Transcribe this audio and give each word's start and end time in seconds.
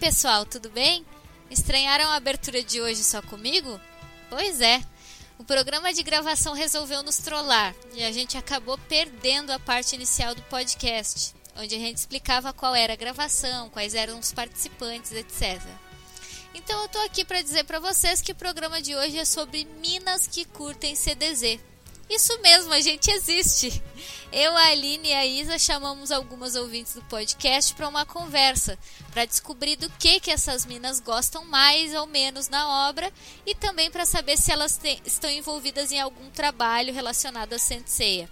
pessoal, 0.00 0.46
tudo 0.46 0.70
bem? 0.70 1.04
Estranharam 1.50 2.06
a 2.06 2.14
abertura 2.14 2.62
de 2.62 2.80
hoje 2.80 3.04
só 3.04 3.20
comigo? 3.20 3.78
Pois 4.30 4.62
é. 4.62 4.82
O 5.38 5.44
programa 5.44 5.92
de 5.92 6.02
gravação 6.02 6.54
resolveu 6.54 7.02
nos 7.02 7.18
trollar 7.18 7.74
e 7.92 8.02
a 8.02 8.10
gente 8.10 8.38
acabou 8.38 8.78
perdendo 8.88 9.50
a 9.50 9.58
parte 9.58 9.94
inicial 9.94 10.34
do 10.34 10.40
podcast, 10.44 11.34
onde 11.54 11.74
a 11.74 11.78
gente 11.78 11.98
explicava 11.98 12.50
qual 12.50 12.74
era 12.74 12.94
a 12.94 12.96
gravação, 12.96 13.68
quais 13.68 13.94
eram 13.94 14.18
os 14.18 14.32
participantes, 14.32 15.12
etc. 15.12 15.60
Então 16.54 16.80
eu 16.80 16.88
tô 16.88 16.98
aqui 17.00 17.22
para 17.22 17.42
dizer 17.42 17.64
para 17.64 17.78
vocês 17.78 18.22
que 18.22 18.32
o 18.32 18.36
programa 18.36 18.80
de 18.80 18.96
hoje 18.96 19.18
é 19.18 19.24
sobre 19.26 19.66
minas 19.82 20.26
que 20.26 20.46
curtem 20.46 20.96
CDZ. 20.96 21.60
Isso 22.08 22.40
mesmo, 22.40 22.72
a 22.72 22.80
gente 22.80 23.10
existe. 23.10 23.82
Eu, 24.32 24.56
a 24.56 24.66
Aline 24.66 25.08
e 25.08 25.12
a 25.12 25.26
Isa 25.26 25.58
chamamos 25.58 26.12
algumas 26.12 26.54
ouvintes 26.54 26.94
do 26.94 27.02
podcast 27.02 27.74
para 27.74 27.88
uma 27.88 28.06
conversa, 28.06 28.78
para 29.10 29.24
descobrir 29.24 29.74
do 29.74 29.90
que 29.90 30.20
que 30.20 30.30
essas 30.30 30.64
minas 30.64 31.00
gostam 31.00 31.44
mais 31.46 31.92
ou 31.94 32.06
menos 32.06 32.48
na 32.48 32.88
obra 32.88 33.12
e 33.44 33.56
também 33.56 33.90
para 33.90 34.06
saber 34.06 34.36
se 34.36 34.52
elas 34.52 34.76
te, 34.76 35.02
estão 35.04 35.28
envolvidas 35.28 35.90
em 35.90 36.00
algum 36.00 36.30
trabalho 36.30 36.94
relacionado 36.94 37.54
a 37.54 37.58
Senseiya. 37.58 38.30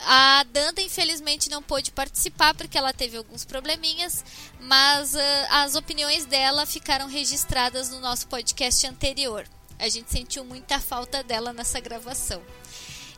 A 0.00 0.44
Danda, 0.52 0.82
infelizmente, 0.82 1.48
não 1.48 1.62
pôde 1.62 1.90
participar 1.90 2.52
porque 2.54 2.76
ela 2.76 2.92
teve 2.92 3.16
alguns 3.16 3.46
probleminhas, 3.46 4.22
mas 4.60 5.14
uh, 5.14 5.18
as 5.52 5.74
opiniões 5.74 6.26
dela 6.26 6.66
ficaram 6.66 7.08
registradas 7.08 7.88
no 7.88 7.98
nosso 7.98 8.26
podcast 8.26 8.86
anterior. 8.86 9.48
A 9.78 9.88
gente 9.88 10.10
sentiu 10.10 10.44
muita 10.44 10.78
falta 10.78 11.22
dela 11.22 11.54
nessa 11.54 11.80
gravação. 11.80 12.42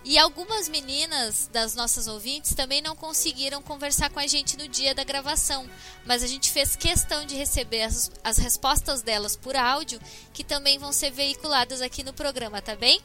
E 0.08 0.16
algumas 0.16 0.70
meninas 0.70 1.50
das 1.52 1.74
nossas 1.74 2.06
ouvintes 2.06 2.54
também 2.54 2.80
não 2.80 2.96
conseguiram 2.96 3.60
conversar 3.60 4.08
com 4.08 4.18
a 4.18 4.26
gente 4.26 4.56
no 4.56 4.66
dia 4.66 4.94
da 4.94 5.04
gravação, 5.04 5.68
mas 6.06 6.22
a 6.22 6.26
gente 6.26 6.50
fez 6.50 6.74
questão 6.74 7.26
de 7.26 7.36
receber 7.36 7.82
as, 7.82 8.10
as 8.24 8.38
respostas 8.38 9.02
delas 9.02 9.36
por 9.36 9.54
áudio, 9.54 10.00
que 10.32 10.42
também 10.42 10.78
vão 10.78 10.94
ser 10.94 11.10
veiculadas 11.10 11.82
aqui 11.82 12.02
no 12.02 12.14
programa, 12.14 12.62
tá 12.62 12.74
bem? 12.74 13.02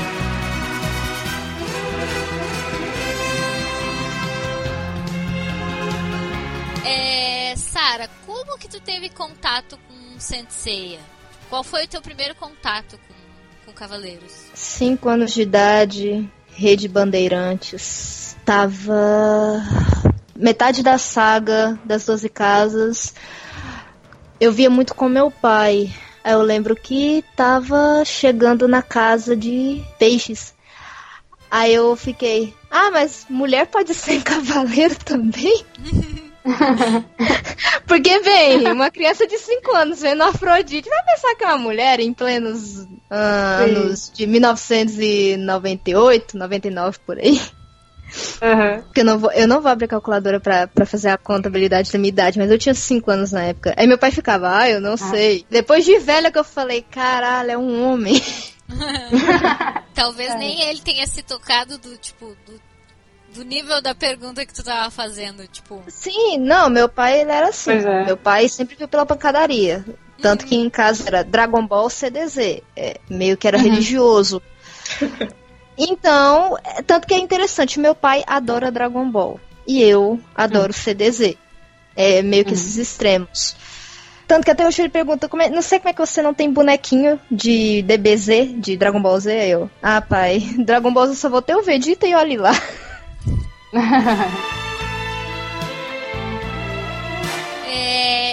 É, 6.87 7.54
Sara, 7.56 8.09
como 8.26 8.59
que 8.59 8.69
tu 8.69 8.81
teve 8.81 9.09
contato 9.10 9.78
com 9.88 10.19
Senseiya? 10.19 11.00
Qual 11.48 11.65
foi 11.65 11.84
o 11.84 11.88
teu 11.88 12.00
primeiro 12.00 12.34
contato 12.37 12.98
com, 13.09 13.66
com 13.66 13.72
Cavaleiros? 13.72 14.50
Cinco 14.54 15.09
anos 15.09 15.34
de 15.34 15.42
idade, 15.42 16.31
Rede 16.53 16.87
Bandeirantes. 16.87 18.37
Tava 18.44 19.62
metade 20.40 20.82
da 20.82 20.98
saga 20.98 21.78
das 21.84 22.04
Doze 22.04 22.28
Casas. 22.28 23.14
Eu 24.40 24.52
via 24.52 24.70
muito 24.70 24.94
com 24.94 25.08
meu 25.08 25.30
pai. 25.30 25.92
Aí 26.24 26.32
eu 26.32 26.42
lembro 26.42 26.74
que 26.74 27.24
tava 27.36 28.04
chegando 28.04 28.66
na 28.66 28.82
casa 28.82 29.36
de 29.36 29.80
peixes. 29.98 30.52
Aí 31.50 31.74
eu 31.74 31.94
fiquei, 31.96 32.54
ah, 32.70 32.90
mas 32.92 33.26
mulher 33.28 33.66
pode 33.66 33.92
ser 33.94 34.22
cavaleiro 34.22 34.94
também? 34.96 35.64
Porque, 37.86 38.18
bem, 38.20 38.70
uma 38.70 38.90
criança 38.90 39.26
de 39.26 39.36
5 39.36 39.76
anos 39.76 40.00
vendo 40.00 40.22
Afrodite 40.22 40.88
vai 40.88 41.04
pensar 41.04 41.34
que 41.34 41.44
é 41.44 41.48
uma 41.48 41.58
mulher 41.58 42.00
em 42.00 42.14
plenos 42.14 42.86
ah, 43.10 43.62
Sim. 43.64 43.74
anos 43.74 44.10
de 44.14 44.26
1998, 44.26 46.38
99 46.38 46.98
por 47.04 47.18
aí. 47.18 47.38
Uhum. 48.43 48.82
Porque 48.82 49.00
eu 49.00 49.04
não 49.04 49.19
vou, 49.19 49.31
eu 49.32 49.47
não 49.48 49.60
vou 49.60 49.71
abrir 49.71 49.84
a 49.84 49.88
calculadora 49.88 50.41
pra, 50.41 50.66
pra 50.66 50.84
fazer 50.87 51.09
a 51.10 51.19
contabilidade 51.19 51.93
da 51.93 51.98
minha 51.98 52.09
idade, 52.09 52.38
mas 52.38 52.50
eu 52.50 52.59
tinha 52.59 52.75
5 52.75 53.10
anos 53.10 53.32
na 53.32 53.43
época. 53.44 53.75
Aí 53.76 53.87
meu 53.87 53.98
pai 53.98 54.10
ficava, 54.10 54.56
ah, 54.56 54.69
eu 54.69 54.81
não 54.81 54.97
sei. 54.97 55.44
Depois 55.50 55.84
de 55.84 55.98
velha 55.98 56.31
que 56.31 56.38
eu 56.38 56.44
falei, 56.44 56.82
caralho, 56.91 57.50
é 57.53 57.59
um 57.59 57.84
homem. 57.91 58.21
Talvez 59.94 60.31
É. 60.31 60.37
nem 60.38 60.60
ele 60.62 60.81
tenha 60.81 61.06
se 61.06 61.22
tocado 61.22 61.78
do 61.78 61.97
tipo 61.97 62.37
do, 62.47 62.60
do 63.34 63.44
nível 63.44 63.81
da 63.82 63.94
pergunta 63.94 64.44
que 64.47 64.54
tu 64.54 64.62
tava 64.62 64.91
fazendo, 64.91 65.47
tipo. 65.48 65.83
Sim, 65.89 66.39
não, 66.39 66.68
meu 66.71 66.89
pai 66.89 67.21
ele 67.21 67.30
era 67.33 67.48
assim. 67.48 67.72
É. 67.72 68.04
Meu 68.04 68.16
pai 68.16 68.48
sempre 68.48 68.77
viu 68.77 68.89
pela 68.89 69.04
pancadaria. 69.06 69.84
Tanto 70.21 70.45
que 70.45 70.54
em 70.54 70.68
casa 70.68 71.04
era 71.06 71.24
Dragon 71.24 71.66
Ball 71.66 71.89
CDZ. 71.89 72.60
É, 72.77 72.97
meio 73.09 73.36
que 73.39 73.48
era 73.48 73.56
Uhum. 73.56 73.65
religioso. 73.65 74.42
Então, 75.78 76.56
é, 76.64 76.82
tanto 76.82 77.06
que 77.06 77.14
é 77.14 77.18
interessante, 77.18 77.80
meu 77.80 77.94
pai 77.94 78.22
adora 78.26 78.70
Dragon 78.70 79.08
Ball. 79.10 79.40
E 79.66 79.82
eu 79.82 80.20
adoro 80.34 80.72
CDZ. 80.72 81.36
É 81.96 82.22
meio 82.22 82.44
que 82.44 82.50
Uhum. 82.50 82.56
esses 82.56 82.76
extremos. 82.76 83.56
Tanto 84.26 84.44
que 84.44 84.50
até 84.50 84.66
hoje 84.66 84.82
ele 84.82 84.88
pergunta, 84.88 85.28
como 85.28 85.42
é- 85.42 85.50
não 85.50 85.60
sei 85.62 85.78
como 85.78 85.88
é 85.90 85.92
que 85.92 85.98
você 86.06 86.22
não 86.22 86.32
tem 86.32 86.50
bonequinho 86.52 87.18
de 87.30 87.82
DBZ, 87.82 88.54
de 88.60 88.76
Dragon 88.76 89.00
Ball 89.02 89.18
Z. 89.18 89.32
Aí 89.32 89.50
Eu, 89.50 89.68
ah, 89.82 90.00
pai, 90.00 90.38
Dragon 90.64 90.92
Ball 90.92 91.08
Z 91.08 91.16
só 91.16 91.28
vou 91.28 91.42
ter 91.42 91.56
o 91.56 91.62
Vegeta 91.62 92.06
e 92.06 92.14
olhe 92.14 92.36
lá. 92.36 92.52
É, 97.72 98.29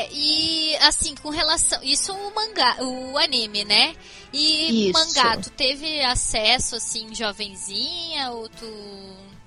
assim, 0.81 1.15
com 1.15 1.29
relação. 1.29 1.79
Isso 1.83 2.13
o 2.13 2.35
mangá, 2.35 2.77
o 2.81 3.17
anime, 3.17 3.63
né? 3.65 3.95
E 4.33 4.89
Isso. 4.89 4.93
mangá, 4.99 5.37
tu 5.37 5.49
teve 5.51 6.01
acesso 6.01 6.75
assim, 6.75 7.13
jovenzinha? 7.13 8.31
Ou 8.31 8.47
tu, 8.49 8.65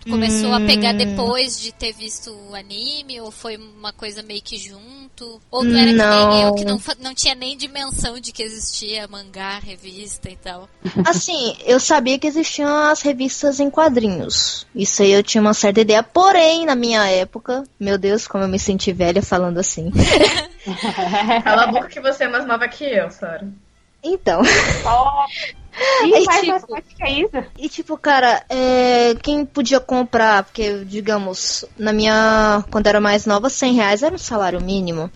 tu 0.01 0.11
começou 0.11 0.53
a 0.53 0.61
pegar 0.61 0.95
Hum. 0.95 0.99
depois 0.99 1.61
de 1.61 1.73
ter 1.73 1.93
visto 1.93 2.31
o 2.33 2.55
anime? 2.55 3.21
Ou 3.21 3.31
foi 3.31 3.57
uma 3.57 3.93
coisa 3.93 4.23
meio 4.23 4.43
que 4.43 4.57
junto? 4.57 5.00
Tu, 5.21 5.39
ou 5.51 5.61
tu 5.61 5.69
era 5.69 5.77
que 5.77 5.85
nem 5.85 5.97
Não. 5.97 6.47
eu, 6.47 6.55
que 6.55 6.65
não, 6.65 6.81
não 6.99 7.15
tinha 7.15 7.35
nem 7.35 7.55
dimensão 7.55 8.19
de 8.19 8.33
que 8.33 8.43
existia 8.43 9.07
mangá, 9.07 9.59
revista 9.59 10.31
e 10.31 10.37
tal. 10.37 10.67
Assim, 11.07 11.55
eu 11.67 11.79
sabia 11.79 12.19
que 12.19 12.27
existiam 12.27 12.75
as 12.75 13.03
revistas 13.03 13.61
em 13.61 13.69
quadrinhos. 13.69 14.67
Isso 14.75 15.03
aí 15.03 15.13
eu 15.13 15.23
tinha 15.23 15.43
uma 15.43 15.53
certa 15.53 15.83
ideia. 15.83 16.03
Porém, 16.03 16.65
na 16.65 16.75
minha 16.75 17.07
época, 17.07 17.65
meu 17.79 17.99
Deus, 17.99 18.27
como 18.27 18.45
eu 18.45 18.49
me 18.49 18.59
senti 18.59 18.93
velha 18.93 19.23
falando 19.23 19.59
assim. 19.59 19.91
Cala 21.45 21.65
a 21.65 21.67
boca 21.67 21.89
que 21.89 22.01
você 22.01 22.25
é 22.25 22.29
mais 22.29 22.47
nova 22.47 22.67
que 22.67 22.85
eu, 22.85 23.11
Sara. 23.11 23.47
Então, 24.03 24.41
Aí, 26.03 26.11
Ih, 26.11 26.25
mais 26.25 26.41
tipo- 26.41 26.71
mais 26.73 26.85
que 26.97 27.09
Isa. 27.09 27.47
e 27.59 27.69
tipo, 27.69 27.97
cara, 27.97 28.43
é, 28.49 29.15
quem 29.23 29.45
podia 29.45 29.79
comprar, 29.81 30.43
porque, 30.45 30.85
digamos, 30.85 31.65
na 31.79 31.93
minha. 31.93 32.65
Quando 32.71 32.87
era 32.87 33.01
mais 33.01 33.25
nova, 33.27 33.49
100 33.49 33.75
reais 33.75 34.03
era 34.03 34.15
um 34.15 34.19
salário 34.19 34.61
mínimo. 34.61 35.11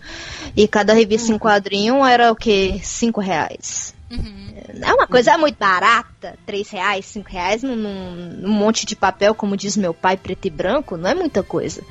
E 0.55 0.67
cada 0.67 0.93
revista 0.93 1.31
em 1.31 1.37
quadrinho 1.37 2.05
era 2.05 2.31
o 2.31 2.35
quê? 2.35 2.79
5 2.83 3.19
reais. 3.19 3.93
Uhum. 4.09 4.53
É 4.81 4.93
uma 4.93 5.07
coisa 5.07 5.37
muito 5.37 5.57
barata, 5.57 6.37
3 6.45 6.69
reais, 6.69 7.05
5 7.05 7.29
reais 7.29 7.63
num- 7.63 7.75
num 7.75 8.51
monte 8.53 8.85
de 8.85 8.95
papel, 8.95 9.33
como 9.35 9.57
diz 9.57 9.75
meu 9.75 9.93
pai, 9.93 10.15
preto 10.15 10.45
e 10.45 10.49
branco, 10.49 10.95
não 10.97 11.09
é 11.09 11.15
muita 11.15 11.41
coisa. 11.43 11.81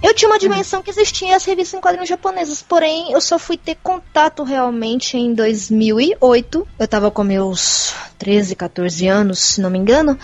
Eu 0.00 0.14
tinha 0.14 0.30
uma 0.30 0.38
dimensão 0.38 0.80
que 0.80 0.90
existia 0.90 1.34
as 1.34 1.44
revistas 1.44 1.76
em 1.76 1.80
quadrinhos 1.80 2.08
japonesas, 2.08 2.62
porém 2.62 3.12
eu 3.12 3.20
só 3.20 3.38
fui 3.38 3.56
ter 3.56 3.76
contato 3.82 4.44
realmente 4.44 5.16
em 5.16 5.34
2008. 5.34 6.68
Eu 6.78 6.88
tava 6.88 7.10
com 7.10 7.24
meus 7.24 7.92
13, 8.16 8.54
14 8.54 9.08
anos, 9.08 9.38
se 9.40 9.60
não 9.60 9.70
me 9.70 9.78
engano. 9.78 10.16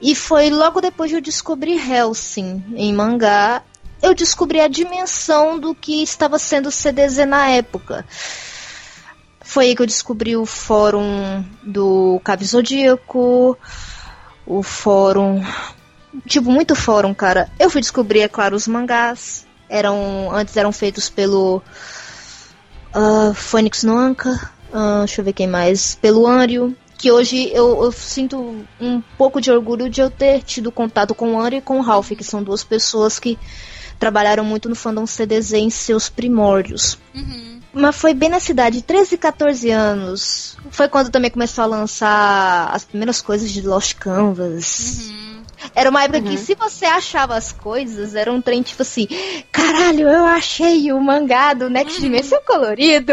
E 0.00 0.14
foi 0.14 0.50
logo 0.50 0.80
depois 0.80 1.10
de 1.10 1.16
eu 1.16 1.20
descobrir 1.22 1.78
Hellsing 1.90 2.62
em 2.76 2.92
mangá. 2.92 3.62
Eu 4.02 4.14
descobri 4.14 4.60
a 4.60 4.68
dimensão 4.68 5.58
do 5.58 5.74
que 5.74 6.02
estava 6.02 6.38
sendo 6.38 6.70
CDZ 6.70 7.26
na 7.26 7.48
época. 7.48 8.04
Foi 9.40 9.68
aí 9.68 9.74
que 9.74 9.80
eu 9.80 9.86
descobri 9.86 10.36
o 10.36 10.44
fórum 10.44 11.42
do 11.62 12.20
Cave 12.22 12.44
Zodíaco, 12.44 13.56
o 14.46 14.62
fórum. 14.62 15.42
Tipo, 16.26 16.50
muito 16.50 16.74
fórum, 16.74 17.12
cara. 17.14 17.50
Eu 17.58 17.70
fui 17.70 17.80
descobrir, 17.80 18.20
é 18.20 18.28
claro, 18.28 18.56
os 18.56 18.66
mangás. 18.66 19.46
Eram. 19.68 20.30
Antes 20.32 20.56
eram 20.56 20.72
feitos 20.72 21.08
pelo. 21.08 21.62
ah, 22.94 23.32
Phoenix 23.34 23.82
no 23.82 23.96
Anka. 23.96 24.50
ah, 24.72 25.00
deixa 25.00 25.20
eu 25.20 25.24
ver 25.24 25.32
quem 25.32 25.46
mais. 25.46 25.94
Pelo 25.96 26.26
Anrio. 26.26 26.76
Que 26.96 27.12
hoje 27.12 27.48
eu, 27.54 27.84
eu 27.84 27.92
sinto 27.92 28.66
um 28.80 29.00
pouco 29.16 29.40
de 29.40 29.52
orgulho 29.52 29.88
de 29.88 30.00
eu 30.00 30.10
ter 30.10 30.42
tido 30.42 30.72
contato 30.72 31.14
com 31.14 31.34
o 31.34 31.40
Anrio 31.40 31.58
e 31.58 31.62
com 31.62 31.78
o 31.78 31.80
Ralph, 31.80 32.10
que 32.10 32.24
são 32.24 32.42
duas 32.42 32.64
pessoas 32.64 33.20
que 33.20 33.38
trabalharam 34.00 34.44
muito 34.44 34.68
no 34.68 34.74
fandom 34.74 35.06
CDZ 35.06 35.52
em 35.52 35.70
seus 35.70 36.08
primórdios. 36.08 36.98
Uhum. 37.14 37.60
Mas 37.72 37.94
foi 37.94 38.14
bem 38.14 38.28
na 38.28 38.40
cidade, 38.40 38.82
13, 38.82 39.16
14 39.16 39.70
anos. 39.70 40.56
Foi 40.70 40.88
quando 40.88 41.10
também 41.10 41.30
começou 41.30 41.62
a 41.62 41.66
lançar 41.68 42.70
as 42.72 42.84
primeiras 42.84 43.20
coisas 43.20 43.50
de 43.50 43.60
Lost 43.62 43.94
Canvas. 43.94 44.98
Uhum. 45.10 45.37
Era 45.74 45.90
uma 45.90 46.04
época 46.04 46.18
Uhum. 46.18 46.24
que 46.24 46.36
se 46.36 46.54
você 46.54 46.86
achava 46.86 47.36
as 47.36 47.52
coisas, 47.52 48.14
era 48.14 48.32
um 48.32 48.40
trem 48.40 48.62
tipo 48.62 48.82
assim, 48.82 49.06
caralho, 49.52 50.08
eu 50.08 50.24
achei 50.24 50.92
o 50.92 51.00
mangá 51.00 51.54
do 51.54 51.68
Next 51.70 52.00
Dimension 52.00 52.38
colorido. 52.46 53.12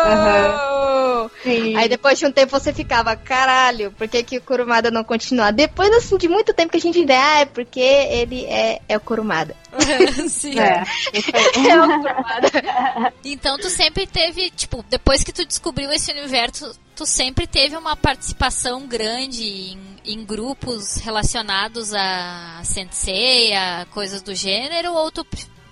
Uou! 0.00 1.30
Sim. 1.42 1.76
Aí 1.76 1.88
depois 1.88 2.18
de 2.18 2.26
um 2.26 2.32
tempo 2.32 2.50
você 2.50 2.72
ficava, 2.72 3.16
caralho, 3.16 3.92
por 3.92 4.08
que, 4.08 4.22
que 4.22 4.38
o 4.38 4.42
Kurumada 4.42 4.90
não 4.90 5.02
continua? 5.04 5.50
Depois 5.50 5.90
assim 5.92 6.16
de 6.16 6.28
muito 6.28 6.52
tempo 6.52 6.70
que 6.72 6.78
a 6.78 6.80
gente 6.80 7.00
ideia, 7.00 7.20
ah, 7.20 7.40
é 7.40 7.44
porque 7.46 7.80
ele 7.80 8.44
é, 8.46 8.80
é 8.88 8.96
o 8.96 9.00
Kurumada. 9.00 9.54
Sim. 10.28 10.58
É. 10.58 10.82
É 11.70 11.80
o 11.80 11.86
Kurumada. 11.86 13.12
Então 13.24 13.56
tu 13.58 13.68
sempre 13.70 14.06
teve, 14.06 14.50
tipo, 14.50 14.84
depois 14.88 15.22
que 15.22 15.32
tu 15.32 15.44
descobriu 15.46 15.90
esse 15.92 16.10
universo, 16.10 16.72
tu 16.96 17.06
sempre 17.06 17.46
teve 17.46 17.76
uma 17.76 17.96
participação 17.96 18.86
grande 18.86 19.42
em, 19.44 19.78
em 20.04 20.24
grupos 20.24 20.96
relacionados 20.96 21.92
a 21.94 22.60
Sensei, 22.64 23.54
a 23.54 23.86
coisas 23.90 24.22
do 24.22 24.34
gênero, 24.34 24.92
ou 24.92 25.10
tu, 25.10 25.26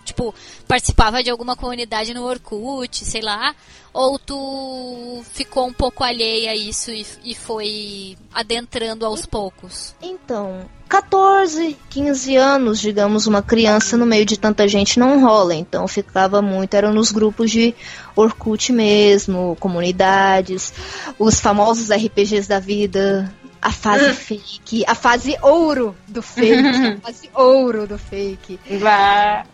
tipo, 0.04 0.34
participava 0.66 1.22
de 1.22 1.30
alguma 1.30 1.56
comunidade 1.56 2.12
no 2.14 2.24
Orkut, 2.24 3.04
sei 3.04 3.22
lá, 3.22 3.54
ou 3.92 4.18
tu 4.18 5.22
ficou 5.32 5.66
um 5.66 5.72
pouco 5.72 6.04
alheia 6.04 6.52
a 6.52 6.56
isso 6.56 6.90
e, 6.90 7.06
e 7.24 7.34
foi 7.34 8.16
adentrando 8.32 9.04
aos 9.04 9.26
poucos? 9.26 9.94
Então, 10.00 10.68
14, 10.88 11.76
15 11.90 12.36
anos, 12.36 12.80
digamos, 12.80 13.26
uma 13.26 13.42
criança 13.42 13.96
no 13.96 14.06
meio 14.06 14.24
de 14.24 14.38
tanta 14.38 14.66
gente 14.66 14.98
não 14.98 15.20
rola. 15.20 15.54
Então 15.54 15.86
ficava 15.86 16.40
muito, 16.40 16.74
eram 16.74 16.94
nos 16.94 17.12
grupos 17.12 17.50
de 17.50 17.74
Orkut 18.16 18.72
mesmo, 18.72 19.56
comunidades, 19.60 20.72
os 21.18 21.40
famosos 21.40 21.90
RPGs 21.90 22.48
da 22.48 22.58
vida, 22.58 23.32
a 23.60 23.72
fase 23.72 24.12
fake, 24.14 24.84
a 24.86 24.94
fase 24.94 25.36
ouro 25.42 25.96
do 26.06 26.22
fake, 26.22 26.98
a 26.98 27.00
fase 27.00 27.30
ouro 27.34 27.86
do 27.86 27.98
fake. 27.98 28.58
Vá. 28.78 29.44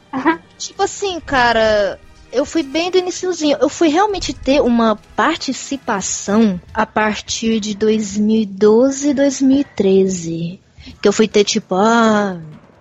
Tipo 0.58 0.82
assim, 0.82 1.18
cara, 1.20 1.98
eu 2.34 2.44
fui 2.44 2.62
bem 2.62 2.90
do 2.90 2.98
iniciozinho. 2.98 3.56
Eu 3.60 3.68
fui 3.68 3.88
realmente 3.88 4.32
ter 4.32 4.60
uma 4.60 4.96
participação 5.14 6.60
a 6.74 6.84
partir 6.84 7.60
de 7.60 7.74
2012, 7.74 9.14
2013. 9.14 10.60
Que 11.00 11.08
eu 11.08 11.12
fui 11.12 11.28
ter, 11.28 11.44
tipo, 11.44 11.76
ah, 11.76 12.38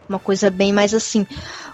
uma 0.09 0.19
coisa 0.19 0.49
bem 0.49 0.73
mais 0.73 0.93
assim. 0.93 1.25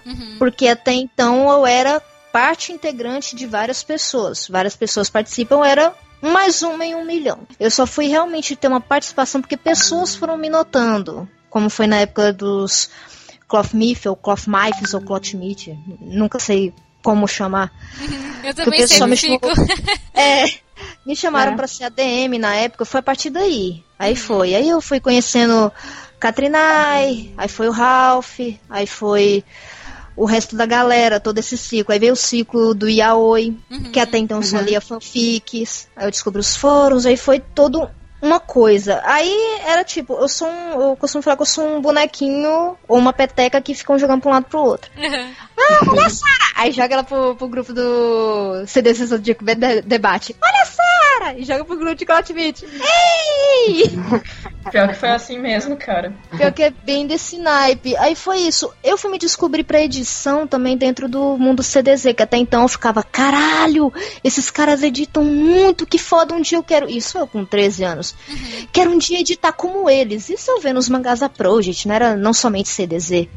Uhum. 0.05 0.35
Porque 0.37 0.67
até 0.67 0.91
então 0.91 1.49
eu 1.49 1.65
era 1.65 2.01
parte 2.31 2.71
integrante 2.71 3.35
de 3.35 3.45
várias 3.45 3.81
pessoas. 3.81 4.47
Várias 4.47 4.75
pessoas 4.75 5.09
participam, 5.09 5.55
eu 5.55 5.63
era 5.63 5.93
mais 6.21 6.61
uma 6.61 6.85
em 6.85 6.95
um 6.95 7.05
milhão. 7.05 7.39
Eu 7.59 7.71
só 7.71 7.85
fui 7.85 8.07
realmente 8.07 8.55
ter 8.55 8.67
uma 8.67 8.81
participação 8.81 9.41
porque 9.41 9.57
pessoas 9.57 10.15
foram 10.15 10.37
me 10.37 10.49
notando. 10.49 11.27
Como 11.49 11.69
foi 11.69 11.87
na 11.87 11.97
época 11.97 12.31
dos 12.31 12.89
Cloth 13.47 13.73
Myth, 13.73 14.05
ou 14.05 14.15
Cloth 14.15 14.45
ou 14.93 15.01
Cloth 15.01 15.33
Meat. 15.33 15.75
Nunca 16.01 16.39
sei 16.39 16.73
como 17.03 17.27
chamar. 17.27 17.71
Eu 18.43 18.53
também 18.53 18.85
sempre 18.87 19.09
me 19.11 19.17
fico. 19.17 19.47
É, 20.13 20.45
me 21.05 21.15
chamaram 21.15 21.53
É. 21.53 21.55
pra 21.55 21.67
ser 21.67 21.85
ADM 21.85 22.37
na 22.39 22.55
época, 22.55 22.85
foi 22.85 22.99
a 22.99 23.03
partir 23.03 23.29
daí. 23.29 23.83
Aí 23.97 24.15
foi. 24.15 24.55
Aí 24.55 24.69
eu 24.69 24.79
fui 24.81 24.99
conhecendo 24.99 25.71
Katrinai, 26.19 27.33
aí 27.37 27.47
foi 27.49 27.67
o 27.67 27.71
Ralph, 27.71 28.39
aí 28.69 28.87
foi 28.87 29.43
o 30.21 30.25
resto 30.25 30.55
da 30.55 30.65
galera, 30.65 31.19
todo 31.19 31.37
esse 31.37 31.57
ciclo. 31.57 31.93
Aí 31.93 31.99
veio 31.99 32.13
o 32.13 32.15
ciclo 32.15 32.73
do 32.73 32.89
Yaoi, 32.89 33.57
Uhum. 33.71 33.91
que 33.91 33.99
até 33.99 34.17
então 34.17 34.41
só 34.41 34.59
lia 34.59 34.81
fanfics. 34.81 35.87
Aí 35.95 36.05
eu 36.07 36.11
descobri 36.11 36.41
os 36.41 36.55
fóruns, 36.55 37.05
aí 37.05 37.15
foi 37.15 37.39
todo 37.39 37.89
uma 38.21 38.39
coisa. 38.39 39.01
Aí 39.05 39.33
era 39.65 39.81
tipo, 39.83 40.13
eu 40.15 40.27
sou 40.27 40.47
um. 40.49 40.81
Eu 40.89 40.95
costumo 40.97 41.21
falar 41.21 41.37
que 41.37 41.41
eu 41.41 41.45
sou 41.45 41.65
um 41.65 41.81
bonequinho 41.81 42.75
ou 42.85 42.97
uma 42.97 43.13
peteca 43.13 43.61
que 43.61 43.73
ficam 43.73 43.97
jogando 43.97 44.21
pra 44.21 44.29
um 44.29 44.33
lado 44.33 44.45
pro 44.45 44.59
outro. 44.59 44.91
Aí 46.55 46.71
joga 46.73 46.93
ela 46.95 47.03
pro, 47.03 47.35
pro 47.35 47.47
grupo 47.47 47.71
do 47.73 48.65
CDC 48.67 49.05
Zodíaco 49.05 49.45
de 49.45 49.55
Debate. 49.83 50.35
Olha, 50.43 50.65
E 51.37 51.45
joga 51.45 51.65
pro 51.65 51.77
grupo 51.77 51.95
de 51.95 52.05
Clotmit. 52.05 52.65
Ei! 52.65 53.83
Pior 54.71 54.87
que 54.89 54.95
foi 54.95 55.09
assim 55.09 55.39
mesmo, 55.39 55.75
cara. 55.77 56.13
Pior 56.35 56.51
que 56.51 56.63
é 56.63 56.69
bem 56.69 57.07
desse 57.07 57.37
naipe. 57.37 57.95
Aí 57.97 58.15
foi 58.15 58.39
isso. 58.39 58.71
Eu 58.83 58.97
fui 58.97 59.11
me 59.11 59.17
descobrir 59.17 59.63
pra 59.63 59.81
edição 59.81 60.47
também 60.47 60.77
dentro 60.77 61.07
do 61.07 61.37
mundo 61.37 61.63
CDZ, 61.63 62.13
que 62.13 62.23
até 62.23 62.37
então 62.37 62.63
eu 62.63 62.67
ficava, 62.67 63.03
caralho, 63.03 63.91
esses 64.23 64.49
caras 64.49 64.83
editam 64.83 65.23
muito, 65.23 65.85
que 65.85 65.97
foda, 65.97 66.33
um 66.33 66.41
dia 66.41 66.57
eu 66.57 66.63
quero. 66.63 66.89
Isso 66.89 67.17
eu 67.17 67.27
com 67.27 67.45
13 67.45 67.83
anos. 67.83 68.15
Quero 68.71 68.91
um 68.91 68.97
dia 68.97 69.19
editar 69.19 69.51
como 69.51 69.89
eles. 69.89 70.29
Isso 70.29 70.49
eu 70.51 70.59
vendo 70.59 70.77
os 70.77 70.89
mangás 70.89 71.19
da 71.19 71.29
Project, 71.29 71.87
não 71.87 71.95
era 71.95 72.15
não 72.15 72.33
somente 72.33 72.69
CDZ. 72.69 73.27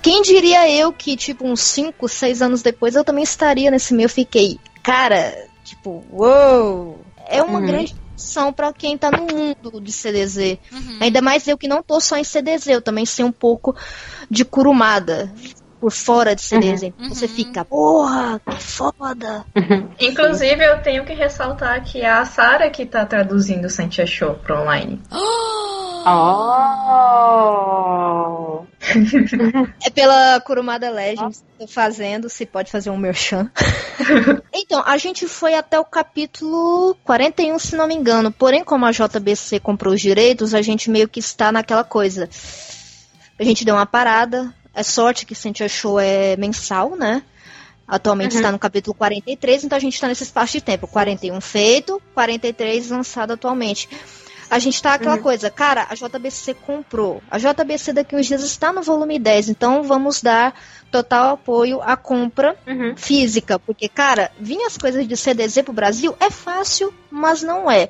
Quem 0.00 0.22
diria 0.22 0.70
eu 0.70 0.92
que, 0.92 1.16
tipo, 1.16 1.46
uns 1.46 1.60
5, 1.60 2.08
6 2.08 2.42
anos 2.42 2.62
depois 2.62 2.94
eu 2.94 3.04
também 3.04 3.24
estaria 3.24 3.70
nesse 3.70 3.92
meio? 3.94 4.06
Eu 4.06 4.10
fiquei, 4.10 4.58
cara, 4.82 5.46
tipo, 5.64 6.04
uou! 6.12 7.07
É 7.28 7.42
uma 7.42 7.60
Uhum. 7.60 7.66
grande 7.66 7.94
opção 8.14 8.52
pra 8.52 8.72
quem 8.72 8.96
tá 8.98 9.10
no 9.10 9.26
mundo 9.26 9.80
de 9.80 9.92
CDZ. 9.92 10.58
Uhum. 10.72 10.98
Ainda 11.00 11.20
mais 11.20 11.46
eu 11.46 11.56
que 11.58 11.68
não 11.68 11.82
tô 11.82 12.00
só 12.00 12.16
em 12.16 12.24
CDZ, 12.24 12.66
eu 12.68 12.82
também 12.82 13.04
sei 13.06 13.24
um 13.24 13.32
pouco 13.32 13.76
de 14.30 14.44
curumada 14.44 15.32
por 15.80 15.90
fora 15.92 16.34
de 16.34 16.42
CDZ. 16.42 16.82
Então 16.84 17.08
Você 17.08 17.26
Uhum. 17.26 17.32
fica, 17.32 17.64
porra, 17.64 18.40
que 18.44 18.62
foda! 18.62 19.44
Inclusive, 20.00 20.64
eu 20.64 20.80
tenho 20.82 21.04
que 21.04 21.12
ressaltar 21.12 21.82
que 21.84 22.00
é 22.00 22.10
a 22.10 22.24
Sara 22.24 22.68
que 22.70 22.84
tá 22.86 23.04
traduzindo 23.06 23.66
o 23.66 23.70
Sentia 23.70 24.06
Show 24.06 24.34
pro 24.34 24.60
online. 24.60 25.00
Oh! 27.28 28.64
É 29.84 29.90
pela 29.90 30.40
Kurumada 30.40 30.88
Legends 30.90 31.38
que 31.58 31.62
eu 31.62 31.66
tô 31.66 31.72
fazendo, 31.72 32.28
se 32.28 32.46
pode 32.46 32.70
fazer 32.70 32.90
um 32.90 32.96
merchan. 32.96 33.50
então, 34.54 34.82
a 34.86 34.96
gente 34.96 35.26
foi 35.28 35.54
até 35.54 35.78
o 35.78 35.84
capítulo 35.84 36.96
41, 37.04 37.58
se 37.58 37.76
não 37.76 37.86
me 37.86 37.94
engano. 37.94 38.32
Porém, 38.32 38.64
como 38.64 38.86
a 38.86 38.90
JBC 38.92 39.60
comprou 39.60 39.92
os 39.94 40.00
direitos, 40.00 40.54
a 40.54 40.62
gente 40.62 40.90
meio 40.90 41.08
que 41.08 41.20
está 41.20 41.52
naquela 41.52 41.84
coisa. 41.84 42.28
A 43.38 43.44
gente 43.44 43.64
deu 43.64 43.74
uma 43.74 43.86
parada. 43.86 44.52
É 44.78 44.82
sorte 44.84 45.26
que 45.26 45.34
Sentia 45.34 45.68
Show 45.68 45.98
é 45.98 46.36
mensal, 46.36 46.94
né? 46.96 47.22
Atualmente 47.86 48.32
Uhum. 48.32 48.38
está 48.38 48.52
no 48.52 48.58
capítulo 48.58 48.94
43, 48.94 49.64
então 49.64 49.76
a 49.76 49.80
gente 49.80 49.94
está 49.94 50.06
nesse 50.06 50.22
espaço 50.22 50.52
de 50.52 50.60
tempo. 50.60 50.86
41 50.86 51.40
feito, 51.40 52.00
43 52.14 52.90
lançado 52.90 53.32
atualmente. 53.32 53.88
A 54.50 54.58
gente 54.58 54.80
tá 54.80 54.94
aquela 54.94 55.16
Uhum. 55.16 55.22
coisa, 55.22 55.50
cara, 55.50 55.86
a 55.90 55.94
JBC 55.94 56.54
comprou. 56.54 57.20
A 57.30 57.38
JBC 57.38 57.92
daqui 57.92 58.14
uns 58.14 58.26
dias 58.26 58.42
está 58.42 58.72
no 58.72 58.82
volume 58.82 59.18
10, 59.18 59.48
então 59.48 59.82
vamos 59.82 60.22
dar 60.22 60.54
total 60.92 61.34
apoio 61.34 61.82
à 61.82 61.96
compra 61.96 62.56
Uhum. 62.66 62.94
física, 62.96 63.58
porque, 63.58 63.88
cara, 63.88 64.30
vir 64.38 64.62
as 64.62 64.78
coisas 64.78 65.06
de 65.08 65.16
CDZ 65.16 65.62
pro 65.62 65.72
Brasil 65.72 66.14
é 66.20 66.30
fácil, 66.30 66.94
mas 67.10 67.42
não 67.42 67.70
é. 67.70 67.88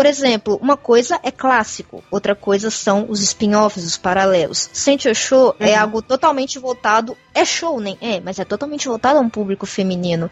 Por 0.00 0.06
exemplo, 0.06 0.58
uma 0.62 0.78
coisa 0.78 1.20
é 1.22 1.30
clássico, 1.30 2.02
outra 2.10 2.34
coisa 2.34 2.70
são 2.70 3.04
os 3.10 3.20
spin-offs, 3.20 3.84
os 3.84 3.98
paralelos. 3.98 4.70
Sente 4.72 5.14
Show 5.14 5.54
é 5.60 5.74
Uhum. 5.74 5.80
algo 5.82 6.00
totalmente 6.00 6.58
voltado, 6.58 7.14
é 7.34 7.44
show, 7.44 7.78
nem 7.78 7.98
é, 8.00 8.18
mas 8.18 8.38
é 8.38 8.44
totalmente 8.46 8.88
voltado 8.88 9.18
a 9.18 9.20
um 9.20 9.28
público 9.28 9.66
feminino. 9.66 10.30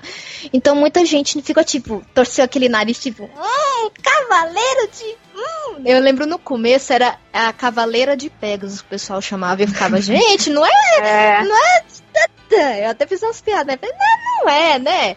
Então 0.55 0.75
muita 0.75 1.05
gente 1.05 1.43
fica 1.43 1.63
tipo, 1.63 2.03
torceu 2.15 2.47
aquele 2.47 2.67
nariz 2.67 2.99
tipo, 2.99 3.25
hum, 3.25 3.91
cavaleiro 4.03 4.89
de. 4.91 5.17
Hum. 5.37 5.83
Eu 5.85 6.01
lembro 6.01 6.25
no 6.25 6.39
começo 6.39 6.91
era 6.91 7.19
a 7.31 7.53
cavaleira 7.53 8.17
de 8.17 8.31
Pegasus, 8.31 8.81
o 8.81 8.87
pessoal 8.87 9.21
chamava 9.21 9.61
e 9.61 9.65
eu 9.67 9.69
ficava, 9.69 10.01
gente, 10.01 10.49
não 10.49 10.65
é 10.65 10.71
É. 12.51 12.87
eu 12.87 12.91
até 12.91 13.07
fiz 13.07 13.23
umas 13.23 13.43
piadas, 13.43 13.67
né? 13.67 13.79
Não, 13.83 14.45
não 14.47 14.51
é, 14.51 14.79
né? 14.79 15.17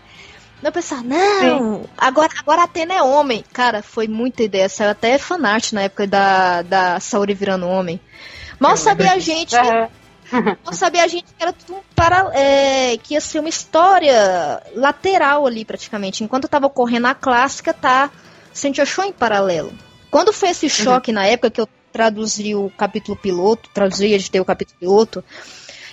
Eu 0.64 0.72
pensava, 0.72 1.02
não, 1.02 1.86
agora, 1.98 2.30
agora 2.38 2.62
a 2.62 2.66
Atena 2.66 2.94
é 2.94 3.02
homem. 3.02 3.44
Cara, 3.52 3.82
foi 3.82 4.08
muita 4.08 4.44
ideia. 4.44 4.70
Saiu 4.70 4.92
até 4.92 5.18
fanart 5.18 5.72
na 5.72 5.82
época 5.82 6.06
da, 6.06 6.62
da 6.62 7.00
Saori 7.00 7.34
virando 7.34 7.68
homem. 7.68 8.00
Mal 8.60 8.78
sabia 8.78 9.14
a 9.14 9.18
gente, 9.20 9.56
mal 9.56 10.74
sabia 10.74 11.04
a 11.04 11.08
gente 11.08 11.26
que 11.26 11.42
era 11.42 11.52
tudo 11.52 11.80
para, 11.96 12.32
é, 12.34 12.96
que 12.98 13.16
ia 13.16 13.22
ser 13.22 13.40
uma 13.40 13.50
história 13.50 14.62
lateral 14.76 15.48
ali 15.48 15.66
praticamente. 15.66 16.24
Enquanto 16.24 16.48
tava 16.48 16.68
ocorrendo 16.68 17.08
a 17.08 17.16
clássica, 17.16 17.74
tá 17.74 18.12
Sente 18.54 18.86
Show 18.86 19.04
em 19.04 19.12
paralelo. 19.12 19.74
Quando 20.12 20.32
foi 20.32 20.50
esse 20.50 20.70
choque 20.70 21.12
na 21.12 21.26
época 21.26 21.50
que 21.50 21.62
eu 21.62 21.68
traduzi 21.92 22.56
o 22.56 22.70
capítulo 22.70 23.18
piloto, 23.18 23.70
traduzi, 23.74 24.14
editei 24.14 24.40
o 24.40 24.46
capítulo 24.46 24.78
piloto, 24.80 25.24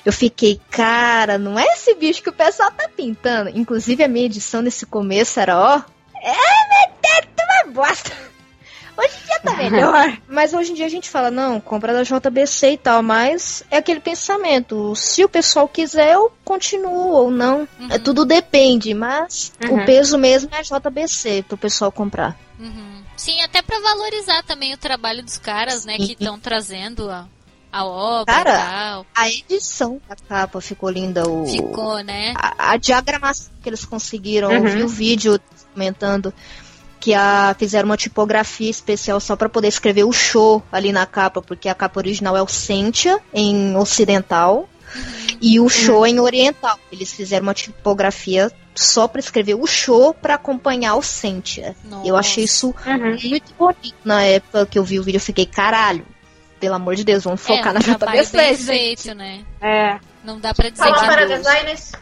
eu 0.04 0.12
fiquei, 0.12 0.60
cara, 0.70 1.38
não 1.38 1.58
é 1.58 1.64
esse 1.64 1.94
bicho 1.94 2.22
que 2.22 2.30
o 2.30 2.32
pessoal 2.32 2.70
tá 2.70 2.88
pintando. 2.88 3.50
Inclusive 3.54 4.02
a 4.04 4.08
minha 4.08 4.26
edição 4.26 4.62
nesse 4.62 4.86
começo 4.86 5.38
era, 5.40 5.58
ó, 5.58 5.76
é, 6.22 6.32
meu 6.32 6.94
Deus, 7.02 7.28
uma 7.64 7.72
bosta. 7.72 8.12
Hoje 8.98 9.14
em 9.22 9.26
dia 9.26 9.40
tá 9.44 9.54
melhor. 9.54 10.18
Mas 10.26 10.52
hoje 10.52 10.72
em 10.72 10.74
dia 10.74 10.86
a 10.86 10.88
gente 10.88 11.08
fala, 11.08 11.30
não, 11.30 11.60
compra 11.60 11.92
da 11.92 12.02
JBC 12.02 12.72
e 12.72 12.76
tal, 12.76 13.00
mas 13.00 13.62
é 13.70 13.76
aquele 13.76 14.00
pensamento. 14.00 14.92
Se 14.96 15.24
o 15.24 15.28
pessoal 15.28 15.68
quiser, 15.68 16.14
eu 16.14 16.32
continuo 16.44 17.12
ou 17.12 17.30
não. 17.30 17.60
Uhum. 17.78 17.88
É, 17.90 17.98
tudo 18.00 18.24
depende, 18.24 18.92
mas 18.94 19.52
Uhum. 19.64 19.82
o 19.82 19.86
peso 19.86 20.18
mesmo 20.18 20.50
é 20.52 20.58
a 20.58 20.62
JBC 20.62 21.44
pro 21.46 21.56
pessoal 21.56 21.92
comprar. 21.92 22.36
Uhum. 22.58 23.04
Sim, 23.16 23.40
até 23.42 23.62
pra 23.62 23.78
valorizar 23.78 24.42
também 24.42 24.74
o 24.74 24.78
trabalho 24.78 25.22
dos 25.22 25.38
caras, 25.38 25.84
né, 25.84 25.96
que 25.96 26.12
estão 26.14 26.36
trazendo 26.38 27.08
a, 27.08 27.24
a 27.80 27.84
obra 27.86 28.34
Cara, 28.34 28.58
tal. 28.58 29.06
A 29.16 29.28
edição 29.28 30.00
da 30.08 30.16
capa 30.28 30.60
ficou 30.60 30.90
linda. 30.90 31.28
O, 31.28 31.46
Ficou, 31.46 31.98
né? 32.02 32.34
a, 32.36 32.72
a 32.72 32.76
diagramação 32.76 33.50
que 33.62 33.68
eles 33.68 33.84
conseguiram, 33.84 34.50
eu 34.52 34.62
Uhum. 34.62 34.68
vi 34.68 34.82
o 34.82 34.88
vídeo 34.88 35.40
comentando 35.72 36.32
que 37.00 37.14
a, 37.14 37.54
fizeram 37.58 37.88
uma 37.88 37.96
tipografia 37.96 38.68
especial 38.70 39.20
só 39.20 39.36
para 39.36 39.48
poder 39.48 39.68
escrever 39.68 40.04
o 40.04 40.12
show 40.12 40.62
ali 40.72 40.90
na 40.92 41.06
capa, 41.06 41.40
porque 41.40 41.68
a 41.68 41.74
capa 41.74 42.00
original 42.00 42.36
é 42.36 42.42
o 42.42 42.48
Sentia 42.48 43.20
em 43.32 43.76
ocidental 43.76 44.68
e 45.40 45.60
o 45.60 45.68
show 45.68 46.04
em 46.06 46.18
oriental. 46.18 46.76
Eles 46.90 47.12
fizeram 47.12 47.44
uma 47.44 47.54
tipografia 47.54 48.50
só 48.74 49.06
para 49.06 49.20
escrever 49.20 49.54
o 49.54 49.66
show 49.66 50.12
para 50.14 50.34
acompanhar 50.34 50.96
o 50.96 51.02
Sentia. 51.02 51.76
Eu 51.84 51.90
Nossa. 51.90 52.14
achei 52.18 52.44
isso 52.44 52.74
Uhum. 52.86 53.16
muito 53.28 53.54
bonito 53.56 53.94
na 54.04 54.22
época 54.24 54.66
que 54.66 54.78
eu 54.78 54.84
vi 54.84 54.98
o 54.98 55.02
vídeo. 55.02 55.18
Eu 55.18 55.22
fiquei, 55.22 55.46
caralho, 55.46 56.04
pelo 56.58 56.74
amor 56.74 56.94
de 56.96 57.04
Deus, 57.04 57.24
vamos 57.24 57.40
focar 57.40 57.68
é, 57.68 57.72
na 57.72 57.78
um 57.78 57.82
JBC. 57.82 58.36
bem 58.36 58.54
gente." 58.56 58.64
feito, 58.66 59.14
né? 59.14 59.44
É. 59.60 59.98
Não 60.24 60.38
dá 60.38 60.52
pra 60.54 60.68
dizer 60.68 60.82
Palma 60.84 60.98
para 61.06 61.22
é 61.22 61.26
designers. 61.36 61.92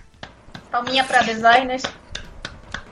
Palminha 0.70 1.04
para 1.04 1.22
designers. 1.22 1.82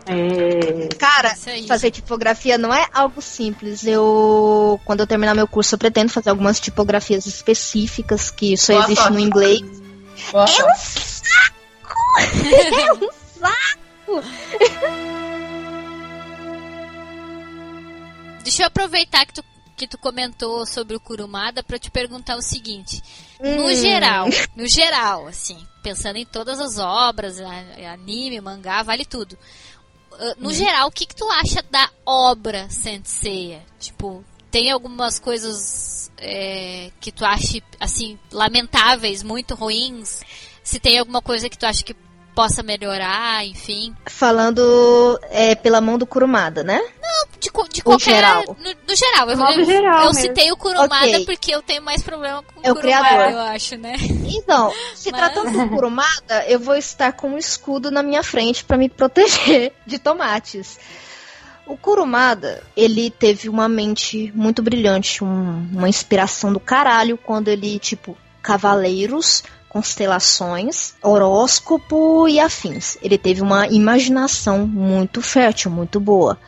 É. 0.07 0.89
Cara, 0.99 1.35
fazer 1.67 1.91
tipografia 1.91 2.59
não 2.59 2.73
é 2.73 2.87
algo 2.93 3.23
simples. 3.23 3.87
Eu, 3.87 4.79
quando 4.85 5.01
eu 5.01 5.07
terminar 5.07 5.35
meu 5.35 5.49
curso, 5.49 5.75
eu 5.75 5.79
pretendo 5.79 6.13
fazer 6.13 6.29
algumas 6.31 6.61
tipografias 6.61 7.25
específicas 7.27 8.31
que 8.31 8.57
só 8.57 8.75
Boa 8.75 8.85
existe 8.85 9.01
sorte. 9.03 9.15
no 9.15 9.21
inglês. 9.21 9.61
Boa 10.31 10.43
É 10.43 10.45
um 10.45 10.47
sorte. 10.47 11.01
saco! 11.01 11.97
é 12.85 12.93
um 12.93 13.11
saco! 13.41 14.23
Deixa 18.43 18.63
eu 18.63 18.67
aproveitar 18.67 19.25
que 19.25 19.33
tu, 19.33 19.45
que 19.77 19.87
tu 19.89 19.99
comentou 19.99 20.65
sobre 20.67 20.97
o 20.97 21.01
Kurumada 21.01 21.63
pra 21.63 21.79
te 21.79 21.91
perguntar 21.91 22.37
o 22.37 22.43
seguinte. 22.43 23.03
No 23.41 23.67
Hum. 23.67 23.75
geral, 23.75 24.29
no 24.57 24.67
geral, 24.69 25.27
assim, 25.27 25.59
pensando 25.83 26.17
em 26.17 26.25
todas 26.25 26.61
as 26.61 26.79
obras, 26.79 27.39
anime, 27.41 28.41
mangá, 28.41 28.83
vale 28.83 29.05
tudo. 29.05 29.37
Uh, 30.13 30.35
No 30.39 30.53
geral, 30.53 30.89
o 30.89 30.93
que, 30.93 31.07
que 31.07 31.15
tu 31.17 31.29
acha 31.31 31.63
da 31.71 31.91
obra 32.07 32.69
Senseiya? 32.71 33.63
Tipo, 33.81 34.25
tem 34.51 34.71
algumas 34.71 35.19
coisas 35.19 36.11
é, 36.19 36.93
que 37.01 37.11
tu 37.11 37.25
acha, 37.25 37.61
assim, 37.81 38.17
lamentáveis, 38.31 39.23
muito 39.25 39.55
ruins? 39.57 40.21
Se 40.63 40.79
tem 40.79 40.99
alguma 40.99 41.21
coisa 41.21 41.49
que 41.51 41.59
tu 41.59 41.67
acha 41.67 41.83
que 41.83 41.95
possa 42.35 42.63
melhorar, 42.63 43.45
enfim. 43.47 43.95
Falando 44.07 45.19
é, 45.31 45.55
pela 45.55 45.81
mão 45.81 45.97
do 45.97 46.07
Kurumada, 46.07 46.63
né? 46.65 46.81
De, 47.41 47.51
co- 47.51 47.69
de 47.69 47.81
Ou 47.81 47.85
qualquer. 47.93 48.15
geral? 48.17 48.43
No, 48.59 48.75
no 48.89 48.97
geral. 48.97 49.31
Eu, 49.31 49.39
eu, 49.61 49.65
geral 49.65 49.99
eu 50.07 50.13
mesmo. 50.15 50.21
citei 50.23 50.51
o 50.53 50.57
Kurumada 50.57 51.07
Ok. 51.07 51.25
porque 51.27 51.55
eu 51.55 51.63
tenho 51.63 51.83
mais 51.83 52.03
problema 52.03 52.43
com 52.43 52.61
É 52.63 52.73
o 52.73 52.75
Kurumada, 52.75 53.07
criador. 53.09 53.31
eu 53.33 53.39
acho, 53.41 53.77
né? 53.77 53.95
Então, 54.27 54.73
se 54.95 55.11
Mas- 55.13 55.21
tratando 55.21 55.53
do 55.53 55.69
Kurumada, 55.69 56.45
eu 56.49 56.59
vou 56.59 56.75
estar 56.75 57.13
com 57.13 57.31
um 57.31 57.39
escudo 57.39 57.91
na 57.91 58.03
minha 58.03 58.23
frente 58.23 58.65
para 58.65 58.77
me 58.77 58.89
proteger 58.89 59.73
de 59.87 59.99
tomates. 59.99 60.79
O 61.67 61.77
Kurumada, 61.79 62.63
ele 62.77 63.11
teve 63.11 63.49
uma 63.49 63.69
mente 63.69 64.31
muito 64.35 64.63
brilhante, 64.63 65.23
um- 65.25 65.69
uma 65.73 65.89
inspiração 65.89 66.53
do 66.53 66.61
caralho 66.61 67.17
quando 67.17 67.49
ele, 67.49 67.79
tipo, 67.79 68.17
cavaleiros, 68.43 69.43
constelações, 69.75 70.95
horóscopo 71.03 72.29
e 72.29 72.39
afins. 72.39 72.97
Ele 73.03 73.19
teve 73.19 73.43
uma 73.43 73.67
imaginação 73.67 74.69
muito 74.69 75.21
fértil, 75.21 75.69
muito 75.69 75.99
boa. 75.99 76.39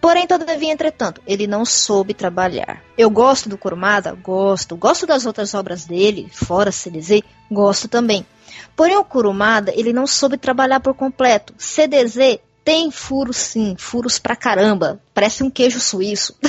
Porém, 0.00 0.26
todavia, 0.26 0.72
entretanto, 0.72 1.22
ele 1.24 1.46
não 1.46 1.64
soube 1.64 2.12
trabalhar. 2.12 2.82
Eu 2.98 3.08
gosto 3.08 3.48
do 3.48 3.56
Kurumada? 3.56 4.12
Gosto. 4.12 4.74
Gosto 4.74 5.06
das 5.06 5.24
outras 5.24 5.54
obras 5.54 5.84
dele, 5.84 6.28
fora 6.32 6.72
CDZ? 6.72 7.22
Gosto 7.48 7.86
também. 7.86 8.26
Porém, 8.74 8.96
o 8.96 9.04
Kurumada, 9.04 9.72
ele 9.72 9.92
não 9.92 10.04
soube 10.04 10.36
trabalhar 10.36 10.80
por 10.80 10.94
completo. 10.94 11.54
CDZ 11.56 12.40
tem 12.64 12.90
furos 12.90 13.36
sim, 13.36 13.76
furos 13.78 14.18
pra 14.18 14.34
caramba. 14.34 15.00
Parece 15.14 15.44
um 15.44 15.50
queijo 15.50 15.78
suíço. 15.78 16.34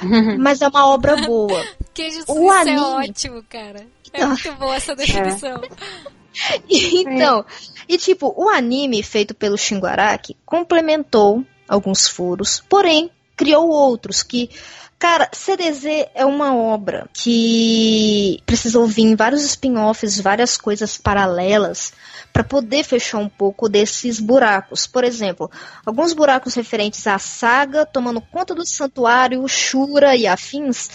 Mas 0.38 0.62
é 0.62 0.68
uma 0.68 0.86
obra 0.86 1.16
boa. 1.16 1.64
Queijo 1.92 2.20
O 2.28 2.34
suíço 2.34 2.52
é 2.52 2.60
anime. 2.60 2.80
ótimo, 2.80 3.42
cara. 3.48 3.86
É 4.12 4.18
Então. 4.18 4.28
muito 4.28 4.52
boa 4.54 4.76
essa 4.76 4.94
definição. 4.94 5.60
então, 6.68 7.44
e 7.88 7.96
tipo, 7.98 8.32
o 8.36 8.48
anime 8.48 9.02
feito 9.02 9.34
pelo 9.34 9.56
Shinguaraki 9.56 10.36
complementou 10.44 11.44
alguns 11.68 12.08
furos, 12.08 12.62
porém 12.68 13.10
criou 13.36 13.68
outros 13.68 14.22
que, 14.22 14.50
cara, 14.98 15.28
CDZ 15.32 16.08
é 16.14 16.24
uma 16.24 16.54
obra 16.54 17.08
que 17.12 18.40
precisou 18.44 18.86
vir 18.86 19.02
em 19.02 19.16
vários 19.16 19.42
spin-offs, 19.44 20.20
várias 20.20 20.56
coisas 20.56 20.96
paralelas 20.96 21.92
para 22.32 22.44
poder 22.44 22.84
fechar 22.84 23.18
um 23.18 23.28
pouco 23.28 23.68
desses 23.68 24.20
buracos. 24.20 24.86
Por 24.86 25.04
exemplo, 25.04 25.50
alguns 25.84 26.12
buracos 26.12 26.54
referentes 26.54 27.06
à 27.06 27.18
saga, 27.18 27.86
tomando 27.86 28.20
conta 28.20 28.54
do 28.54 28.66
santuário, 28.66 29.46
Shura 29.48 30.14
e 30.16 30.26
afins, 30.26 30.88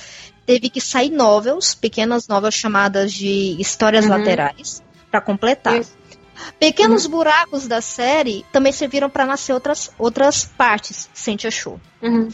teve 0.46 0.70
que 0.70 0.82
sair 0.82 1.10
novels, 1.10 1.74
pequenas 1.76 2.28
novels 2.28 2.54
chamadas 2.56 3.12
de 3.14 3.56
histórias 3.60 4.06
Uhum. 4.06 4.12
laterais, 4.12 4.82
para 5.12 5.22
completar. 5.22 5.80
Isso. 5.80 5.94
Pequenos 6.60 7.06
buracos 7.06 7.68
da 7.68 7.80
série 7.80 8.46
também 8.52 8.72
serviram 8.74 9.10
para 9.10 9.26
nascer 9.26 9.54
outras, 9.54 9.92
outras 10.00 10.44
partes, 10.46 11.08
Sente 11.14 11.50
Show. 11.52 11.80
Uhum. 12.02 12.28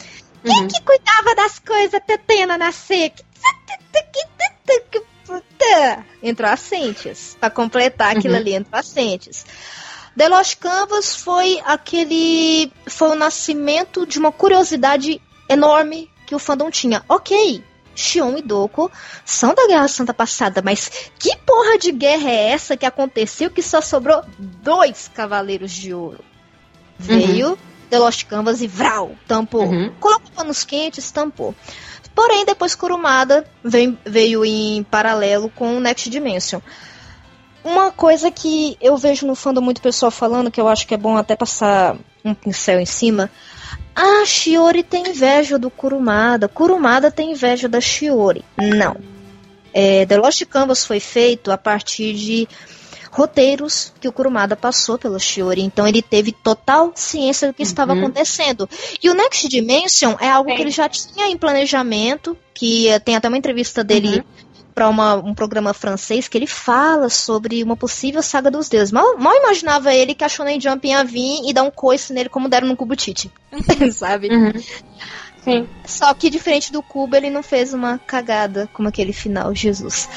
Uhum. 0.43 0.67
Que 0.67 0.81
cuidava 0.81 1.35
das 1.35 1.59
coisas 1.59 1.99
Tetena 2.07 2.57
nascer. 2.57 3.11
Entrou 6.23 6.49
a 6.49 6.55
Sentias. 6.57 7.37
Pra 7.39 7.49
completar 7.49 8.15
aquilo 8.15 8.33
Uhum. 8.33 8.39
ali, 8.39 8.53
entrou 8.53 8.79
a 8.79 8.83
Sentias. 8.83 9.45
The 10.17 10.27
Lost 10.27 10.57
Canvas 10.57 11.15
foi 11.15 11.61
aquele. 11.65 12.71
Foi 12.87 13.09
o 13.09 13.15
nascimento 13.15 14.05
de 14.05 14.17
uma 14.19 14.31
curiosidade 14.31 15.21
enorme 15.47 16.09
que 16.25 16.33
o 16.35 16.39
fandom 16.39 16.69
tinha. 16.71 17.03
Ok, 17.07 17.63
Shion 17.99 18.37
e 18.37 18.41
Doko 18.41 18.91
são 19.25 19.53
da 19.53 19.67
Guerra 19.67 19.87
Santa 19.87 20.13
Passada, 20.13 20.61
mas 20.63 20.89
que 21.19 21.35
porra 21.37 21.77
de 21.77 21.91
guerra 21.91 22.29
é 22.29 22.51
essa 22.51 22.77
que 22.77 22.85
aconteceu 22.85 23.49
que 23.49 23.61
só 23.61 23.81
sobrou 23.81 24.23
dois 24.37 25.09
Cavaleiros 25.13 25.71
de 25.71 25.93
Ouro? 25.93 26.23
Veio 26.97 27.57
The 27.89 27.99
Lost 27.99 28.25
Canvas 28.25 28.61
e 28.61 28.67
Vral, 28.67 29.11
tampou. 29.27 29.63
Uhum. 29.63 29.91
Colocou 29.99 30.31
panos 30.35 30.63
quentes, 30.63 31.09
tampou. 31.11 31.55
Porém, 32.13 32.45
depois 32.45 32.75
Kurumada 32.75 33.45
veio, 33.63 33.97
veio 34.05 34.43
em 34.43 34.83
paralelo 34.83 35.49
com 35.55 35.77
o 35.77 35.79
Next 35.79 36.09
Dimension. 36.09 36.59
Uma 37.63 37.91
coisa 37.91 38.31
que 38.31 38.77
eu 38.81 38.97
vejo 38.97 39.27
no 39.27 39.35
fandom 39.35 39.61
muito 39.61 39.81
pessoal 39.81 40.11
falando, 40.11 40.51
que 40.51 40.59
eu 40.59 40.67
acho 40.67 40.87
que 40.87 40.93
é 40.93 40.97
bom 40.97 41.17
até 41.17 41.35
passar 41.35 41.97
um 42.23 42.33
pincel 42.33 42.79
em 42.79 42.85
cima. 42.85 43.29
Ah, 44.01 44.25
Shiori 44.25 44.81
tem 44.81 45.09
inveja 45.09 45.59
do 45.59 45.69
Kurumada. 45.69 46.47
Kurumada 46.47 47.11
tem 47.11 47.31
inveja 47.31 47.67
da 47.67 47.81
Shiori. 47.81 48.45
Não. 48.57 48.95
É, 49.73 50.05
The 50.05 50.17
Lost 50.17 50.45
Canvas 50.45 50.85
foi 50.85 50.99
feito 51.01 51.51
a 51.51 51.57
partir 51.57 52.13
de 52.13 52.47
roteiros 53.11 53.91
que 53.99 54.07
o 54.07 54.11
Kurumada 54.13 54.55
passou 54.55 54.97
pela 54.97 55.19
Shiori. 55.19 55.61
Então 55.61 55.87
ele 55.87 56.01
teve 56.01 56.31
total 56.31 56.91
ciência 56.95 57.47
do 57.49 57.53
que 57.53 57.63
estava 57.63 57.91
Uhum. 57.93 57.99
acontecendo. 57.99 58.69
E 59.03 59.09
o 59.09 59.13
Next 59.13 59.47
Dimension 59.49 60.15
é 60.19 60.29
algo 60.29 60.49
Sim. 60.49 60.55
que 60.55 60.61
ele 60.61 60.71
já 60.71 60.87
tinha 60.87 61.27
em 61.27 61.37
planejamento, 61.37 62.37
que 62.53 62.87
eh, 62.87 62.99
tem 62.99 63.15
até 63.15 63.27
uma 63.27 63.37
entrevista 63.37 63.83
dele 63.83 64.23
para 64.79 65.17
um 65.17 65.33
programa 65.33 65.73
francês 65.73 66.29
que 66.29 66.37
ele 66.37 66.47
fala 66.47 67.09
sobre 67.09 67.61
uma 67.61 67.75
possível 67.75 68.23
saga 68.23 68.49
dos 68.49 68.69
deuses. 68.69 68.93
Mal, 68.93 69.17
mal 69.17 69.35
imaginava 69.35 69.93
ele 69.93 70.15
que 70.15 70.23
a 70.23 70.29
Shonen 70.29 70.57
Jump 70.57 70.87
ia 70.87 71.03
vir 71.03 71.41
e 71.45 71.51
dar 71.51 71.63
um 71.63 71.71
coice 71.71 72.13
nele 72.13 72.29
como 72.29 72.47
deram 72.47 72.65
no 72.65 72.77
Cubo 72.77 72.95
Tite. 72.95 73.29
Sabe? 73.91 74.29
Uhum. 74.29 74.53
Sim. 75.43 75.67
Só 75.85 76.13
que 76.13 76.29
diferente 76.29 76.71
do 76.71 76.81
Cubo, 76.81 77.13
ele 77.13 77.29
não 77.29 77.43
fez 77.43 77.73
uma 77.73 77.97
cagada 77.97 78.69
como 78.71 78.87
aquele 78.87 79.11
final, 79.11 79.53
Jesus. 79.53 80.07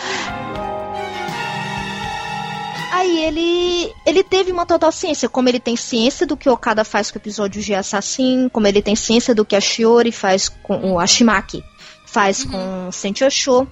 Aí 2.92 3.25
ele 3.25 3.92
ele 4.07 4.23
teve 4.23 4.52
uma 4.52 4.64
total 4.64 4.92
ciência, 4.92 5.28
como 5.28 5.49
ele 5.49 5.59
tem 5.59 5.75
ciência 5.75 6.25
do 6.25 6.37
que 6.37 6.49
o 6.49 6.52
Okada 6.52 6.85
faz 6.85 7.11
com 7.11 7.19
o 7.19 7.21
episódio 7.21 7.61
de 7.61 7.75
Assassin, 7.75 8.49
como 8.49 8.69
ele 8.69 8.81
tem 8.81 8.95
ciência 8.95 9.35
do 9.35 9.45
que 9.45 9.57
a 9.57 9.61
Shiori 9.61 10.12
faz 10.12 10.49
com 10.49 10.92
o 10.92 11.00
Ashimaki, 11.00 11.64
faz 12.07 12.45
com 12.45 12.87
o 12.87 12.92
Sentiosho. 12.92 13.66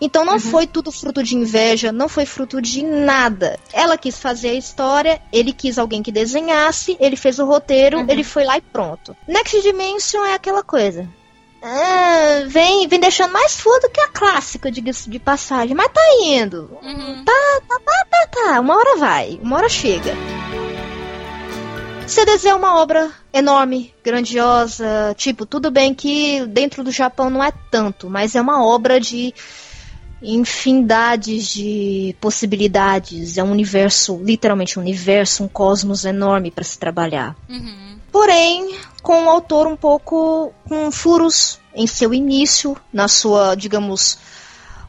Então 0.00 0.24
não 0.24 0.38
foi 0.38 0.66
tudo 0.66 0.92
fruto 0.92 1.22
de 1.22 1.36
inveja, 1.36 1.90
não 1.90 2.08
foi 2.08 2.24
fruto 2.24 2.62
de 2.62 2.82
nada. 2.82 3.58
Ela 3.72 3.98
quis 3.98 4.18
fazer 4.18 4.50
a 4.50 4.54
história, 4.54 5.20
ele 5.32 5.52
quis 5.52 5.78
alguém 5.78 6.02
que 6.02 6.12
desenhasse, 6.12 6.96
ele 7.00 7.16
fez 7.16 7.38
o 7.38 7.44
roteiro, 7.44 8.04
ele 8.08 8.22
foi 8.22 8.44
lá 8.44 8.56
e 8.56 8.60
pronto. 8.60 9.16
Next 9.26 9.60
Dimension 9.60 10.24
é 10.24 10.34
aquela 10.34 10.62
coisa. 10.62 11.08
Ah, 11.60 12.44
vem, 12.46 12.86
vem 12.86 13.00
deixando 13.00 13.32
mais 13.32 13.56
do 13.56 13.90
que 13.90 14.00
a 14.00 14.08
clássica, 14.08 14.70
diga-se 14.70 15.10
de 15.10 15.18
passagem, 15.18 15.74
mas 15.74 15.90
tá 15.92 16.00
indo. 16.22 16.78
Uhum. 16.80 17.24
Tá, 17.24 17.60
tá, 18.30 18.60
uma 18.60 18.76
hora 18.76 18.96
vai, 18.96 19.40
uma 19.42 19.56
hora 19.56 19.68
chega. 19.68 20.14
CDZ 22.06 22.46
é 22.46 22.54
uma 22.54 22.80
obra 22.80 23.10
enorme, 23.32 23.92
grandiosa, 24.02 25.14
tipo, 25.16 25.44
tudo 25.44 25.70
bem 25.70 25.92
que 25.92 26.46
dentro 26.46 26.82
do 26.82 26.90
Japão 26.90 27.28
não 27.28 27.44
é 27.44 27.52
tanto, 27.70 28.08
mas 28.08 28.34
é 28.34 28.40
uma 28.40 28.64
obra 28.64 28.98
de 28.98 29.34
infinidades 30.22 31.48
de 31.48 32.14
possibilidades, 32.20 33.38
é 33.38 33.42
um 33.42 33.50
universo, 33.50 34.20
literalmente 34.22 34.78
um 34.78 34.82
universo, 34.82 35.44
um 35.44 35.48
cosmos 35.48 36.04
enorme 36.04 36.50
para 36.50 36.64
se 36.64 36.78
trabalhar. 36.78 37.36
Uhum. 37.48 37.98
Porém, 38.10 38.76
com 39.02 39.26
o 39.26 39.30
autor 39.30 39.66
um 39.66 39.76
pouco 39.76 40.52
com 40.66 40.90
furos 40.90 41.60
em 41.74 41.86
seu 41.86 42.12
início, 42.12 42.76
na 42.92 43.06
sua, 43.06 43.54
digamos, 43.54 44.18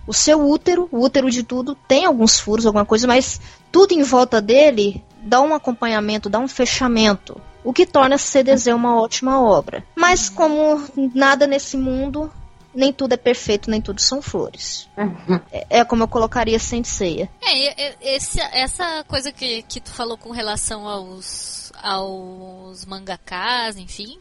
o 0.08 0.14
seu 0.14 0.42
útero, 0.50 0.90
o 0.92 1.00
útero 1.00 1.30
de 1.30 1.44
tudo, 1.44 1.76
tem 1.88 2.06
alguns 2.06 2.40
furos, 2.40 2.66
alguma 2.66 2.86
coisa, 2.86 3.06
mas 3.06 3.40
tudo 3.72 3.94
em 3.94 4.02
volta 4.02 4.42
dele 4.42 5.04
dá 5.22 5.42
um 5.42 5.54
acompanhamento, 5.54 6.30
dá 6.30 6.40
um 6.40 6.48
fechamento. 6.48 7.40
O 7.64 7.74
que 7.74 7.86
torna 7.86 8.18
CDZ 8.18 8.68
uma 8.68 9.00
ótima 9.00 9.40
obra. 9.40 9.84
Mas 9.96 10.30
como 10.30 10.82
nada 11.14 11.46
nesse 11.46 11.78
mundo, 11.78 12.32
nem 12.80 12.94
tudo 12.94 13.14
é 13.14 13.18
perfeito, 13.18 13.70
nem 13.70 13.82
tudo 13.82 14.02
são 14.02 14.22
flores. 14.22 14.88
Uhum. 14.98 15.40
É, 15.52 15.80
é 15.80 15.86
como 15.86 16.04
eu 16.04 16.08
colocaria 16.08 16.58
Senseiya. 16.58 17.30
É, 17.42 17.52
e- 17.54 17.68
e- 17.78 18.16
esse- 18.16 18.40
essa 18.42 19.04
coisa 19.08 19.32
que, 19.32 19.62
que 19.64 19.80
tu 19.82 19.92
falou 19.92 20.18
com 20.18 20.32
relação 20.32 20.88
aos, 20.88 21.72
aos 21.84 22.86
mangakas, 22.86 23.78
enfim, 23.78 24.18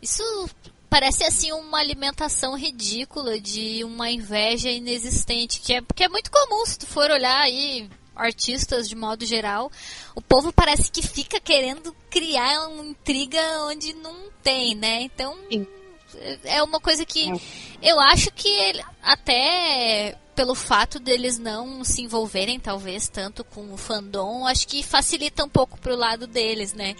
isso 0.00 0.22
parece 0.90 1.24
assim 1.24 1.50
uma 1.52 1.78
alimentação 1.78 2.54
ridícula 2.54 3.40
de 3.40 3.82
uma 3.82 4.10
inveja 4.10 4.70
inexistente, 4.70 5.60
que 5.60 5.72
é, 5.74 5.82
que 5.94 6.04
é 6.04 6.08
muito 6.08 6.30
comum 6.30 6.66
se 6.66 6.78
tu 6.78 6.86
for 6.86 7.10
olhar 7.10 7.40
aí 7.40 7.88
artistas 8.14 8.86
de 8.86 8.94
modo 8.94 9.24
geral, 9.24 9.72
o 10.14 10.20
povo 10.20 10.52
parece 10.52 10.90
que 10.92 11.00
fica 11.00 11.40
querendo 11.40 11.96
criar 12.10 12.68
uma 12.68 12.84
intriga 12.84 13.40
onde 13.64 13.94
não 13.94 14.14
tem, 14.42 14.74
né? 14.74 15.00
Então 15.00 15.34
Sim. 15.50 15.66
É 16.44 16.62
uma 16.62 16.80
coisa 16.80 17.04
que 17.04 17.30
eu 17.82 17.98
acho 18.00 18.30
que 18.32 18.48
ele- 18.48 18.84
até 19.02 20.16
pelo 20.34 20.54
fato 20.54 20.98
deles 20.98 21.38
não 21.38 21.84
se 21.84 22.02
envolverem 22.02 22.58
talvez 22.58 23.08
tanto 23.08 23.44
com 23.44 23.72
o 23.72 23.76
fandom, 23.76 24.46
acho 24.46 24.66
que 24.66 24.82
facilita 24.82 25.44
um 25.44 25.48
pouco 25.48 25.78
pro 25.78 25.94
lado 25.96 26.26
deles, 26.26 26.72
né? 26.72 26.96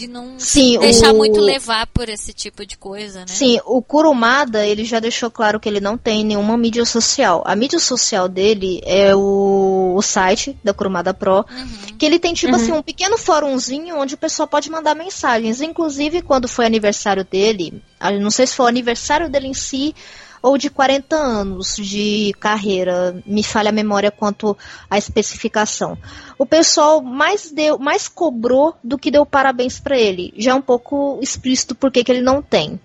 De 0.00 0.08
não 0.08 0.38
Sim, 0.38 0.78
deixar 0.78 1.12
o- 1.12 1.16
muito 1.18 1.38
levar 1.40 1.86
por 1.88 2.08
esse 2.08 2.32
tipo 2.32 2.64
de 2.64 2.78
coisa, 2.78 3.20
né? 3.20 3.26
Sim, 3.28 3.60
o 3.66 3.82
Kurumada, 3.82 4.64
ele 4.66 4.82
já 4.82 4.98
deixou 4.98 5.30
claro 5.30 5.60
que 5.60 5.68
ele 5.68 5.78
não 5.78 5.98
tem 5.98 6.24
nenhuma 6.24 6.56
mídia 6.56 6.86
social. 6.86 7.42
A 7.44 7.54
mídia 7.54 7.78
social 7.78 8.26
dele 8.26 8.80
é 8.86 9.14
o, 9.14 9.92
o 9.94 10.00
site 10.00 10.56
da 10.64 10.72
Kurumada 10.72 11.12
Pro, 11.12 11.44
Uhum. 11.50 11.96
que 11.98 12.06
ele 12.06 12.18
tem 12.18 12.32
tipo 12.32 12.56
assim 12.56 12.72
um 12.72 12.82
pequeno 12.82 13.18
fórumzinho 13.18 13.98
onde 13.98 14.14
o 14.14 14.18
pessoal 14.18 14.48
pode 14.48 14.70
mandar 14.70 14.94
mensagens. 14.94 15.60
Inclusive, 15.60 16.22
quando 16.22 16.48
foi 16.48 16.64
aniversário 16.64 17.22
dele, 17.22 17.82
ah, 18.00 18.10
não 18.10 18.30
sei 18.30 18.46
se 18.46 18.56
foi 18.56 18.64
o 18.64 18.68
aniversário 18.70 19.28
dele 19.28 19.48
em 19.48 19.54
si 19.54 19.94
ou 20.42 20.56
de 20.56 20.70
40 20.70 21.16
anos 21.16 21.76
de 21.76 22.34
carreira, 22.40 23.22
me 23.26 23.42
falha 23.42 23.68
a 23.68 23.72
memória 23.72 24.10
quanto 24.10 24.56
à 24.88 24.96
especificação. 24.96 25.96
O 26.38 26.46
pessoal 26.46 27.02
mais 27.02 27.50
deu, 27.50 27.78
mais 27.78 28.08
cobrou 28.08 28.74
do 28.82 28.98
que 28.98 29.10
deu 29.10 29.26
parabéns 29.26 29.78
pra 29.78 29.98
ele. 29.98 30.32
Já 30.36 30.52
é 30.52 30.54
um 30.54 30.62
pouco 30.62 31.18
explícito 31.22 31.74
porque 31.74 32.02
que 32.02 32.10
ele 32.12 32.22
não 32.22 32.40
tem. 32.40 32.80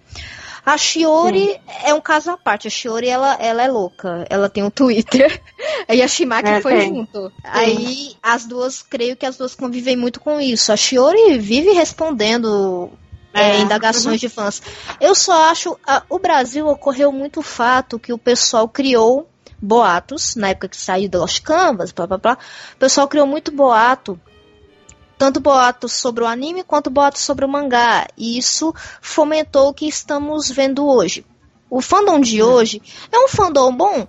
A 0.65 0.77
Shiori 0.79 1.59
é 1.83 1.93
um 1.93 2.01
caso 2.01 2.31
à 2.31 2.37
parte. 2.37 2.67
A 2.67 2.71
Shiori, 2.71 3.07
ela, 3.07 3.35
ela 3.39 3.61
é 3.61 3.67
louca. 3.67 4.25
Ela 4.31 4.49
tem 4.49 4.63
um 4.63 4.71
Twitter. 4.71 5.39
e 5.87 6.01
a 6.01 6.07
Shimaki 6.07 6.49
É, 6.49 6.61
foi 6.61 6.79
tem. 6.79 6.95
junto. 6.95 7.31
Aí, 7.43 8.15
as 8.21 8.45
duas, 8.45 8.81
creio 8.81 9.15
que 9.15 9.27
as 9.27 9.37
duas 9.37 9.53
convivem 9.53 9.95
muito 9.95 10.19
com 10.19 10.41
isso. 10.41 10.71
A 10.71 10.75
Shiori 10.75 11.37
vive 11.37 11.71
respondendo 11.71 12.89
é, 13.35 13.57
É, 13.57 13.59
indagações 13.59 14.19
de 14.19 14.29
fãs. 14.29 14.61
Eu 14.99 15.13
só 15.13 15.49
acho. 15.51 15.77
ah, 15.85 16.03
o 16.09 16.17
Brasil 16.17 16.67
ocorreu 16.67 17.11
muito 17.11 17.41
fato 17.41 17.99
que 17.99 18.13
o 18.13 18.17
pessoal 18.17 18.67
criou 18.67 19.29
boatos, 19.61 20.35
na 20.35 20.49
época 20.49 20.69
que 20.69 20.77
saiu 20.77 21.09
The 21.09 21.17
Lost 21.17 21.41
Canvas, 21.41 21.91
blá 21.91 22.07
blá 22.07 22.17
blá. 22.17 22.37
O 22.73 22.77
pessoal 22.77 23.07
criou 23.07 23.27
muito 23.27 23.51
boato. 23.51 24.19
Tanto 25.17 25.39
boatos 25.39 25.93
sobre 25.93 26.23
o 26.23 26.27
anime 26.27 26.63
quanto 26.63 26.89
boatos 26.89 27.21
sobre 27.21 27.45
o 27.45 27.49
mangá. 27.49 28.05
E 28.17 28.37
isso 28.37 28.73
fomentou 29.01 29.69
o 29.69 29.73
que 29.73 29.87
estamos 29.87 30.49
vendo 30.49 30.85
hoje. 30.85 31.25
O 31.69 31.81
fandom 31.81 32.19
de 32.19 32.43
hoje 32.43 32.81
é 33.11 33.17
um 33.17 33.27
fandom 33.27 33.75
bom? 33.75 34.07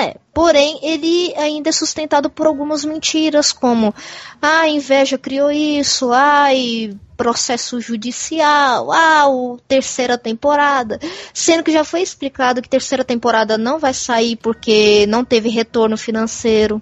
É, 0.00 0.16
porém 0.34 0.80
ele 0.82 1.32
ainda 1.36 1.68
é 1.68 1.72
sustentado 1.72 2.28
por 2.28 2.48
algumas 2.48 2.84
mentiras, 2.84 3.52
como 3.52 3.94
ah, 4.42 4.62
a 4.62 4.68
inveja 4.68 5.16
criou 5.16 5.52
isso, 5.52 6.10
ai, 6.12 6.90
processo 7.18 7.80
judicial, 7.80 8.92
ah, 8.92 9.28
o 9.28 9.58
terceira 9.66 10.16
temporada. 10.16 11.00
Sendo 11.34 11.64
que 11.64 11.72
já 11.72 11.84
foi 11.84 12.00
explicado 12.00 12.62
que 12.62 12.68
terceira 12.68 13.04
temporada 13.04 13.58
não 13.58 13.78
vai 13.78 13.92
sair 13.92 14.36
porque 14.36 15.04
não 15.08 15.24
teve 15.24 15.48
retorno 15.50 15.98
financeiro. 15.98 16.80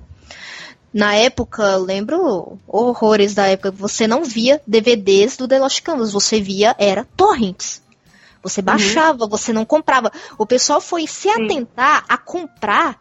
Na 0.93 1.15
época, 1.15 1.77
lembro 1.77 2.59
horrores 2.69 3.35
da 3.35 3.47
época, 3.47 3.71
você 3.71 4.07
não 4.07 4.25
via 4.25 4.61
DVDs 4.67 5.37
do 5.37 5.49
The 5.49 5.59
Lost 5.59 5.83
Canvas, 5.83 6.13
você 6.13 6.41
via 6.41 6.77
era 6.79 7.07
torrents. 7.17 7.83
Você 8.43 8.63
baixava, 8.63 9.27
você 9.27 9.53
não 9.53 9.65
comprava. 9.65 10.13
O 10.39 10.47
pessoal 10.47 10.81
foi 10.81 11.07
se 11.07 11.29
atentar 11.29 12.05
a 12.09 12.17
comprar 12.17 13.01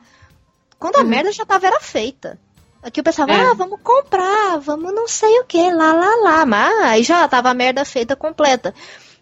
quando 0.80 0.96
a 0.96 1.02
Uhum. 1.02 1.08
merda 1.08 1.32
já 1.32 1.46
tava 1.46 1.68
era 1.68 1.80
feita. 1.82 2.40
Aqui 2.86 3.02
o 3.02 3.04
pessoal, 3.04 3.28
É. 3.28 3.42
ah, 3.48 3.54
vamos 3.56 3.80
comprar, 3.84 4.60
vamos 4.60 4.94
não 4.94 5.08
sei 5.08 5.40
o 5.40 5.46
que, 5.46 5.72
lá, 5.72 5.92
lá, 5.92 6.16
lá. 6.22 6.46
Mas 6.46 6.84
aí 6.84 7.04
já 7.04 7.28
tava 7.28 7.50
a 7.50 7.54
merda 7.54 7.84
feita 7.84 8.16
completa. 8.16 8.76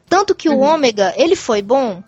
Tanto 0.09 0.35
que 0.35 0.49
o 0.49 0.59
ômega, 0.59 1.13
ele 1.15 1.33
foi 1.33 1.61
bom? 1.61 2.03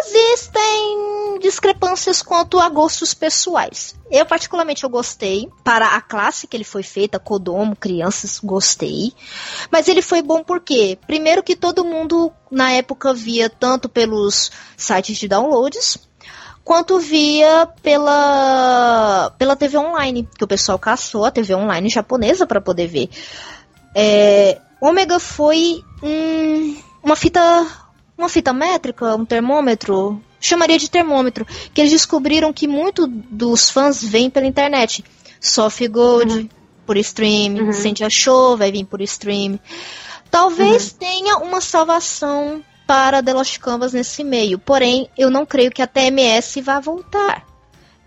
Existem 0.00 1.38
discrepâncias 1.40 2.20
quanto 2.22 2.60
a 2.60 2.68
gostos 2.68 3.14
pessoais. 3.14 3.96
Eu, 4.10 4.26
particularmente, 4.26 4.84
eu 4.84 4.90
gostei. 4.90 5.48
Para 5.64 5.96
a 5.96 6.00
classe 6.00 6.46
que 6.46 6.56
ele 6.56 6.62
foi 6.62 6.82
feita, 6.82 7.18
Kodomo, 7.18 7.74
crianças, 7.74 8.38
gostei. 8.38 9.12
Mas 9.72 9.88
ele 9.88 10.02
foi 10.02 10.20
bom 10.20 10.44
porque, 10.44 10.98
primeiro 11.06 11.42
que 11.42 11.56
todo 11.56 11.86
mundo, 11.86 12.30
na 12.50 12.70
época, 12.72 13.14
via 13.14 13.48
tanto 13.48 13.88
pelos 13.88 14.52
sites 14.76 15.16
de 15.16 15.26
downloads, 15.26 15.98
quanto 16.68 16.98
via 16.98 17.66
pela, 17.82 19.32
pela 19.38 19.56
TV 19.56 19.78
online, 19.78 20.28
que 20.36 20.44
o 20.44 20.46
pessoal 20.46 20.78
caçou 20.78 21.24
a 21.24 21.30
TV 21.30 21.54
online 21.54 21.88
japonesa 21.88 22.46
para 22.46 22.60
poder 22.60 22.86
ver. 22.86 23.08
É, 23.94 24.60
Ômega 24.78 25.18
foi 25.18 25.82
hum, 26.02 26.76
uma 27.02 27.16
fita 27.16 27.40
uma 28.18 28.28
fita 28.28 28.52
métrica, 28.52 29.16
um 29.16 29.24
termômetro, 29.24 30.20
chamaria 30.38 30.76
de 30.76 30.90
termômetro, 30.90 31.46
que 31.72 31.80
eles 31.80 31.90
descobriram 31.90 32.52
que 32.52 32.68
muito 32.68 33.06
dos 33.06 33.70
fãs 33.70 34.04
vêm 34.04 34.28
pela 34.28 34.44
internet. 34.44 35.02
Soft 35.40 35.88
Gold, 35.88 36.30
uhum. 36.30 36.48
por 36.84 36.98
stream, 36.98 37.64
uhum. 37.64 37.72
Sente 37.72 38.04
Show 38.10 38.58
vai 38.58 38.70
vir 38.70 38.84
por 38.84 39.00
stream. 39.00 39.58
Talvez 40.30 40.90
uhum. 40.90 40.98
tenha 40.98 41.38
uma 41.38 41.62
salvação 41.62 42.62
para 42.88 43.22
The 43.22 43.34
Lost 43.34 43.58
Canvas 43.58 43.92
nesse 43.92 44.24
meio, 44.24 44.58
porém 44.58 45.10
eu 45.16 45.30
não 45.30 45.44
creio 45.44 45.70
que 45.70 45.82
a 45.82 45.86
TMS 45.86 46.62
vá 46.62 46.80
voltar. 46.80 47.46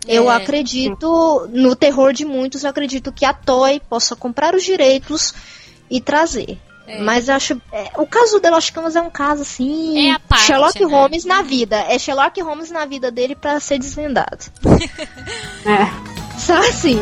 É. 0.08 0.18
Eu 0.18 0.28
acredito 0.28 1.48
no 1.52 1.76
terror 1.76 2.12
de 2.12 2.24
muitos, 2.24 2.64
eu 2.64 2.70
acredito 2.70 3.12
que 3.12 3.24
a 3.24 3.32
Toy 3.32 3.80
possa 3.88 4.16
comprar 4.16 4.56
os 4.56 4.64
direitos 4.64 5.32
e 5.88 6.00
trazer. 6.00 6.58
É. 6.84 7.00
Mas 7.00 7.28
eu 7.28 7.36
acho. 7.36 7.62
É, 7.72 7.92
o 7.96 8.04
caso 8.04 8.32
do 8.32 8.40
The 8.40 8.50
Lost 8.50 8.72
Canvas 8.72 8.96
é 8.96 9.00
um 9.00 9.10
caso 9.10 9.42
assim. 9.42 10.08
É 10.08 10.14
a 10.14 10.18
parte, 10.18 10.46
Sherlock 10.46 10.84
né? 10.84 10.90
Holmes 10.90 11.24
na 11.24 11.42
vida. 11.42 11.76
É 11.76 11.96
Sherlock 11.96 12.42
Holmes 12.42 12.72
na 12.72 12.84
vida 12.84 13.08
dele 13.08 13.36
para 13.36 13.60
ser 13.60 13.78
desvendado. 13.78 14.46
é. 15.64 16.38
Só 16.40 16.58
assim. 16.58 16.98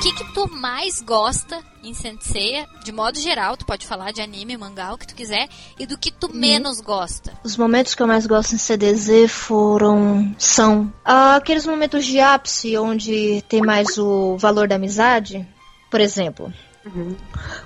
O 0.00 0.02
que, 0.02 0.14
que 0.14 0.32
tu 0.32 0.50
mais 0.50 1.02
gosta 1.02 1.62
em 1.84 1.92
Senseiya? 1.92 2.66
De 2.82 2.90
modo 2.90 3.20
geral, 3.20 3.54
tu 3.54 3.66
pode 3.66 3.86
falar 3.86 4.12
de 4.12 4.22
anime, 4.22 4.56
mangá, 4.56 4.94
o 4.94 4.98
que 4.98 5.06
tu 5.06 5.14
quiser, 5.14 5.46
e 5.78 5.84
do 5.84 5.98
que 5.98 6.10
tu 6.10 6.26
hum. 6.26 6.30
menos 6.32 6.80
gosta. 6.80 7.34
Os 7.44 7.54
momentos 7.54 7.94
que 7.94 8.02
eu 8.02 8.06
mais 8.06 8.26
gosto 8.26 8.54
em 8.54 8.58
CDZ 8.58 9.30
foram. 9.30 10.34
são 10.38 10.90
aqueles 11.04 11.66
momentos 11.66 12.06
de 12.06 12.18
ápice 12.18 12.78
onde 12.78 13.44
tem 13.46 13.60
mais 13.60 13.98
o 13.98 14.38
valor 14.38 14.66
da 14.66 14.76
amizade 14.76 15.46
por 15.90 16.00
exemplo, 16.00 16.52
uhum. 16.86 17.16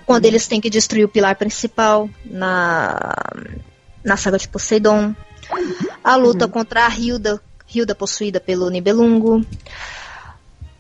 quando 0.07 0.25
uhum. 0.25 0.31
eles 0.31 0.49
têm 0.49 0.61
que 0.61 0.70
destruir 0.70 1.05
o 1.05 1.09
pilar 1.09 1.37
principal 1.37 2.09
na, 2.25 3.14
na 4.03 4.16
saga 4.16 4.38
de 4.38 4.49
Poseidon, 4.49 5.14
a 6.03 6.16
luta 6.16 6.47
uhum. 6.47 6.51
contra 6.51 6.87
a 6.87 6.88
Hilda, 6.88 7.38
Hilda 7.73 7.94
possuída 7.94 8.40
pelo 8.40 8.70
Nibelungo. 8.70 9.44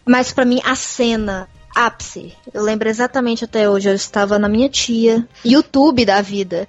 Mas 0.04 0.32
para 0.32 0.44
mim 0.44 0.60
a 0.64 0.74
cena 0.74 1.48
ápice, 1.74 2.34
eu 2.52 2.62
lembro 2.62 2.88
exatamente 2.88 3.44
até 3.44 3.68
hoje, 3.68 3.88
eu 3.88 3.94
estava 3.94 4.38
na 4.38 4.48
minha 4.48 4.68
tia, 4.68 5.26
YouTube 5.44 6.04
da 6.04 6.20
vida. 6.20 6.68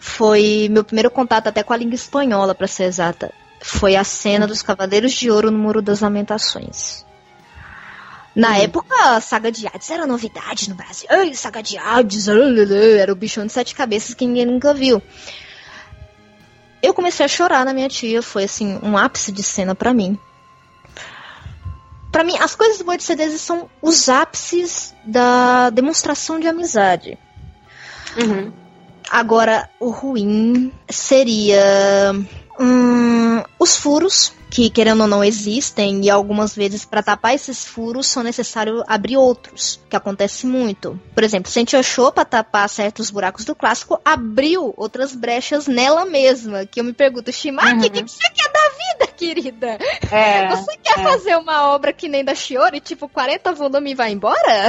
Foi 0.00 0.68
meu 0.70 0.82
primeiro 0.82 1.10
contato 1.10 1.46
até 1.46 1.62
com 1.62 1.72
a 1.72 1.76
língua 1.76 1.94
espanhola, 1.94 2.54
para 2.54 2.66
ser 2.66 2.84
exata. 2.84 3.32
Foi 3.60 3.96
a 3.96 4.04
cena 4.04 4.46
dos 4.46 4.62
Cavaleiros 4.62 5.12
de 5.12 5.30
Ouro 5.30 5.50
no 5.50 5.58
Muro 5.58 5.80
das 5.80 6.00
Lamentações. 6.00 7.04
Na 8.34 8.50
hum. 8.50 8.62
época, 8.62 8.94
a 9.16 9.20
saga 9.20 9.50
de 9.50 9.66
Hades 9.66 9.90
era 9.90 10.06
novidade 10.06 10.68
no 10.68 10.74
Brasil. 10.74 11.06
Ai, 11.08 11.32
saga 11.34 11.62
de 11.62 11.78
Hades, 11.78 12.28
era 12.28 13.10
o 13.10 13.16
bichão 13.16 13.46
de 13.46 13.52
sete 13.52 13.74
cabeças 13.74 14.14
que 14.14 14.26
ninguém 14.26 14.44
nunca 14.44 14.74
viu. 14.74 15.02
Eu 16.82 16.92
comecei 16.92 17.24
a 17.24 17.28
chorar 17.28 17.64
na 17.64 17.72
minha 17.72 17.88
tia, 17.88 18.22
foi 18.22 18.44
assim, 18.44 18.78
um 18.82 18.98
ápice 18.98 19.32
de 19.32 19.42
cena 19.42 19.74
para 19.74 19.94
mim. 19.94 20.18
Para 22.16 22.24
mim, 22.24 22.38
as 22.38 22.56
coisas 22.56 22.80
boas 22.80 22.96
de 22.96 23.04
CDs 23.04 23.38
são 23.42 23.68
os 23.82 24.08
ápices 24.08 24.94
da 25.04 25.68
demonstração 25.68 26.40
de 26.40 26.48
amizade. 26.48 27.18
Uhum. 28.16 28.50
Agora, 29.10 29.68
o 29.78 29.90
ruim 29.90 30.72
seria 30.88 32.14
hum, 32.58 33.42
os 33.58 33.76
furos 33.76 34.32
que 34.50 34.70
querendo 34.70 35.02
ou 35.02 35.06
não 35.06 35.24
existem 35.24 36.04
e 36.04 36.10
algumas 36.10 36.54
vezes 36.54 36.84
para 36.84 37.02
tapar 37.02 37.34
esses 37.34 37.64
furos 37.64 38.06
são 38.06 38.22
necessário 38.22 38.82
abrir 38.86 39.16
outros, 39.16 39.80
que 39.88 39.96
acontece 39.96 40.46
muito. 40.46 40.98
Por 41.14 41.24
exemplo, 41.24 41.50
Sente 41.50 41.76
achou 41.76 42.12
para 42.12 42.24
tapar 42.24 42.68
certos 42.68 43.10
buracos 43.10 43.44
do 43.44 43.54
clássico, 43.54 44.00
abriu 44.04 44.72
outras 44.76 45.14
brechas 45.14 45.66
nela 45.66 46.04
mesma, 46.04 46.64
que 46.64 46.80
eu 46.80 46.84
me 46.84 46.92
pergunto, 46.92 47.32
Shimaki, 47.32 47.68
o 47.68 47.74
uhum. 47.74 47.80
que, 47.80 47.90
que, 47.90 48.10
você 48.10 48.30
quer 48.30 48.52
da 48.52 48.68
vida, 48.70 49.12
querida? 49.12 49.78
É, 50.10 50.48
você 50.54 50.76
quer 50.76 51.00
é. 51.00 51.02
fazer 51.02 51.36
uma 51.36 51.68
obra 51.74 51.92
que 51.92 52.08
nem 52.08 52.24
da 52.24 52.34
Shiori, 52.34 52.80
tipo 52.80 53.08
40 53.08 53.52
volumes 53.52 53.92
e 53.92 53.94
vai 53.94 54.12
embora? 54.12 54.68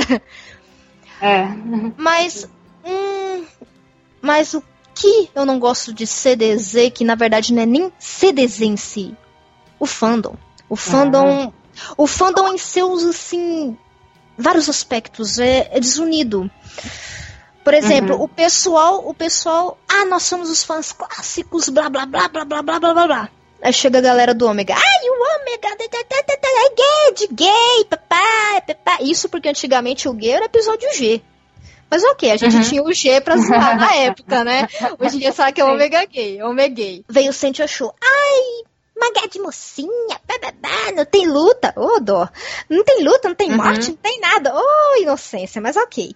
É. 1.21 1.47
Mas 1.97 2.47
hum, 2.85 3.45
mas 4.21 4.53
o 4.53 4.63
que 4.93 5.29
eu 5.35 5.45
não 5.45 5.59
gosto 5.59 5.93
de 5.93 6.07
CDZ, 6.07 6.91
que 6.93 7.03
na 7.03 7.15
verdade 7.15 7.53
não 7.53 7.61
é 7.61 7.65
nem 7.65 7.91
CDZ 7.99 8.61
em 8.61 8.77
si, 8.77 9.15
o 9.79 9.85
fandom. 9.85 10.35
O 10.69 10.75
fandom. 10.75 11.45
Uhum. 11.45 11.53
O 11.97 12.07
fandom 12.07 12.53
em 12.53 12.57
seus, 12.57 13.03
assim. 13.03 13.77
Vários 14.37 14.69
aspectos. 14.69 15.39
É, 15.39 15.69
é 15.71 15.79
desunido. 15.79 16.49
Por 17.63 17.73
exemplo, 17.73 18.15
uhum. 18.15 18.23
o 18.23 18.27
pessoal, 18.29 19.03
o 19.05 19.13
pessoal, 19.13 19.77
ah, 19.89 20.05
nós 20.05 20.23
somos 20.23 20.49
os 20.49 20.63
fãs 20.63 20.93
clássicos, 20.93 21.67
blá 21.67 21.89
blá 21.89 22.05
blá 22.05 22.29
blá 22.29 22.45
blá 22.45 22.61
blá 22.61 22.79
blá 22.79 22.93
blá 22.93 23.07
blá. 23.07 23.29
Aí 23.61 23.73
chega 23.73 23.97
a 23.97 24.01
galera 24.01 24.33
do 24.33 24.47
Ômega. 24.47 24.73
Ai, 24.73 25.09
o 25.09 25.41
Ômega 25.41 25.67
é 25.67 26.69
gay, 26.69 27.27
de 27.27 27.33
gay, 27.33 27.85
papai, 27.89 28.61
papai. 28.61 28.97
Isso 29.01 29.27
porque 29.27 29.49
antigamente 29.49 30.07
o 30.07 30.13
gay 30.13 30.31
era 30.31 30.45
episódio 30.45 30.87
G. 30.93 31.21
Mas 31.89 32.03
ok, 32.03 32.31
a 32.31 32.37
gente 32.37 32.55
uhum. 32.55 32.61
tinha 32.61 32.83
o 32.83 32.93
G 32.93 33.19
pra 33.19 33.35
zoar 33.35 33.75
na 33.79 33.95
época, 33.95 34.43
né? 34.43 34.67
Hoje 34.99 35.17
em 35.17 35.19
dia 35.19 35.33
sabe 35.33 35.53
que 35.53 35.61
é 35.61 35.65
Ômega 35.65 36.05
gay, 36.05 36.41
Ômega 36.43 36.73
gay. 36.73 37.05
Veio 37.09 37.31
o 37.31 37.33
Sente 37.33 37.61
achou. 37.61 37.93
Ai, 38.01 38.63
Mangá 38.99 39.27
de 39.27 39.39
mocinha, 39.39 40.19
bababá, 40.27 40.91
não 40.95 41.05
tem 41.05 41.27
luta, 41.27 41.73
ô 41.75 41.95
oh, 41.95 41.99
dó. 41.99 42.27
Não 42.69 42.83
tem 42.83 43.03
luta, 43.03 43.27
não 43.27 43.36
tem 43.36 43.51
uhum. 43.51 43.57
morte, 43.57 43.89
não 43.89 43.97
tem 43.97 44.19
nada. 44.19 44.55
Ô, 44.55 44.60
oh, 44.60 45.01
inocência, 45.01 45.62
mas 45.62 45.77
ok. 45.77 46.15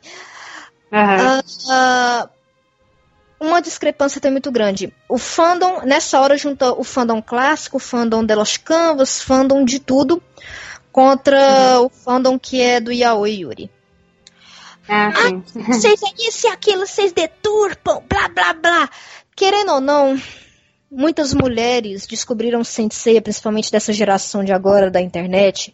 Uhum. 0.91 1.39
Uh, 1.39 2.25
uh, 2.25 2.29
uma 3.39 3.61
discrepância 3.61 4.21
tem 4.21 4.31
muito 4.31 4.51
grande. 4.51 4.93
O 5.09 5.17
fandom, 5.17 5.81
nessa 5.83 6.19
hora, 6.19 6.37
junta 6.37 6.73
o 6.73 6.83
fandom 6.83 7.21
clássico, 7.21 7.77
o 7.77 7.79
fandom 7.79 8.23
de 8.23 8.35
Los 8.35 8.57
Canvas, 8.57 9.21
fandom 9.21 9.63
de 9.63 9.79
tudo, 9.79 10.21
contra 10.91 11.79
uhum. 11.79 11.85
o 11.85 11.89
fandom 11.89 12.39
que 12.39 12.61
é 12.61 12.79
do 12.79 12.91
Yaoi 12.91 13.41
Yuri. 13.41 13.71
Ah, 14.87 15.09
ah, 15.15 15.63
vocês 15.67 16.01
é 16.03 16.27
isso 16.27 16.47
e 16.47 16.49
aquilo, 16.49 16.85
vocês 16.85 17.13
deturpam, 17.13 18.03
blá 18.09 18.27
blá 18.27 18.53
blá. 18.53 18.89
Querendo 19.35 19.73
ou 19.73 19.81
não, 19.81 20.21
muitas 20.91 21.33
mulheres 21.33 22.05
descobriram 22.05 22.63
Sensei, 22.63 23.21
principalmente 23.21 23.71
dessa 23.71 23.93
geração 23.93 24.43
de 24.43 24.51
agora 24.51 24.91
da 24.91 24.99
internet, 24.99 25.73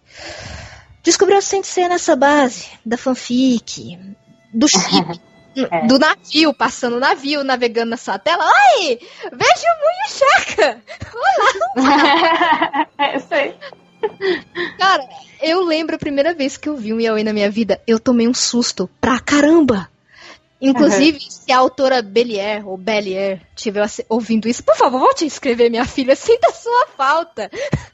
descobriram 1.04 1.42
Sensei 1.42 1.88
nessa 1.88 2.16
base 2.16 2.68
da 2.86 2.98
fanfic, 2.98 3.98
do 4.54 4.68
chip, 4.68 5.20
é. 5.58 5.88
do 5.88 5.98
navio, 5.98 6.54
passando 6.54 6.98
o 6.98 7.00
navio, 7.00 7.44
navegando 7.44 7.90
na 7.90 7.98
sua 7.98 8.20
tela. 8.20 8.46
Oi! 8.46 9.00
Vejo 9.32 9.66
o 9.74 10.10
Chaca! 10.10 10.82
Olá! 11.76 12.88
é, 13.00 13.20
sei. 13.20 13.56
Cara, 14.78 15.10
eu 15.42 15.66
lembro 15.66 15.96
a 15.96 16.00
primeira 16.00 16.34
vez 16.34 16.56
que 16.56 16.70
eu 16.70 16.78
vi 16.78 16.94
um 16.94 17.00
Yaoi 17.00 17.24
na 17.24 17.34
minha 17.34 17.50
vida, 17.50 17.82
eu 17.88 18.00
tomei 18.00 18.28
um 18.28 18.34
susto 18.34 18.88
pra 19.02 19.20
caramba. 19.20 19.90
Inclusive, 20.60 21.20
uhum. 21.20 21.30
se 21.30 21.52
a 21.52 21.58
autora 21.58 22.02
Belier 22.02 22.68
ou 22.68 22.78
Belier 22.78 23.42
estiver 23.56 23.86
ouvindo 24.10 24.48
isso, 24.48 24.64
por 24.64 24.76
favor, 24.76 25.00
volte 25.00 25.24
a 25.24 25.28
escrever, 25.28 25.70
minha 25.70 25.86
filha. 25.86 26.16
Sinta 26.18 26.52
sua 26.52 26.88
falta. 26.98 27.50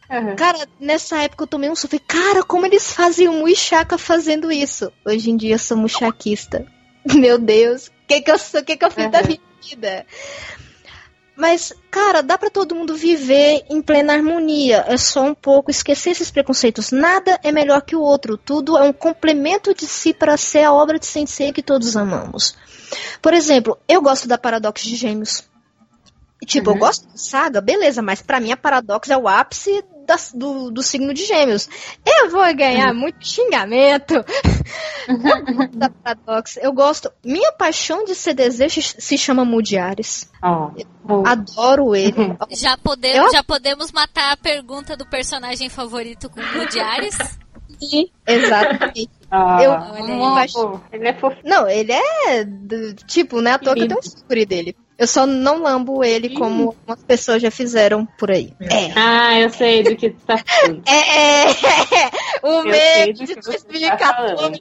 Uhum. 0.10 0.36
Cara, 0.36 0.66
nessa 0.80 1.22
época 1.22 1.44
eu 1.44 1.48
tomei 1.48 1.70
um 1.70 1.76
susto. 1.76 2.00
Cara, 2.08 2.44
como 2.44 2.66
eles 2.66 2.94
faziam 2.94 3.34
Muixaca 3.34 3.98
fazendo 3.98 4.52
isso? 4.52 4.92
Hoje 5.06 5.30
em 5.30 5.38
dia 5.38 5.56
eu 5.56 5.60
sou 5.60 5.78
muixaquista. 5.78 6.66
Meu 7.14 7.38
Deus, 7.38 7.88
o 7.88 7.92
que, 8.08 8.22
que 8.22 8.32
eu 8.32 8.38
sou? 8.38 8.64
que, 8.64 8.78
que 8.78 8.86
eu 8.86 8.92
fiz 8.92 9.06
uhum. 9.06 9.12
da 9.12 9.22
vida? 9.22 10.06
Mas, 11.36 11.74
cara, 11.90 12.22
dá 12.22 12.38
para 12.38 12.50
todo 12.50 12.76
mundo 12.76 12.96
viver 12.96 13.66
em 13.70 13.82
plena 13.82 14.14
harmonia. 14.14 14.86
É 14.88 14.98
só 14.98 15.24
um 15.24 15.34
pouco 15.34 15.72
esquecer 15.72 16.12
esses 16.12 16.30
preconceitos. 16.30 16.92
Nada 16.92 17.40
é 17.44 17.52
melhor 17.52 17.82
que 17.82 17.96
o 17.96 18.02
outro. 18.02 18.38
Tudo 18.38 18.78
é 18.78 18.84
um 18.84 18.94
complemento 18.94 19.74
de 19.74 19.88
si 19.88 20.14
para 20.14 20.38
ser 20.38 20.64
a 20.64 20.74
obra 20.74 21.00
de 21.00 21.08
Sensei 21.08 21.52
que 21.52 21.64
todos 21.64 21.98
amamos. 21.98 22.56
Por 23.22 23.34
exemplo, 23.34 23.78
eu 23.88 24.02
gosto 24.02 24.28
da 24.28 24.38
Paradox 24.38 24.84
de 24.84 24.96
Gêmeos. 24.96 25.44
Tipo, 26.46 26.70
uhum. 26.70 26.76
eu 26.76 26.80
gosto 26.80 27.08
da 27.08 27.18
saga, 27.18 27.62
beleza, 27.62 28.02
mas 28.02 28.22
para 28.22 28.40
mim 28.40 28.52
a 28.52 28.58
Paradox 28.58 29.10
é 29.10 29.18
o 29.18 29.28
ápice 29.28 29.84
da, 30.06 30.16
do, 30.34 30.72
do 30.72 30.84
signo 30.84 31.14
de 31.14 31.26
gêmeos. 31.26 31.70
Eu 32.06 32.30
vou 32.30 32.42
ganhar 32.56 32.94
uhum. 32.94 33.00
muito 33.00 33.26
xingamento. 33.28 34.16
da 35.74 35.90
Paradox. 35.90 36.58
Eu 36.58 36.72
gosto. 36.74 37.12
Minha 37.24 37.52
paixão 37.54 38.04
de 38.06 38.16
CDZ 38.16 38.96
se 38.98 39.18
chama 39.18 39.44
Mudiares. 39.44 40.30
Oh. 40.42 41.24
Adoro 41.26 41.96
ele. 41.96 42.38
Já 42.52 42.78
podemos, 42.78 43.28
Eu... 43.28 43.32
já 43.32 43.44
podemos 43.44 43.92
matar 43.92 44.32
a 44.32 44.38
pergunta 44.38 44.96
do 44.96 45.06
personagem 45.06 45.70
favorito 45.70 46.30
com 46.30 46.42
Mudiares? 46.42 47.18
Sim, 47.90 48.10
exatamente. 48.28 49.10
Ah, 49.36 49.58
Eu-. 49.64 50.84
Ele 50.92 51.08
é 51.08 51.14
fofo. 51.16 51.38
Não, 51.44 51.68
ele 51.68 51.92
é 51.92 52.44
do- 52.46 52.94
tipo, 52.94 53.42
né? 53.42 53.54
À 53.54 53.58
toa 53.58 53.74
que 53.74 53.82
eu 53.82 53.88
tenho 53.88 54.00
um 54.00 54.04
figure 54.04 54.46
dele. 54.46 54.78
Eu 54.96 55.08
só 55.08 55.26
não 55.26 55.64
lambo 55.64 56.04
ele 56.04 56.36
como 56.38 56.66
algumas 56.68 57.04
pessoas 57.04 57.42
já 57.42 57.50
fizeram 57.50 58.06
por 58.06 58.30
aí. 58.30 58.54
É. 58.62 58.92
Ah, 58.96 59.40
eu 59.40 59.50
sei 59.50 59.82
do 59.82 59.96
que 59.96 60.12
tu 60.12 60.22
tá 60.28 60.38
falando. 60.38 60.84
É, 60.88 61.50
é, 61.50 62.12
o 62.44 62.48
Eu 62.48 62.62
sei 62.62 62.72
meme 63.08 63.14
de 63.14 63.26
que 63.26 63.42
você 63.42 63.58
tá 63.58 63.68
2014. 63.70 64.36
falando. 64.36 64.60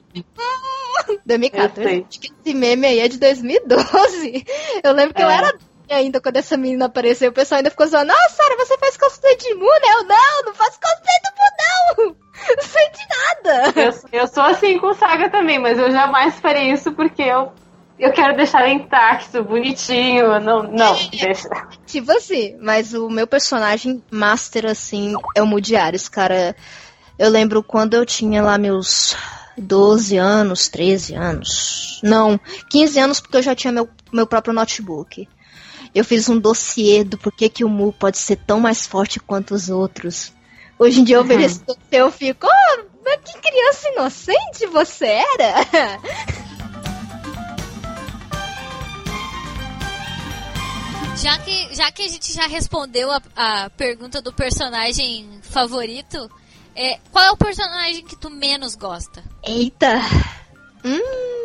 2014. 1.23 1.81
Eu 1.81 1.87
sei. 1.89 2.05
Acho 2.09 2.19
que 2.19 2.31
esse 2.45 2.55
meme 2.57 2.87
aí 2.87 2.99
é 2.99 3.07
de 3.07 3.19
2012. 3.19 4.45
Eu 4.83 4.91
lembro 4.93 5.13
que 5.13 5.21
eu 5.21 5.29
É. 5.29 5.37
era 5.37 5.53
ainda 5.91 6.19
quando 6.19 6.37
essa 6.37 6.57
menina 6.57 6.85
apareceu. 6.85 7.29
O 7.29 7.33
pessoal 7.33 7.57
ainda 7.57 7.69
ficou 7.69 7.85
zoando: 7.85 8.07
Nossa, 8.07 8.29
Sara, 8.35 8.55
você 8.57 8.75
faz 8.79 8.97
cosplay 8.97 9.35
de 9.37 9.53
Moon? 9.53 9.67
Eu 9.67 10.03
não, 10.05 10.45
não 10.47 10.53
faço 10.55 10.79
cosplay 10.79 11.19
do 11.23 11.29
Moon, 11.37 12.07
não. 12.09 12.22
Não 12.49 12.63
sei 12.63 12.89
de 12.91 13.43
nada. 13.43 13.73
Eu, 13.75 14.21
eu 14.21 14.27
sou 14.27 14.43
assim 14.43 14.79
com 14.79 14.93
Saga 14.93 15.29
também, 15.29 15.59
mas 15.59 15.77
eu 15.77 15.91
jamais 15.91 16.39
farei 16.39 16.71
isso 16.71 16.91
porque 16.91 17.21
eu, 17.21 17.51
eu 17.99 18.11
quero 18.11 18.35
deixar 18.35 18.67
intacto, 18.69 19.43
bonitinho. 19.43 20.39
Não, 20.39 20.63
não, 20.63 20.95
deixa. 21.11 21.49
Tipo 21.85 22.11
assim, 22.11 22.57
mas 22.61 22.93
o 22.93 23.09
meu 23.09 23.27
personagem 23.27 24.03
master, 24.11 24.65
assim, 24.65 25.15
é 25.35 25.41
o 25.41 25.47
Mudiares, 25.47 26.07
cara. 26.09 26.55
Eu 27.17 27.29
lembro 27.29 27.61
quando 27.61 27.93
eu 27.93 28.05
tinha 28.05 28.41
lá 28.41 28.57
meus 28.57 29.15
12 29.57 30.17
anos, 30.17 30.67
13 30.67 31.15
anos. 31.15 31.99
Não, 32.03 32.39
15 32.69 32.99
anos 32.99 33.19
porque 33.21 33.37
eu 33.37 33.43
já 33.43 33.55
tinha 33.55 33.71
meu, 33.71 33.87
meu 34.11 34.25
próprio 34.25 34.53
notebook. 34.53 35.27
Eu 35.93 36.03
fiz 36.03 36.27
um 36.27 36.39
dossiê 36.39 37.03
do 37.03 37.17
porquê 37.17 37.47
que 37.47 37.63
o 37.63 37.69
Mu 37.69 37.93
pode 37.93 38.17
ser 38.17 38.37
tão 38.37 38.59
mais 38.59 38.85
forte 38.85 39.19
quanto 39.19 39.53
os 39.53 39.69
outros. 39.69 40.33
Hoje 40.83 40.99
em 40.99 41.03
dia 41.05 41.15
eu 41.15 41.23
vejo 41.23 41.45
esse 41.45 41.63
dossiê 41.63 41.79
eu 41.91 42.11
fico, 42.11 42.45
oh, 42.45 42.83
mas 43.05 43.15
que 43.21 43.39
criança 43.39 43.89
inocente 43.93 44.65
você 44.65 45.05
era? 45.05 45.53
Já 51.15 51.37
que, 51.37 51.73
já 51.73 51.89
que 51.89 52.01
a 52.01 52.07
gente 52.09 52.33
já 52.33 52.47
respondeu 52.47 53.09
a, 53.09 53.21
a 53.33 53.69
pergunta 53.69 54.21
do 54.21 54.33
personagem 54.33 55.39
favorito, 55.41 56.29
é, 56.75 56.99
qual 57.13 57.23
é 57.23 57.31
o 57.31 57.37
personagem 57.37 58.03
que 58.03 58.17
tu 58.17 58.29
menos 58.29 58.75
gosta? 58.75 59.23
Eita. 59.41 60.01
Hum. 60.83 61.42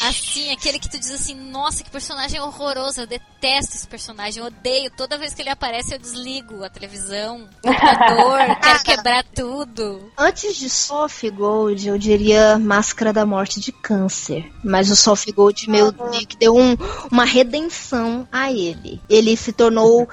Assim, 0.00 0.52
aquele 0.52 0.78
que 0.78 0.88
tu 0.88 0.96
diz 0.98 1.10
assim, 1.10 1.34
nossa, 1.34 1.82
que 1.82 1.90
personagem 1.90 2.40
horroroso, 2.40 3.00
eu 3.00 3.06
detesto 3.06 3.74
esse 3.74 3.86
personagem, 3.88 4.40
eu 4.40 4.46
odeio, 4.46 4.90
toda 4.96 5.18
vez 5.18 5.34
que 5.34 5.42
ele 5.42 5.50
aparece 5.50 5.92
eu 5.92 5.98
desligo 5.98 6.62
a 6.62 6.68
televisão, 6.70 7.48
o 7.64 7.66
computador, 7.66 8.38
quero 8.62 8.82
quebrar 8.84 9.24
tudo. 9.34 10.12
Antes 10.16 10.56
de 10.56 10.70
Soft 10.70 11.28
Gold, 11.30 11.88
eu 11.88 11.98
diria 11.98 12.58
Máscara 12.58 13.12
da 13.12 13.26
Morte 13.26 13.58
de 13.60 13.72
Câncer. 13.72 14.50
Mas 14.62 14.88
o 14.90 14.94
Soft 14.96 15.28
Gold 15.32 15.68
meio 15.68 15.92
meio 16.10 16.26
que 16.26 16.36
deu 16.36 16.56
um- 16.56 16.76
uma 17.10 17.24
redenção 17.24 18.26
a 18.30 18.52
ele. 18.52 19.00
Ele 19.08 19.36
se 19.36 19.52
tornou 19.52 20.08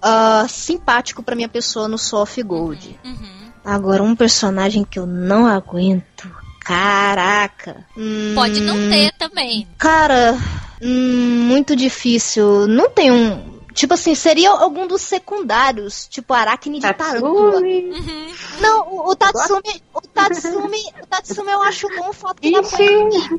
ah, 0.00 0.46
simpático 0.48 1.22
pra 1.22 1.36
minha 1.36 1.48
pessoa 1.48 1.88
no 1.88 1.98
Soft 1.98 2.40
Gold. 2.42 2.98
Uhum. 3.04 3.36
Agora, 3.64 4.02
um 4.02 4.14
personagem 4.14 4.84
que 4.84 4.98
eu 4.98 5.06
não 5.06 5.44
aguento. 5.46 6.30
Caraca. 6.66 7.86
Pode 8.34 8.60
não 8.60 8.74
Hum, 8.76 8.90
ter 8.90 9.12
também. 9.12 9.68
Cara, 9.78 10.36
hum, 10.82 11.44
muito 11.46 11.76
difícil. 11.76 12.66
Não 12.66 12.90
tem 12.90 13.10
um. 13.12 13.54
Tipo 13.72 13.94
assim, 13.94 14.14
seria 14.14 14.50
algum 14.50 14.86
dos 14.86 15.02
secundários, 15.02 16.08
tipo 16.08 16.32
Aracne 16.34 16.80
de 16.80 16.92
Tarântula. 16.94 17.60
Uhum. 17.60 18.32
Não, 18.60 18.88
o, 18.88 19.10
o 19.10 19.14
Tatsumi, 19.14 19.82
o 19.94 20.00
Tatsumi, 20.00 20.82
o 21.02 21.06
Tatsumi 21.06 21.50
eu 21.52 21.62
acho 21.62 21.86
bom 21.94 22.08
o 22.08 22.12
fato 22.12 22.38
Ixi. 22.42 22.56
apanha, 22.58 23.38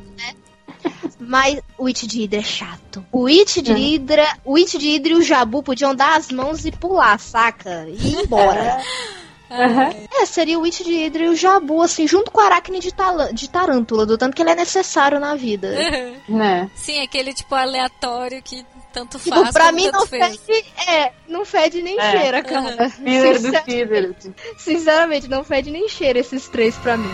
mas 1.19 1.59
o 1.77 1.87
It 1.87 2.05
de 2.05 2.19
Hydra 2.21 2.39
é 2.39 2.43
chato. 2.43 3.03
O 3.11 3.25
It 3.27 3.61
de 3.63 3.73
Hydra, 3.73 4.27
o 4.45 4.57
It 4.57 4.77
de 4.77 4.91
Hydra 4.91 5.13
e 5.13 5.15
o 5.15 5.21
Jabu 5.23 5.63
podiam 5.63 5.95
dar 5.95 6.15
as 6.17 6.29
mãos 6.31 6.65
e 6.65 6.71
pular, 6.71 7.19
saca? 7.19 7.85
E 7.89 7.93
ir 7.95 8.21
embora. 8.23 8.77
Aham. 9.49 9.89
É, 10.21 10.25
seria 10.25 10.59
o 10.59 10.63
It 10.65 10.83
de 10.83 10.91
Hydra 10.93 11.23
e 11.23 11.29
o 11.29 11.35
Jabu, 11.35 11.81
assim, 11.81 12.07
junto 12.07 12.31
com 12.31 12.39
o 12.41 12.43
Aracne 12.43 12.79
de, 12.79 12.91
de 13.33 13.49
Tarântula, 13.49 14.05
do 14.05 14.17
tanto 14.17 14.35
que 14.35 14.41
ele 14.41 14.49
é 14.51 14.55
necessário 14.55 15.19
na 15.19 15.35
vida. 15.35 15.71
Né? 16.27 16.69
Sim, 16.75 17.01
aquele 17.01 17.33
tipo 17.33 17.53
aleatório 17.55 18.41
que 18.43 18.65
tanto 18.91 19.19
Tipo, 19.19 19.35
faz 19.35 19.51
pra 19.51 19.71
mim 19.71 19.89
não 19.91 20.05
fez. 20.07 20.37
fede, 20.37 20.65
é, 20.87 21.13
não 21.27 21.45
fede 21.45 21.81
nem 21.81 21.99
É. 21.99 22.11
cheira, 22.11 22.43
cara. 22.43 22.89
Filler 22.89 23.33
do 23.35 23.45
Sincer- 23.45 23.63
filler. 23.63 24.15
assim. 24.17 24.33
Sinceramente, 24.57 25.27
não 25.27 25.43
fede 25.43 25.69
nem 25.71 25.87
cheira 25.87 26.19
esses 26.19 26.47
três 26.47 26.75
pra 26.77 26.97
mim. 26.97 27.11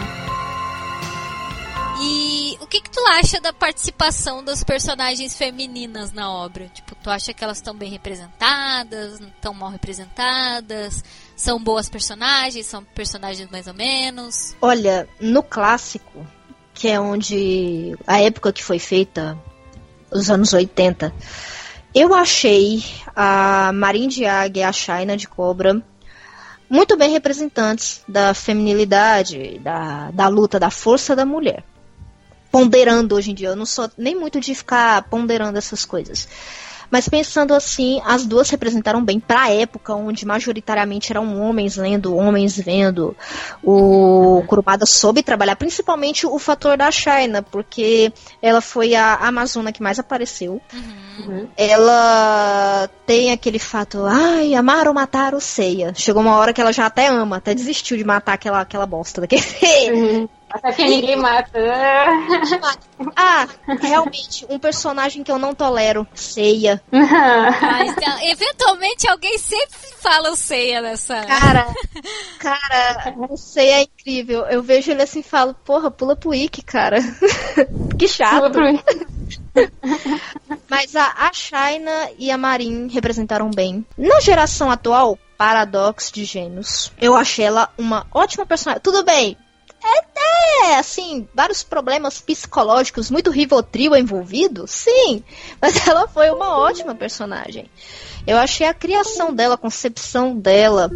E 2.05 2.57
o 2.59 2.67
que 2.67 2.81
que 2.81 2.89
tu 2.89 2.99
acha 3.07 3.39
da 3.39 3.53
participação 3.53 4.43
das 4.43 4.63
personagens 4.63 5.37
femininas 5.37 6.11
na 6.11 6.29
obra? 6.31 6.67
Tipo, 6.73 6.95
tu 6.95 7.09
acha 7.09 7.33
que 7.33 7.43
elas 7.43 7.57
estão 7.57 7.73
bem 7.75 7.89
representadas, 7.89 9.19
estão 9.21 9.53
mal 9.53 9.69
representadas? 9.69 11.03
São 11.35 11.61
boas 11.61 11.89
personagens? 11.89 12.65
São 12.65 12.83
personagens 12.83 13.49
mais 13.49 13.67
ou 13.67 13.73
menos? 13.73 14.55
Olha, 14.61 15.07
no 15.19 15.41
clássico, 15.43 16.25
que 16.73 16.87
é 16.87 16.99
onde 16.99 17.95
a 18.05 18.21
época 18.21 18.53
que 18.53 18.63
foi 18.63 18.79
feita, 18.79 19.37
os 20.11 20.29
anos 20.29 20.53
80, 20.53 21.13
eu 21.93 22.13
achei 22.13 22.83
a 23.15 23.71
Marin 23.73 24.07
de 24.07 24.25
Águia 24.25 24.61
e 24.61 24.63
a 24.63 24.71
Shaina 24.71 25.15
de 25.15 25.27
Cobra 25.27 25.83
muito 26.69 26.97
bem 26.97 27.11
representantes 27.11 28.01
da 28.07 28.33
feminilidade, 28.33 29.59
da, 29.59 30.09
da 30.09 30.27
luta, 30.27 30.59
da 30.59 30.71
força 30.71 31.15
da 31.15 31.23
mulher. 31.23 31.63
Ponderando 32.51 33.15
hoje 33.15 33.29
em 33.29 33.35
dia, 33.35 33.49
eu 33.49 33.55
não 33.55 33.65
sou 33.65 33.91
nem 33.95 34.15
muito 34.15 34.39
de 34.39 34.55
ficar 34.55 35.03
ponderando 35.03 35.57
essas 35.57 35.85
coisas. 35.85 36.27
Mas 36.93 37.09
pensando 37.09 37.55
assim, 37.55 37.99
as 38.05 38.23
duas 38.23 38.47
representaram 38.51 39.03
bem 39.03 39.19
pra 39.19 39.49
época 39.51 39.95
onde 39.95 40.27
majoritariamente 40.27 41.11
eram 41.11 41.41
homens 41.41 41.75
lendo, 41.75 42.15
homens 42.15 42.55
vendo. 42.55 43.17
O 43.63 44.43
Kurumada 44.45 44.85
soube 44.85 45.23
trabalhar 45.23 45.55
principalmente 45.55 46.27
o 46.27 46.37
fator 46.37 46.77
da 46.77 46.91
China, 46.91 47.41
porque 47.41 48.13
ela 48.39 48.61
foi 48.61 48.93
a 48.93 49.15
Amazona 49.15 49.71
que 49.71 49.81
mais 49.81 49.97
apareceu. 49.97 50.61
Uhum. 51.17 51.47
Ela 51.57 52.87
tem 53.07 53.31
aquele 53.31 53.57
fato, 53.57 54.05
ai, 54.05 54.53
amar 54.53 54.87
ou 54.87 54.93
matar 54.93 55.33
o 55.33 55.41
Seiya. 55.41 55.93
Chegou 55.95 56.21
uma 56.21 56.37
hora 56.37 56.53
que 56.53 56.61
ela 56.61 56.71
já 56.71 56.85
até 56.85 57.07
ama, 57.07 57.37
até 57.37 57.55
desistiu 57.55 57.97
de 57.97 58.03
matar 58.03 58.33
aquela, 58.33 58.61
aquela 58.61 58.85
bosta 58.85 59.19
daquele. 59.19 59.41
Uhum. 59.93 60.29
Até 60.53 60.71
que 60.71 60.83
ninguém 60.83 61.15
mata. 61.15 61.59
ah, 63.15 63.47
realmente, 63.81 64.45
um 64.47 64.59
personagem 64.59 65.23
que 65.23 65.31
eu 65.31 65.39
não 65.39 65.55
tolero, 65.55 66.07
Seiya. 66.13 66.79
Mas 66.91 67.95
tá, 67.95 68.23
eventualmente 68.23 69.09
alguém 69.09 69.37
sempre 69.39 69.75
fala 69.99 70.29
o 70.29 70.35
ceia 70.35 70.79
nessa. 70.79 71.23
Cara, 71.23 71.73
cara, 72.39 73.15
o 73.29 73.35
Seiya 73.35 73.79
é 73.79 73.83
incrível. 73.83 74.45
Eu 74.45 74.61
vejo 74.61 74.91
ele 74.91 75.01
assim 75.01 75.21
e 75.21 75.23
falo, 75.23 75.55
porra, 75.65 75.89
pula 75.89 76.15
pro 76.15 76.35
Ikki, 76.35 76.61
cara. 76.61 76.99
que 77.97 78.07
chato. 78.07 78.53
Mas 80.69 80.95
a, 80.95 81.13
a 81.17 81.33
Shaina 81.33 82.11
e 82.19 82.29
a 82.29 82.37
Marin 82.37 82.89
representaram 82.89 83.49
bem. 83.49 83.83
Na 83.97 84.19
geração 84.19 84.69
atual, 84.69 85.17
Paradox 85.35 86.11
de 86.11 86.25
Gêmeos, 86.25 86.91
eu 87.01 87.15
achei 87.15 87.45
ela 87.45 87.69
uma 87.75 88.05
ótima 88.13 88.45
personagem. 88.45 88.81
Tudo 88.83 89.03
bem. 89.03 89.35
É, 89.83 90.13
é, 90.63 90.75
assim, 90.77 91.27
vários 91.33 91.61
problemas 91.61 92.21
psicológicos, 92.21 93.11
muito 93.11 93.29
Rivotril 93.29 93.95
envolvido, 93.95 94.65
sim. 94.65 95.23
Mas 95.61 95.87
ela 95.87 96.07
foi 96.07 96.29
uma 96.29 96.57
ótima 96.57 96.95
personagem. 96.95 97.69
Eu 98.25 98.37
achei 98.37 98.65
a 98.65 98.73
criação 98.73 99.33
dela, 99.33 99.55
a 99.55 99.57
concepção 99.57 100.37
dela 100.37 100.89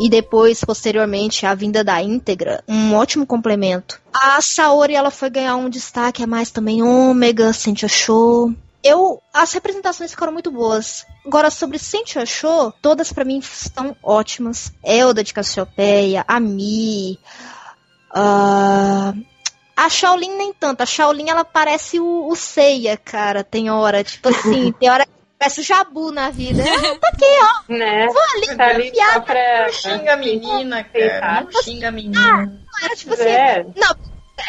e 0.00 0.08
depois, 0.08 0.64
posteriormente, 0.64 1.44
a 1.44 1.54
vinda 1.54 1.84
da 1.84 2.02
íntegra, 2.02 2.64
um 2.66 2.94
ótimo 2.94 3.26
complemento. 3.26 4.00
A 4.12 4.40
Saori, 4.40 4.94
ela 4.94 5.10
foi 5.10 5.28
ganhar 5.28 5.56
um 5.56 5.68
destaque 5.68 6.22
a 6.22 6.26
mais 6.26 6.50
também, 6.50 6.82
Ômega, 6.82 7.52
Sentia 7.52 7.88
Show. 7.88 8.54
Eu, 8.82 9.20
as 9.34 9.52
representações 9.52 10.10
ficaram 10.10 10.32
muito 10.32 10.50
boas. 10.50 11.04
Agora, 11.26 11.50
sobre 11.50 11.78
Sentia 11.78 12.24
Show, 12.24 12.72
todas 12.80 13.12
pra 13.12 13.26
mim 13.26 13.38
estão 13.38 13.94
ótimas. 14.02 14.72
Elda 14.82 15.22
de 15.22 15.34
Cassiopeia, 15.34 16.24
a 16.26 16.40
Ah, 18.12 19.12
a 19.76 19.88
Shaolin 19.88 20.36
nem 20.36 20.52
tanto. 20.52 20.82
A 20.82 20.86
Shaolin, 20.86 21.28
ela 21.30 21.44
parece 21.44 21.98
o, 22.00 22.28
o 22.28 22.36
Seiya, 22.36 22.96
cara, 22.96 23.42
tem 23.44 23.70
hora. 23.70 24.02
Tipo 24.04 24.28
assim, 24.28 24.72
tem 24.78 24.90
hora 24.90 25.04
que 25.06 25.12
parece 25.38 25.60
o 25.60 25.64
Jabu 25.64 26.12
na 26.12 26.30
vida. 26.30 26.62
Ah, 26.62 26.98
tá 26.98 27.08
aqui, 27.08 27.24
ó. 27.42 27.60
Né? 27.72 28.06
Vou 28.08 28.22
ali, 28.36 28.56
Tá 28.56 28.66
ali 28.66 28.86
só 28.88 28.92
piada. 28.92 29.20
pra. 29.22 29.62
Não 29.66 29.72
xinga 29.72 30.12
a 30.12 30.16
menina, 30.16 30.84
cara. 30.84 31.40
Não 31.52 31.62
xinga 31.62 31.88
a 31.88 31.92
menina. 31.92 32.60
Era 32.82 32.96
tipo 32.96 33.14
assim, 33.14 33.24
É. 33.28 33.64
não, 33.76 33.96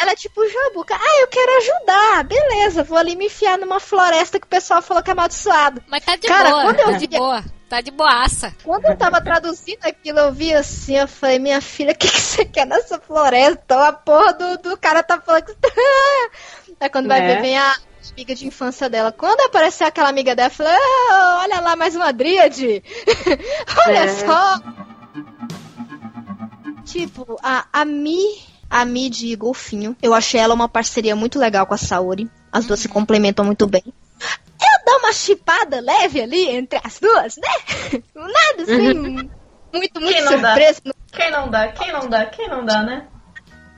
ela 0.01 0.11
é 0.11 0.15
tipo 0.15 0.41
jabuca. 0.49 0.95
Ah, 0.95 1.21
eu 1.21 1.27
quero 1.27 1.51
ajudar. 1.57 2.23
Beleza, 2.23 2.83
vou 2.83 2.97
ali 2.97 3.15
me 3.15 3.25
enfiar 3.27 3.57
numa 3.59 3.79
floresta 3.79 4.39
que 4.39 4.45
o 4.47 4.49
pessoal 4.49 4.81
falou 4.81 5.03
que 5.03 5.09
é 5.11 5.13
amaldiçoado. 5.13 5.81
Mas 5.87 6.03
tá 6.03 6.15
de 6.15 6.27
Cara, 6.27 6.49
boa, 6.49 6.61
quando 6.63 6.79
eu 6.79 6.85
tá 6.87 6.91
de 6.93 7.07
vi- 7.07 7.17
boa. 7.17 7.43
Tá 7.71 7.79
de 7.79 7.89
boaça. 7.89 8.53
Quando 8.65 8.83
eu 8.83 8.97
tava 8.97 9.21
traduzindo 9.21 9.85
aquilo, 9.85 10.19
eu 10.19 10.33
vi 10.33 10.53
assim, 10.53 10.97
eu 10.97 11.07
falei, 11.07 11.39
minha 11.39 11.61
filha, 11.61 11.93
o 11.93 11.95
que, 11.95 12.05
que 12.09 12.19
você 12.19 12.43
quer 12.43 12.65
nessa 12.67 12.99
floresta? 12.99 13.87
A 13.87 13.93
porra 13.93 14.33
do, 14.33 14.57
do 14.57 14.77
cara 14.77 15.01
tá 15.01 15.17
falando 15.21 15.45
que. 15.45 15.55
Aí 16.81 16.89
quando 16.89 17.07
vai 17.07 17.21
Né? 17.21 17.35
ver, 17.35 17.41
vem 17.41 17.57
a 17.57 17.73
amiga 18.11 18.35
de 18.35 18.45
infância 18.45 18.89
dela. 18.89 19.13
Quando 19.13 19.39
apareceu 19.39 19.87
aquela 19.87 20.09
amiga 20.09 20.35
dela, 20.35 20.49
eu 20.49 20.53
falei, 20.53 20.73
"Ah, 20.75 21.39
olha 21.43 21.61
lá, 21.61 21.75
mais 21.77 21.95
uma 21.95 22.11
dríade. 22.11 22.83
olha 23.87 23.99
É. 23.99 24.07
só. 24.09 24.59
Tipo, 26.83 27.37
a, 27.41 27.65
a 27.71 27.85
Mi, 27.85 28.19
a 28.69 28.83
Mi 28.83 29.09
de 29.09 29.33
Golfinho, 29.37 29.95
eu 30.01 30.13
achei 30.13 30.41
ela 30.41 30.53
uma 30.53 30.67
parceria 30.67 31.15
muito 31.15 31.39
legal 31.39 31.65
com 31.65 31.73
a 31.73 31.77
Saori. 31.77 32.29
As 32.51 32.65
duas 32.65 32.81
se 32.81 32.89
complementam 32.89 33.45
muito 33.45 33.65
bem. 33.65 33.83
Dou 34.91 34.99
uma 34.99 35.13
chipada 35.13 35.79
leve 35.79 36.21
ali 36.21 36.49
entre 36.49 36.77
as 36.83 36.99
duas, 36.99 37.37
né? 37.37 37.47
Nada 38.13 38.63
assim, 38.63 38.93
muito, 38.99 40.01
muito 40.01 40.01
Quem 40.01 40.21
não 40.21 40.41
dá? 40.41 40.47
surpresa. 40.49 40.81
Quem 41.13 41.31
não 41.31 41.49
dá? 41.49 41.67
Quem 41.69 41.93
não 41.93 42.09
dá? 42.09 42.25
Quem 42.25 42.49
não 42.49 42.65
dá, 42.65 42.83
né? 42.83 43.07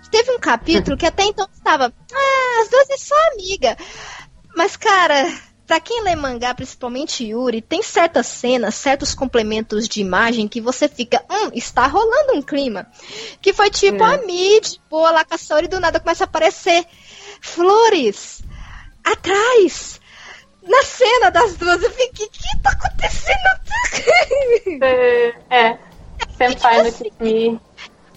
Teve 0.10 0.32
um 0.32 0.39
capítulo 0.39 0.97
que 0.97 1.06
até 1.06 1.23
então 1.23 1.47
estava, 1.54 1.93
ah, 2.13 2.62
as 2.63 2.69
duas 2.69 2.89
é 2.89 2.97
só 2.97 3.15
amiga. 3.34 3.78
Mas, 4.56 4.76
cara, 4.76 5.32
pra 5.67 5.80
quem 5.80 6.02
lê 6.04 6.15
mangá, 6.15 6.52
principalmente 6.56 7.26
Yuri, 7.26 7.62
tem 7.62 7.84
certas 7.84 8.26
cenas, 8.26 8.73
certos 8.73 9.13
complementos 9.13 9.88
de 9.88 10.02
imagem 10.02 10.47
que 10.47 10.60
você 10.62 10.88
fica, 10.88 11.23
hum, 11.30 11.52
está 11.54 11.86
rolando 11.86 12.34
um 12.34 12.41
clima. 12.41 12.88
Que 13.39 13.54
foi 13.54 13.69
tipo 13.69 14.04
É. 14.04 14.15
a 14.15 14.17
Mid, 14.26 14.78
boa 14.89 15.12
lá 15.12 15.23
com 15.23 15.36
a 15.36 15.38
Saori, 15.38 15.67
do 15.67 15.80
nada 15.80 15.99
começa 15.99 16.23
a 16.23 16.26
aparecer 16.26 16.84
flores 17.39 18.41
atrás. 19.04 20.02
Na 20.67 20.84
cena 20.84 21.30
das 21.30 21.56
duas, 21.58 21.84
eu 21.84 21.91
fiquei, 21.91 22.26
o 22.26 22.30
que 22.30 22.60
tá 22.62 22.71
acontecendo? 22.71 23.63
É, 24.82 25.34
é. 25.49 25.78
Senpai 26.38 26.82
no 26.82 26.88
assim, 26.88 27.04
Kiss 27.06 27.15
Me. 27.19 27.62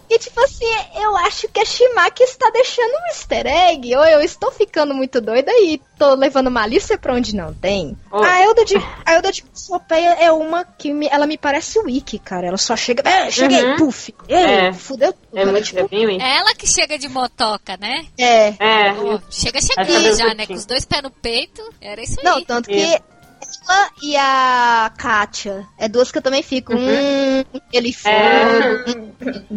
E 0.08 0.18
tipo 0.18 0.38
assim, 0.40 0.64
eu 0.94 1.16
acho 1.16 1.48
que 1.48 1.60
a 1.60 1.64
Shimaki 1.64 2.22
está 2.22 2.48
deixando 2.50 2.92
um 2.92 3.06
easter 3.08 3.46
egg, 3.46 3.96
ou 3.96 4.04
eu 4.04 4.20
estou 4.20 4.52
ficando 4.52 4.94
muito 4.94 5.20
doida 5.20 5.50
e 5.52 5.80
tô 5.98 6.14
levando 6.14 6.50
malícia 6.50 6.96
pra 6.96 7.14
onde 7.14 7.34
não 7.34 7.52
tem. 7.52 7.96
Oh. 8.10 8.22
A 8.22 8.40
Elda 8.42 8.64
de, 8.64 8.76
a 9.04 9.14
Elda 9.14 9.32
de 9.32 9.44
Sopeia 9.52 10.10
é 10.20 10.30
uma 10.30 10.64
que 10.64 10.92
me- 10.92 11.08
ela 11.10 11.26
me 11.26 11.36
parece 11.36 11.78
Wiki, 11.80 12.18
cara. 12.18 12.46
Ela 12.46 12.56
só 12.56 12.76
chega, 12.76 13.02
"Ah, 13.04 13.30
cheguei, 13.30 13.64
Uhum. 13.64 13.76
puf. 13.76 14.14
Ei, 14.28 14.36
É. 14.36 14.72
fudeu 14.72 15.12
tudo. 15.12 15.26
É 15.36 15.42
Ela, 15.42 15.52
muito 15.52 15.64
tipo, 15.64 15.80
é 15.80 15.88
bem 15.88 16.22
ela 16.22 16.54
que 16.54 16.66
chega 16.66 16.98
de 16.98 17.08
motoca, 17.08 17.76
né? 17.76 18.06
é. 18.16 18.48
É. 18.60 18.94
Chega 19.30 19.58
vez 19.84 20.18
já, 20.18 20.34
né? 20.34 20.46
Com 20.46 20.54
os 20.54 20.64
dois 20.66 20.84
pés 20.84 21.02
no 21.02 21.10
peito. 21.10 21.62
Era 21.80 22.00
isso 22.02 22.18
aí. 22.20 22.24
Não, 22.24 22.44
tanto 22.44 22.68
que 22.68 23.00
E 24.02 24.16
a 24.16 24.90
Kátia 24.96 25.66
é 25.78 25.88
duas 25.88 26.12
que 26.12 26.18
eu 26.18 26.22
também 26.22 26.42
fico, 26.42 26.72
Uhum. 26.74 26.80
hum, 27.54 27.60
ele 27.72 27.92
foi. 27.92 28.12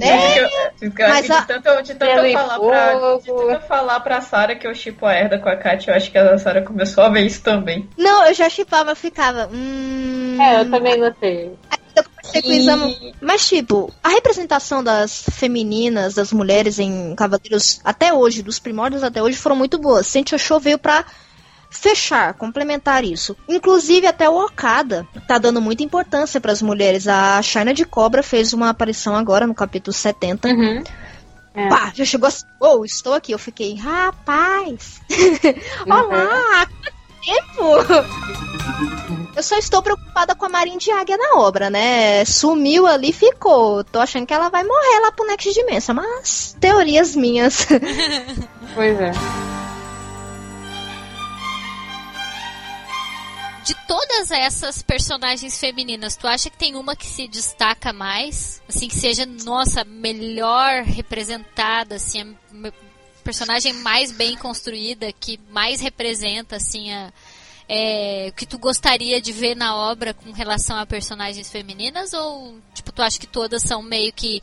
É, 0.02 0.39
eu, 0.39 0.50
eu 0.82 0.91
mas 0.98 1.30
a- 1.30 1.36
que 1.36 1.41
de 1.41 1.48
tanto, 1.62 1.84
de 1.84 1.95
tanto 1.95 2.26
eu 2.26 2.34
falar 2.34 2.60
pra, 2.60 2.93
de 3.17 3.26
tanto 3.26 3.52
eu 3.52 3.62
falar 3.62 4.00
pra 4.00 4.22
Sarah 4.22 4.56
que 4.56 4.65
eu 4.65 4.74
chipo 4.74 5.06
a 5.06 5.13
Herda 5.13 5.38
com 5.39 5.50
a 5.50 5.56
Kátia, 5.56 5.91
eu 5.91 5.95
acho 5.95 6.12
que 6.12 6.17
a 6.17 6.38
Sarah 6.38 6.62
começou 6.62 7.04
a 7.04 7.10
ver 7.10 7.26
isso 7.26 7.41
também. 7.41 7.88
Não, 7.98 8.26
eu 8.26 8.34
já 8.34 8.50
chipava, 8.50 8.91
eu 8.91 8.95
ficava, 8.95 9.50
hum. 9.52 10.38
É, 10.41 10.62
eu 10.62 10.72
também 10.72 10.98
notei. 10.98 11.54
Eu 11.95 12.04
comecei 12.04 12.41
com 12.41 12.48
o 12.50 12.54
exame 12.54 13.13
Mas, 13.22 13.48
tipo, 13.48 13.93
a 14.04 14.10
representação 14.10 14.84
das 14.84 15.24
femininas, 15.34 16.13
das 16.15 16.32
mulheres 16.32 16.80
em 16.80 17.13
Cavaleiros, 17.15 17.82
até 17.84 18.13
hoje, 18.13 18.41
dos 18.41 18.58
primórdios 18.60 19.04
até 19.04 19.22
hoje, 19.22 19.38
foram 19.38 19.56
muito 19.56 19.78
boas. 19.78 20.08
Sentia 20.08 20.38
Show 20.38 20.60
veio 20.60 20.78
pra 20.80 21.04
fechar, 21.69 22.34
complementar 22.34 23.03
isso. 23.03 23.36
Inclusive, 23.47 24.08
até 24.08 24.29
o 24.29 24.45
Okada 24.45 25.08
tá 25.27 25.38
dando 25.38 25.62
muita 25.62 25.84
importância 25.84 26.41
pras 26.41 26.62
mulheres. 26.62 27.08
A 27.08 27.41
China 27.41 27.73
de 27.73 27.86
Cobra 27.86 28.23
fez 28.23 28.53
uma 28.53 28.69
aparição 28.69 29.15
agora 29.15 29.45
no 29.45 29.53
capítulo 29.53 29.93
70. 29.93 30.47
Uhum. 30.47 30.84
É. 31.53 31.67
Pá, 31.67 31.91
já 31.93 32.05
chegou 32.05 32.27
assim, 32.27 32.45
oh, 32.60 32.84
estou 32.86 33.13
aqui. 33.13 33.32
Eu 33.32 33.39
fiquei, 33.39 33.75
rapaz, 33.75 35.01
olá, 35.86 36.65
quanto 36.65 36.93
tempo! 37.23 38.10
Eu 39.36 39.43
só 39.43 39.58
estou 39.58 39.82
preocupada 39.82 40.36
com 40.36 40.45
a 40.45 40.49
Marinha 40.49 40.77
de 40.77 40.91
Águia 40.91 41.17
na 41.17 41.39
obra, 41.39 41.69
né? 41.69 42.25
Sumiu 42.25 42.86
ali, 42.86 43.13
ficou. 43.13 43.84
Tô 43.84 43.99
achando 43.99 44.25
que 44.25 44.34
ela 44.34 44.49
vai 44.49 44.63
morrer 44.63 44.99
lá 45.01 45.12
pro 45.12 45.25
Next 45.27 45.53
Dimension, 45.53 45.95
mas 45.95 46.55
teorias 46.60 47.15
minhas. 47.15 47.67
Pois 48.75 48.99
é. 48.99 49.12
Todas 53.89 54.30
essas 54.30 54.84
personagens 54.84 55.60
femininas, 55.60 56.15
tu 56.15 56.28
acha 56.28 56.47
que 56.47 56.58
tem 56.58 56.75
uma 56.75 56.95
que 56.95 57.08
se 57.08 57.28
destaca 57.28 57.91
mais? 57.91 58.62
Assim, 58.69 58.88
que 58.88 58.95
seja, 58.95 59.25
nossa, 59.25 59.84
melhor 59.84 60.84
representada, 60.84 61.95
assim, 61.95 62.36
a 62.54 62.71
personagem 63.23 63.73
mais 63.73 64.12
bem 64.12 64.38
construída, 64.38 65.12
que 65.12 65.39
mais 65.49 65.82
representa, 65.82 66.58
assim, 66.58 66.93
a, 66.93 67.12
é, 67.67 68.28
o 68.30 68.34
que 68.36 68.45
tu 68.45 68.60
gostaria 68.60 69.19
de 69.19 69.32
ver 69.32 69.56
na 69.56 69.75
obra 69.75 70.13
com 70.13 70.32
relação 70.32 70.78
a 70.78 70.86
personagens 70.86 71.49
femininas? 71.49 72.13
Ou, 72.13 72.60
tipo, 72.75 72.91
tu 72.91 73.02
acha 73.02 73.17
que 73.17 73.25
todas 73.25 73.63
são 73.63 73.82
meio 73.82 74.13
que 74.13 74.39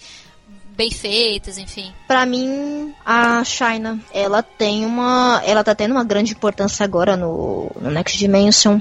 bem 0.76 0.90
feitas, 0.90 1.56
enfim? 1.56 1.92
Pra 2.08 2.26
mim, 2.26 2.92
a 3.04 3.44
China, 3.44 4.00
ela 4.12 4.42
tem 4.42 4.84
uma. 4.84 5.40
Ela 5.44 5.62
tá 5.62 5.72
tendo 5.72 5.92
uma 5.92 6.04
grande 6.04 6.32
importância 6.32 6.82
agora 6.82 7.16
no, 7.16 7.70
no 7.80 7.92
Next 7.92 8.18
Dimension. 8.18 8.80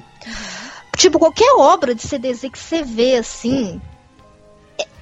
Tipo, 0.96 1.20
qualquer 1.20 1.52
obra 1.58 1.94
de 1.94 2.02
CDZ 2.02 2.50
que 2.52 2.58
você 2.60 2.82
vê 2.84 3.18
assim, 3.18 3.82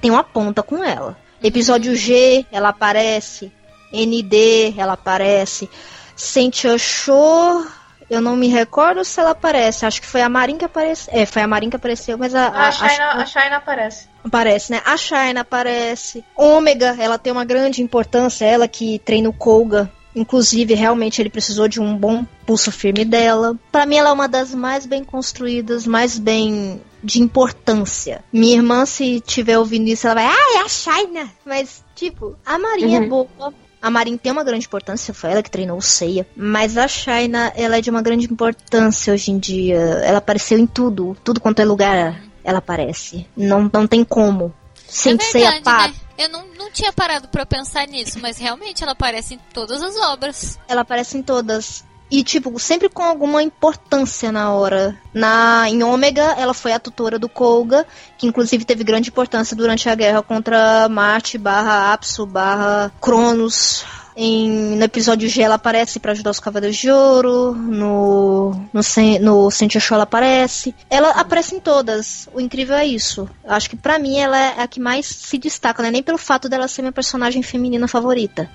tem 0.00 0.10
uma 0.10 0.24
ponta 0.24 0.62
com 0.62 0.82
ela. 0.82 1.16
Episódio 1.42 1.94
G, 1.94 2.44
ela 2.50 2.70
aparece. 2.70 3.52
ND, 3.92 4.74
ela 4.76 4.94
aparece. 4.94 5.70
Sente 6.16 6.66
Show, 6.78 7.64
eu 8.10 8.20
não 8.20 8.34
me 8.36 8.48
recordo 8.48 9.04
se 9.04 9.20
ela 9.20 9.30
aparece. 9.30 9.86
Acho 9.86 10.00
que 10.00 10.06
foi 10.06 10.20
a 10.22 10.28
Marin 10.28 10.58
que 10.58 10.64
apareceu. 10.64 11.12
É, 11.14 11.24
foi 11.26 11.42
a 11.42 11.46
Marin 11.46 11.70
que 11.70 11.76
apareceu, 11.76 12.18
mas 12.18 12.34
a. 12.34 12.46
A, 12.48 12.68
a- 12.68 12.72
Shaina, 12.72 13.04
a- 13.04 13.22
a 13.22 13.26
Shaina 13.26 13.56
aparece. 13.56 14.08
Aparece, 14.24 14.72
né? 14.72 14.82
A 14.84 14.96
Shaina 14.96 15.40
aparece. 15.42 16.24
Ômega, 16.36 16.96
ela 16.98 17.18
tem 17.18 17.32
uma 17.32 17.44
grande 17.44 17.82
importância. 17.82 18.44
Ela 18.44 18.66
que 18.66 18.98
treina 19.00 19.28
o 19.28 19.32
Koga. 19.32 19.90
Inclusive, 20.14 20.74
realmente, 20.74 21.20
ele 21.20 21.30
precisou 21.30 21.66
de 21.68 21.80
um 21.80 21.96
bom 21.96 22.24
pulso 22.46 22.70
firme 22.70 23.04
dela. 23.04 23.56
Pra 23.72 23.84
mim, 23.86 23.96
ela 23.96 24.10
é 24.10 24.12
uma 24.12 24.28
das 24.28 24.54
mais 24.54 24.86
bem 24.86 25.02
construídas, 25.02 25.86
mais 25.86 26.18
bem 26.18 26.80
de 27.02 27.20
importância. 27.20 28.24
Minha 28.32 28.56
irmã, 28.56 28.86
se 28.86 29.20
tiver 29.20 29.58
ouvindo 29.58 29.88
isso, 29.88 30.06
ela 30.06 30.14
vai, 30.14 30.26
ah, 30.26 30.58
é 30.58 30.62
a 30.64 30.68
Shaina. 30.68 31.30
Mas, 31.44 31.84
tipo, 31.94 32.36
a 32.46 32.58
Marinha 32.58 32.98
é 32.98 33.00
Uhum. 33.02 33.08
boa. 33.08 33.54
A 33.82 33.90
Marin 33.90 34.16
tem 34.16 34.32
uma 34.32 34.42
grande 34.42 34.64
importância, 34.64 35.12
foi 35.12 35.30
ela 35.32 35.42
que 35.42 35.50
treinou 35.50 35.76
o 35.76 35.82
Seiya. 35.82 36.26
Mas 36.34 36.78
a 36.78 36.88
Shaina, 36.88 37.52
ela 37.54 37.76
é 37.76 37.80
de 37.82 37.90
uma 37.90 38.00
grande 38.00 38.24
importância 38.24 39.12
hoje 39.12 39.30
em 39.30 39.38
dia. 39.38 39.76
Ela 39.76 40.18
apareceu 40.18 40.58
em 40.58 40.66
tudo, 40.66 41.14
tudo 41.22 41.38
quanto 41.38 41.60
é 41.60 41.66
lugar, 41.66 42.22
ela 42.42 42.58
aparece. 42.58 43.26
Não, 43.36 43.70
não 43.70 43.86
tem 43.86 44.02
como. 44.02 44.54
Sem 44.88 45.16
é 45.16 45.18
ser 45.18 45.38
verdade, 45.40 45.58
a 45.58 45.62
pá, 45.62 45.88
né? 45.88 45.94
Eu 46.16 46.28
não, 46.28 46.46
não 46.56 46.70
tinha 46.70 46.92
parado 46.92 47.28
pra 47.28 47.44
pensar 47.44 47.86
nisso, 47.86 48.18
mas 48.20 48.38
realmente 48.38 48.82
ela 48.82 48.92
aparece 48.92 49.34
em 49.34 49.40
todas 49.52 49.82
as 49.82 49.96
obras. 49.96 50.58
ela 50.68 50.82
aparece 50.82 51.18
em 51.18 51.22
todas. 51.22 51.84
E, 52.10 52.22
tipo, 52.22 52.56
sempre 52.60 52.88
com 52.88 53.02
alguma 53.02 53.42
importância 53.42 54.30
na 54.30 54.52
hora. 54.52 54.96
Na, 55.12 55.64
em 55.68 55.82
Ômega, 55.82 56.34
ela 56.38 56.54
foi 56.54 56.72
a 56.72 56.78
tutora 56.78 57.18
do 57.18 57.28
Koga, 57.28 57.86
que 58.16 58.26
inclusive 58.26 58.64
teve 58.64 58.84
grande 58.84 59.08
importância 59.08 59.56
durante 59.56 59.88
a 59.88 59.94
guerra 59.94 60.22
contra 60.22 60.88
Marte 60.88 61.38
barra 61.38 61.92
Apsu 61.92 62.26
barra 62.26 62.92
Cronos. 63.00 63.84
Em, 64.16 64.76
no 64.76 64.84
episódio 64.84 65.28
G 65.28 65.42
ela 65.42 65.56
aparece 65.56 65.98
pra 65.98 66.12
ajudar 66.12 66.30
os 66.30 66.38
Cavaleiros 66.38 66.76
de 66.76 66.90
Ouro. 66.90 67.52
No, 67.54 68.52
no, 68.72 68.80
no 69.20 69.50
Sentia 69.50 69.80
Show 69.80 69.96
ela 69.96 70.04
aparece. 70.04 70.74
Ela 70.88 71.10
aparece 71.10 71.56
em 71.56 71.60
todas. 71.60 72.28
O 72.32 72.40
incrível 72.40 72.76
é 72.76 72.86
isso. 72.86 73.28
Eu 73.42 73.52
acho 73.52 73.68
que 73.68 73.76
pra 73.76 73.98
mim 73.98 74.16
ela 74.16 74.38
é 74.38 74.62
a 74.62 74.68
que 74.68 74.78
mais 74.78 75.06
se 75.06 75.36
destaca, 75.36 75.82
né? 75.82 75.90
Nem 75.90 76.02
pelo 76.02 76.18
fato 76.18 76.48
dela 76.48 76.68
ser 76.68 76.82
minha 76.82 76.92
personagem 76.92 77.42
feminina 77.42 77.88
favorita. 77.88 78.48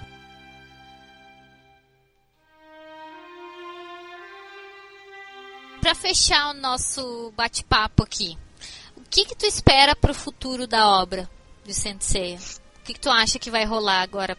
Pra 5.82 5.96
fechar 5.96 6.52
o 6.52 6.54
nosso 6.54 7.34
bate-papo 7.36 8.04
aqui, 8.04 8.38
o 8.96 9.02
que 9.10 9.26
que 9.26 9.36
tu 9.36 9.46
espera 9.46 9.96
pro 9.96 10.14
futuro 10.14 10.68
da 10.68 10.88
obra 10.88 11.30
do 11.66 11.74
Sensei? 11.74 12.36
O 12.36 12.84
que 12.84 12.94
que 12.94 13.00
tu 13.00 13.10
acha 13.10 13.40
que 13.40 13.50
vai 13.50 13.66
rolar 13.66 14.02
agora 14.02 14.38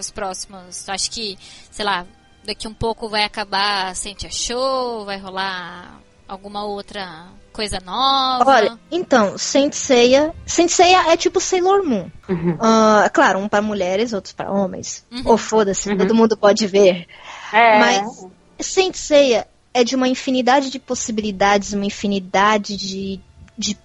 pros 0.00 0.10
próximos? 0.10 0.84
Tu 0.84 0.90
acha 0.90 1.10
que, 1.10 1.38
sei 1.70 1.84
lá, 1.84 2.06
daqui 2.44 2.66
um 2.66 2.74
pouco 2.74 3.08
vai 3.08 3.24
acabar 3.24 3.88
a 3.88 3.94
Sentia 3.94 4.30
Show, 4.30 5.04
vai 5.04 5.18
rolar 5.18 6.00
alguma 6.26 6.64
outra 6.64 7.26
coisa 7.52 7.78
nova? 7.84 8.48
Olha, 8.50 8.78
então, 8.90 9.36
Saint 9.36 9.72
Seiya, 9.74 10.32
Saint 10.46 10.68
Seiya 10.70 11.12
é 11.12 11.16
tipo 11.16 11.40
Sailor 11.40 11.84
Moon. 11.84 12.10
Uhum. 12.28 12.56
Ah, 12.60 13.10
claro, 13.12 13.38
um 13.40 13.48
para 13.48 13.60
mulheres, 13.60 14.12
outros 14.12 14.32
para 14.32 14.50
homens. 14.50 15.04
Uhum. 15.10 15.22
Ou 15.24 15.36
foda-se, 15.36 15.90
Uhum. 15.90 15.98
todo 15.98 16.14
mundo 16.14 16.36
pode 16.36 16.66
ver. 16.66 17.06
É. 17.52 17.78
Mas 17.78 18.26
Saint 18.60 18.94
Seiya 18.94 19.46
é 19.74 19.82
de 19.84 19.94
uma 19.96 20.08
infinidade 20.08 20.70
de 20.70 20.78
possibilidades, 20.78 21.72
uma 21.72 21.84
infinidade 21.84 22.76
de, 22.76 23.20
de 23.58 23.76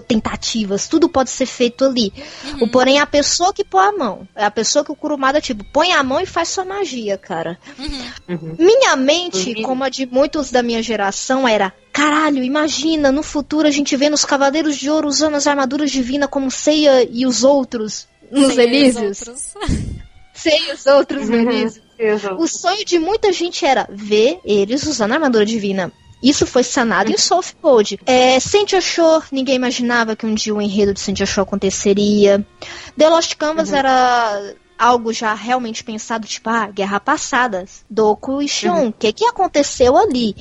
tentativas, 0.00 0.86
tudo 0.88 1.08
pode 1.08 1.30
ser 1.30 1.46
feito 1.46 1.84
ali. 1.84 2.12
Uhum. 2.44 2.64
O 2.64 2.68
porém 2.70 2.98
é 2.98 3.00
a 3.00 3.06
pessoa 3.06 3.52
que 3.54 3.64
põe 3.64 3.84
a 3.86 3.92
mão. 3.92 4.28
É 4.36 4.44
a 4.44 4.50
pessoa 4.50 4.84
que 4.84 4.92
o 4.92 4.94
Kurumada, 4.96 5.40
tipo, 5.40 5.64
põe 5.72 5.92
a 5.92 6.02
mão 6.02 6.20
e 6.20 6.26
faz 6.26 6.48
sua 6.48 6.64
magia, 6.64 7.16
cara. 7.16 7.58
Uhum. 7.78 8.36
Uhum. 8.36 8.56
Minha 8.58 8.94
mente, 8.96 9.54
Uhum. 9.56 9.62
como 9.62 9.84
a 9.84 9.88
de 9.88 10.04
muitos 10.06 10.50
da 10.50 10.62
minha 10.62 10.82
geração, 10.82 11.46
era: 11.48 11.72
caralho, 11.92 12.42
imagina, 12.44 13.10
no 13.10 13.22
futuro 13.22 13.66
a 13.66 13.70
gente 13.70 13.96
vendo 13.96 14.14
os 14.14 14.24
Cavaleiros 14.24 14.76
de 14.76 14.90
Ouro 14.90 15.08
usando 15.08 15.36
as 15.36 15.46
armaduras 15.46 15.90
divinas 15.90 16.28
como 16.28 16.50
Seiya 16.50 17.08
e 17.10 17.24
os 17.24 17.42
outros 17.44 18.06
nos 18.30 18.40
Sem 18.42 18.50
os 18.52 18.58
Elísios. 18.58 19.18
outros. 19.28 19.54
E 20.46 20.72
os 20.72 20.86
outros 20.86 21.28
no 21.28 21.36
Uhum. 21.36 21.50
Elísio. 21.50 21.82
O 22.38 22.46
sonho 22.46 22.84
de 22.84 22.96
muita 22.96 23.32
gente 23.32 23.66
era 23.66 23.88
ver 23.90 24.38
eles 24.44 24.84
usando 24.86 25.10
a 25.10 25.14
armadura 25.14 25.44
divina. 25.44 25.90
Isso 26.22 26.46
foi 26.46 26.62
sanado 26.62 27.10
em 27.10 27.16
Soft 27.16 27.54
Code. 27.62 28.00
É, 28.04 28.40
Saint 28.40 28.72
Ashore, 28.72 29.26
ninguém 29.30 29.54
imaginava 29.54 30.16
que 30.16 30.26
um 30.26 30.34
dia 30.34 30.54
o 30.54 30.60
enredo 30.60 30.92
de 30.94 31.00
Saint 31.00 31.20
Ashore 31.20 31.46
aconteceria. 31.46 32.44
The 32.96 33.08
Lost 33.08 33.36
Canvas 33.36 33.70
Uhum. 33.70 33.76
era 33.76 34.54
algo 34.78 35.12
já 35.12 35.34
realmente 35.34 35.82
pensado, 35.82 36.26
tipo, 36.26 36.48
ah, 36.50 36.68
guerra 36.68 37.00
passada, 37.00 37.64
Doku 37.90 38.40
e 38.40 38.48
Shion, 38.48 38.88
o 38.88 38.92
que, 38.92 39.12
que 39.12 39.24
aconteceu 39.24 39.96
ali? 39.96 40.34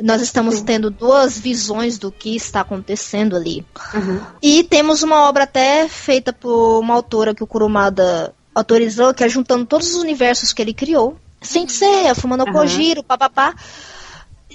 Nós 0.00 0.22
estamos 0.22 0.56
Sim. 0.56 0.64
tendo 0.64 0.90
duas 0.90 1.38
visões 1.38 1.98
do 1.98 2.12
que 2.12 2.36
está 2.36 2.60
acontecendo 2.60 3.34
ali. 3.34 3.66
Uhum. 3.94 4.20
E 4.40 4.62
temos 4.62 5.02
uma 5.02 5.28
obra 5.28 5.42
até 5.42 5.88
feita 5.88 6.32
por 6.32 6.78
uma 6.78 6.94
autora 6.94 7.34
que 7.34 7.42
o 7.42 7.46
Kurumada 7.46 8.32
autorizou, 8.54 9.12
que 9.12 9.24
é 9.24 9.28
juntando 9.28 9.66
todos 9.66 9.94
os 9.94 10.00
universos 10.02 10.52
que 10.52 10.62
ele 10.62 10.72
criou. 10.72 11.16
Saint 11.40 11.68
Seiya, 11.68 12.14
Fumano 12.14 12.44
Aham. 12.44 12.52
Kojiro, 12.52 13.02
papapá. 13.02 13.54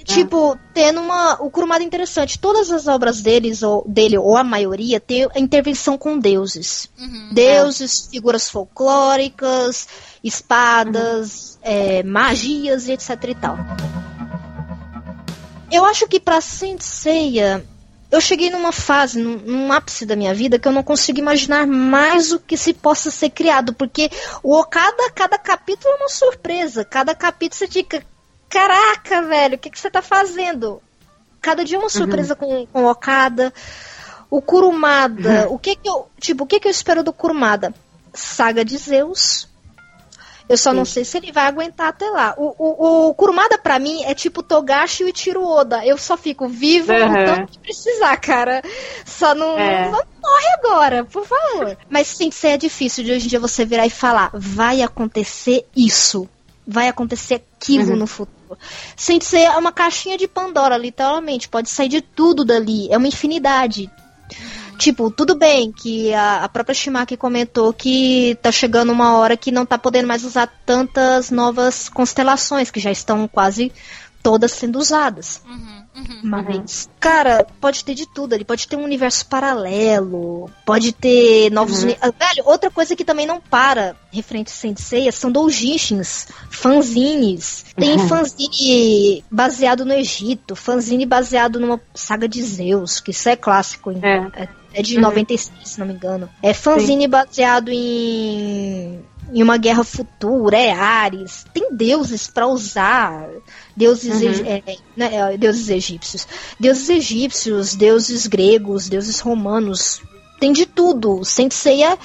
Tipo, 0.04 0.58
tendo 0.74 1.00
uma. 1.00 1.42
O 1.42 1.50
Kurumada 1.50 1.84
é 1.84 1.88
interessante. 1.88 2.38
Todas 2.38 2.72
as 2.72 2.88
obras 2.88 3.22
deles, 3.22 3.64
ou, 3.64 3.84
dele, 3.88 4.18
ou 4.18 4.36
a 4.36 4.44
maioria, 4.44 5.00
tem 5.00 5.28
a 5.34 5.40
intervenção 5.40 5.98
com 5.98 6.18
deuses. 6.20 6.90
Uhum. 7.00 7.30
Deuses, 7.32 8.08
figuras 8.12 8.50
folclóricas, 8.50 9.88
espadas, 10.24 11.58
é, 11.62 12.04
magias 12.04 12.88
e 12.88 12.92
etc 12.92 13.10
e 13.30 13.36
tal. 13.36 13.58
Eu 15.72 15.86
acho 15.86 16.08
que 16.08 16.20
pra 16.20 16.40
Saint 16.40 16.82
Seiya, 16.82 17.66
eu 18.12 18.22
cheguei 18.22 18.52
numa 18.52 18.72
fase, 18.72 19.20
num, 19.20 19.38
num 19.40 19.74
ápice 19.74 20.06
da 20.06 20.16
minha 20.16 20.36
vida, 20.36 20.60
que 20.60 20.68
eu 20.68 20.72
não 20.72 20.84
consigo 20.84 21.18
imaginar 21.18 21.66
mais 21.66 22.32
o 22.32 22.40
que 22.40 22.56
se 22.56 22.72
possa 22.72 23.10
ser 23.10 23.32
criado, 23.32 23.74
porque 23.74 24.12
o 24.44 24.56
Okada, 24.56 25.10
cada 25.16 25.36
capítulo 25.36 25.92
é 25.96 25.98
uma 25.98 26.10
surpresa. 26.10 26.86
Cada 26.86 27.16
capítulo 27.16 27.58
você 27.58 27.68
fica, 27.68 28.06
caraca, 28.54 29.22
velho, 29.24 29.56
o 29.56 29.58
que, 29.58 29.70
que 29.70 29.80
você 29.80 29.90
tá 29.90 30.02
fazendo? 30.02 30.82
Cada 31.42 31.66
dia 31.66 31.80
uma 31.80 31.90
surpresa 31.90 32.36
com, 32.36 32.66
com 32.68 32.84
o 32.84 32.90
Okada. 32.90 33.52
O 34.30 34.42
Kurumada, 34.42 35.48
o 35.50 35.60
que 35.60 35.76
que 35.76 35.88
eu, 35.90 36.08
tipo, 36.20 36.44
o 36.44 36.48
que 36.48 36.60
que 36.60 36.68
eu 36.68 36.72
espero 36.72 37.04
do 37.04 37.14
Kurumada? 37.14 37.74
Saga 38.14 38.64
de 38.66 38.78
Zeus. 38.78 39.48
Eu 40.50 40.58
só 40.58 40.74
não 40.74 40.84
sei 40.86 41.06
se 41.06 41.18
ele 41.18 41.32
vai 41.32 41.46
aguentar 41.48 41.88
até 41.88 42.10
lá. 42.10 42.34
O, 42.38 42.54
o, 42.58 43.08
o 43.10 43.14
Kurumada, 43.14 43.58
pra 43.58 43.80
mim, 43.80 44.04
é 44.04 44.14
tipo 44.14 44.44
Togashi 44.44 45.04
e 45.04 45.06
o 45.06 45.10
Ichiro 45.10 45.44
Oda. 45.46 45.86
Eu 45.86 45.98
só 45.98 46.18
fico 46.18 46.48
vivo 46.48 46.92
Uhum. 46.92 47.12
o 47.12 47.26
tanto 47.26 47.52
que 47.54 47.60
precisar, 47.60 48.18
cara. 48.18 48.62
Só 49.06 49.34
não, 49.34 49.58
É. 49.58 49.86
não 49.90 50.02
morre 50.22 50.48
agora, 50.60 51.06
por 51.06 51.26
favor. 51.26 51.78
Mas 51.90 52.08
sim, 52.08 52.28
isso 52.30 52.46
é 52.48 52.58
difícil 52.58 53.04
de 53.04 53.12
hoje 53.12 53.26
em 53.26 53.30
dia 53.30 53.40
você 53.40 53.64
virar 53.66 53.86
e 53.86 53.90
falar, 53.90 54.32
vai 54.34 54.82
acontecer 54.82 55.66
isso. 55.76 56.28
Vai 56.68 56.88
acontecer 56.88 57.36
aquilo 57.36 57.92
Uhum. 57.92 57.98
no 57.98 58.08
futuro. 58.08 58.38
Sem 58.96 59.20
ser 59.22 59.50
uma 59.58 59.72
caixinha 59.72 60.18
de 60.18 60.28
Pandora, 60.28 60.78
literalmente. 60.78 61.50
Pode 61.50 61.70
sair 61.70 61.90
de 61.90 62.02
tudo 62.02 62.44
dali. 62.44 62.92
É 62.92 62.98
uma 62.98 63.08
infinidade. 63.08 63.90
Tipo, 64.78 65.12
tudo 65.12 65.36
bem 65.36 65.72
que 65.72 66.14
a, 66.14 66.44
a 66.44 66.50
própria 66.50 66.74
Shimaki 66.74 67.16
comentou 67.16 67.72
que 67.72 68.38
tá 68.42 68.52
chegando 68.52 68.92
uma 68.92 69.16
hora 69.16 69.38
que 69.38 69.52
não 69.52 69.66
tá 69.66 69.78
podendo 69.78 70.08
mais 70.08 70.24
usar 70.24 70.48
tantas 70.66 71.30
novas 71.30 71.88
constelações, 71.88 72.72
que 72.72 72.80
já 72.80 72.92
estão 72.92 73.28
quase 73.28 73.72
todas 74.22 74.52
sendo 74.52 74.80
usadas. 74.80 75.42
Uhum. 75.46 75.83
Uhum. 75.96 76.20
Mas, 76.24 76.90
cara, 77.00 77.46
pode 77.62 77.84
ter 77.86 77.94
de 77.94 78.08
tudo 78.08 78.34
ali. 78.34 78.44
Pode 78.44 78.68
ter 78.68 78.76
um 78.76 78.84
universo 78.84 79.26
paralelo, 79.28 80.50
pode 80.66 80.92
ter 80.92 81.52
novos. 81.52 81.80
Uhum. 81.84 81.90
uni- 81.90 81.98
Ah, 82.02 82.10
Velho, 82.12 82.44
outra 82.48 82.72
coisa 82.72 82.96
que 82.96 83.06
também 83.06 83.26
não 83.28 83.40
para 83.40 83.96
referente 84.12 84.52
a 84.52 84.56
Sensei 84.56 85.12
são 85.12 85.32
doujinshins, 85.32 86.28
fanzines. 86.50 87.66
Tem 87.76 87.94
Uhum. 87.94 88.08
fanzine 88.08 89.24
baseado 89.30 89.86
no 89.86 89.94
Egito, 89.94 90.56
fanzine 90.56 91.06
baseado 91.06 91.60
numa 91.60 91.80
saga 91.94 92.28
de 92.28 92.42
Zeus, 92.42 93.00
que 93.00 93.12
isso 93.12 93.30
é 93.30 93.36
clássico, 93.36 93.92
hein? 93.92 94.00
É. 94.02 94.44
É, 94.44 94.50
é 94.76 94.82
de 94.82 94.96
Uhum. 94.96 95.02
96, 95.04 95.52
se 95.70 95.80
não 95.80 95.86
me 95.88 95.94
engano. 95.94 96.28
É 96.42 96.54
fanzine 96.54 97.08
baseado 97.08 97.70
em, 97.70 99.00
em 99.32 99.44
uma 99.44 99.58
guerra 99.58 99.84
futura, 99.84 100.58
é 100.58 100.72
Ares. 100.72 101.46
Tem 101.54 101.70
deuses 101.76 102.28
pra 102.28 102.48
usar. 102.48 103.28
Deuses, 103.76 104.22
Uhum. 104.22 104.46
é, 104.46 104.64
né, 104.96 105.34
é, 105.34 105.38
deuses 105.38 105.70
egípcios. 105.70 106.28
Deuses 106.60 106.90
egípcios, 106.90 107.74
deuses 107.76 108.28
gregos, 108.28 108.88
deuses 108.88 109.20
romanos. 109.20 110.02
Tem 110.40 110.52
de 110.52 110.66
tudo. 110.66 111.24
Senseiya 111.24 111.98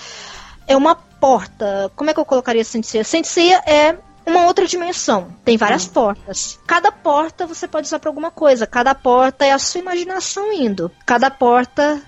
é 0.67 0.77
uma 0.77 0.95
porta. 0.95 1.91
Como 1.95 2.09
é 2.11 2.15
que 2.15 2.21
eu 2.21 2.25
colocaria 2.25 2.65
Senseiya? 2.65 3.05
Senseiya 3.05 3.63
é 3.67 3.97
uma 4.27 4.47
outra 4.47 4.67
dimensão. 4.67 5.29
Tem 5.45 5.57
várias 5.57 5.87
portas. 5.87 6.59
Cada 6.67 6.93
porta 6.93 7.47
você 7.47 7.67
pode 7.67 7.87
usar 7.87 7.99
pra 7.99 8.11
alguma 8.11 8.31
coisa. 8.31 8.67
Cada 8.67 8.95
porta 8.95 9.45
é 9.45 9.53
a 9.53 9.59
sua 9.59 9.81
imaginação 9.81 10.53
indo. 10.53 10.91
Cada 11.05 11.31
porta 11.31 12.01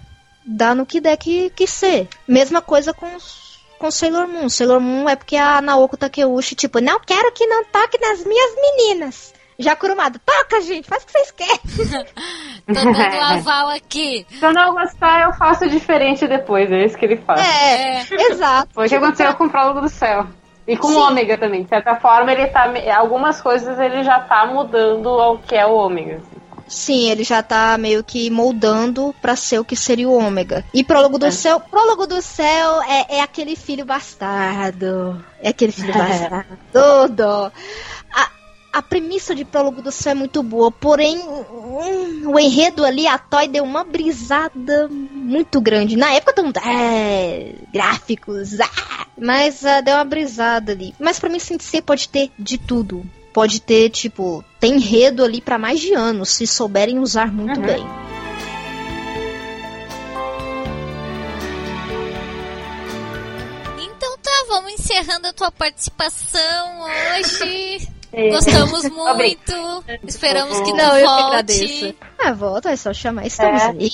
dá 0.47 0.75
no 0.75 0.87
que 0.87 1.01
der 1.01 1.17
que, 1.17 1.51
que 1.51 1.67
ser. 1.67 2.09
Mesma 2.27 2.61
coisa 2.63 2.93
com 2.95 3.07
com 3.79 3.91
Sailor 3.91 4.29
Moon. 4.29 4.47
Sailor 4.51 4.79
Moon 4.79 5.09
é 5.09 5.17
porque 5.17 5.37
a 5.37 5.59
Naoko 5.63 5.97
Takeuchi, 5.97 6.55
tipo, 6.55 6.81
não 6.83 7.01
quero 7.01 7.33
que 7.33 7.47
não 7.47 7.65
toque 7.65 7.99
nas 7.99 8.23
minhas 8.27 8.51
meninas. 8.55 9.33
Já 9.61 9.77
Kurumada, 9.77 10.21
toca, 10.25 10.61
gente, 10.63 10.89
faz 10.89 11.03
o 11.03 11.07
que 11.07 11.13
vocês 11.13 11.31
querem. 11.33 11.61
Tô 12.67 12.73
dando 12.75 12.97
aval 13.23 13.69
aqui. 13.71 14.27
Se 14.39 14.45
eu 14.45 14.53
não 14.53 14.75
gostar, 14.75 15.23
eu 15.23 15.33
faço 15.35 15.69
diferente 15.69 16.27
depois. 16.27 16.71
É 16.73 16.85
isso 16.85 16.97
que 16.97 17.05
ele 17.05 17.17
faz. 17.19 17.41
É, 17.41 18.03
exato. 18.33 18.71
Foi 18.73 18.87
o 18.87 18.89
que 18.89 18.95
aconteceu 18.97 19.35
com 19.35 19.45
o 19.45 19.51
Prólogo 19.51 19.81
do 19.83 19.89
Céu. 19.89 20.27
E 20.67 20.77
com 20.77 20.89
Sim. 20.89 20.95
o 20.97 20.99
Ômega 21.01 21.37
também. 21.37 21.63
De 21.65 21.69
certa 21.69 21.97
forma, 21.97 22.33
ele 22.33 22.47
tá. 22.47 22.73
Algumas 22.97 23.41
coisas 23.41 23.79
ele 23.79 24.03
já 24.05 24.21
tá 24.21 24.47
mudando 24.47 25.09
ao 25.09 25.39
que 25.39 25.55
é 25.55 25.67
o 25.67 25.73
Ômega. 25.75 26.17
assim. 26.17 26.41
Sim, 26.69 27.11
ele 27.11 27.25
já 27.25 27.43
tá 27.43 27.77
meio 27.77 28.05
que 28.05 28.31
moldando 28.31 29.13
pra 29.21 29.35
ser 29.35 29.59
o 29.59 29.65
que 29.65 29.75
seria 29.75 30.09
o 30.09 30.17
ômega. 30.17 30.65
E 30.73 30.85
Prólogo 30.85 31.19
do 31.19 31.27
É. 31.27 31.31
Céu, 31.33 31.59
Prólogo 31.59 32.07
do 32.07 32.23
Céu 32.23 32.81
é, 32.83 33.17
é 33.17 33.21
aquele 33.21 33.57
filho 33.57 33.85
bastardo. 33.85 35.21
É 35.43 35.49
aquele 35.49 35.73
filho 35.73 35.93
bastardo. 35.99 37.53
A, 38.73 38.81
premissa 38.83 39.35
de 39.35 39.45
Prólogo 39.45 39.83
do 39.83 39.91
Céu 39.91 40.13
é 40.13 40.15
muito 40.15 40.43
boa, 40.43 40.71
porém 40.71 41.19
hum, 41.19 42.31
o 42.33 42.39
enredo 42.39 42.85
ali, 42.85 43.07
a 43.07 43.19
Toy 43.19 43.49
deu 43.49 43.65
uma 43.65 43.83
brisada 43.85 44.89
muito 44.89 45.61
grande. 45.61 45.97
Na 45.97 46.13
época 46.13 46.33
todo 46.35 46.45
mundo, 46.47 46.59
é, 46.59 47.55
gráficos, 47.73 48.61
ah, 48.61 49.07
mas 49.19 49.65
ah, 49.65 49.81
deu 49.81 49.95
uma 49.97 50.05
brisada 50.05 50.73
ali. 50.73 50.95
Mas 51.01 51.19
pra 51.19 51.29
mim, 51.29 51.39
Sensei 51.39 51.83
pode 51.83 52.09
ter 52.09 52.31
de 52.39 52.59
tudo. 52.59 53.05
Pode 53.33 53.61
ter, 53.61 53.91
tipo, 53.91 54.45
tem 54.59 54.75
enredo 54.77 55.25
ali 55.25 55.41
pra 55.41 55.59
mais 55.59 55.79
de 55.81 55.95
anos, 55.95 56.31
se 56.31 56.47
souberem 56.47 56.99
usar 56.99 57.33
muito 57.33 57.61
Uhum. 57.61 57.67
bem. 57.67 57.87
Então 63.79 64.17
tá, 64.19 64.45
vamos 64.49 64.73
encerrando 64.73 65.27
a 65.29 65.33
tua 65.33 65.51
participação 65.51 66.83
hoje. 66.83 67.89
É. 68.13 68.31
Gostamos 68.31 68.83
muito. 68.91 69.85
Esperamos 70.07 70.59
que 70.61 70.71
tu 70.71 70.77
Não, 70.77 70.97
eu 70.99 71.07
que 71.07 71.07
volte. 71.07 71.25
agradeço. 71.27 71.95
Ah, 72.19 72.33
volta, 72.33 72.71
é 72.71 72.77
só 72.77 72.93
chamar, 72.93 73.27
estamos 73.27 73.63
É. 73.63 73.67
aí. 73.67 73.91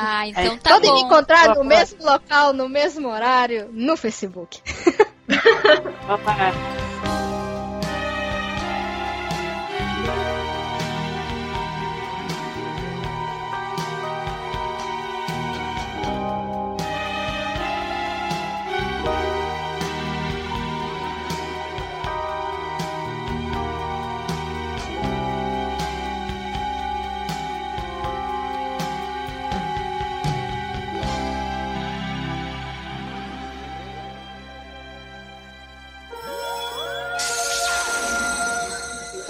Ah, 0.00 0.28
então 0.28 0.44
É. 0.44 0.56
tá 0.56 0.70
Podem 0.74 0.92
me 0.92 1.00
bom. 1.00 1.06
encontrar 1.06 1.54
no 1.54 1.64
mesmo 1.64 2.04
local, 2.04 2.52
no 2.52 2.68
mesmo 2.68 3.08
horário, 3.08 3.68
no 3.72 3.96
Facebook. 3.96 4.60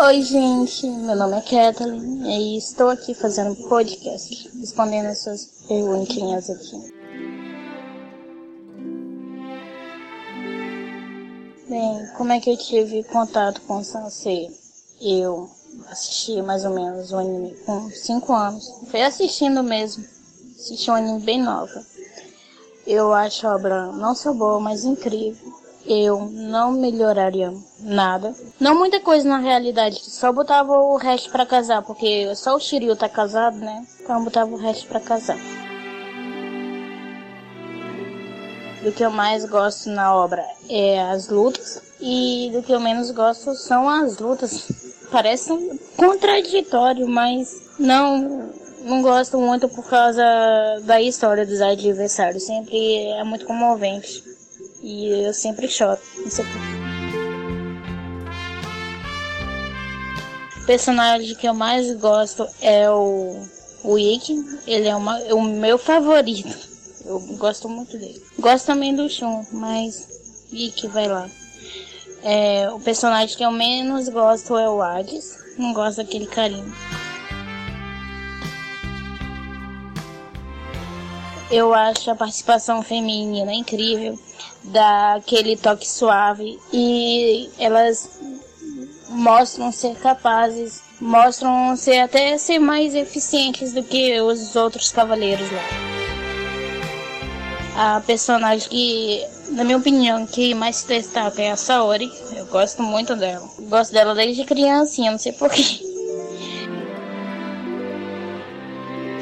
Oi, 0.05 0.21
gente. 0.21 0.85
Meu 0.85 1.15
nome 1.15 1.37
é 1.37 1.41
Kathleen 1.41 2.27
e 2.27 2.59
estou 2.59 2.91
aqui 2.91 3.15
fazendo 3.15 3.55
podcast, 3.69 4.51
respondendo 4.59 5.07
as 5.07 5.19
suas 5.19 5.45
perguntinhas 5.69 6.51
aqui. 6.51 6.93
Bem, 11.69 12.07
como 12.17 12.33
é 12.33 12.41
que 12.41 12.51
eu 12.51 12.57
tive 12.57 13.05
contato 13.05 13.61
com 13.61 13.79
o 13.79 13.85
Sansei? 13.85 14.51
Eu 15.01 15.49
assisti 15.89 16.43
mais 16.43 16.65
ou 16.65 16.75
menos 16.75 17.13
o 17.13 17.19
anime 17.19 17.55
com 17.65 17.89
5 17.89 18.33
anos. 18.33 18.75
Foi 18.91 19.03
assistindo 19.03 19.63
mesmo. 19.63 20.05
Assisti 20.59 20.91
um 20.91 20.95
anime 20.95 21.21
bem 21.21 21.41
nova. 21.41 21.81
Eu 22.85 23.13
acho 23.13 23.47
a 23.47 23.55
obra 23.55 23.93
não 23.93 24.17
só 24.17 24.33
boa, 24.33 24.59
mas 24.59 24.85
incrível 24.85 25.62
eu 25.87 26.29
não 26.31 26.73
melhoraria 26.73 27.53
nada. 27.81 28.35
Não 28.61 28.75
muita 28.75 29.01
coisa 29.01 29.29
na 29.29 29.39
realidade, 29.39 30.01
só 30.03 30.33
botava 30.33 30.73
o 30.73 30.97
resto 30.97 31.31
para 31.31 31.47
casar, 31.47 31.83
porque 31.83 32.35
só 32.37 32.55
o 32.55 32.61
Shiryu 32.61 32.97
tá 32.97 33.09
casado, 33.09 33.59
né? 33.59 33.85
Então 34.01 34.25
botava 34.25 34.51
o 34.51 34.57
resto 34.57 34.87
para 34.87 35.01
casar. 35.01 35.39
Do 38.83 38.91
que 38.91 39.05
eu 39.05 39.11
mais 39.11 39.45
gosto 39.45 39.89
na 39.91 40.15
obra 40.15 40.45
é 40.69 41.01
as 41.03 41.29
lutas 41.29 41.81
e 42.01 42.51
do 42.53 42.63
que 42.63 42.73
eu 42.73 42.81
menos 42.81 43.13
gosto 43.13 43.55
são 43.55 43.89
as 43.89 44.19
lutas. 44.19 44.69
Parece 45.11 45.53
um 45.53 45.79
contraditório, 45.97 47.07
mas 47.07 47.63
não 47.79 48.51
não 48.85 49.01
gosto 49.01 49.39
muito 49.39 49.69
por 49.69 49.89
causa 49.89 50.25
da 50.83 51.01
história 51.01 51.47
dos 51.47 51.61
adversários. 51.61 52.45
Sempre 52.45 53.07
é 53.07 53.23
muito 53.23 53.47
comovente. 53.47 54.25
E 54.83 55.27
eu 55.27 55.33
sempre 55.33 55.69
choro. 55.69 56.01
O 60.57 60.67
personagem 60.67 61.37
que 61.37 61.47
eu 61.47 61.55
mais 61.55 61.95
gosto 61.95 62.45
é 62.61 62.91
o, 62.91 63.47
Ikki. 63.97 64.35
Ele 64.67 64.89
é 64.89 64.97
uma, 64.97 65.19
o 65.35 65.41
meu 65.41 65.79
favorito. 65.79 66.57
Eu 67.05 67.21
gosto 67.37 67.69
muito 67.69 67.97
dele. 67.97 68.21
Gosto 68.39 68.67
também 68.67 68.95
do 68.95 69.09
Shun, 69.09 69.47
mas 69.53 70.49
Ikki 70.53 70.89
vai 70.89 71.07
lá. 71.07 71.31
É, 72.25 72.69
o 72.73 72.81
personagem 72.81 73.37
que 73.37 73.45
eu 73.45 73.53
menos 73.53 74.09
gosto 74.09 74.59
é 74.59 74.69
o 74.69 74.83
Hades. 74.83 75.39
Não 75.59 75.73
gosto 75.73 75.99
daquele 75.99 76.27
carinho. 76.27 76.75
Eu 81.53 81.73
acho 81.73 82.11
a 82.11 82.17
participação 82.17 82.83
feminina 82.83 83.53
incrível 83.53 84.19
dá 84.65 85.15
aquele 85.15 85.57
toque 85.57 85.89
suave 85.89 86.59
e 86.73 87.51
elas 87.59 88.21
mostram 89.09 89.71
ser 89.71 89.95
capazes, 89.97 90.81
mostram 91.01 91.77
ser 91.77 92.01
até 92.01 92.37
ser 92.39 92.59
mais 92.59 92.95
eficientes 92.95 93.73
do 93.73 93.83
que 93.83 94.21
os 94.21 94.57
outros 94.57 94.91
cavaleiros 94.91 95.51
lá. 95.51 95.63
A 97.75 98.01
personagem 98.01 98.69
que, 98.69 99.27
na 99.51 99.65
minha 99.65 99.79
opinião, 99.79 100.27
que 100.27 100.55
mais 100.55 100.77
se 100.77 100.89
destaca 100.89 101.41
é 101.41 101.51
a 101.51 101.57
Saori. 101.57 102.13
Eu 102.37 102.47
gosto 102.47 102.83
muito 102.83 103.17
dela. 103.17 103.49
Gosto 103.61 103.93
dela 103.93 104.15
desde 104.15 104.45
criancinha, 104.45 105.11
não 105.11 105.19
sei 105.19 105.33
porquê. 105.33 105.63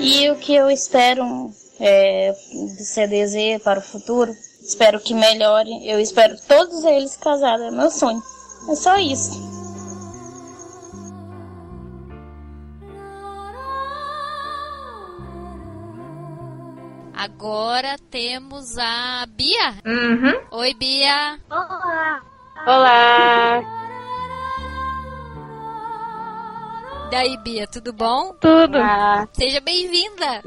E 0.01 0.30
o 0.30 0.36
que 0.36 0.55
eu 0.55 0.70
espero 0.70 1.53
é, 1.78 2.32
do 2.32 2.84
CDZ 2.84 3.62
para 3.62 3.78
o 3.78 3.82
futuro 3.82 4.34
Espero 4.70 5.00
que 5.00 5.12
melhore. 5.12 5.84
Eu 5.84 5.98
espero 5.98 6.36
todos 6.46 6.84
eles 6.84 7.16
casados. 7.16 7.66
É 7.66 7.70
meu 7.72 7.90
sonho. 7.90 8.22
É 8.68 8.74
só 8.76 8.96
isso. 8.98 9.32
Agora 17.12 17.96
temos 18.12 18.78
a 18.78 19.26
Bia. 19.28 19.74
Uhum. 19.84 20.40
Oi, 20.52 20.74
Bia. 20.74 21.40
Olá. 21.50 22.22
Olá. 22.64 23.62
E 27.10 27.16
aí, 27.16 27.36
Bia, 27.38 27.66
tudo 27.66 27.92
bom? 27.92 28.34
Tudo. 28.40 28.78
Olá. 28.78 29.28
Seja 29.32 29.60
bem-vinda. 29.60 30.42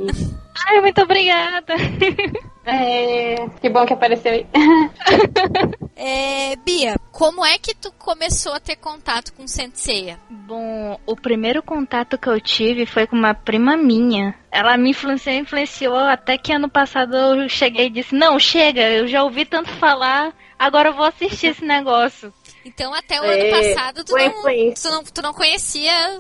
Ai, 0.66 0.80
muito 0.80 1.02
obrigada. 1.02 1.74
É, 2.66 3.36
que 3.62 3.70
bom 3.70 3.86
que 3.86 3.94
apareceu 3.94 4.32
aí. 4.32 4.48
É, 5.96 6.56
Bia, 6.58 6.96
como 7.12 7.46
é 7.46 7.58
que 7.58 7.76
tu 7.76 7.92
começou 7.94 8.54
a 8.54 8.60
ter 8.60 8.76
contato 8.76 9.32
com 9.34 9.48
Senseiya? 9.48 10.20
Bom, 10.30 11.00
o 11.06 11.16
primeiro 11.16 11.62
contato 11.62 12.18
que 12.18 12.28
eu 12.28 12.42
tive 12.42 12.86
foi 12.86 13.06
com 13.06 13.16
uma 13.16 13.34
prima 13.34 13.78
minha. 13.78 14.36
Ela 14.52 14.76
me 14.76 14.90
influenciou, 14.90 15.36
influenciou 15.36 15.96
até 15.96 16.38
que 16.38 16.52
ano 16.52 16.68
passado 16.68 17.16
eu 17.16 17.48
cheguei 17.48 17.86
e 17.86 17.90
disse: 17.92 18.16
Não, 18.16 18.40
chega, 18.40 18.82
eu 18.82 19.08
já 19.08 19.24
ouvi 19.24 19.46
tanto 19.46 19.70
falar, 19.76 20.34
agora 20.58 20.90
eu 20.90 20.94
vou 20.94 21.06
assistir 21.06 21.48
esse 21.48 21.64
negócio. 21.64 22.34
Então, 22.66 22.94
até 22.94 23.22
o 23.22 23.26
É, 23.26 23.52
ano 23.52 23.76
passado, 23.76 24.04
tu 24.04 24.16
não, 24.18 24.74
tu, 24.74 24.90
não, 24.90 25.04
tu 25.04 25.22
não 25.22 25.34
conhecia 25.34 26.20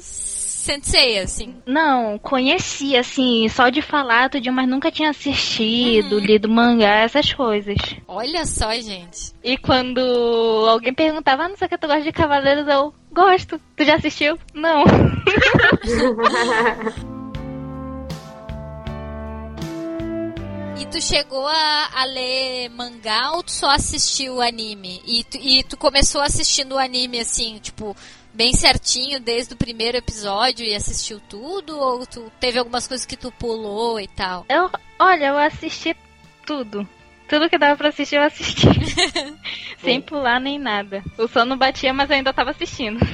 Senseiya, 0.64 1.24
assim. 1.24 1.58
Não, 1.66 2.18
conhecia, 2.18 3.02
assim, 3.02 3.50
só 3.50 3.68
de 3.68 3.82
falar 3.82 4.30
tudinho, 4.30 4.56
mas 4.56 4.66
nunca 4.66 4.90
tinha 4.90 5.10
assistido, 5.10 6.18
lido 6.18 6.48
mangá, 6.48 7.02
essas 7.02 7.34
coisas. 7.34 7.76
Olha 8.08 8.46
só, 8.46 8.74
gente. 8.76 9.34
E 9.44 9.58
quando 9.58 10.00
alguém 10.70 10.94
perguntava, 10.94 11.44
ah, 11.44 11.50
não 11.50 11.58
sei 11.58 11.68
o 11.68 11.70
que 11.70 11.78
tu 11.78 11.86
gosta 11.86 12.04
de 12.04 12.14
Cavaleiros, 12.14 12.66
eu 12.66 12.94
gosto. 13.12 13.60
Tu 13.76 13.84
já 13.84 13.96
assistiu? 13.96 14.40
Não. 14.54 14.84
E 20.76 20.88
tu 20.88 21.00
chegou 21.00 21.48
a, 21.48 21.90
a 21.94 22.06
ler 22.06 22.68
mangá 22.70 23.32
ou 23.34 23.44
tu 23.44 23.52
só 23.52 23.70
assistiu 23.70 24.36
o 24.36 24.42
anime? 24.42 25.02
E 25.06 25.24
tu, 25.24 25.38
e 25.38 25.64
tu 25.64 25.78
começou 25.78 26.20
assistindo 26.20 26.74
o 26.74 26.80
anime, 26.80 27.20
assim, 27.20 27.60
tipo, 27.60 27.96
bem 28.34 28.54
certinho 28.54 29.20
desde 29.20 29.54
o 29.54 29.58
primeiro 29.58 29.98
episódio 29.98 30.66
e 30.66 30.74
assistiu 30.76 31.20
tudo? 31.30 31.78
Ou 31.78 32.06
tu 32.06 32.32
teve 32.40 32.58
algumas 32.60 32.88
coisas 32.88 33.06
que 33.06 33.16
tu 33.18 33.32
pulou 33.32 34.00
e 34.00 34.08
tal? 34.08 34.46
Eu, 34.50 34.70
olha, 35.00 35.26
eu 35.28 35.38
assisti 35.38 35.96
tudo. 36.46 36.88
Tudo 37.30 37.50
que 37.50 37.58
dava 37.58 37.78
pra 37.78 37.90
assistir, 37.90 38.16
eu 38.18 38.24
assisti. 38.24 38.68
Sem 39.82 40.02
pular 40.02 40.40
nem 40.40 40.60
nada. 40.60 41.02
O 41.18 41.28
sono 41.28 41.56
batia, 41.56 41.94
mas 41.94 42.10
eu 42.10 42.18
ainda 42.18 42.34
tava 42.34 42.52
assistindo. 42.52 43.00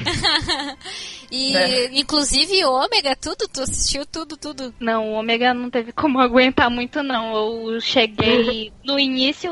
E, 1.32 1.56
É. 1.56 1.90
inclusive, 2.00 2.66
Ômega, 2.66 3.16
tudo? 3.16 3.48
Tu 3.48 3.62
assistiu 3.62 4.04
tudo, 4.04 4.36
tudo? 4.36 4.74
Não, 4.80 5.10
o 5.10 5.14
Ômega 5.14 5.54
não 5.54 5.70
teve 5.70 5.92
como 5.92 6.20
aguentar 6.20 6.72
muito, 6.72 7.04
não. 7.04 7.72
Eu 7.72 7.80
cheguei 7.80 8.74
no 8.84 8.98
início 9.00 9.52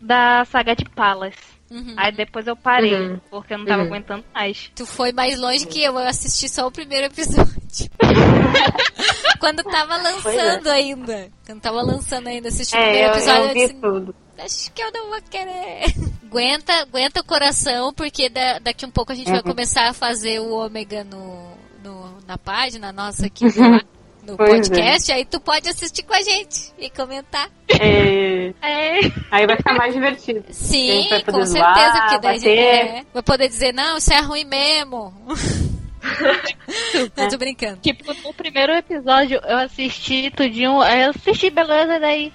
da 0.00 0.42
saga 0.46 0.74
de 0.74 0.86
Palas. 0.86 1.34
Uhum. 1.72 1.94
Aí 1.96 2.12
depois 2.12 2.46
eu 2.46 2.54
parei, 2.54 2.94
Uhum. 2.94 3.20
porque 3.30 3.54
eu 3.54 3.58
não 3.58 3.64
tava 3.64 3.82
Uhum. 3.82 3.88
aguentando 3.88 4.24
mais. 4.34 4.70
Tu 4.74 4.84
foi 4.84 5.10
mais 5.12 5.38
longe 5.38 5.66
que 5.66 5.82
eu, 5.82 5.92
eu 5.94 6.06
assisti 6.06 6.48
só 6.48 6.66
o 6.66 6.70
primeiro 6.70 7.06
episódio. 7.06 7.52
Quando 9.40 9.62
tava 9.64 9.96
lançando 9.96 10.68
ainda. 10.68 11.30
Quando 11.46 11.60
tava 11.60 11.82
lançando 11.82 12.26
ainda, 12.28 12.48
assisti 12.48 12.74
o 12.76 12.78
É, 12.78 12.82
primeiro 12.82 13.08
eu, 13.08 13.14
episódio 13.16 13.42
eu 13.42 13.48
eu 13.48 13.54
disse, 13.54 13.74
tudo. 13.80 14.14
acho 14.38 14.72
que 14.72 14.82
eu 14.82 14.92
não 14.92 15.08
vou 15.10 15.20
querer. 15.30 15.84
aguenta, 16.24 16.72
aguenta 16.74 17.20
o 17.20 17.24
coração, 17.24 17.92
porque 17.92 18.28
da- 18.28 18.58
daqui 18.58 18.86
um 18.86 18.90
pouco 18.90 19.12
a 19.12 19.14
gente 19.14 19.30
vai 19.30 19.38
Uhum. 19.40 19.42
começar 19.44 19.88
a 19.88 19.92
fazer 19.92 20.40
o 20.40 20.50
ômega 20.52 21.04
no, 21.04 21.52
no- 21.82 22.18
na 22.26 22.38
página 22.38 22.92
nossa 22.92 23.26
aqui 23.26 23.44
no, 24.26 24.36
Pois 24.36 24.50
é. 24.50 24.54
podcast. 24.54 25.12
Aí 25.12 25.24
tu 25.24 25.40
pode 25.40 25.68
assistir 25.68 26.02
com 26.04 26.14
a 26.14 26.22
gente 26.22 26.72
e 26.78 26.88
comentar. 26.90 27.48
É, 27.68 28.52
É, 28.62 29.00
aí 29.30 29.46
vai 29.46 29.56
ficar 29.56 29.74
mais 29.74 29.92
divertido. 29.94 30.44
Sim, 30.50 31.08
vai 31.08 31.22
com 31.24 31.32
certeza, 31.44 31.58
zoar, 31.58 32.00
porque 32.02 32.18
daí 32.18 32.38
bater. 32.38 32.58
é, 32.58 33.04
vai 33.12 33.22
poder 33.22 33.48
dizer, 33.48 33.72
não, 33.72 33.96
isso 33.96 34.12
é 34.12 34.20
ruim 34.20 34.44
mesmo. 34.44 35.12
eu 37.16 37.28
tô 37.30 37.38
brincando. 37.38 37.78
tipo, 37.80 38.12
no 38.12 38.34
primeiro 38.34 38.72
episódio 38.72 39.40
eu 39.44 39.58
assisti 39.58 40.30
tudinho, 40.30 40.80
aí 40.80 41.02
eu 41.02 41.10
assisti, 41.10 41.48
beleza, 41.50 41.98
daí 42.00 42.32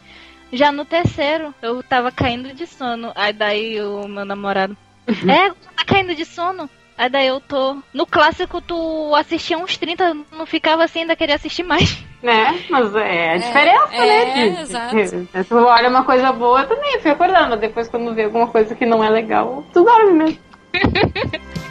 já 0.52 0.72
no 0.72 0.86
terceiro 0.86 1.54
eu 1.62 1.84
tava 1.84 2.12
caindo 2.12 2.54
de 2.54 2.66
sono. 2.66 3.12
Aí 3.16 3.34
daí 3.34 3.82
o 3.82 4.08
meu 4.08 4.26
namorado, 4.26 4.76
é, 5.08 5.50
tu 5.50 5.56
tá 5.76 5.86
caindo 5.86 6.16
de 6.16 6.26
sono? 6.26 6.70
Aí 6.98 7.10
daí 7.10 7.28
eu 7.28 7.40
tô. 7.40 7.78
No 7.94 8.08
clássico 8.08 8.60
tu 8.60 9.14
assistia 9.16 9.58
uns 9.58 9.78
30, 9.78 10.16
não 10.32 10.46
ficava 10.46 10.84
assim, 10.84 11.02
ainda 11.02 11.16
queria 11.16 11.36
assistir 11.36 11.64
mais. 11.64 11.98
Né? 12.24 12.66
Mas 12.68 12.96
é 12.96 13.34
a 13.34 13.38
diferença, 13.38 13.94
é, 13.94 14.26
né? 14.26 14.34
de- 14.34 14.62
exato. 14.62 14.96
Se 14.98 15.44
você 15.44 15.54
olha 15.54 15.88
uma 15.90 16.04
coisa 16.04 16.32
boa, 16.32 16.62
eu 16.62 16.68
também 16.68 16.94
fico 16.98 17.10
acordando. 17.10 17.50
Mas 17.52 17.60
depois, 17.60 17.88
quando 17.88 18.16
vê 18.16 18.24
alguma 18.24 18.48
coisa 18.48 18.74
que 18.74 18.88
não 18.88 19.04
é 19.04 19.10
legal, 19.10 19.64
tu 19.72 19.84
dorme 19.84 20.14
mesmo. 20.14 20.40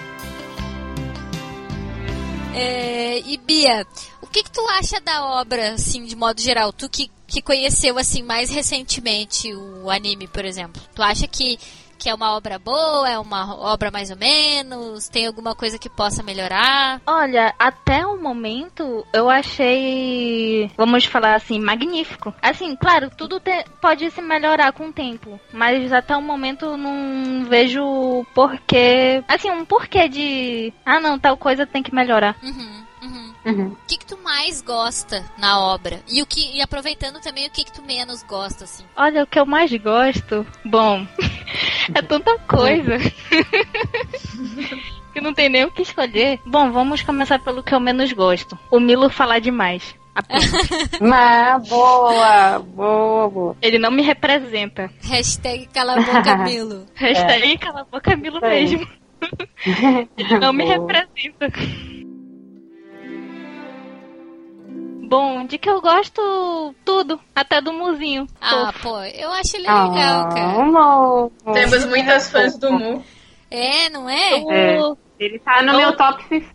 É, 2.58 3.20
e 3.20 3.36
Bia, 3.36 3.86
o 4.22 4.26
que, 4.26 4.42
que 4.42 4.50
tu 4.50 4.66
acha 4.78 4.98
da 5.00 5.26
obra, 5.26 5.72
assim, 5.74 6.06
de 6.06 6.16
modo 6.16 6.40
geral? 6.40 6.72
Tu 6.72 6.88
que, 6.88 7.10
que 7.26 7.42
conheceu, 7.42 7.98
assim, 7.98 8.22
mais 8.22 8.48
recentemente 8.50 9.52
o 9.54 9.90
anime, 9.90 10.26
por 10.26 10.42
exemplo. 10.42 10.80
Tu 10.94 11.02
acha 11.02 11.28
que, 11.28 11.58
que 12.06 12.10
é 12.10 12.14
uma 12.14 12.36
obra 12.36 12.56
boa, 12.56 13.10
é 13.10 13.18
uma 13.18 13.52
obra 13.56 13.90
mais 13.90 14.12
ou 14.12 14.16
menos? 14.16 15.08
Tem 15.08 15.26
alguma 15.26 15.56
coisa 15.56 15.76
que 15.76 15.90
possa 15.90 16.22
melhorar? 16.22 17.00
Olha, 17.04 17.52
até 17.58 18.06
o 18.06 18.16
momento 18.16 19.04
eu 19.12 19.28
achei, 19.28 20.70
vamos 20.76 21.04
falar 21.04 21.34
assim, 21.34 21.58
magnífico. 21.58 22.32
Assim, 22.40 22.76
claro, 22.76 23.10
tudo 23.10 23.40
te- 23.40 23.64
pode 23.82 24.08
se 24.12 24.22
melhorar 24.22 24.70
com 24.72 24.86
o 24.86 24.92
tempo, 24.92 25.40
mas 25.52 25.92
até 25.92 26.16
o 26.16 26.22
momento 26.22 26.76
não 26.76 27.44
vejo 27.44 28.24
porquê, 28.32 29.24
assim, 29.26 29.50
um 29.50 29.64
porquê 29.64 30.08
de, 30.08 30.72
ah 30.84 31.00
não, 31.00 31.18
tal 31.18 31.36
coisa 31.36 31.66
tem 31.66 31.82
que 31.82 31.92
melhorar. 31.92 32.36
Uhum, 32.40 32.84
uhum. 33.46 33.56
Uhum. 33.56 33.68
O 33.68 33.76
que, 33.86 33.98
que 33.98 34.06
tu 34.06 34.18
mais 34.22 34.60
gosta 34.60 35.24
na 35.38 35.60
obra? 35.60 36.00
E 36.08 36.20
o 36.22 36.26
que 36.26 36.56
e 36.56 36.60
aproveitando 36.60 37.20
também 37.20 37.46
o 37.46 37.50
que, 37.50 37.64
que 37.64 37.72
tu 37.72 37.82
menos 37.82 38.22
gosta, 38.22 38.64
assim. 38.64 38.84
Olha, 38.96 39.22
o 39.22 39.26
que 39.26 39.38
eu 39.38 39.46
mais 39.46 39.72
gosto, 39.74 40.46
bom, 40.64 41.06
é 41.94 42.02
tanta 42.02 42.38
coisa. 42.40 42.98
que 45.12 45.20
não 45.20 45.32
tem 45.32 45.48
nem 45.48 45.64
o 45.64 45.70
que 45.70 45.82
escolher. 45.82 46.38
Bom, 46.44 46.70
vamos 46.70 47.02
começar 47.02 47.38
pelo 47.38 47.62
que 47.62 47.74
eu 47.74 47.80
menos 47.80 48.12
gosto. 48.12 48.58
O 48.70 48.78
Milo 48.78 49.08
falar 49.08 49.38
demais. 49.38 49.94
Mas, 51.00 51.68
boa, 51.68 52.58
boa, 52.58 53.30
boa. 53.30 53.56
Ele 53.62 53.78
não 53.78 53.90
me 53.90 54.02
representa. 54.02 54.90
Hashtag 55.02 55.66
cala 55.72 55.94
a 55.94 56.00
boca, 56.00 56.36
Milo. 56.38 56.86
Hashtag 56.94 57.58
cala 57.58 57.80
a 57.82 57.84
boca 57.84 58.16
Milo 58.16 58.40
mesmo. 58.40 58.86
Ele 60.16 60.38
não 60.38 60.52
me 60.52 60.64
Boa. 60.64 60.74
representa. 60.76 61.52
Bom, 65.08 65.44
de 65.46 65.56
que 65.58 65.68
eu 65.70 65.80
gosto 65.80 66.74
tudo, 66.84 67.20
até 67.34 67.60
do 67.60 67.72
Muzinho. 67.72 68.26
Ah, 68.40 68.72
pô, 68.82 69.00
eu 69.02 69.30
acho 69.32 69.56
ele 69.56 69.62
legal, 69.68 69.92
cara. 70.28 70.62
amor. 70.62 71.32
Temos 71.52 71.84
muitas 71.86 72.30
fãs 72.30 72.58
do 72.58 72.72
Mu. 72.72 73.04
É, 73.50 73.88
não 73.90 74.08
é? 74.10 74.40
É. 74.74 74.80
O- 74.82 74.96
Ele 75.18 75.38
tá 75.38 75.62
no 75.62 75.72
Eu- 75.72 75.78
meu 75.78 75.96
top 75.96 76.24
5. 76.28 76.46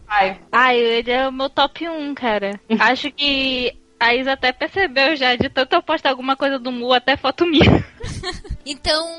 Ai, 0.51 0.77
ele 0.77 1.09
é 1.11 1.27
o 1.27 1.31
meu 1.31 1.49
top 1.49 1.87
1, 1.87 2.13
cara. 2.13 2.59
Acho 2.79 3.11
que 3.11 3.73
a 3.99 4.13
Isa 4.13 4.33
até 4.33 4.51
percebeu 4.51 5.15
já, 5.15 5.35
de 5.35 5.49
tanto 5.49 5.73
eu 5.73 5.81
postar 5.81 6.09
alguma 6.09 6.35
coisa 6.35 6.59
do 6.59 6.71
Mu, 6.71 6.91
até 6.93 7.15
foto 7.17 7.45
minha. 7.45 7.83
Então, 8.65 9.09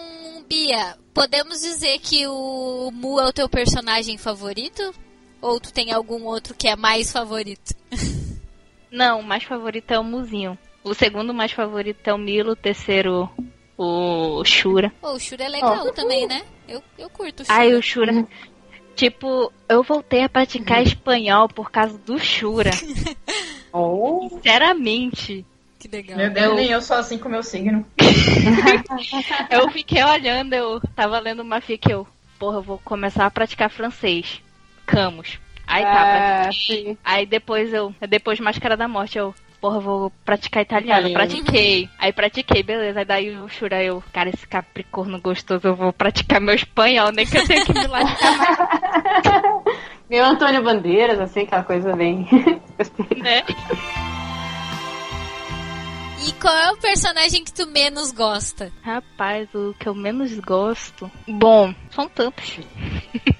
Bia, 0.49 0.97
podemos 1.12 1.61
dizer 1.62 1.99
que 1.99 2.26
o 2.28 2.91
Mu 2.93 3.18
é 3.18 3.26
o 3.26 3.33
teu 3.33 3.49
personagem 3.49 4.16
favorito? 4.16 4.95
Ou 5.41 5.59
tu 5.59 5.72
tem 5.72 5.91
algum 5.93 6.24
outro 6.26 6.55
que 6.55 6.68
é 6.68 6.76
mais 6.76 7.11
favorito? 7.12 7.74
Não, 8.93 9.20
o 9.20 9.24
mais 9.24 9.43
favorito 9.43 9.90
é 9.90 9.99
o 9.99 10.05
Muzinho. 10.05 10.57
O 10.84 10.93
segundo 10.95 11.32
mais 11.32 11.51
favorito 11.51 12.07
é 12.07 12.12
o 12.12 12.18
Milo, 12.18 12.53
o 12.53 12.57
terceiro 12.57 13.28
o 13.78 14.45
Shura. 14.45 14.93
Pô, 15.01 15.12
o 15.12 15.18
Shura 15.18 15.45
é 15.45 15.49
legal 15.49 15.90
também, 15.93 16.26
né? 16.26 16.43
Eu, 16.68 16.82
eu 16.99 17.09
curto 17.09 17.43
o 17.43 17.45
Shura. 17.45 17.59
Ai, 17.59 17.74
o 17.74 17.82
Shura. 17.82 18.26
Tipo, 18.95 19.51
eu 19.68 19.82
voltei 19.82 20.22
a 20.22 20.28
praticar 20.28 20.82
espanhol 20.82 21.49
por 21.49 21.70
causa 21.70 21.99
do 21.99 22.18
Shura. 22.18 22.70
Oh. 23.74 24.28
Sinceramente. 24.28 25.47
Que 25.78 25.88
legal. 25.88 26.18
Meu 26.18 26.30
Deus, 26.30 26.57
nem 26.57 26.70
eu 26.70 26.82
sou 26.82 26.95
assim 26.95 27.16
com 27.16 27.26
o 27.26 27.30
meu 27.30 27.43
signo. 27.43 27.86
Eu 29.51 29.70
fiquei 29.70 30.05
olhando, 30.05 30.53
eu 30.53 30.78
tava 30.95 31.18
lendo 31.18 31.40
uma 31.40 31.59
fic 31.59 31.90
eu. 31.90 32.07
Porra, 32.38 32.59
eu 32.59 32.62
vou 32.62 32.78
começar 32.84 33.24
a 33.24 33.30
praticar 33.30 33.70
francês. 33.70 34.43
Camus. 34.84 35.38
Aí 35.67 35.83
pratiquei. 35.83 36.85
sim. 36.85 36.99
Aí 37.05 37.27
depois 37.27 37.73
eu. 37.73 37.95
Depois 38.09 38.41
Máscara 38.41 38.77
da 38.77 38.89
Morte, 38.89 39.19
eu. 39.19 39.35
Porra, 39.61 39.79
vou 39.79 40.13
praticar 40.25 40.63
italiano. 40.63 41.09
Italiano. 41.09 41.15
Pratiquei. 41.15 41.89
Aí 41.97 42.13
pratiquei, 42.13 42.63
beleza. 42.65 42.99
Aí 42.99 43.05
daí 43.05 43.37
o 43.37 43.49
Shura, 43.49 43.83
eu. 43.83 44.03
Cara, 44.13 44.29
esse 44.29 44.47
capricorno 44.47 45.21
gostoso, 45.21 45.69
eu 45.69 45.77
vou 45.77 45.93
praticar 45.93 46.41
meu 46.41 46.55
espanhol, 46.55 47.13
nem 47.13 47.25
que 47.25 47.39
eu 47.39 47.47
tenha 47.47 47.65
que 47.65 47.73
me 47.73 47.87
lascar 47.87 48.33
Meu 50.11 50.25
Antônio 50.25 50.63
Bandeiras, 50.63 51.19
assim, 51.21 51.43
aquela 51.43 51.63
coisa 51.63 51.95
bem. 51.95 52.27
Né? 53.17 53.45
E 56.27 56.33
qual 56.35 56.57
é 56.57 56.71
o 56.73 56.77
personagem 56.77 57.43
que 57.43 57.53
tu 57.53 57.67
menos 57.67 58.13
gosta? 58.13 58.71
Rapaz, 58.83 59.49
o 59.55 59.75
que 59.79 59.89
eu 59.89 59.95
menos 59.95 60.39
gosto. 60.39 61.11
Bom, 61.27 61.75
são 61.91 62.09
tantos. 62.09 62.61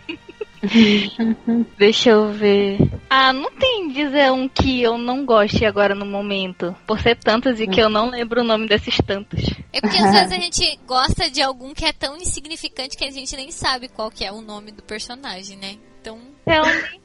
Deixa 1.79 2.11
eu 2.11 2.33
ver. 2.33 2.79
Ah, 3.11 3.33
não 3.33 3.51
tem 3.53 3.89
dizer 3.93 4.31
um 4.31 4.49
que 4.49 4.83
eu 4.83 4.97
não 4.97 5.25
goste 5.25 5.65
agora 5.65 5.95
no 5.95 6.07
momento. 6.07 6.75
Por 6.87 7.01
ser 7.01 7.17
tantos 7.17 7.61
e 7.61 7.67
que 7.67 7.81
eu 7.81 7.89
não 7.89 8.11
lembro 8.11 8.41
o 8.41 8.45
nome 8.45 8.67
desses 8.69 8.97
tantos. 8.99 9.43
É 9.73 9.81
porque 9.81 9.97
às 9.97 10.13
vezes 10.13 10.33
a 10.33 10.41
gente 10.41 10.79
gosta 10.87 11.31
de 11.31 11.43
algum 11.43 11.75
que 11.75 11.85
é 11.85 11.93
tão 11.93 12.17
insignificante 12.17 12.97
que 12.97 13.05
a 13.05 13.11
gente 13.11 13.35
nem 13.37 13.51
sabe 13.51 13.89
qual 13.89 14.11
que 14.11 14.25
é 14.25 14.33
o 14.33 14.41
nome 14.41 14.73
do 14.73 14.83
personagem, 14.83 15.57
né? 15.57 15.77
Então, 16.01 16.19
Então, 16.43 16.65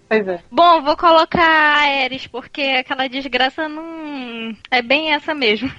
Pois 0.10 0.28
é. 0.28 0.40
bom, 0.52 0.82
vou 0.82 0.96
colocar 0.96 1.44
a 1.44 2.04
Ares, 2.04 2.26
porque 2.28 2.62
aquela 2.62 3.08
desgraça 3.08 3.68
não. 3.68 4.56
É 4.72 4.82
bem 4.82 5.14
essa 5.14 5.34
mesmo. 5.36 5.72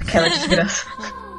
Aquela 0.00 0.28
desgraça. 0.28 0.86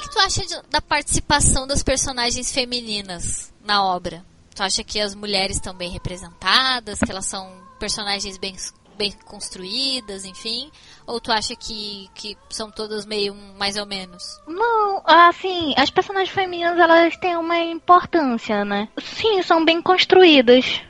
que, 0.00 0.08
que 0.08 0.10
tu 0.14 0.18
acha 0.20 0.42
de- 0.46 0.62
da 0.70 0.80
participação 0.80 1.66
das 1.66 1.82
personagens 1.82 2.52
femininas 2.52 3.52
na 3.64 3.84
obra? 3.84 4.24
Tu 4.54 4.62
acha 4.62 4.84
que 4.84 5.00
as 5.00 5.14
mulheres 5.14 5.56
estão 5.56 5.74
bem 5.74 5.90
representadas, 5.90 6.98
que 7.00 7.10
elas 7.10 7.26
são 7.26 7.50
personagens 7.80 8.38
bem, 8.38 8.54
bem 8.96 9.10
construídas, 9.24 10.24
enfim? 10.24 10.70
Ou 11.06 11.20
tu 11.20 11.32
acha 11.32 11.56
que, 11.56 12.08
que 12.14 12.36
são 12.50 12.70
todas 12.70 13.04
meio 13.04 13.34
mais 13.58 13.76
ou 13.76 13.84
menos? 13.84 14.22
Não, 14.46 15.02
assim, 15.04 15.74
as 15.76 15.90
personagens 15.90 16.30
femininas 16.32 16.78
elas 16.78 17.16
têm 17.16 17.36
uma 17.36 17.58
importância, 17.58 18.64
né? 18.64 18.88
Sim, 19.02 19.42
são 19.42 19.64
bem 19.64 19.82
construídas, 19.82 20.80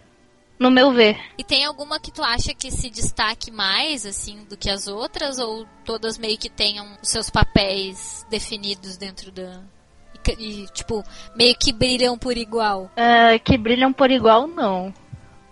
no 0.64 0.70
meu 0.70 0.92
ver. 0.92 1.18
E 1.36 1.44
tem 1.44 1.64
alguma 1.64 2.00
que 2.00 2.10
tu 2.10 2.22
acha 2.22 2.54
que 2.54 2.70
se 2.70 2.88
destaque 2.88 3.50
mais, 3.50 4.06
assim, 4.06 4.44
do 4.48 4.56
que 4.56 4.70
as 4.70 4.88
outras? 4.88 5.38
Ou 5.38 5.66
todas 5.84 6.16
meio 6.16 6.38
que 6.38 6.48
tenham 6.48 6.86
os 7.02 7.08
seus 7.08 7.28
papéis 7.28 8.26
definidos 8.30 8.96
dentro 8.96 9.30
da. 9.30 9.62
E, 10.38 10.62
e, 10.62 10.66
tipo, 10.68 11.04
meio 11.36 11.54
que 11.58 11.70
brilham 11.72 12.16
por 12.16 12.36
igual? 12.36 12.90
É, 12.96 13.38
que 13.38 13.58
brilham 13.58 13.92
por 13.92 14.10
igual, 14.10 14.46
não. 14.46 14.92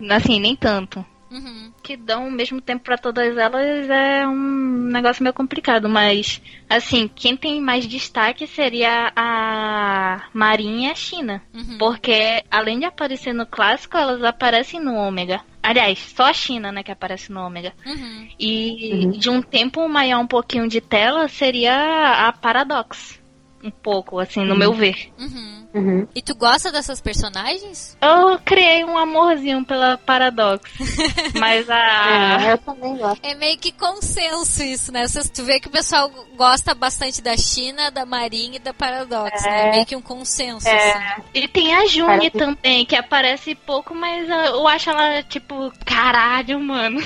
Assim, 0.09 0.39
nem 0.39 0.55
tanto. 0.55 1.05
Uhum. 1.29 1.71
Que 1.83 1.97
dão 1.97 2.29
o 2.29 2.31
mesmo 2.31 2.61
tempo 2.61 2.85
pra 2.85 2.97
todas 2.97 3.37
elas 3.37 3.89
é 3.89 4.25
um 4.25 4.87
negócio 4.89 5.21
meio 5.21 5.33
complicado, 5.33 5.89
mas 5.89 6.41
assim, 6.69 7.09
quem 7.13 7.35
tem 7.35 7.59
mais 7.59 7.85
destaque 7.85 8.47
seria 8.47 9.11
a 9.13 10.29
Marinha 10.33 10.87
e 10.87 10.91
a 10.91 10.95
China. 10.95 11.43
Uhum. 11.53 11.77
Porque 11.77 12.41
além 12.49 12.79
de 12.79 12.85
aparecer 12.85 13.33
no 13.33 13.45
clássico, 13.45 13.97
elas 13.97 14.23
aparecem 14.23 14.79
no 14.79 14.95
Ômega. 14.95 15.41
Aliás, 15.61 15.99
só 15.99 16.23
a 16.23 16.33
China, 16.33 16.71
né, 16.71 16.83
que 16.83 16.91
aparece 16.91 17.31
no 17.31 17.41
Ômega. 17.41 17.73
Uhum. 17.85 18.29
E 18.39 19.17
de 19.17 19.29
um 19.29 19.41
tempo 19.41 19.87
maior 19.89 20.19
um 20.19 20.27
pouquinho 20.27 20.69
de 20.69 20.79
tela 20.79 21.27
seria 21.27 22.27
a 22.27 22.31
Paradox. 22.31 23.21
Um 23.63 23.71
pouco, 23.71 24.19
assim, 24.19 24.43
no 24.43 24.55
meu 24.55 24.73
ver. 24.73 25.09
Uhum. 25.17 25.63
Uhum. 25.73 26.07
E 26.13 26.21
tu 26.21 26.35
gosta 26.35 26.71
dessas 26.71 27.01
personagens? 27.01 27.97
Eu 27.99 28.37
criei 28.45 28.83
um 28.83 28.95
amorzinho 28.95 29.65
pela 29.65 29.97
Paradox. 29.97 30.69
mas 31.39 31.67
a. 31.69 32.37
É, 32.41 32.53
eu 32.53 32.57
também 32.59 32.95
gosto. 32.97 33.25
É 33.25 33.33
meio 33.33 33.57
que 33.57 33.71
consenso 33.71 34.61
isso, 34.61 34.91
né? 34.91 35.07
Você, 35.07 35.27
tu 35.29 35.43
vê 35.43 35.59
que 35.59 35.67
o 35.67 35.71
pessoal 35.71 36.11
gosta 36.35 36.75
bastante 36.75 37.21
da 37.23 37.35
China, 37.35 37.89
da 37.89 38.05
Marinha 38.05 38.57
e 38.57 38.59
da 38.59 38.73
Paradox, 38.73 39.41
né? 39.43 39.67
É 39.69 39.71
meio 39.71 39.85
que 39.85 39.95
um 39.95 40.01
consenso, 40.01 40.67
assim. 40.69 41.23
E 41.33 41.47
tem 41.47 41.73
a 41.73 41.87
Juni 41.87 42.29
Parece- 42.29 42.37
também, 42.37 42.85
que 42.85 42.95
aparece 42.95 43.55
pouco, 43.55 43.95
mas 43.95 44.29
eu 44.29 44.67
acho 44.67 44.89
ela, 44.91 45.23
tipo, 45.23 45.71
caralho, 45.85 46.59
mano. 46.59 47.01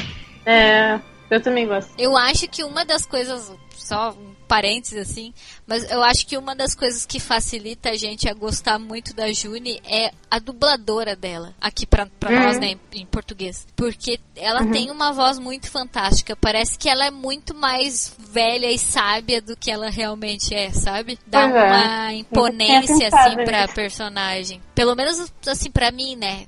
É, 0.45 0.99
eu 1.30 1.41
também 1.41 1.68
gosto. 1.68 1.93
Eu 1.97 2.18
acho 2.18 2.47
que 2.49 2.64
uma 2.64 2.84
das 2.84 3.05
coisas, 3.05 3.53
só 3.76 4.12
um 4.12 4.37
parênteses 4.48 4.98
assim, 5.10 5.34
mas 5.66 5.89
eu 5.91 6.02
acho 6.04 6.26
que 6.26 6.38
uma 6.38 6.56
das 6.56 6.74
coisas 6.74 7.06
que 7.06 7.20
facilita 7.20 7.89
a 7.89 7.95
gente 7.95 8.30
a 8.30 8.34
gostar 8.34 8.80
muito 8.80 9.14
da 9.14 9.32
Juni 9.32 9.82
é 9.86 10.12
a 10.30 10.39
dubladora 10.39 11.16
dela, 11.16 11.54
aqui 11.60 11.86
pra, 11.86 12.08
pra 12.20 12.32
Uhum. 12.32 12.43
nós, 12.43 12.60
né, 12.60 12.76
em, 12.93 13.02
em 13.02 13.06
português. 13.06 13.66
Porque 13.76 14.20
ela 14.36 14.66
tem 14.66 14.91
uma 14.91 15.12
voz 15.12 15.39
muito 15.39 15.70
fantástica, 15.70 16.36
parece 16.36 16.78
que 16.78 16.89
ela 16.89 17.06
é 17.06 17.12
muito 17.12 17.54
mais 17.54 18.16
velha 18.18 18.72
e 18.72 18.78
sábia 18.78 19.41
do 19.41 19.56
que 19.56 19.72
ela 19.72 19.89
realmente 19.89 20.54
é, 20.54 20.72
sabe? 20.72 21.18
Dá 21.26 21.41
é. 21.41 21.45
uma 21.45 22.14
imponência, 22.14 23.10
assim, 23.12 23.36
pra 23.45 23.68
personagem. 23.68 24.62
Pelo 24.76 24.95
menos, 24.95 25.32
assim, 25.48 25.70
pra 25.72 25.91
mim, 25.91 26.16
né? 26.16 26.45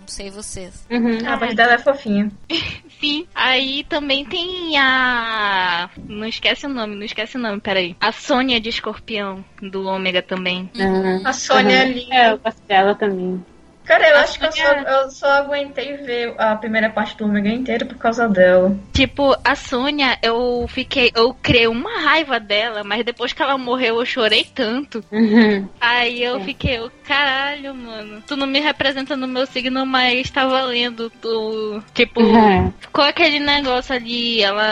Não 0.00 0.08
sei 0.08 0.30
vocês. 0.30 0.84
Uhum. 0.90 1.26
A 1.26 1.36
voz 1.36 1.54
dela 1.54 1.74
é 1.74 1.78
fofinha. 1.78 2.30
Sim. 3.00 3.26
Aí 3.34 3.84
também 3.84 4.24
tem 4.26 4.78
a. 4.78 5.88
Não 6.06 6.26
esquece 6.26 6.66
o 6.66 6.68
nome, 6.68 6.94
não 6.94 7.04
esquece 7.04 7.36
o 7.36 7.40
nome, 7.40 7.60
peraí. 7.60 7.96
A 7.98 8.12
Sônia 8.12 8.60
de 8.60 8.68
Escorpião, 8.68 9.44
do 9.62 9.86
Ômega 9.86 10.20
também. 10.22 10.70
Uhum. 10.76 11.22
A 11.24 11.32
Sônia 11.32 11.76
Uhum. 11.78 11.82
ali. 11.82 12.06
É, 12.12 12.30
eu 12.32 12.38
gosto 12.38 12.62
dela 12.68 12.94
também. 12.94 13.42
Cara, 13.90 14.08
eu 14.08 14.16
A 14.18 14.20
acho 14.20 14.38
que 14.38 14.46
eu 14.46 14.52
só, 14.52 14.72
eu 14.72 15.10
só 15.10 15.26
aguentei 15.26 15.96
ver 15.96 16.32
a 16.38 16.54
primeira 16.54 16.88
parte 16.88 17.16
do 17.16 17.24
Ômega 17.24 17.48
inteira 17.48 17.84
por 17.84 17.98
causa 17.98 18.28
dela. 18.28 18.76
Tipo, 18.92 19.36
a 19.44 19.56
Sônia, 19.56 20.16
eu 20.22 20.64
fiquei. 20.68 21.10
Eu 21.12 21.34
criei 21.34 21.66
uma 21.66 21.98
raiva 22.00 22.38
dela, 22.38 22.84
mas 22.84 23.04
depois 23.04 23.32
que 23.32 23.42
ela 23.42 23.58
morreu, 23.58 23.98
eu 23.98 24.06
chorei 24.06 24.44
tanto. 24.54 25.02
Uhum. 25.10 25.68
Aí 25.80 26.22
eu 26.22 26.36
É. 26.36 26.40
fiquei, 26.40 26.78
eu, 26.78 26.88
caralho, 27.02 27.74
mano. 27.74 28.22
Tu 28.28 28.36
não 28.36 28.46
me 28.46 28.60
representa 28.60 29.16
no 29.16 29.26
meu 29.26 29.44
signo, 29.44 29.84
mas 29.84 30.30
tá 30.30 30.46
valendo. 30.46 31.10
Tu. 31.20 31.82
Tipo, 31.92 32.20
Uhum. 32.22 32.72
ficou 32.78 33.02
aquele 33.04 33.40
negócio 33.40 33.92
ali. 33.92 34.40
Ela. 34.40 34.64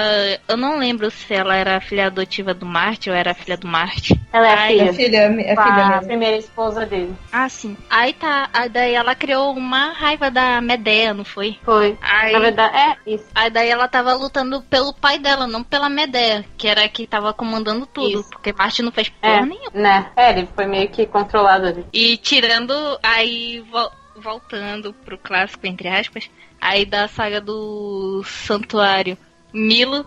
Eu 0.46 0.56
não 0.56 0.78
lembro 0.78 1.10
se 1.10 1.34
ela 1.34 1.56
era 1.56 1.76
a 1.76 1.80
filha 1.80 2.06
adotiva 2.06 2.54
do 2.54 2.64
Marte 2.64 3.10
ou 3.10 3.16
era 3.16 3.32
a 3.32 3.34
filha 3.34 3.56
do 3.56 3.66
Marte. 3.66 4.14
Ela 4.32 4.46
é 4.46 4.54
Ai, 4.54 4.68
filha. 4.68 4.82
É 4.82 4.92
filha, 4.92 5.18
é 5.18 5.56
filha 5.56 5.86
a 5.96 6.02
primeira 6.02 6.36
esposa 6.36 6.86
dele. 6.86 7.12
Ah, 7.32 7.48
sim. 7.48 7.76
Aí 7.90 8.12
tá. 8.12 8.48
Aí 8.52 8.68
daí 8.68 8.94
ela 8.94 9.07
criou 9.14 9.52
uma 9.54 9.92
raiva 9.92 10.30
da 10.30 10.60
Medea, 10.60 11.12
não 11.14 11.24
foi? 11.24 11.58
Foi. 11.64 11.96
Aí, 12.00 12.32
Na 12.32 12.38
verdade, 12.38 12.76
é 12.76 12.96
isso. 13.14 13.24
aí 13.34 13.50
daí 13.50 13.68
ela 13.68 13.88
tava 13.88 14.12
lutando 14.14 14.60
pelo 14.62 14.92
pai 14.94 15.18
dela, 15.18 15.46
não 15.46 15.62
pela 15.62 15.88
Medea, 15.88 16.44
que 16.56 16.66
era 16.68 16.84
a 16.84 16.88
que 16.88 17.06
tava 17.06 17.32
comandando 17.32 17.86
tudo. 17.86 18.20
Isso. 18.20 18.30
Porque 18.30 18.52
Marte 18.52 18.82
não 18.82 18.92
fez 18.92 19.08
porra 19.08 19.34
É, 19.34 19.40
nenhuma. 19.46 19.70
né? 19.74 20.10
É, 20.16 20.30
ele 20.30 20.48
foi 20.54 20.66
meio 20.66 20.88
que 20.88 21.06
controlado 21.06 21.66
ali. 21.66 21.86
E 21.92 22.16
tirando, 22.16 22.72
aí 23.02 23.60
vo- 23.70 23.90
voltando 24.16 24.92
pro 24.92 25.18
clássico, 25.18 25.66
entre 25.66 25.88
aspas, 25.88 26.28
aí 26.60 26.84
da 26.84 27.06
saga 27.08 27.40
do 27.40 28.22
Santuário. 28.24 29.16
Milo, 29.52 30.04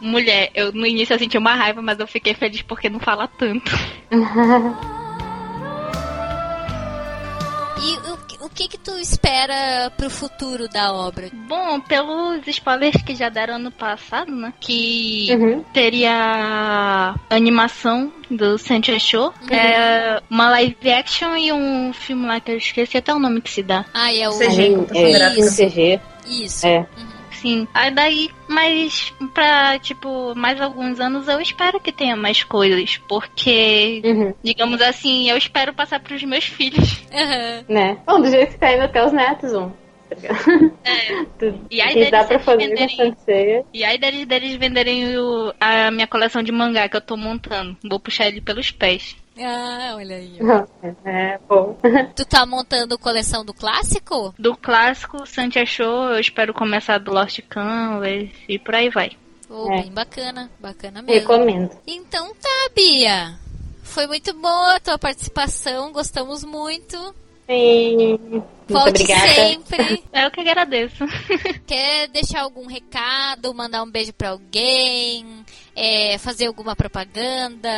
mulher, 0.00 0.50
eu 0.54 0.72
no 0.72 0.86
início 0.86 1.14
eu 1.14 1.18
senti 1.18 1.38
uma 1.38 1.54
raiva, 1.54 1.80
mas 1.80 1.98
eu 1.98 2.06
fiquei 2.06 2.34
feliz 2.34 2.60
porque 2.62 2.88
não 2.90 3.00
fala 3.00 3.26
tanto. 3.26 3.70
E 7.86 7.96
o, 8.10 8.16
o 8.44 8.48
que 8.48 8.68
que 8.68 8.78
tu 8.78 8.92
espera 8.98 9.90
pro 9.96 10.10
futuro 10.10 10.68
da 10.68 10.92
obra? 10.92 11.28
Bom, 11.48 11.80
pelos 11.80 12.46
spoilers 12.46 13.02
que 13.02 13.14
já 13.14 13.28
deram 13.28 13.54
ano 13.56 13.70
passado, 13.70 14.30
né? 14.30 14.52
Que 14.60 15.28
Uhum. 15.32 15.64
teria 15.72 17.14
animação 17.30 18.12
do 18.30 18.58
Sancho 18.58 18.98
Show, 19.00 19.32
é, 19.50 20.20
uma 20.30 20.50
live 20.50 20.90
action 20.90 21.36
e 21.36 21.52
um 21.52 21.92
filme 21.92 22.26
lá 22.26 22.40
que 22.40 22.52
eu 22.52 22.56
esqueci 22.58 22.96
até 22.96 23.14
o 23.14 23.18
nome 23.18 23.40
que 23.40 23.50
se 23.50 23.62
dá. 23.62 23.84
Ah, 23.94 24.12
é 24.14 24.28
o... 24.28 24.38
CG, 24.38 24.70
computação 24.70 25.02
é, 25.06 25.12
gráfica. 25.12 25.50
CG. 25.50 26.00
Isso. 26.26 26.66
É. 26.66 26.86
Sim. 27.44 27.68
Aí 27.74 27.90
daí, 27.90 28.30
mas 28.48 29.12
pra, 29.34 29.78
tipo, 29.78 30.34
mais 30.34 30.58
alguns 30.58 30.98
anos 30.98 31.28
eu 31.28 31.38
espero 31.42 31.78
que 31.78 31.92
tenha 31.92 32.16
mais 32.16 32.42
coisas. 32.42 32.96
Porque, 33.06 34.00
Uhum. 34.02 34.34
digamos 34.42 34.80
assim, 34.80 35.28
eu 35.28 35.36
espero 35.36 35.74
passar 35.74 36.00
pros 36.00 36.22
meus 36.22 36.44
filhos. 36.44 37.02
Aham. 37.12 37.64
Né? 37.68 37.98
Bom, 38.06 38.18
do 38.22 38.30
jeito 38.30 38.52
que 38.52 38.58
tá 38.58 38.72
indo 38.72 38.84
até 38.84 39.04
os 39.04 39.12
netos, 39.12 39.52
um. 39.52 39.70
É. 40.10 40.14
E 41.70 41.80
aí 41.82 41.90
E 41.90 41.94
deles, 41.94 42.10
dá 42.10 42.24
pra 42.24 42.34
eles 42.36 42.44
fazer 42.46 42.68
venderem. 42.68 43.14
ceia. 43.26 43.64
E 43.74 43.84
aí 43.84 43.98
deles, 43.98 44.26
deles 44.26 44.54
venderem 44.54 45.18
o- 45.18 45.52
a 45.60 45.90
minha 45.90 46.06
coleção 46.06 46.42
de 46.42 46.50
mangá 46.52 46.88
que 46.88 46.96
eu 46.96 47.00
tô 47.00 47.16
montando. 47.16 47.76
Vou 47.84 48.00
puxar 48.00 48.28
ele 48.28 48.40
pelos 48.40 48.70
pés. 48.70 49.16
Ah, 49.38 49.94
olha 49.96 50.16
aí. 50.16 50.38
ó. 50.40 50.88
É, 51.08 51.38
bom. 51.48 51.76
Tu 52.14 52.24
tá 52.24 52.46
montando 52.46 52.98
coleção 52.98 53.44
do 53.44 53.52
clássico? 53.52 54.32
Do 54.38 54.56
clássico, 54.56 55.26
Santia 55.26 55.66
Show, 55.66 56.10
eu 56.10 56.20
espero 56.20 56.54
começar 56.54 56.98
do 56.98 57.12
Lost 57.12 57.40
Canvas 57.48 58.28
e 58.48 58.58
por 58.58 58.74
aí 58.74 58.88
vai. 58.90 59.10
Oh, 59.50 59.70
É. 59.72 59.82
Bem 59.82 59.92
bacana, 59.92 60.50
bacana 60.60 61.02
mesmo. 61.02 61.20
Recomendo. 61.20 61.70
Então 61.86 62.32
tá, 62.34 62.70
Bia. 62.74 63.38
Foi 63.82 64.06
muito 64.06 64.32
boa 64.34 64.76
a 64.76 64.80
tua 64.80 64.98
participação, 64.98 65.92
gostamos 65.92 66.42
muito. 66.44 66.96
Sim. 67.46 68.16
Muito 68.30 68.46
Volte 68.68 69.02
obrigada. 69.02 69.28
sempre. 69.34 70.02
É 70.12 70.24
eu 70.24 70.30
que 70.30 70.40
agradeço. 70.40 71.04
Quer 71.66 72.08
deixar 72.08 72.40
algum 72.42 72.66
recado, 72.66 73.52
mandar 73.52 73.82
um 73.82 73.90
beijo 73.90 74.12
pra 74.14 74.30
alguém, 74.30 75.43
é, 75.76 76.16
fazer 76.18 76.46
alguma 76.46 76.76
propaganda, 76.76 77.68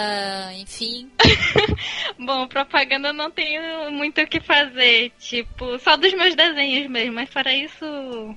enfim. 0.55 1.11
Bom, 2.19 2.47
propaganda 2.47 3.09
eu 3.09 3.15
não 3.15 3.31
tenho 3.31 3.91
muito 3.91 4.21
o 4.21 4.27
que 4.27 4.39
fazer. 4.41 5.13
Tipo, 5.19 5.79
só 5.79 5.97
dos 5.97 6.13
meus 6.13 6.35
desenhos 6.35 6.91
mesmo. 6.91 7.15
Mas 7.15 7.31
para 7.31 7.55
isso. 7.55 7.87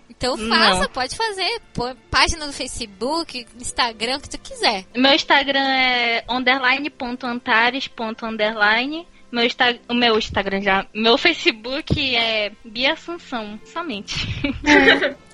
Então 0.10 0.38
Não. 0.38 0.56
faça, 0.56 0.88
pode 0.90 1.14
fazer. 1.16 1.60
Põe 1.74 1.96
página 2.10 2.46
no 2.46 2.54
Facebook, 2.54 3.46
Instagram, 3.60 4.18
o 4.18 4.22
que 4.22 4.30
tu 4.30 4.40
quiser. 4.40 4.86
Meu 4.96 5.14
Instagram 5.14 5.68
é 5.68 6.24
underline.antares.underline. 6.30 9.08
Meu 9.32 9.46
Insta... 9.46 9.80
O 9.88 9.94
meu 9.94 10.18
Instagram 10.18 10.60
já. 10.62 10.88
Meu 10.94 11.16
Facebook 11.18 12.16
é 12.16 12.52
Bia 12.64 12.94
Assunção, 12.94 13.60
somente. 13.66 14.16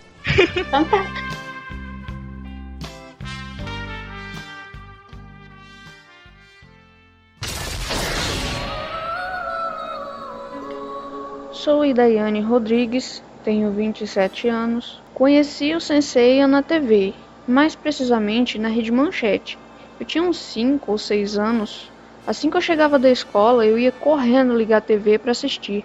Então 0.57 0.83
tá. 0.85 1.44
Sou 11.65 11.83
Idaiane 11.83 12.41
Rodrigues, 12.41 13.23
tenho 13.43 13.71
27 13.71 14.47
anos. 14.47 15.01
Conheci 15.15 15.73
o 15.73 15.81
Senseiya 15.81 16.47
na 16.47 16.61
TV, 16.61 17.11
mais 17.47 17.75
precisamente 17.75 18.59
na 18.59 18.67
Rede 18.67 18.91
Manchete. 18.91 19.57
Eu 19.99 20.05
tinha 20.05 20.23
uns 20.23 20.37
5 20.37 20.91
ou 20.91 20.97
6 20.99 21.39
anos. 21.39 21.89
Assim 22.27 22.51
que 22.51 22.57
eu 22.57 22.61
chegava 22.61 22.99
da 22.99 23.09
escola, 23.09 23.65
eu 23.65 23.79
ia 23.79 23.91
correndo 23.91 24.55
ligar 24.55 24.77
a 24.77 24.81
TV 24.81 25.17
para 25.17 25.31
assistir. 25.31 25.83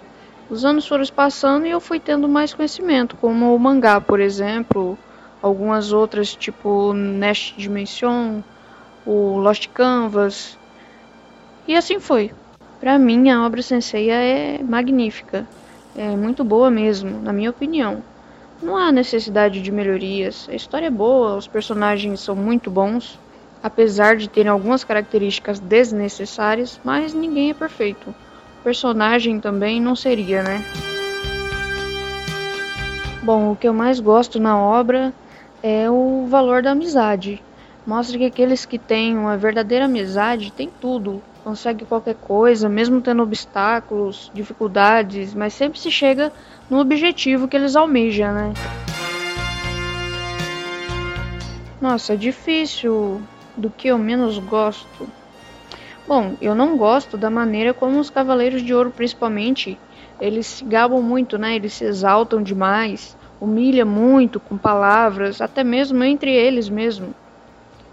Os 0.51 0.63
anos 0.63 0.87
foram 0.87 1.03
passando 1.07 1.65
e 1.65 1.71
eu 1.71 1.79
fui 1.79 1.99
tendo 1.99 2.29
mais 2.29 2.53
conhecimento, 2.53 3.17
como 3.17 3.55
o 3.55 3.59
mangá, 3.59 3.99
por 3.99 4.19
exemplo, 4.19 4.95
algumas 5.41 5.91
outras, 5.91 6.35
tipo 6.35 6.93
Nest 6.93 7.55
Dimension, 7.57 8.41
o 9.03 9.39
Lost 9.39 9.67
Canvas. 9.69 10.55
E 11.67 11.75
assim 11.75 11.99
foi. 11.99 12.31
Pra 12.79 12.99
mim, 12.99 13.31
a 13.31 13.43
obra 13.43 13.63
Senseiya 13.63 14.13
é 14.13 14.61
magnífica. 14.61 15.47
É 15.95 16.15
muito 16.15 16.43
boa 16.43 16.71
mesmo, 16.71 17.21
na 17.21 17.33
minha 17.33 17.49
opinião. 17.49 18.01
Não 18.61 18.77
há 18.77 18.91
necessidade 18.91 19.61
de 19.61 19.71
melhorias. 19.71 20.47
A 20.49 20.55
história 20.55 20.87
é 20.87 20.91
boa, 20.91 21.35
os 21.35 21.47
personagens 21.47 22.21
são 22.21 22.35
muito 22.35 22.71
bons, 22.71 23.19
apesar 23.61 24.15
de 24.15 24.29
terem 24.29 24.49
algumas 24.49 24.83
características 24.83 25.59
desnecessárias, 25.59 26.79
mas 26.83 27.13
ninguém 27.13 27.49
é 27.49 27.53
perfeito. 27.53 28.09
O 28.09 28.63
personagem 28.63 29.39
também 29.39 29.81
não 29.81 29.95
seria, 29.95 30.43
né? 30.43 30.63
Bom, 33.23 33.51
o 33.51 33.55
que 33.55 33.67
eu 33.67 33.73
mais 33.73 33.99
gosto 33.99 34.39
na 34.39 34.57
obra 34.57 35.13
é 35.61 35.89
o 35.89 36.25
valor 36.27 36.63
da 36.63 36.71
amizade. 36.71 37.43
Mostra 37.85 38.17
que 38.17 38.25
aqueles 38.25 38.65
que 38.65 38.79
têm 38.79 39.17
uma 39.17 39.35
verdadeira 39.37 39.85
amizade 39.85 40.51
têm 40.51 40.69
tudo, 40.79 41.21
consegue 41.43 41.85
qualquer 41.85 42.15
coisa, 42.15 42.69
mesmo 42.69 43.01
tendo 43.01 43.23
obstáculos, 43.23 44.31
dificuldades, 44.33 45.33
mas 45.33 45.53
sempre 45.53 45.79
se 45.79 45.91
chega 45.91 46.31
no 46.69 46.79
objetivo 46.79 47.47
que 47.47 47.55
eles 47.55 47.75
almejam, 47.75 48.33
né? 48.33 48.53
Nossa, 51.81 52.13
é 52.13 52.15
difícil 52.15 53.21
do 53.57 53.69
que 53.69 53.87
eu 53.87 53.97
menos 53.97 54.37
gosto. 54.37 55.09
Bom, 56.07 56.35
eu 56.41 56.53
não 56.53 56.77
gosto 56.77 57.17
da 57.17 57.29
maneira 57.29 57.73
como 57.73 57.99
os 57.99 58.09
Cavaleiros 58.09 58.61
de 58.61 58.73
Ouro, 58.73 58.91
principalmente, 58.91 59.79
eles 60.19 60.45
se 60.45 60.63
gabam 60.63 61.01
muito, 61.01 61.37
né? 61.37 61.55
Eles 61.55 61.73
se 61.73 61.85
exaltam 61.85 62.43
demais, 62.43 63.17
humilham 63.39 63.87
muito 63.87 64.39
com 64.39 64.57
palavras, 64.57 65.41
até 65.41 65.63
mesmo 65.63 66.03
entre 66.03 66.31
eles 66.31 66.69
mesmo, 66.69 67.15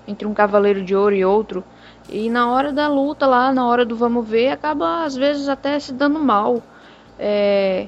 entre 0.07 0.27
um 0.27 0.35
Cavaleiro 0.35 0.83
de 0.83 0.95
Ouro 0.95 1.15
e 1.15 1.25
outro. 1.25 1.65
E 2.09 2.31
na 2.31 2.51
hora 2.51 2.73
da 2.73 2.89
luta 2.89 3.27
lá, 3.27 3.53
na 3.53 3.67
hora 3.67 3.85
do 3.85 3.95
vamos 3.95 4.27
ver, 4.27 4.49
acaba 4.49 5.05
às 5.05 5.15
vezes 5.15 5.49
até 5.49 5.79
se 5.79 5.93
dando 5.93 6.19
mal. 6.19 6.63
É, 7.19 7.87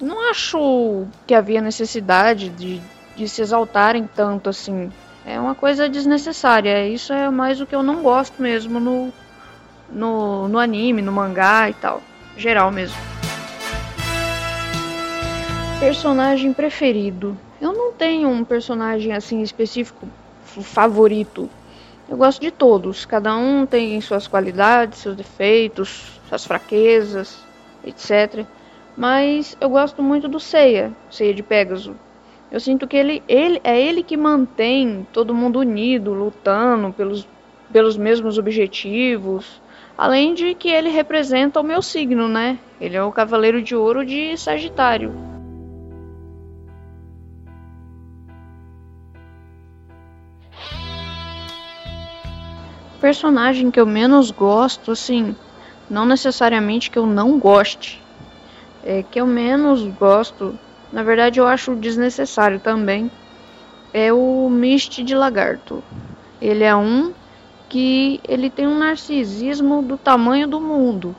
não 0.00 0.28
acho 0.28 1.06
que 1.26 1.34
havia 1.34 1.62
necessidade 1.62 2.50
de, 2.50 2.80
de 3.16 3.28
se 3.28 3.40
exaltarem 3.40 4.08
tanto 4.14 4.50
assim. 4.50 4.92
É 5.24 5.40
uma 5.40 5.54
coisa 5.54 5.88
desnecessária. 5.88 6.86
Isso 6.86 7.12
é 7.12 7.30
mais 7.30 7.60
o 7.60 7.66
que 7.66 7.74
eu 7.74 7.82
não 7.82 8.02
gosto 8.02 8.42
mesmo 8.42 8.78
no, 8.78 9.10
no, 9.90 10.48
no 10.48 10.58
anime, 10.58 11.00
no 11.00 11.10
mangá 11.10 11.70
e 11.70 11.74
tal. 11.74 12.02
Geral 12.36 12.70
mesmo. 12.70 12.96
Personagem 15.80 16.52
preferido. 16.52 17.36
Eu 17.60 17.72
não 17.72 17.92
tenho 17.92 18.28
um 18.28 18.44
personagem 18.44 19.14
assim 19.14 19.40
específico 19.40 20.06
favorito. 20.44 21.48
Eu 22.08 22.16
gosto 22.16 22.40
de 22.40 22.50
todos. 22.50 23.04
Cada 23.04 23.34
um 23.36 23.64
tem 23.64 24.00
suas 24.00 24.26
qualidades, 24.26 24.98
seus 24.98 25.16
defeitos, 25.16 26.20
suas 26.28 26.44
fraquezas, 26.44 27.44
etc. 27.84 28.44
Mas 28.96 29.56
eu 29.60 29.68
gosto 29.68 30.02
muito 30.02 30.28
do 30.28 30.38
Seiya, 30.38 30.92
Seiya 31.10 31.34
de 31.34 31.42
Pégaso. 31.42 31.96
Eu 32.50 32.60
sinto 32.60 32.86
que 32.86 32.96
ele, 32.96 33.22
ele 33.26 33.60
é 33.64 33.80
ele 33.80 34.02
que 34.02 34.16
mantém 34.16 35.06
todo 35.12 35.34
mundo 35.34 35.58
unido, 35.58 36.12
lutando 36.12 36.92
pelos, 36.92 37.26
pelos 37.72 37.96
mesmos 37.96 38.38
objetivos. 38.38 39.60
Além 39.96 40.34
de 40.34 40.54
que 40.54 40.68
ele 40.68 40.90
representa 40.90 41.60
o 41.60 41.64
meu 41.64 41.80
signo, 41.80 42.28
né? 42.28 42.58
Ele 42.80 42.96
é 42.96 43.02
o 43.02 43.12
Cavaleiro 43.12 43.62
de 43.62 43.74
Ouro 43.74 44.04
de 44.04 44.36
Sagitário. 44.36 45.33
Personagem 53.04 53.70
que 53.70 53.78
eu 53.78 53.84
menos 53.84 54.30
gosto, 54.30 54.92
assim, 54.92 55.36
não 55.90 56.06
necessariamente 56.06 56.90
que 56.90 56.98
eu 56.98 57.04
não 57.04 57.38
goste, 57.38 58.02
é 58.82 59.02
que 59.02 59.20
eu 59.20 59.26
menos 59.26 59.86
gosto, 59.88 60.58
na 60.90 61.02
verdade 61.02 61.38
eu 61.38 61.46
acho 61.46 61.76
desnecessário 61.76 62.58
também, 62.60 63.10
é 63.92 64.10
o 64.10 64.48
Mist 64.48 65.04
de 65.04 65.14
Lagarto. 65.14 65.84
Ele 66.40 66.64
é 66.64 66.74
um 66.74 67.12
que 67.68 68.18
ele 68.26 68.48
tem 68.48 68.66
um 68.66 68.78
narcisismo 68.78 69.82
do 69.82 69.98
tamanho 69.98 70.48
do 70.48 70.58
mundo. 70.58 71.14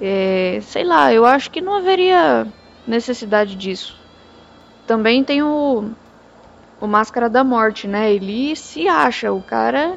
É, 0.00 0.58
sei 0.60 0.82
lá, 0.82 1.14
eu 1.14 1.24
acho 1.24 1.52
que 1.52 1.60
não 1.60 1.76
haveria 1.76 2.48
necessidade 2.84 3.54
disso. 3.54 3.96
Também 4.88 5.22
tem 5.22 5.40
o, 5.40 5.88
o 6.80 6.86
Máscara 6.88 7.30
da 7.30 7.44
Morte, 7.44 7.86
né? 7.86 8.12
Ele 8.12 8.56
se 8.56 8.88
acha, 8.88 9.32
o 9.32 9.40
cara 9.40 9.96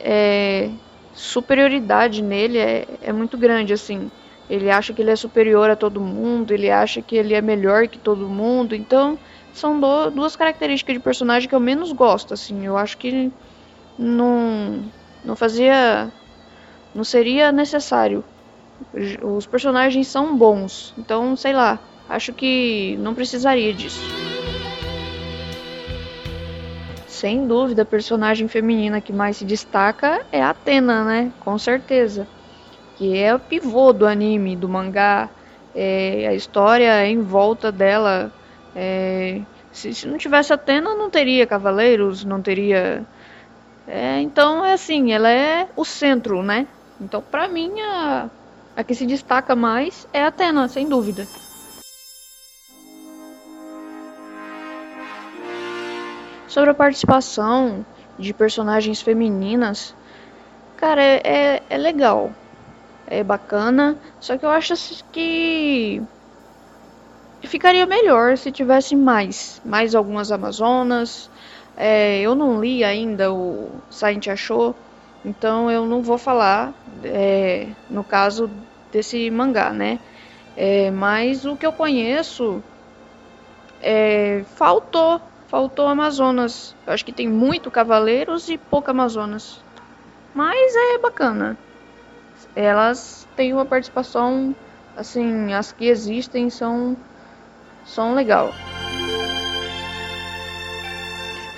é, 0.00 0.70
superioridade 1.12 2.22
nele 2.22 2.58
é, 2.58 2.86
é 3.02 3.12
muito 3.12 3.36
grande, 3.36 3.72
assim. 3.72 4.10
Ele 4.48 4.70
acha 4.70 4.92
que 4.92 5.00
ele 5.00 5.10
é 5.10 5.16
superior 5.16 5.70
a 5.70 5.76
todo 5.76 6.00
mundo, 6.00 6.52
ele 6.52 6.70
acha 6.70 7.00
que 7.00 7.16
ele 7.16 7.34
é 7.34 7.40
melhor 7.40 7.86
que 7.86 7.98
todo 7.98 8.28
mundo. 8.28 8.74
Então, 8.74 9.18
são 9.52 9.78
do, 9.78 10.10
duas 10.10 10.34
características 10.34 10.94
de 10.94 11.00
personagem 11.00 11.48
que 11.48 11.54
eu 11.54 11.60
menos 11.60 11.92
gosto, 11.92 12.34
assim. 12.34 12.66
Eu 12.66 12.76
acho 12.76 12.98
que 12.98 13.30
não, 13.98 14.82
não 15.24 15.36
fazia. 15.36 16.10
Não 16.94 17.04
seria 17.04 17.52
necessário. 17.52 18.24
Os 19.22 19.46
personagens 19.46 20.08
são 20.08 20.36
bons, 20.36 20.94
então, 20.98 21.36
sei 21.36 21.52
lá. 21.52 21.78
Acho 22.08 22.32
que 22.32 22.96
não 22.98 23.14
precisaria 23.14 23.72
disso. 23.72 24.00
Sem 27.20 27.46
dúvida, 27.46 27.82
a 27.82 27.84
personagem 27.84 28.48
feminina 28.48 28.98
que 28.98 29.12
mais 29.12 29.36
se 29.36 29.44
destaca 29.44 30.24
é 30.32 30.40
a 30.40 30.48
Atena, 30.48 31.04
né? 31.04 31.30
Com 31.38 31.58
certeza. 31.58 32.26
Que 32.96 33.14
é 33.18 33.34
o 33.34 33.38
pivô 33.38 33.92
do 33.92 34.06
anime, 34.06 34.56
do 34.56 34.66
mangá. 34.70 35.28
É, 35.74 36.26
a 36.28 36.32
história 36.32 37.06
em 37.06 37.20
volta 37.20 37.70
dela. 37.70 38.32
É, 38.74 39.42
se, 39.70 39.92
se, 39.92 40.08
não 40.08 40.16
tivesse 40.16 40.54
Atena, 40.54 40.94
não 40.94 41.10
teria 41.10 41.46
cavaleiros, 41.46 42.24
não 42.24 42.40
teria. 42.40 43.04
É, 43.86 44.22
então 44.22 44.64
é 44.64 44.72
assim, 44.72 45.12
ela 45.12 45.30
é 45.30 45.68
o 45.76 45.84
centro, 45.84 46.42
né? 46.42 46.66
Então, 46.98 47.20
pra 47.20 47.48
mim, 47.48 47.70
a, 47.82 48.30
a 48.74 48.82
que 48.82 48.94
se 48.94 49.04
destaca 49.04 49.54
mais 49.54 50.06
é 50.10 50.22
a 50.22 50.28
Atena, 50.28 50.66
sem 50.68 50.88
dúvida. 50.88 51.28
Sobre 56.50 56.70
a 56.70 56.74
participação 56.74 57.86
de 58.18 58.34
personagens 58.34 59.00
femininas, 59.00 59.94
cara, 60.76 61.00
é, 61.00 61.20
é, 61.24 61.62
é 61.70 61.78
legal. 61.78 62.32
É 63.06 63.22
bacana. 63.22 63.96
Só 64.18 64.36
que 64.36 64.44
eu 64.44 64.50
acho 64.50 64.74
que 65.12 66.02
ficaria 67.42 67.86
melhor 67.86 68.36
se 68.36 68.50
tivesse 68.50 68.96
mais. 68.96 69.62
Mais 69.64 69.94
algumas 69.94 70.32
Amazonas. 70.32 71.30
É, 71.76 72.20
eu 72.20 72.34
não 72.34 72.60
li 72.60 72.82
ainda 72.82 73.32
o 73.32 73.70
Saint 73.88 74.26
Achou, 74.26 74.74
então 75.24 75.70
eu 75.70 75.86
não 75.86 76.02
vou 76.02 76.18
falar 76.18 76.74
é, 77.04 77.68
no 77.88 78.02
caso 78.02 78.50
desse 78.90 79.30
mangá, 79.30 79.70
né? 79.70 80.00
É, 80.56 80.90
mas 80.90 81.46
o 81.46 81.54
que 81.54 81.64
eu 81.64 81.72
conheço 81.72 82.60
é, 83.80 84.42
faltou 84.56 85.29
Faltou 85.50 85.88
Amazonas. 85.88 86.76
Eu 86.86 86.92
acho 86.92 87.04
que 87.04 87.12
tem 87.12 87.28
muito 87.28 87.72
Cavaleiros 87.72 88.48
e 88.48 88.56
pouco 88.56 88.88
Amazonas. 88.88 89.58
Mas 90.32 90.72
é 90.76 90.98
bacana. 90.98 91.58
Elas 92.54 93.26
têm 93.34 93.52
uma 93.52 93.64
participação, 93.64 94.54
assim, 94.96 95.52
as 95.52 95.72
que 95.72 95.86
existem 95.86 96.48
são 96.48 96.96
são 97.84 98.14
legal. 98.14 98.52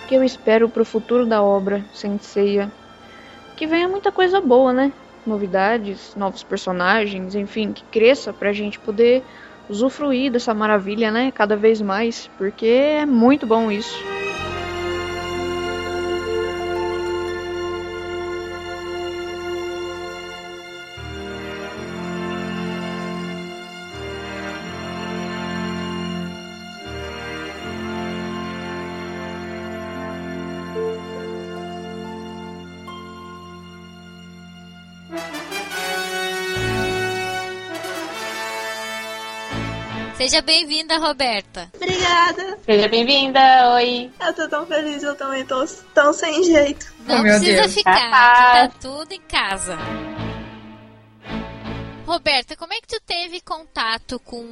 O 0.02 0.06
que 0.06 0.14
eu 0.14 0.24
espero 0.24 0.70
pro 0.70 0.86
futuro 0.86 1.26
da 1.26 1.42
obra, 1.42 1.84
Senseiya, 1.92 2.72
que 3.56 3.66
venha 3.66 3.88
muita 3.88 4.10
coisa 4.10 4.40
boa, 4.40 4.72
né? 4.72 4.90
Novidades, 5.26 6.16
novos 6.16 6.42
personagens, 6.42 7.34
enfim, 7.34 7.72
que 7.72 7.84
cresça 7.84 8.32
pra 8.32 8.54
gente 8.54 8.78
poder 8.78 9.22
usufruir 9.72 10.30
dessa 10.30 10.54
maravilha, 10.54 11.10
né? 11.10 11.32
Cada 11.32 11.56
vez 11.56 11.80
mais, 11.80 12.28
porque 12.36 12.66
é 12.66 13.06
muito 13.06 13.46
bom 13.46 13.70
isso. 13.72 13.96
Seja 40.22 40.40
bem-vinda, 40.40 40.98
Roberta. 40.98 41.68
Obrigada. 41.74 42.56
Seja 42.64 42.86
bem-vinda, 42.88 43.40
oi. 43.74 44.08
Eu 44.24 44.32
tô 44.32 44.48
tão 44.48 44.64
feliz, 44.66 45.02
eu 45.02 45.16
também 45.16 45.44
tô 45.44 45.64
tão 45.92 46.12
sem 46.12 46.44
jeito. 46.44 46.86
Não 47.08 47.18
Oh, 47.18 47.22
precisa 47.22 47.62
Deus. 47.62 47.74
ficar, 47.74 47.92
que 47.94 48.70
tá 48.70 48.70
tudo 48.80 49.12
em 49.12 49.20
casa. 49.22 49.76
Roberta, 52.06 52.54
como 52.54 52.72
é 52.72 52.76
que 52.76 52.86
tu 52.86 53.00
teve 53.04 53.40
contato 53.40 54.20
com, 54.20 54.46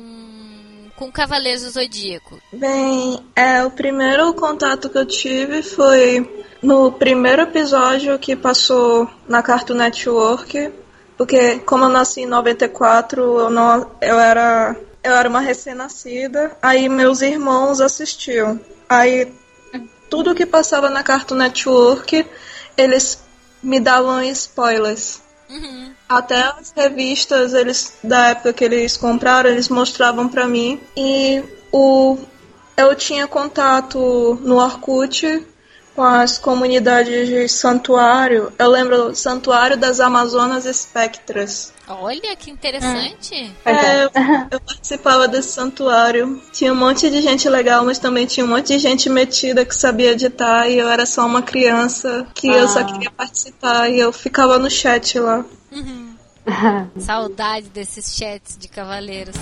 com 0.96 1.12
Cavaleiros 1.12 1.62
do 1.62 1.70
Zodíaco? 1.70 2.40
Bem, 2.52 3.24
é, 3.36 3.62
o 3.64 3.70
primeiro 3.70 4.34
contato 4.34 4.90
que 4.90 4.98
eu 4.98 5.06
tive 5.06 5.62
foi 5.62 6.44
no 6.60 6.90
primeiro 6.90 7.42
episódio 7.42 8.18
que 8.18 8.34
passou 8.34 9.08
na 9.28 9.40
Cartoon 9.40 9.74
Network, 9.74 10.72
porque 11.16 11.60
como 11.60 11.84
eu 11.84 11.88
nasci 11.90 12.22
em 12.22 12.26
94, 12.26 13.20
eu 13.38 13.50
não 13.50 13.88
eu 14.00 14.18
era 14.18 14.74
eu 15.02 15.14
era 15.14 15.28
uma 15.28 15.40
recém-nascida, 15.40 16.56
aí 16.60 16.88
meus 16.88 17.22
irmãos 17.22 17.80
assistiam. 17.80 18.60
Aí 18.88 19.32
tudo 20.08 20.34
que 20.34 20.44
passava 20.44 20.90
na 20.90 21.02
Cartoon 21.02 21.36
Network, 21.36 22.26
eles 22.76 23.22
me 23.62 23.78
davam 23.78 24.22
spoilers. 24.24 25.22
Uhum. 25.48 25.92
Até 26.08 26.42
as 26.42 26.72
revistas 26.76 27.54
eles 27.54 27.94
da 28.02 28.30
época 28.30 28.52
que 28.52 28.64
eles 28.64 28.96
compraram, 28.96 29.50
eles 29.50 29.68
mostravam 29.68 30.28
pra 30.28 30.46
mim 30.46 30.80
e 30.96 31.42
o 31.72 32.18
eu 32.76 32.94
tinha 32.94 33.26
contato 33.26 34.38
no 34.42 34.56
Orkut 34.56 35.46
com 36.00 36.04
as 36.04 36.38
comunidades 36.38 37.28
de 37.28 37.46
santuário. 37.46 38.50
Eu 38.58 38.70
lembro 38.70 39.10
do 39.10 39.14
Santuário 39.14 39.76
das 39.76 40.00
Amazonas 40.00 40.64
Espectras. 40.64 41.74
Olha 41.86 42.34
que 42.36 42.50
interessante. 42.50 43.52
É, 43.66 44.04
eu, 44.04 44.10
eu 44.50 44.60
participava 44.60 45.28
desse 45.28 45.50
santuário. 45.50 46.40
Tinha 46.52 46.72
um 46.72 46.76
monte 46.76 47.10
de 47.10 47.20
gente 47.20 47.46
legal, 47.50 47.84
mas 47.84 47.98
também 47.98 48.24
tinha 48.24 48.46
um 48.46 48.48
monte 48.48 48.68
de 48.68 48.78
gente 48.78 49.10
metida 49.10 49.62
que 49.62 49.74
sabia 49.74 50.12
editar 50.12 50.70
e 50.70 50.78
eu 50.78 50.88
era 50.88 51.04
só 51.04 51.26
uma 51.26 51.42
criança 51.42 52.26
que 52.34 52.48
eu 52.48 52.66
só 52.66 52.82
queria 52.82 53.10
participar 53.10 53.90
e 53.90 54.00
eu 54.00 54.10
ficava 54.10 54.58
no 54.58 54.70
chat 54.70 55.18
lá. 55.18 55.44
Uhum. 55.70 56.14
Saudade 56.98 57.68
desses 57.68 58.16
chats 58.16 58.56
de 58.56 58.68
cavaleiros. 58.68 59.36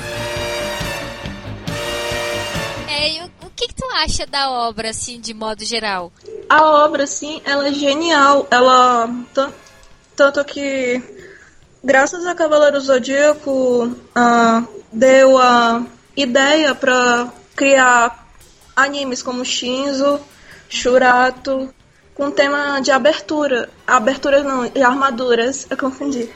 É, 2.88 3.12
e 3.12 3.20
o, 3.22 3.46
o 3.46 3.50
que, 3.54 3.68
que 3.68 3.74
tu 3.76 3.86
acha 3.94 4.26
da 4.26 4.50
obra, 4.50 4.90
assim, 4.90 5.20
de 5.20 5.32
modo 5.32 5.64
geral? 5.64 6.10
A 6.48 6.64
obra, 6.84 7.04
assim, 7.04 7.40
ela 7.44 7.68
é 7.68 7.72
genial. 7.72 8.46
Ela. 8.50 9.08
tan- 9.34 9.52
Tanto 10.16 10.44
que, 10.44 11.00
graças 11.84 12.26
a 12.26 12.34
Cavaleiro 12.34 12.80
Zodíaco, 12.80 13.94
ah, 14.14 14.64
deu 14.92 15.38
a 15.38 15.84
ideia 16.16 16.74
pra 16.74 17.28
criar 17.54 18.26
animes 18.74 19.22
como 19.22 19.44
Shinzo, 19.44 20.18
Shurato, 20.68 21.72
com 22.14 22.32
tema 22.32 22.80
de 22.80 22.90
abertura. 22.90 23.68
Abertura 23.86 24.42
não, 24.42 24.66
de 24.66 24.82
armaduras, 24.82 25.66
eu 25.70 25.76
confundi. 25.76 26.28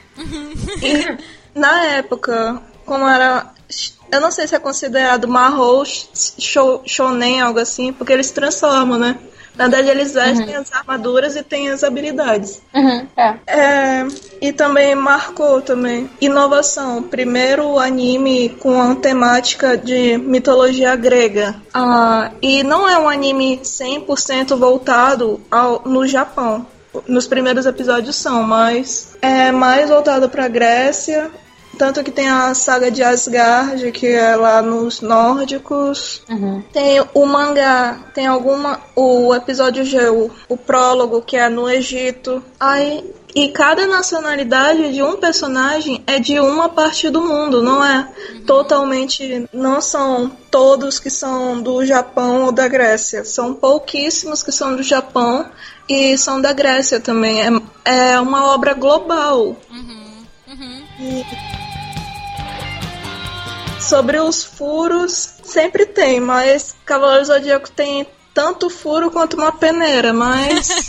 E 0.80 1.18
na 1.58 1.84
época, 1.86 2.62
como 2.86 3.08
era. 3.08 3.50
Eu 4.12 4.20
não 4.20 4.30
sei 4.30 4.46
se 4.46 4.54
é 4.54 4.58
considerado 4.60 5.26
Mahou 5.26 5.84
Shonen, 5.84 7.40
algo 7.40 7.58
assim, 7.58 7.92
porque 7.92 8.12
eles 8.12 8.30
transformam, 8.30 8.98
né? 8.98 9.18
Na 9.56 9.68
verdade, 9.68 9.88
eles 9.90 10.14
vestem 10.14 10.56
as 10.56 10.72
armaduras 10.72 11.36
e 11.36 11.42
têm 11.42 11.70
as 11.70 11.84
habilidades. 11.84 12.62
Uhum, 12.74 13.06
é. 13.16 13.34
É, 13.46 14.06
e 14.40 14.52
também 14.52 14.94
marcou 14.94 15.60
também 15.60 16.08
inovação. 16.20 17.02
Primeiro 17.02 17.78
anime 17.78 18.48
com 18.60 18.80
a 18.80 18.94
temática 18.94 19.76
de 19.76 20.16
mitologia 20.16 20.96
grega. 20.96 21.54
Ah, 21.74 22.30
e 22.40 22.62
não 22.62 22.88
é 22.88 22.98
um 22.98 23.08
anime 23.08 23.60
100% 23.62 24.56
voltado 24.56 25.40
ao, 25.50 25.82
no 25.84 26.06
Japão. 26.06 26.66
Nos 27.06 27.26
primeiros 27.26 27.64
episódios 27.66 28.16
são, 28.16 28.42
mas 28.42 29.16
é 29.20 29.50
mais 29.50 29.88
voltado 29.88 30.28
para 30.28 30.48
Grécia 30.48 31.30
tanto 31.82 32.04
que 32.04 32.12
tem 32.12 32.28
a 32.28 32.54
saga 32.54 32.92
de 32.92 33.02
Asgard, 33.02 33.90
que 33.90 34.06
é 34.06 34.36
lá 34.36 34.62
nos 34.62 35.00
nórdicos. 35.00 36.22
Uhum. 36.30 36.62
Tem 36.72 37.04
o 37.12 37.26
mangá, 37.26 37.98
tem 38.14 38.24
alguma. 38.24 38.80
O 38.94 39.34
episódio 39.34 39.84
G, 39.84 40.08
o, 40.10 40.30
o 40.48 40.56
prólogo, 40.56 41.20
que 41.22 41.36
é 41.36 41.48
no 41.48 41.68
Egito. 41.68 42.40
Aí. 42.60 43.04
E 43.34 43.48
cada 43.48 43.84
nacionalidade 43.86 44.92
de 44.92 45.02
um 45.02 45.16
personagem 45.16 46.04
é 46.06 46.20
de 46.20 46.38
uma 46.38 46.68
parte 46.68 47.10
do 47.10 47.20
mundo, 47.22 47.62
não 47.62 47.82
é 47.82 48.06
totalmente. 48.46 49.48
Não 49.52 49.80
são 49.80 50.30
todos 50.52 51.00
que 51.00 51.10
são 51.10 51.60
do 51.60 51.84
Japão 51.84 52.44
ou 52.44 52.52
da 52.52 52.68
Grécia. 52.68 53.24
São 53.24 53.54
pouquíssimos 53.54 54.40
que 54.40 54.52
são 54.52 54.76
do 54.76 54.84
Japão 54.84 55.46
e 55.88 56.16
são 56.16 56.40
da 56.40 56.52
Grécia 56.52 57.00
também. 57.00 57.40
É, 57.84 58.12
é 58.12 58.20
uma 58.20 58.54
obra 58.54 58.72
global. 58.72 59.56
E 61.00 61.51
sobre 63.82 64.18
os 64.18 64.44
furos, 64.44 65.34
sempre 65.42 65.86
tem, 65.86 66.20
mas 66.20 66.74
Cavaleiro 66.84 67.24
Zodíaco 67.24 67.70
tem 67.70 68.06
tanto 68.32 68.70
furo 68.70 69.10
quanto 69.10 69.36
uma 69.36 69.52
peneira, 69.52 70.12
mas. 70.12 70.86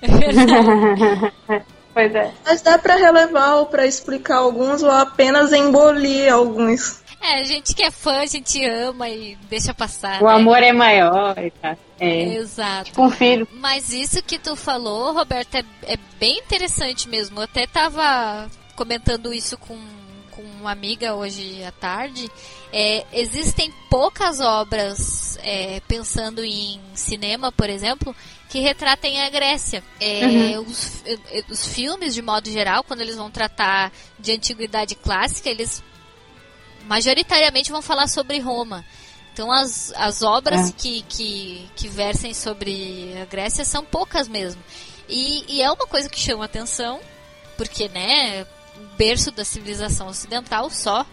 pois 1.92 2.14
é. 2.14 2.32
Mas 2.44 2.62
dá 2.62 2.78
pra 2.78 2.96
relevar 2.96 3.56
ou 3.56 3.66
pra 3.66 3.86
explicar 3.86 4.36
alguns 4.36 4.82
ou 4.82 4.90
apenas 4.90 5.52
embolir 5.52 6.32
alguns. 6.32 7.02
É, 7.20 7.40
a 7.40 7.44
gente 7.44 7.74
que 7.74 7.82
é 7.82 7.90
fã, 7.90 8.20
a 8.20 8.26
gente 8.26 8.64
ama 8.64 9.08
e 9.08 9.36
deixa 9.48 9.74
passar. 9.74 10.22
O 10.22 10.26
né? 10.26 10.34
amor 10.34 10.62
é 10.62 10.72
maior, 10.72 11.34
tá? 11.60 11.76
É. 11.98 12.34
Exato. 12.36 12.84
Tipo 12.84 13.02
um 13.04 13.10
filho. 13.10 13.48
Mas 13.54 13.90
isso 13.90 14.22
que 14.22 14.38
tu 14.38 14.54
falou, 14.54 15.12
Roberto, 15.12 15.56
é, 15.56 15.64
é 15.82 15.96
bem 16.20 16.38
interessante 16.38 17.08
mesmo. 17.08 17.40
Eu 17.40 17.44
até 17.44 17.66
tava 17.66 18.48
comentando 18.76 19.32
isso 19.32 19.56
com, 19.56 19.78
com 20.36 20.42
uma 20.42 20.70
amiga 20.70 21.14
hoje 21.14 21.64
à 21.64 21.72
tarde. 21.72 22.30
É, 22.72 23.04
existem 23.12 23.72
poucas 23.90 24.38
obras, 24.38 25.38
é, 25.42 25.80
pensando 25.88 26.44
em 26.44 26.78
cinema, 26.94 27.50
por 27.50 27.68
exemplo, 27.70 28.14
que 28.50 28.60
retratem 28.60 29.22
a 29.22 29.30
Grécia. 29.30 29.82
É, 29.98 30.58
Uhum. 30.58 30.66
os, 30.66 31.02
eh, 31.06 31.44
os 31.50 31.66
filmes, 31.66 32.14
de 32.14 32.22
modo 32.22 32.50
geral, 32.50 32.84
quando 32.84 33.00
eles 33.00 33.16
vão 33.16 33.30
tratar 33.30 33.90
de 34.18 34.32
antiguidade 34.32 34.94
clássica, 34.94 35.48
eles 35.50 35.82
majoritariamente 36.86 37.70
vão 37.72 37.82
falar 37.82 38.06
sobre 38.08 38.38
Roma. 38.38 38.84
Então 39.32 39.50
as, 39.52 39.92
as 39.96 40.22
obras 40.22 40.70
É. 40.70 40.72
que, 40.72 41.02
que, 41.02 41.68
que 41.76 41.88
versem 41.88 42.32
sobre 42.32 43.14
a 43.20 43.24
Grécia 43.26 43.64
são 43.64 43.84
poucas 43.84 44.28
mesmo. 44.28 44.62
E, 45.08 45.44
e 45.56 45.62
é 45.62 45.70
uma 45.70 45.86
coisa 45.86 46.08
que 46.08 46.18
chama 46.18 46.44
atenção, 46.44 47.00
porque, 47.56 47.88
né, 47.88 48.46
berço 48.96 49.30
da 49.30 49.44
civilização 49.44 50.08
ocidental 50.08 50.70
só. 50.70 51.06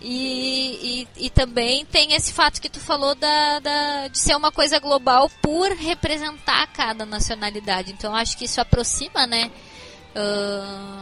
E, 0.00 1.06
e, 1.18 1.26
e 1.26 1.30
também 1.30 1.84
tem 1.86 2.12
esse 2.12 2.32
fato 2.32 2.60
que 2.60 2.68
tu 2.68 2.78
falou 2.78 3.14
da, 3.14 3.58
da, 3.60 4.08
de 4.08 4.18
ser 4.18 4.36
uma 4.36 4.52
coisa 4.52 4.78
global 4.78 5.30
por 5.40 5.70
representar 5.72 6.66
cada 6.68 7.06
nacionalidade. 7.06 7.92
Então 7.92 8.14
acho 8.14 8.36
que 8.36 8.44
isso 8.44 8.60
aproxima, 8.60 9.26
né, 9.26 9.50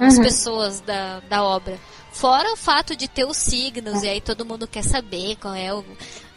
as 0.00 0.16
Uhum. 0.16 0.22
pessoas 0.22 0.80
da, 0.80 1.20
da 1.20 1.42
obra. 1.42 1.78
Fora 2.12 2.52
o 2.52 2.56
fato 2.56 2.94
de 2.94 3.08
ter 3.08 3.24
os 3.24 3.36
signos, 3.36 4.04
e 4.04 4.08
aí 4.08 4.20
todo 4.20 4.44
mundo 4.44 4.68
quer 4.68 4.84
saber 4.84 5.36
qual 5.36 5.54
é 5.54 5.74
o, 5.74 5.84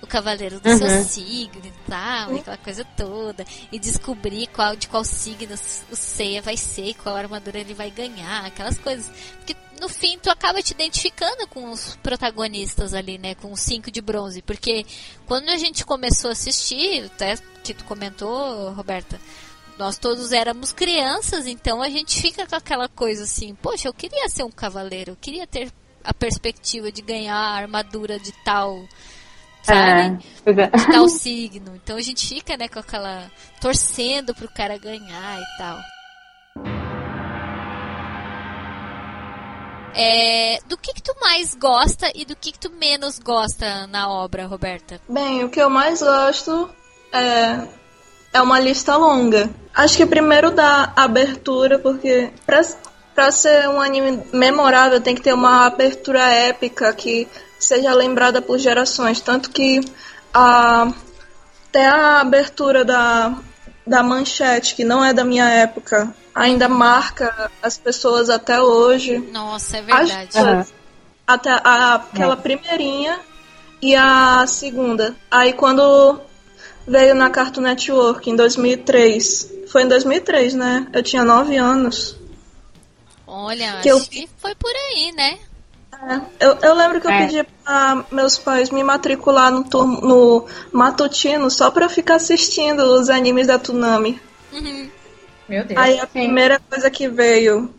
o 0.07 0.09
cavaleiro 0.09 0.59
do 0.59 0.77
seu 0.77 0.87
Uhum. 0.87 1.03
signo 1.03 1.65
e 1.65 1.73
tal, 1.89 2.33
e 2.33 2.39
aquela 2.39 2.57
coisa 2.57 2.83
toda. 2.95 3.45
E 3.71 3.77
descobrir 3.77 4.47
qual, 4.47 4.75
de 4.75 4.87
qual 4.87 5.03
signo 5.03 5.53
o 5.91 5.95
Seiya 5.95 6.41
vai 6.41 6.57
ser, 6.57 6.95
qual 6.95 7.15
armadura 7.15 7.59
ele 7.59 7.73
vai 7.73 7.91
ganhar, 7.91 8.45
aquelas 8.45 8.77
coisas. 8.77 9.11
Porque 9.37 9.55
no 9.79 9.89
fim 9.89 10.17
tu 10.17 10.29
acaba 10.31 10.61
te 10.63 10.71
identificando 10.71 11.47
com 11.47 11.69
os 11.69 11.95
protagonistas 11.97 12.93
ali, 12.93 13.17
né? 13.17 13.35
Com 13.35 13.51
os 13.51 13.59
cinco 13.59 13.91
de 13.91 14.01
bronze. 14.01 14.41
Porque 14.41 14.85
quando 15.27 15.49
a 15.49 15.57
gente 15.57 15.85
começou 15.85 16.29
a 16.29 16.33
assistir, 16.33 17.05
até 17.05 17.35
que 17.63 17.73
tu 17.73 17.83
comentou, 17.83 18.71
Roberta, 18.71 19.19
nós 19.77 19.97
todos 19.97 20.31
éramos 20.31 20.71
crianças, 20.71 21.45
então 21.45 21.81
a 21.83 21.89
gente 21.89 22.19
fica 22.19 22.47
com 22.47 22.55
aquela 22.55 22.87
coisa 22.89 23.25
assim, 23.25 23.53
poxa, 23.55 23.87
eu 23.87 23.93
queria 23.93 24.27
ser 24.29 24.43
um 24.43 24.49
cavaleiro, 24.49 25.11
eu 25.11 25.15
queria 25.15 25.45
ter 25.45 25.71
a 26.03 26.13
perspectiva 26.13 26.91
de 26.91 27.01
ganhar 27.01 27.35
a 27.35 27.55
armadura 27.57 28.17
de 28.17 28.31
tal, 28.43 28.87
sabe? 29.67 30.23
É, 30.45 30.49
é. 30.49 30.67
De 30.67 30.91
tal 30.91 31.09
signo. 31.09 31.75
Então 31.75 31.97
a 31.97 32.01
gente 32.01 32.27
fica, 32.27 32.55
né, 32.57 32.67
com 32.67 32.79
aquela 32.79 33.29
torcendo 33.59 34.33
pro 34.33 34.47
cara 34.49 34.77
ganhar 34.77 35.39
e 35.39 35.57
tal. 35.57 35.77
É, 39.99 40.59
do 40.67 40.77
que 40.77 40.93
que 40.93 41.01
tu 41.01 41.15
mais 41.19 41.55
gosta 41.55 42.11
e 42.13 42.23
do 42.23 42.35
que 42.35 42.51
que 42.51 42.59
tu 42.59 42.71
menos 42.71 43.17
gosta 43.17 43.87
na 43.87 44.07
obra, 44.07 44.45
Roberta? 44.45 45.01
Bem, 45.09 45.43
o 45.43 45.49
que 45.49 45.59
eu 45.59 45.71
mais 45.71 46.01
gosto 46.01 46.69
é, 47.11 47.67
é 48.31 48.41
uma 48.41 48.59
lista 48.59 48.95
longa. 48.95 49.49
Acho 49.73 49.97
que 49.97 50.05
primeiro 50.05 50.51
da 50.51 50.93
abertura, 50.95 51.79
porque 51.79 52.31
pra, 52.45 52.61
pra 53.15 53.31
ser 53.31 53.67
um 53.69 53.81
anime 53.81 54.21
memorável 54.31 55.01
tem 55.01 55.15
que 55.15 55.21
ter 55.21 55.33
uma 55.33 55.65
abertura 55.65 56.31
épica 56.31 56.93
que 56.93 57.27
seja 57.59 57.93
lembrada 57.93 58.41
por 58.41 58.57
gerações. 58.57 59.19
Tanto 59.21 59.49
que 59.49 59.79
a, 60.33 60.91
até 61.69 61.87
a 61.87 62.21
abertura 62.21 62.83
da, 62.85 63.33
da 63.85 64.03
manchete, 64.03 64.75
que 64.75 64.83
não 64.83 65.03
é 65.03 65.13
da 65.13 65.23
minha 65.23 65.49
época, 65.49 66.13
ainda 66.33 66.67
marca 66.69 67.51
as 67.61 67.77
pessoas 67.77 68.29
até 68.29 68.61
hoje. 68.61 69.17
Nossa, 69.31 69.77
é 69.77 69.79
As 69.91 70.09
verdade. 70.09 70.29
duas. 70.33 70.73
Até 71.25 71.49
a, 71.51 71.95
aquela 71.95 72.37
primeirinha 72.37 73.19
e 73.81 73.95
a 73.95 74.45
segunda. 74.47 75.15
Aí 75.29 75.53
quando 75.53 76.19
veio 76.87 77.13
na 77.13 77.29
Cartoon 77.29 77.61
Network 77.61 78.29
em 78.29 78.35
2003. 78.35 79.53
Foi 79.69 79.83
em 79.83 79.87
2003, 79.89 80.53
né? 80.53 80.87
Eu 80.93 81.03
tinha 81.03 81.21
9 81.23 81.57
anos. 81.57 82.15
Olha, 83.25 83.79
Que 83.81 83.89
acho 83.89 83.99
eu- 84.03 84.05
que 84.07 84.29
foi 84.37 84.55
por 84.55 84.71
aí, 84.71 85.11
né? 85.11 85.37
É, 86.09 86.45
Eu, 86.45 86.57
eu 86.61 86.73
lembro 86.75 87.01
que 87.01 87.07
eu 87.07 87.11
É. 87.11 87.25
pedi 87.25 87.43
para 87.63 88.05
meus 88.11 88.37
pais 88.37 88.69
me 88.69 88.83
matricular 88.83 89.51
no, 89.51 89.63
turno- 89.63 90.01
no 90.01 90.45
matutino 90.71 91.49
só 91.49 91.71
pra 91.71 91.85
eu 91.85 91.89
ficar 91.89 92.15
assistindo 92.15 92.79
os 92.81 93.09
animes 93.09 93.47
da 93.47 93.57
Tsunami. 93.57 94.19
Uhum. 94.53 94.89
Meu 95.49 95.65
Deus. 95.65 95.79
Aí 95.79 95.99
a 95.99 96.05
primeira 96.07 96.61
coisa 96.69 96.89
que 96.89 97.07
veio, 97.07 97.73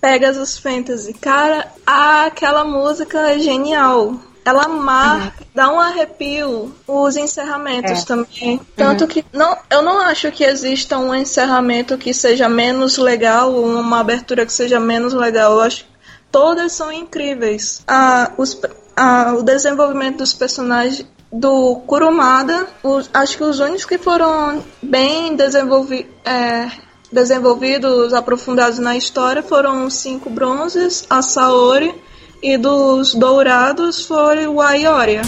Pegasus 0.00 0.56
Fantasy. 0.58 1.12
Cara, 1.14 1.66
ah, 1.86 2.26
aquela 2.26 2.64
música 2.64 3.30
é 3.32 3.38
genial. 3.38 4.14
Ela 4.44 4.66
marca, 4.68 5.44
dá 5.54 5.70
um 5.70 5.78
arrepio. 5.80 6.74
Os 6.86 7.16
encerramentos 7.16 8.02
É. 8.02 8.04
também. 8.06 8.60
Tanto 8.76 9.06
que 9.06 9.22
não, 9.32 9.56
eu 9.70 9.82
não 9.82 10.00
acho 10.00 10.30
que 10.32 10.42
exista 10.44 10.96
um 10.98 11.14
encerramento 11.14 11.98
que 11.98 12.14
seja 12.14 12.48
menos 12.48 12.96
legal 12.96 13.52
ou 13.52 13.66
uma 13.66 14.00
abertura 14.00 14.46
que 14.46 14.52
seja 14.52 14.78
menos 14.80 15.12
legal. 15.12 15.52
Eu 15.54 15.60
acho 15.60 15.84
que 15.84 15.90
todas 16.30 16.72
são 16.72 16.92
incríveis. 16.92 17.82
Ah, 17.86 18.32
os, 18.36 18.60
ah, 18.96 19.34
o 19.38 19.42
desenvolvimento 19.42 20.18
dos 20.18 20.34
personagens 20.34 21.06
do 21.32 21.76
Kurumada, 21.86 22.66
os- 22.82 23.10
acho 23.12 23.36
que 23.36 23.44
os 23.44 23.60
únicos 23.60 23.84
que 23.84 23.98
foram 23.98 24.64
bem 24.82 25.36
desenvolvi 25.36 26.08
é, 26.24 26.70
desenvolvidos, 27.12 28.12
aprofundados 28.14 28.78
na 28.78 28.96
história 28.96 29.42
foram 29.42 29.86
os 29.86 29.94
cinco 29.94 30.28
bronzes, 30.30 31.04
a 31.08 31.22
Saori, 31.22 31.94
e 32.42 32.56
dos 32.56 33.14
dourados 33.14 34.04
foi 34.06 34.46
o 34.46 34.60
Aioria. 34.60 35.22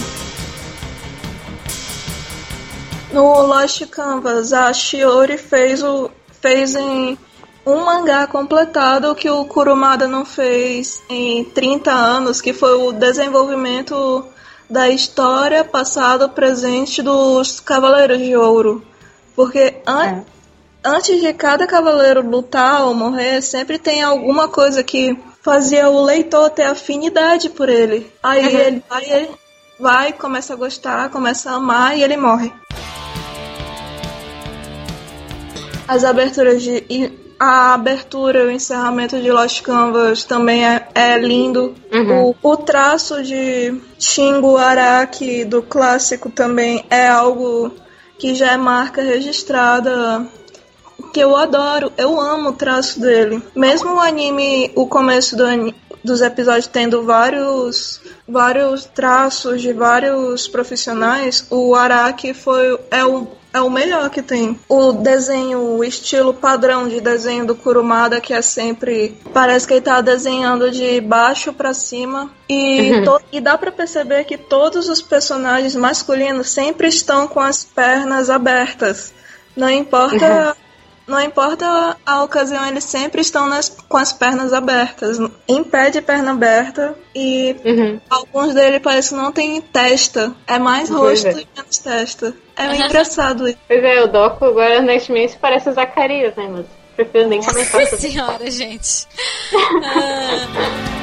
No 3.11 3.41
Lost 3.41 3.85
Canvas, 3.87 4.53
a 4.53 4.71
Shiori 4.71 5.37
fez, 5.37 5.83
o, 5.83 6.09
fez 6.41 6.75
em 6.75 7.17
um 7.65 7.83
mangá 7.85 8.25
completado 8.27 9.13
que 9.15 9.29
o 9.29 9.45
Kurumada 9.45 10.07
não 10.07 10.25
fez 10.25 11.01
em 11.09 11.43
30 11.43 11.91
anos, 11.91 12.41
que 12.41 12.53
foi 12.53 12.73
o 12.73 12.91
desenvolvimento 12.91 14.25
da 14.69 14.89
história, 14.89 15.63
passado, 15.63 16.29
presente 16.29 17.01
dos 17.01 17.59
Cavaleiros 17.59 18.17
de 18.19 18.35
Ouro. 18.35 18.83
Porque 19.35 19.75
an- 19.85 20.23
antes 20.83 21.21
de 21.21 21.33
cada 21.33 21.67
cavaleiro 21.67 22.27
lutar 22.27 22.83
ou 22.85 22.93
morrer, 22.95 23.41
sempre 23.41 23.77
tem 23.77 24.01
alguma 24.01 24.47
coisa 24.47 24.81
que 24.83 25.17
fazia 25.41 25.89
o 25.89 26.03
leitor 26.03 26.49
ter 26.51 26.63
afinidade 26.63 27.49
por 27.49 27.67
ele. 27.69 28.11
Aí 28.23 28.41
Uhum. 28.53 28.59
ele 28.59 28.83
vai, 28.89 29.03
ele 29.05 29.29
vai, 29.79 30.13
começa 30.13 30.53
a 30.53 30.55
gostar, 30.55 31.09
começa 31.09 31.51
a 31.51 31.55
amar 31.55 31.97
e 31.97 32.03
ele 32.03 32.17
morre. 32.17 32.51
As 35.87 36.03
aberturas 36.03 36.61
de. 36.61 36.85
E 37.41 37.43
a 37.43 37.73
abertura, 37.73 38.45
o 38.45 38.51
encerramento 38.51 39.19
de 39.19 39.31
Lost 39.31 39.61
Canvas 39.61 40.23
também 40.23 40.65
é, 40.65 40.87
é 40.93 41.17
lindo. 41.17 41.73
Uhum. 41.91 42.35
O, 42.41 42.51
o 42.51 42.57
traço 42.57 43.23
de 43.23 43.81
Shingo 43.97 44.57
Araki 44.57 45.43
do 45.43 45.61
clássico 45.63 46.29
também 46.29 46.85
é 46.89 47.07
algo 47.07 47.71
que 48.19 48.35
já 48.35 48.51
é 48.51 48.57
marca 48.57 49.01
registrada. 49.01 50.25
Que 51.13 51.19
eu 51.19 51.35
adoro, 51.35 51.91
eu 51.97 52.21
amo 52.21 52.49
o 52.49 52.53
traço 52.53 52.99
dele. 52.99 53.41
Mesmo 53.55 53.95
o 53.95 53.99
anime, 53.99 54.71
o 54.75 54.85
começo 54.85 55.35
do 55.35 55.43
ani- 55.43 55.75
dos 56.03 56.21
episódios 56.21 56.67
tendo 56.67 57.03
vários 57.03 57.99
vários 58.27 58.85
traços 58.85 59.61
de 59.61 59.73
vários 59.73 60.47
profissionais, 60.47 61.45
o 61.49 61.75
Araki 61.75 62.33
foi 62.33 62.79
é 62.89 63.03
o 63.03 63.27
é 63.53 63.59
o 63.61 63.69
melhor 63.69 64.09
que 64.09 64.21
tem. 64.21 64.57
O 64.69 64.91
desenho, 64.93 65.59
o 65.77 65.83
estilo 65.83 66.33
padrão 66.33 66.87
de 66.87 67.01
desenho 67.01 67.45
do 67.45 67.55
Kurumada, 67.55 68.21
que 68.21 68.33
é 68.33 68.41
sempre. 68.41 69.17
Parece 69.33 69.67
que 69.67 69.73
ele 69.73 69.81
tá 69.81 69.99
desenhando 70.01 70.71
de 70.71 70.99
baixo 71.01 71.51
pra 71.53 71.73
cima. 71.73 72.31
E, 72.49 73.01
to- 73.03 73.21
e 73.31 73.39
dá 73.41 73.57
pra 73.57 73.71
perceber 73.71 74.23
que 74.25 74.37
todos 74.37 74.87
os 74.89 75.01
personagens 75.01 75.75
masculinos 75.75 76.49
sempre 76.49 76.87
estão 76.87 77.27
com 77.27 77.39
as 77.39 77.63
pernas 77.63 78.29
abertas. 78.29 79.13
Não 79.55 79.69
importa. 79.69 80.55
Não 81.11 81.19
importa 81.19 81.97
a 82.05 82.23
ocasião, 82.23 82.65
eles 82.65 82.85
sempre 82.85 83.19
estão 83.19 83.45
nas, 83.45 83.67
com 83.67 83.97
as 83.97 84.13
pernas 84.13 84.53
abertas. 84.53 85.17
Em 85.45 85.61
pé 85.61 85.89
de 85.89 86.01
perna 86.01 86.31
aberta. 86.31 86.95
E 87.13 87.53
Uhum. 87.65 87.99
alguns 88.09 88.53
deles 88.53 88.81
parece 88.81 89.09
que 89.09 89.15
não 89.15 89.29
tem 89.29 89.59
testa. 89.59 90.33
É 90.47 90.57
mais 90.57 90.89
rosto 90.89 91.27
é. 91.27 91.31
e 91.31 91.47
menos 91.53 91.77
testa. 91.79 92.33
É 92.55 92.75
engraçado 92.77 93.45
isso. 93.45 93.57
Pois 93.67 93.83
é, 93.83 94.01
o 94.01 94.07
Doku 94.07 94.45
agora 94.45 94.79
honestamente 94.79 95.37
parece 95.37 95.67
o 95.69 95.73
Zacarias, 95.73 96.33
né, 96.37 96.47
mas 96.49 96.65
prefiro 96.95 97.27
nem 97.27 97.43
comentar 97.43 97.81
Nossa 97.81 97.97
senhora, 97.97 98.49
gente. 98.49 99.05
Ah. 99.83 101.01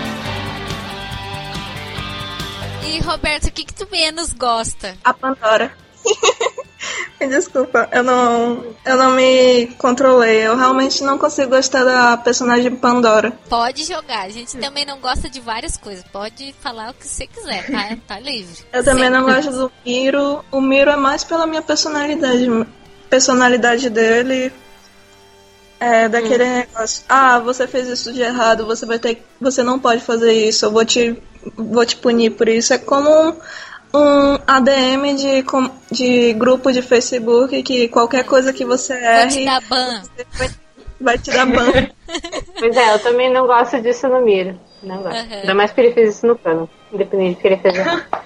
E 2.87 3.01
Roberto, 3.01 3.49
o 3.49 3.53
que, 3.53 3.65
que 3.65 3.75
tu 3.75 3.87
menos 3.91 4.33
gosta? 4.33 4.97
A 5.05 5.13
Pandora. 5.13 5.71
Me 7.21 7.27
desculpa, 7.29 7.89
eu 7.93 8.03
não, 8.03 8.65
eu 8.85 8.97
não 8.97 9.13
me 9.13 9.67
controlei. 9.79 10.47
Eu 10.47 10.57
realmente 10.57 11.03
não 11.03 11.19
consigo 11.19 11.51
gostar 11.51 11.85
da 11.85 12.17
personagem 12.17 12.75
Pandora. 12.75 13.33
Pode 13.49 13.85
jogar. 13.85 14.23
A 14.23 14.29
gente 14.29 14.57
também 14.57 14.87
não 14.87 14.99
gosta 14.99 15.29
de 15.29 15.41
várias 15.41 15.77
coisas. 15.77 16.05
Pode 16.13 16.55
falar 16.61 16.91
o 16.91 16.95
que 16.95 17.07
você 17.07 17.27
quiser, 17.27 17.71
tá? 17.71 17.97
Tá 18.07 18.21
livre. 18.21 18.65
Eu 18.73 18.85
também 18.85 19.11
não 19.11 19.27
Sempre. 19.27 19.35
gosto 19.35 19.51
do 19.53 19.73
Miro. 19.85 20.45
O 20.51 20.61
Miro 20.61 20.91
é 20.91 20.97
mais 20.97 21.25
pela 21.25 21.47
minha 21.47 21.63
personalidade. 21.63 22.67
Personalidade 23.11 23.91
dele. 23.91 24.53
É 25.81 26.09
daquele 26.09 26.45
negócio. 26.45 27.05
Ah, 27.09 27.39
você 27.39 27.67
fez 27.67 27.87
isso 27.87 28.13
de 28.13 28.21
errado, 28.21 28.67
você 28.67 28.85
vai 28.85 28.99
ter. 28.99 29.25
Você 29.41 29.63
não 29.63 29.79
pode 29.79 30.03
fazer 30.03 30.33
isso, 30.33 30.65
eu 30.65 30.73
vou 30.73 30.85
te. 30.85 31.17
vou 31.57 31.87
te 31.87 31.97
punir 31.97 32.31
por 32.31 32.49
isso. 32.49 32.75
É 32.75 32.79
como 32.79 33.37
um, 33.95 34.35
ADM 34.47 35.15
de, 35.17 35.43
com- 35.45 35.71
de 35.91 36.33
grupo 36.35 36.73
de 36.73 36.83
Facebook 36.83 37.63
que 37.63 37.89
qualquer 37.89 38.25
coisa 38.25 38.53
que 38.53 38.65
você 38.65 38.95
Vou 38.95 39.29
te 39.29 39.39
erre 39.39 39.45
dar 39.45 39.61
ban. 39.63 40.03
vai, 40.35 40.51
vai 41.01 41.19
te 41.19 41.31
dar 41.31 41.47
ban. 41.47 41.89
Pois 42.59 42.77
é, 42.77 42.95
eu 42.95 42.99
também 43.01 43.33
não 43.33 43.47
gosto 43.47 43.81
disso 43.81 44.09
no 44.09 44.21
Miro. 44.23 44.59
Não 44.83 45.03
gosto. 45.03 45.17
Aham. 45.17 45.35
Ainda 45.41 45.55
mais 45.55 45.71
porque 45.71 45.81
ele 45.83 45.95
fez 45.95 46.17
isso 46.17 46.27
no 46.27 46.35
plano. 46.37 46.69
Independente 46.93 47.37
do 47.37 47.41
que 47.41 47.47
ele 47.49 47.57
fez. 47.59 47.75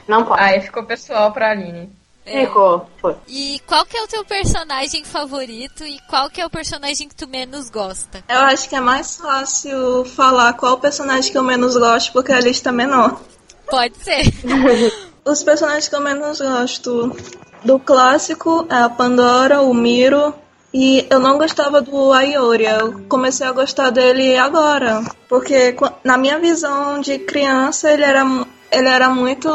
Não 0.09 0.25
pode. 0.25 0.41
Aí 0.41 0.61
ficou 0.61 0.85
pessoal 0.85 1.33
pra 1.33 1.51
Aline. 1.51 1.91
É. 2.25 2.47
Ficou, 2.47 2.87
foi. 3.01 3.17
E 3.29 3.61
qual 3.67 3.85
que 3.85 3.97
é 3.97 4.03
o 4.03 4.07
teu 4.07 4.25
personagem 4.25 5.05
favorito 5.05 5.85
e 5.85 5.99
qual 6.09 6.31
que 6.31 6.41
é 6.41 6.47
o 6.47 6.51
personagem 6.51 7.09
que 7.09 7.17
tu 7.17 7.27
menos 7.29 7.69
gosta? 7.69 8.23
Eu 8.29 8.41
acho 8.43 8.69
que 8.69 8.77
é 8.77 8.81
mais 8.81 9.17
fácil 9.17 10.05
falar 10.05 10.53
qual 10.55 10.79
personagem 10.79 11.33
que 11.33 11.37
eu 11.37 11.43
menos 11.43 11.77
gosto, 11.77 12.13
porque 12.13 12.33
a 12.33 12.39
lista 12.41 12.69
é 12.69 12.73
menor. 12.73 13.21
Pode 13.69 13.97
ser. 13.99 14.23
Os 15.25 15.43
personagens 15.43 15.89
que 15.89 15.95
eu 15.95 16.01
menos 16.01 16.41
gosto 16.41 17.17
do 17.65 17.79
clássico 17.79 18.67
é 18.69 18.75
a 18.77 18.89
Pandora, 18.89 19.63
o 19.63 19.73
Miro. 19.73 20.35
E 20.75 21.07
eu 21.11 21.21
não 21.21 21.37
gostava 21.39 21.81
do 21.83 22.13
Ayori. 22.13 22.65
Eu 22.65 23.03
comecei 23.09 23.47
a 23.47 23.53
gostar 23.53 23.91
dele 23.91 24.37
agora. 24.37 25.03
Porque 25.29 25.73
qu- 25.73 25.93
na 26.03 26.17
minha 26.17 26.39
visão 26.39 27.01
de 27.01 27.19
criança 27.19 27.93
ele 27.93 28.03
era, 28.03 28.25
ele 28.71 28.89
era 28.89 29.11
muito 29.11 29.49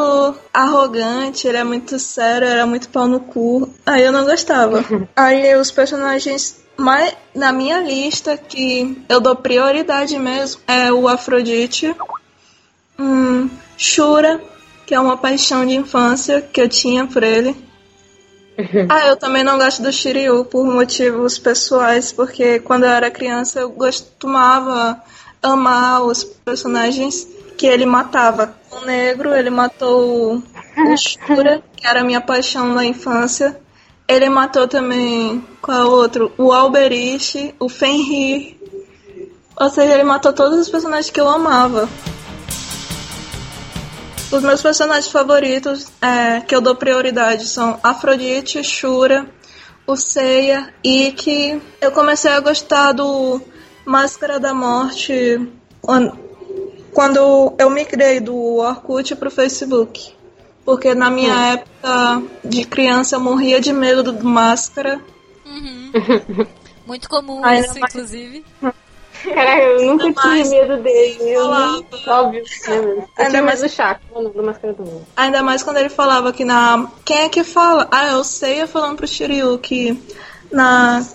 arrogante, 0.54 1.48
ele 1.48 1.58
é 1.58 1.64
muito 1.64 1.98
sério, 2.00 2.48
era 2.48 2.66
muito 2.68 2.88
pau 2.90 3.08
no 3.08 3.20
cu. 3.20 3.68
Aí 3.86 4.04
eu 4.04 4.12
não 4.12 4.26
gostava. 4.26 4.86
Aí 5.16 5.56
os 5.56 5.72
personagens 5.72 6.62
mais 6.78 7.14
na 7.36 7.52
minha 7.52 7.80
lista 7.82 8.38
que 8.38 9.04
eu 9.10 9.20
dou 9.20 9.36
prioridade 9.36 10.18
mesmo 10.20 10.62
é 10.68 10.92
o 10.94 11.08
Afrodite. 11.08 11.94
Hum, 13.00 13.50
Shura, 13.76 14.40
que 14.88 14.96
é 14.96 15.00
uma 15.00 15.18
paixão 15.18 15.66
de 15.66 15.76
infância 15.76 16.42
que 16.42 16.62
eu 16.62 16.70
tinha 16.70 17.06
por 17.06 17.22
ele. 17.22 17.54
ah, 18.90 19.08
eu 19.08 19.18
também 19.18 19.44
não 19.44 19.58
gosto 19.58 19.84
do 19.84 19.92
Shiryu 19.92 20.46
por 20.46 20.66
motivos 20.66 21.38
pessoais, 21.38 22.14
porque 22.14 22.60
quando 22.62 22.86
eu 22.86 22.90
era 22.90 23.12
criança 23.12 23.60
eu 23.60 23.70
costumava 23.70 25.00
amar 25.44 26.04
os 26.04 26.24
personagens 26.24 27.28
que 27.58 27.68
ele 27.68 27.86
matava. 27.86 28.56
O 28.72 28.86
negro, 28.86 29.36
ele 29.36 29.50
matou 29.50 30.38
o 30.38 30.98
Shura, 30.98 31.62
que 31.76 31.86
era 31.86 32.00
a 32.00 32.04
minha 32.04 32.22
paixão 32.22 32.74
na 32.74 32.86
infância. 32.86 33.60
Ele 34.08 34.30
matou 34.30 34.70
também, 34.70 35.46
qual 35.62 35.78
é 35.78 35.84
o 35.84 35.92
outro? 35.92 36.32
O 36.38 36.54
Alberich, 36.54 37.54
o 37.60 37.68
Fenrir. 37.68 38.56
Ou 39.60 39.70
seja, 39.70 39.96
ele 39.96 40.04
matou 40.06 40.32
todos 40.32 40.58
os 40.60 40.70
personagens 40.70 41.10
que 41.10 41.20
eu 41.20 41.28
amava. 41.28 41.90
Os 44.30 44.44
meus 44.44 44.62
personagens 44.62 45.08
favoritos 45.08 45.88
é, 46.02 46.42
que 46.42 46.54
eu 46.54 46.60
dou 46.60 46.76
prioridade 46.76 47.48
são 47.48 47.80
Afrodite, 47.82 48.62
Shura, 48.62 49.26
o 49.86 49.96
Seiya, 49.96 50.74
Ikki. 50.84 51.62
Eu 51.80 51.92
comecei 51.94 52.32
a 52.32 52.40
gostar 52.42 52.92
do 52.92 53.42
Máscara 53.86 54.38
da 54.38 54.54
Morte 54.54 55.50
quando, 56.92 57.56
eu 57.58 57.70
migrei 57.70 58.20
do 58.20 58.58
Orkut 58.58 59.16
pro 59.16 59.32
Facebook. 59.32 60.14
Porque 60.66 60.94
na 60.94 61.10
minha 61.10 61.54
época 61.54 62.24
de 62.44 62.66
criança 62.66 63.16
eu 63.16 63.22
morria 63.22 63.62
de 63.62 63.72
medo 63.72 64.12
do 64.12 64.26
Máscara. 64.26 65.00
Uhum. 65.46 65.92
Muito 66.86 67.08
comum 67.08 67.40
Ai, 67.44 67.62
isso, 67.62 67.80
inclusive. 67.80 68.44
Caraca, 69.24 69.62
eu 69.62 69.86
nunca 69.86 70.04
Ainda 70.06 70.22
tive 70.22 70.28
mais- 70.34 70.50
medo 70.50 70.78
dele. 70.84 71.18
Eu 71.30 71.42
Falava. 71.44 71.84
óbvio, 72.08 72.44
né? 72.44 72.78
Eu 72.78 73.08
Ainda 73.18 73.42
mais- 73.42 73.62
do 73.62 73.70
Chaco, 73.70 74.02
do 74.34 74.44
Máscara 74.44 74.74
do 74.74 74.84
Mundo. 74.84 75.08
Ainda 75.16 75.44
mais 75.44 75.64
quando 75.64 75.78
ele 75.78 75.90
falava 75.90 76.32
que 76.34 76.46
na. 76.46 76.88
Quem 77.06 77.18
é 77.24 77.30
que 77.30 77.44
fala? 77.44 77.88
Ah, 77.92 78.08
eu 78.12 78.24
sei, 78.24 78.62
eu 78.62 78.68
falando 78.68 78.98
pro 78.98 79.08
Shiryu 79.08 79.58
que 79.60 80.02
na, 80.52 81.06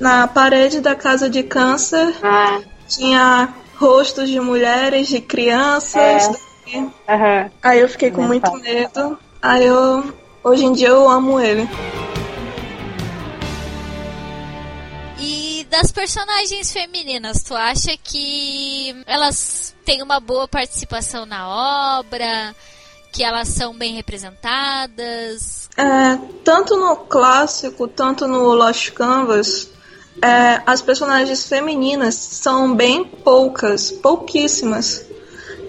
na 0.00 0.26
parede 0.28 0.80
da 0.80 0.94
casa 0.94 1.28
de 1.28 1.42
câncer 1.42 2.14
Ah, 2.22 2.60
tinha 2.88 3.48
rostos 3.76 4.28
de 4.28 4.38
mulheres, 4.40 5.08
de 5.08 5.20
crianças. 5.20 6.30
aham. 7.08 7.50
Aí 7.62 7.80
eu 7.80 7.88
fiquei 7.88 8.10
com 8.10 8.22
É, 8.24 8.26
muito 8.26 8.50
tá. 8.50 8.56
medo. 8.58 9.18
Aí 9.40 9.64
eu. 9.66 10.04
Hoje 10.44 10.64
em 10.64 10.72
dia 10.72 10.88
eu 10.88 11.08
amo 11.08 11.38
ele. 11.40 11.68
Das 15.72 15.90
personagens 15.90 16.70
femininas, 16.70 17.42
tu 17.42 17.54
acha 17.54 17.96
que 17.96 18.94
elas 19.06 19.74
têm 19.86 20.02
uma 20.02 20.20
boa 20.20 20.46
participação 20.46 21.24
na 21.24 21.96
obra? 21.98 22.54
Que 23.10 23.24
elas 23.24 23.48
são 23.48 23.74
bem 23.74 23.94
representadas? 23.94 25.70
É, 25.74 26.18
tanto 26.44 26.76
no 26.76 26.96
clássico, 26.96 27.88
tanto 27.88 28.28
no 28.28 28.52
Lost 28.52 28.90
Canvas, 28.90 29.70
é, 30.20 30.60
as 30.66 30.82
personagens 30.82 31.48
femininas 31.48 32.16
são 32.16 32.76
bem 32.76 33.02
poucas, 33.02 33.90
pouquíssimas. 33.90 35.06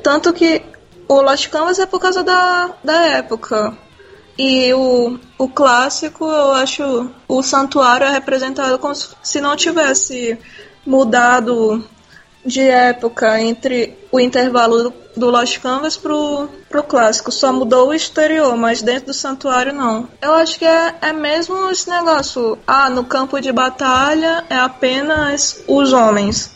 Tanto 0.03 0.33
que 0.33 0.61
o 1.07 1.21
Lost 1.21 1.47
Canvas 1.47 1.79
é 1.79 1.85
por 1.85 2.01
causa 2.01 2.21
da, 2.21 2.73
da 2.83 3.05
época. 3.05 3.77
E 4.37 4.73
o, 4.73 5.19
o 5.37 5.47
clássico, 5.47 6.25
eu 6.25 6.53
acho, 6.53 7.09
o 7.27 7.43
santuário 7.43 8.07
é 8.07 8.11
representado 8.11 8.79
como 8.79 8.95
se- 8.95 9.39
não 9.41 9.55
tivesse 9.55 10.37
mudado 10.85 11.83
de 12.45 12.61
época 12.61 13.39
entre 13.39 13.97
o 14.11 14.19
intervalo 14.19 14.83
do, 14.83 14.93
do 15.15 15.29
Lost 15.29 15.59
Canvas 15.59 15.95
pro, 15.95 16.49
pro 16.69 16.83
clássico. 16.83 17.31
Só 17.31 17.53
mudou 17.53 17.89
o 17.89 17.93
exterior, 17.93 18.55
mas 18.57 18.81
dentro 18.81 19.07
do 19.07 19.13
santuário 19.13 19.71
não. 19.73 20.09
Eu 20.21 20.33
acho 20.33 20.57
que 20.59 20.65
é, 20.65 20.95
é 21.01 21.13
mesmo 21.13 21.69
esse 21.71 21.89
negócio. 21.89 22.57
Ah, 22.67 22.89
no 22.89 23.05
campo 23.05 23.39
de 23.39 23.51
batalha 23.51 24.43
é 24.49 24.55
apenas 24.57 25.63
os 25.67 25.93
homens. 25.93 26.51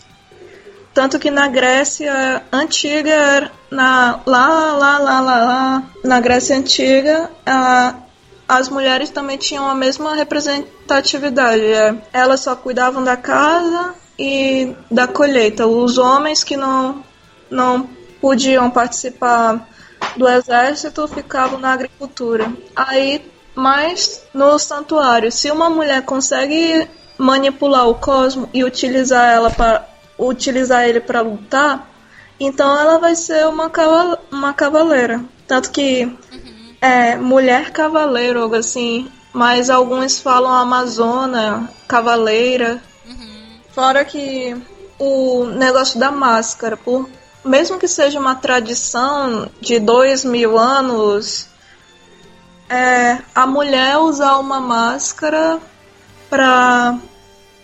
Tanto 0.98 1.20
que 1.20 1.30
na 1.30 1.48
Grécia 1.48 2.42
antiga, 2.52 3.52
na, 3.70 4.20
lá, 4.26 4.74
lá, 4.74 4.98
lá, 4.98 5.20
lá, 5.20 5.46
lá, 5.46 5.84
na 6.04 6.20
Grécia 6.20 6.58
antiga, 6.58 7.30
a, 7.46 7.94
as 8.50 8.68
mulheres 8.68 9.12
também 9.12 9.38
tinham 9.38 9.70
a 9.70 9.76
mesma 9.76 10.16
representatividade. 10.16 11.64
é. 11.64 11.96
Elas 12.12 12.40
só 12.40 12.56
cuidavam 12.56 13.04
da 13.04 13.16
casa 13.16 13.94
e 14.18 14.74
da 14.90 15.08
colheita. 15.08 15.68
Os 15.68 16.00
homens 16.00 16.44
que 16.44 16.58
não, 16.58 17.04
não 17.48 17.88
podiam 18.20 18.68
participar 18.72 19.70
do 20.16 20.28
exército 20.28 21.08
ficavam 21.08 21.60
na 21.60 21.74
agricultura. 21.74 22.52
Aí, 22.76 23.24
mas 23.54 24.24
no 24.34 24.58
santuário, 24.58 25.32
se 25.32 25.52
uma 25.52 25.70
mulher 25.70 26.02
consegue 26.02 26.90
manipular 27.20 27.88
o 27.88 27.94
cosmo 27.94 28.50
e 28.52 28.64
utilizar 28.64 29.32
ela 29.32 29.52
para 29.52 29.97
utilizar 30.18 30.88
ele 30.88 31.00
para 31.00 31.22
lutar, 31.22 31.88
então 32.40 32.78
ela 32.80 33.00
vai 33.00 33.16
ser 33.16 33.48
uma, 33.48 33.70
caval 33.70 34.20
uma 34.32 34.54
cavaleira. 34.54 35.24
Tanto 35.48 35.72
que 35.72 36.12
é 36.82 37.16
mulher 37.16 37.72
cavaleiro, 37.72 38.42
algo 38.42 38.56
assim. 38.56 39.10
Mas 39.34 39.70
alguns 39.70 40.20
falam 40.20 40.52
amazona, 40.52 41.70
cavaleira. 41.88 42.82
Fora 43.72 44.04
que 44.04 44.56
o 45.00 45.46
negócio 45.46 46.00
da 46.00 46.12
máscara, 46.12 46.76
por 46.76 47.08
mesmo 47.46 47.78
que 47.78 47.88
seja 47.88 48.20
uma 48.20 48.36
tradição 48.36 49.50
de 49.62 49.80
dois 49.80 50.26
mil 50.26 50.58
anos, 50.58 51.48
é, 52.70 53.20
a 53.34 53.46
mulher 53.46 53.98
usar 53.98 54.38
uma 54.38 54.60
máscara 54.60 55.60
para 56.30 56.98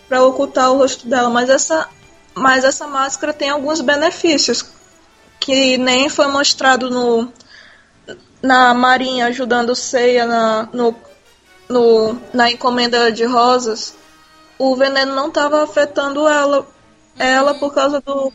para 0.07 0.23
ocultar 0.23 0.71
o 0.71 0.77
rosto 0.77 1.07
dela, 1.07 1.29
mas 1.29 1.49
essa 1.49 1.89
mas 2.35 2.63
essa 2.63 2.87
máscara 2.87 3.33
tem 3.33 3.49
alguns 3.49 3.81
benefícios 3.81 4.65
que 5.39 5.77
nem 5.77 6.09
foi 6.09 6.27
mostrado 6.27 6.89
no 6.89 7.31
na 8.41 8.73
Marinha 8.73 9.27
ajudando 9.27 9.73
Ceia 9.73 10.25
na, 10.25 10.67
no, 10.73 10.93
no, 11.69 12.17
na 12.33 12.51
encomenda 12.51 13.09
de 13.09 13.23
rosas, 13.23 13.95
o 14.59 14.75
veneno 14.75 15.15
não 15.15 15.29
estava 15.29 15.63
afetando 15.63 16.27
ela, 16.27 16.59
uhum. 16.59 16.65
ela 17.17 17.53
por 17.53 17.73
causa 17.73 18.01
do 18.01 18.33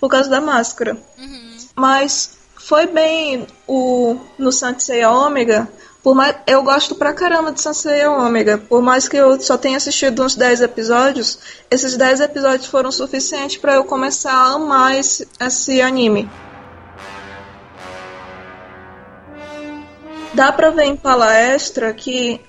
por 0.00 0.08
causa 0.08 0.28
da 0.28 0.40
máscara. 0.40 0.96
Uhum. 1.16 1.56
Mas 1.76 2.38
foi 2.56 2.86
bem 2.86 3.46
o 3.66 4.18
no 4.36 4.50
Seiya 4.52 5.10
Ômega 5.10 5.68
por 6.08 6.14
mais, 6.14 6.36
eu 6.46 6.62
gosto 6.62 6.94
pra 6.94 7.12
caramba 7.12 7.52
de 7.52 7.60
Sansei 7.60 8.06
Ômega. 8.06 8.56
Por 8.56 8.80
mais 8.80 9.06
que 9.06 9.18
eu 9.18 9.38
só 9.38 9.58
tenha 9.58 9.76
assistido 9.76 10.24
uns 10.24 10.34
10 10.34 10.62
episódios, 10.62 11.38
esses 11.70 11.98
10 11.98 12.20
episódios 12.20 12.64
foram 12.64 12.90
suficientes 12.90 13.58
para 13.58 13.74
eu 13.74 13.84
começar 13.84 14.32
a 14.32 14.54
amar 14.54 14.96
esse, 14.96 15.28
esse 15.38 15.82
anime. 15.82 16.26
Dá 20.32 20.50
pra 20.50 20.70
ver 20.70 20.84
em 20.84 20.96
palestra 20.96 21.92
que 21.92 22.40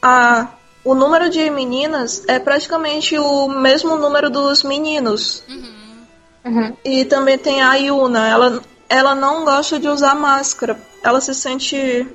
a, 0.00 0.50
o 0.84 0.94
número 0.94 1.28
de 1.28 1.50
meninas 1.50 2.22
é 2.28 2.38
praticamente 2.38 3.18
o 3.18 3.48
mesmo 3.48 3.96
número 3.96 4.30
dos 4.30 4.62
meninos. 4.62 5.42
Uhum. 5.48 6.06
Uhum. 6.44 6.76
E 6.84 7.04
também 7.04 7.36
tem 7.36 7.62
a 7.62 7.74
Yuna. 7.74 8.28
Ela, 8.28 8.62
ela 8.88 9.14
não 9.16 9.44
gosta 9.44 9.76
de 9.80 9.88
usar 9.88 10.14
máscara. 10.14 10.78
Ela 11.02 11.20
se 11.20 11.34
sente 11.34 12.06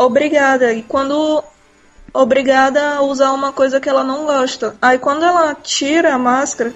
obrigada. 0.00 0.72
E 0.72 0.82
quando 0.82 1.44
obrigada 2.12 2.96
a 2.96 3.02
usar 3.02 3.32
uma 3.32 3.52
coisa 3.52 3.80
que 3.80 3.88
ela 3.88 4.02
não 4.02 4.26
gosta. 4.26 4.76
Aí 4.80 4.98
quando 4.98 5.24
ela 5.24 5.54
tira 5.54 6.14
a 6.14 6.18
máscara, 6.18 6.74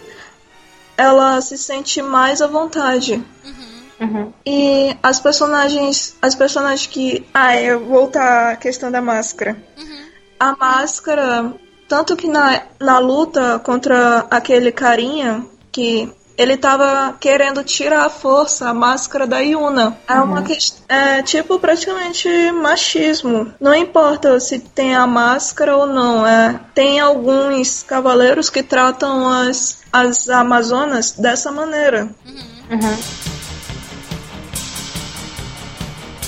ela 0.97 1.41
se 1.41 1.59
sente 1.59 2.01
mais 2.03 2.41
à 2.41 2.47
vontade. 2.47 3.15
Uhum. 3.45 3.65
Uhum. 4.01 4.33
E 4.45 4.97
as 5.03 5.21
personagens. 5.21 6.17
As 6.21 6.35
personagens 6.35 6.87
que. 6.87 7.27
Ah, 7.33 7.61
eu 7.61 7.85
voltar 7.85 8.53
à 8.53 8.57
questão 8.57 8.91
da 8.91 9.01
máscara. 9.01 9.57
Uhum. 9.77 10.05
A 10.39 10.57
máscara. 10.57 11.55
Tanto 11.89 12.17
que 12.17 12.29
na, 12.29 12.63
na 12.81 12.99
luta 12.99 13.59
contra 13.59 14.27
aquele 14.31 14.73
carinha 14.73 15.47
que 15.71 16.13
ele 16.37 16.57
tava 16.57 17.15
querendo 17.19 17.63
tirar 17.63 18.07
a 18.07 18.11
força, 18.11 18.69
a 18.69 18.75
máscara 18.75 19.27
da 19.27 19.39
Yuna. 19.39 19.97
É 20.09 20.15
uma 20.15 20.39
uhum. 20.41 20.45
questão. 20.45 20.85
É 20.89 21.23
tipo 21.23 21.59
praticamente 21.59 22.29
machismo. 22.53 23.53
Não 23.61 23.75
importa 23.75 24.39
se 24.41 24.59
tem 24.59 24.95
a 24.95 25.07
máscara 25.07 25.77
ou 25.77 25.87
não. 25.87 26.27
É, 26.27 26.61
tem 26.75 26.99
alguns 27.01 27.83
cavaleiros 27.83 28.51
que 28.51 28.63
tratam 28.63 29.29
as, 29.29 29.83
as 29.93 30.29
Amazonas 30.29 31.13
dessa 31.13 31.53
maneira. 31.53 32.09
Uhum. 32.27 32.79
Uhum. 32.79 32.99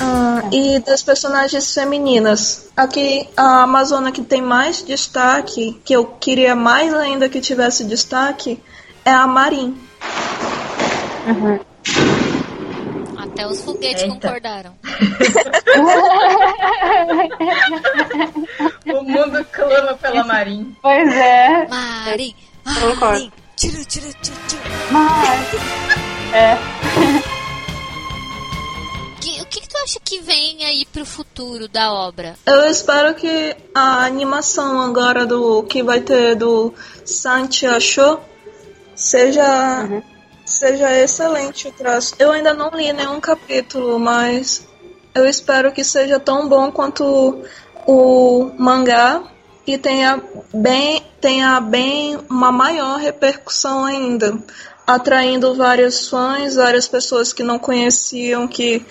Ah, 0.00 0.42
e 0.52 0.78
das 0.80 1.02
personagens 1.02 1.72
femininas. 1.72 2.66
Aqui, 2.76 3.28
a 3.36 3.62
Amazona 3.62 4.12
que 4.12 4.22
tem 4.22 4.42
mais 4.42 4.82
destaque, 4.84 5.80
que 5.84 5.94
eu 5.94 6.04
queria 6.04 6.54
mais 6.54 6.92
ainda 6.94 7.28
que 7.28 7.40
tivesse 7.40 7.84
destaque, 7.84 8.62
é 9.04 9.10
a 9.12 9.26
Marin. 9.26 9.85
Uhum. 11.26 11.58
Até 13.18 13.46
os 13.46 13.62
foguetes 13.64 14.02
Eita. 14.02 14.14
concordaram. 14.14 14.74
o 18.86 19.02
mundo 19.02 19.44
clama 19.52 19.94
pela 19.94 20.24
Marin. 20.24 20.74
Pois 20.80 21.14
é. 21.14 21.66
Marin, 21.68 22.34
Marin. 22.64 23.30
Tira, 23.56 23.84
tira, 23.84 24.06
tira, 24.22 24.36
tira. 24.48 24.62
Marin. 24.90 25.44
É. 26.32 26.56
O 29.40 29.44
que, 29.48 29.60
que 29.60 29.68
tu 29.68 29.76
acha 29.78 29.98
que 30.04 30.20
vem 30.20 30.64
aí 30.64 30.86
pro 30.92 31.04
futuro 31.04 31.66
da 31.68 31.92
obra? 31.92 32.34
Eu 32.46 32.68
espero 32.70 33.12
que 33.14 33.56
a 33.74 34.04
animação 34.04 34.80
agora 34.80 35.26
do 35.26 35.62
que 35.64 35.82
vai 35.82 36.00
ter 36.00 36.36
do 36.36 36.72
Santiago 37.04 38.20
seja 38.96 39.86
uhum. 39.88 40.02
seja 40.44 40.90
excelente 40.98 41.68
o 41.68 41.72
traço. 41.72 42.14
Eu 42.18 42.32
ainda 42.32 42.52
não 42.54 42.70
li 42.70 42.92
nenhum 42.92 43.20
capítulo, 43.20 44.00
mas 44.00 44.66
eu 45.14 45.26
espero 45.26 45.70
que 45.70 45.84
seja 45.84 46.18
tão 46.18 46.48
bom 46.48 46.72
quanto 46.72 47.44
o 47.86 48.50
mangá 48.58 49.22
e 49.66 49.76
tenha 49.76 50.20
bem 50.52 51.02
tenha 51.20 51.60
bem 51.60 52.18
uma 52.28 52.50
maior 52.50 52.98
repercussão 52.98 53.84
ainda, 53.84 54.38
atraindo 54.86 55.54
vários 55.54 56.08
fãs, 56.08 56.54
várias 56.54 56.88
pessoas 56.88 57.32
que 57.32 57.42
não 57.42 57.58
conheciam 57.58 58.46
que 58.48 58.84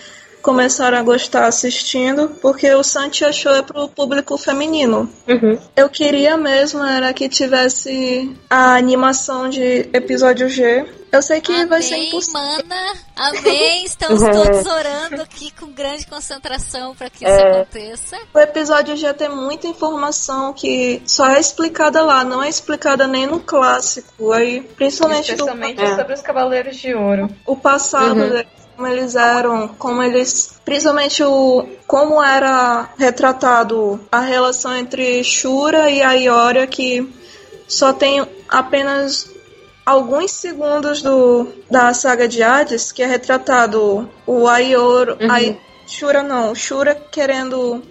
começaram 0.46 1.00
a 1.00 1.02
gostar 1.02 1.48
assistindo, 1.48 2.30
porque 2.40 2.72
o 2.72 2.84
Santi 2.84 3.26
achou 3.26 3.52
é 3.52 3.64
pro 3.64 3.90
público 3.90 4.38
feminino. 4.38 5.10
Uhum. 5.28 5.58
Eu 5.76 5.90
queria 5.90 6.38
mesmo 6.38 6.84
era 6.84 7.12
que 7.16 7.28
tivesse 7.28 8.32
a 8.48 8.76
animação 8.76 9.50
de 9.50 9.90
episódio 9.92 10.48
G. 10.48 10.86
Eu 11.12 11.24
sei 11.24 11.42
que 11.42 11.52
amém, 11.52 11.66
vai 11.66 11.82
ser 11.82 11.98
impossível. 11.98 12.40
Mana, 12.40 12.94
amém. 13.16 13.86
Estamos 13.86 14.22
todos 14.22 14.68
orando 14.68 15.24
aqui 15.24 15.50
com 15.50 15.72
grande 15.72 16.06
concentração 16.06 16.94
para 16.94 17.10
que 17.10 17.26
isso 17.26 17.34
é. 17.34 17.62
aconteça. 17.62 18.16
O 18.32 18.40
episódio 18.40 18.96
G 18.96 19.12
tem 19.16 19.30
muita 19.30 19.66
informação 19.66 20.54
que 20.54 21.02
só 21.08 21.26
é 21.26 21.40
explicada 21.40 22.04
lá, 22.04 22.24
não 22.24 22.44
é 22.44 22.50
explicada 22.50 23.08
nem 23.08 23.26
no 23.26 23.40
clássico. 23.40 24.32
Aí, 24.32 24.62
principalmente, 24.62 25.32
Especialmente 25.32 25.84
do... 25.84 25.96
sobre 25.96 26.14
os 26.14 26.22
Cavaleiros 26.22 26.76
de 26.76 26.94
Ouro. 26.94 27.30
O 27.48 27.56
passado 27.56 28.20
uhum 28.20 28.65
como 28.76 28.88
eles 28.88 29.16
eram, 29.16 29.70
como 29.70 30.04
eles, 30.04 30.60
principalmente 30.66 31.24
o 31.24 31.66
como 31.88 32.22
era 32.22 32.90
retratado 32.98 34.00
a 34.12 34.20
relação 34.20 34.76
entre 34.76 35.24
Shura 35.24 35.90
e 35.90 36.02
a 36.02 36.14
Ioria 36.14 36.68
que 36.68 37.08
só 37.68 37.94
tem 37.94 38.26
apenas 38.50 39.30
alguns 39.86 40.32
segundos 40.32 41.02
do 41.02 41.48
da 41.70 41.94
saga 41.94 42.28
de 42.28 42.44
Hades 42.44 42.92
que 42.92 43.02
é 43.02 43.06
retratado 43.06 44.10
o 44.26 44.48
Aior, 44.48 45.18
uhum. 45.20 45.32
a 45.32 45.40
Shura 45.88 46.22
não, 46.22 46.54
Shura 46.54 46.96
querendo 46.96 47.82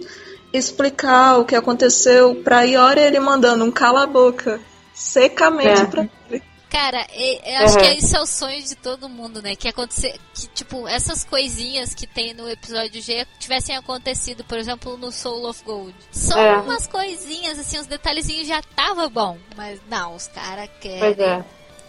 explicar 0.53 1.39
o 1.39 1.45
que 1.45 1.55
aconteceu 1.55 2.35
para 2.35 2.63
Ioria 2.63 3.07
ele 3.07 3.19
mandando 3.19 3.65
um 3.65 3.71
cala 3.71 4.03
a 4.03 4.07
boca 4.07 4.59
secamente 4.93 5.81
é. 5.81 5.85
para 5.85 6.09
ele. 6.29 6.54
Cara, 6.69 7.05
eu 7.13 7.65
acho 7.65 7.75
uhum. 7.77 7.81
que 7.81 7.97
esse 7.97 8.15
é 8.15 8.19
o 8.19 8.25
sonho 8.25 8.61
de 8.61 8.75
todo 8.75 9.07
mundo, 9.07 9.41
né? 9.41 9.55
Que 9.55 9.67
acontecer. 9.67 10.19
Que, 10.33 10.47
tipo, 10.47 10.87
essas 10.87 11.23
coisinhas 11.23 11.93
que 11.93 12.05
tem 12.05 12.33
no 12.33 12.49
episódio 12.49 13.01
G 13.01 13.25
tivessem 13.39 13.75
acontecido, 13.77 14.43
por 14.43 14.57
exemplo, 14.57 14.97
no 14.97 15.11
Soul 15.11 15.49
of 15.49 15.63
Gold. 15.63 15.95
Só 16.11 16.37
é. 16.37 16.57
umas 16.57 16.87
coisinhas, 16.87 17.59
assim, 17.59 17.79
os 17.79 17.87
detalhezinhos 17.87 18.47
já 18.47 18.61
tava 18.75 19.07
bom. 19.07 19.37
Mas 19.55 19.79
não, 19.89 20.15
os 20.15 20.27
caras 20.27 20.69
querem. 20.81 20.99
Pois 20.99 21.19
é. 21.19 21.43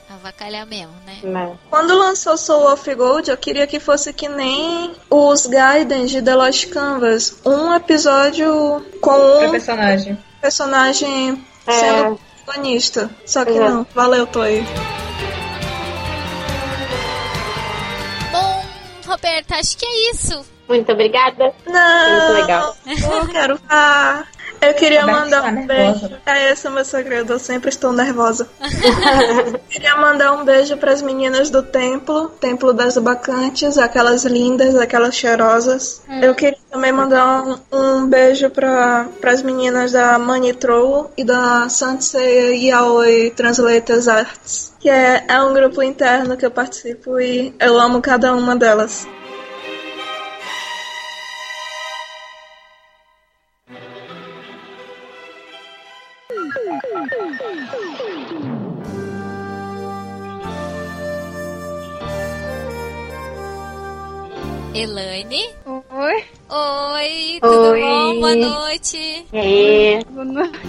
Avacalhar 0.08 0.64
mesmo, 0.66 0.94
né? 1.04 1.18
É. 1.24 1.56
Quando 1.68 1.98
lançou 1.98 2.36
Soul 2.36 2.72
of 2.72 2.94
Gold, 2.94 3.28
eu 3.28 3.36
queria 3.36 3.66
que 3.66 3.80
fosse 3.80 4.12
que 4.12 4.28
nem 4.28 4.94
os 5.10 5.46
Gaiden 5.46 6.06
de 6.06 6.22
The 6.22 6.34
Lost 6.34 6.68
Canvas. 6.68 7.40
Um 7.44 7.74
episódio 7.74 8.86
com 9.00 9.46
um 9.46 9.50
personagem. 9.50 10.16
personagem 10.40 11.44
é. 11.66 11.72
sendo 11.72 12.20
protagonista. 12.46 13.10
Só 13.26 13.44
que 13.44 13.58
não. 13.58 13.86
Valeu, 13.94 14.26
Toy. 14.26 14.64
Bom, 18.32 18.64
Roberta, 19.06 19.56
acho 19.56 19.76
que 19.76 19.84
é 19.84 20.10
isso. 20.12 20.46
Muito 20.68 20.90
obrigada. 20.92 21.52
Não. 21.66 22.10
Muito 22.10 22.40
legal. 22.40 22.76
Eu 22.86 23.28
quero. 23.28 23.60
Ah, 23.68 24.24
Eu 24.66 24.74
queria 24.74 25.00
Roberta 25.02 25.20
mandar 25.20 25.38
está 25.38 25.48
um 25.48 25.66
nervosa. 25.66 26.00
beijo. 26.00 26.16
É 26.26 26.50
esse 26.52 26.68
o 26.68 26.70
meu 26.70 26.84
segredo, 26.84 27.32
eu 27.32 27.38
sempre 27.38 27.68
estou 27.68 27.92
nervosa. 27.92 28.48
queria 29.70 29.96
mandar 29.96 30.32
um 30.32 30.44
beijo 30.44 30.76
para 30.76 30.92
as 30.92 31.02
meninas 31.02 31.50
do 31.50 31.62
templo, 31.62 32.28
Templo 32.40 32.72
das 32.72 32.98
Bacantes, 32.98 33.78
aquelas 33.78 34.24
lindas, 34.24 34.74
aquelas 34.76 35.14
cheirosas. 35.14 36.02
Eu 36.20 36.34
queria 36.34 36.58
também 36.70 36.92
mandar 36.92 37.42
um, 37.42 37.58
um 37.72 38.06
beijo 38.06 38.50
para 38.50 39.08
as 39.24 39.42
meninas 39.42 39.92
da 39.92 40.18
Manitrou 40.18 41.10
e 41.16 41.24
da 41.24 41.68
Sansei 41.68 42.68
Yaoi 42.68 43.30
Translators 43.30 44.08
Arts, 44.08 44.72
que 44.80 44.88
é, 44.88 45.24
é 45.28 45.42
um 45.42 45.52
grupo 45.54 45.82
interno 45.82 46.36
que 46.36 46.44
eu 46.44 46.50
participo 46.50 47.20
e 47.20 47.54
eu 47.58 47.78
amo 47.78 48.00
cada 48.00 48.34
uma 48.34 48.56
delas. 48.56 49.06
Elaine? 64.76 65.54
Oi? 65.64 66.24
Oi, 66.50 67.38
tudo 67.40 67.70
Oi. 67.70 67.80
bom? 67.80 68.20
Boa 68.20 68.36
noite. 68.36 69.26
E 69.32 69.38
aí? 69.38 70.04
Boa 70.04 70.24
noite. 70.26 70.60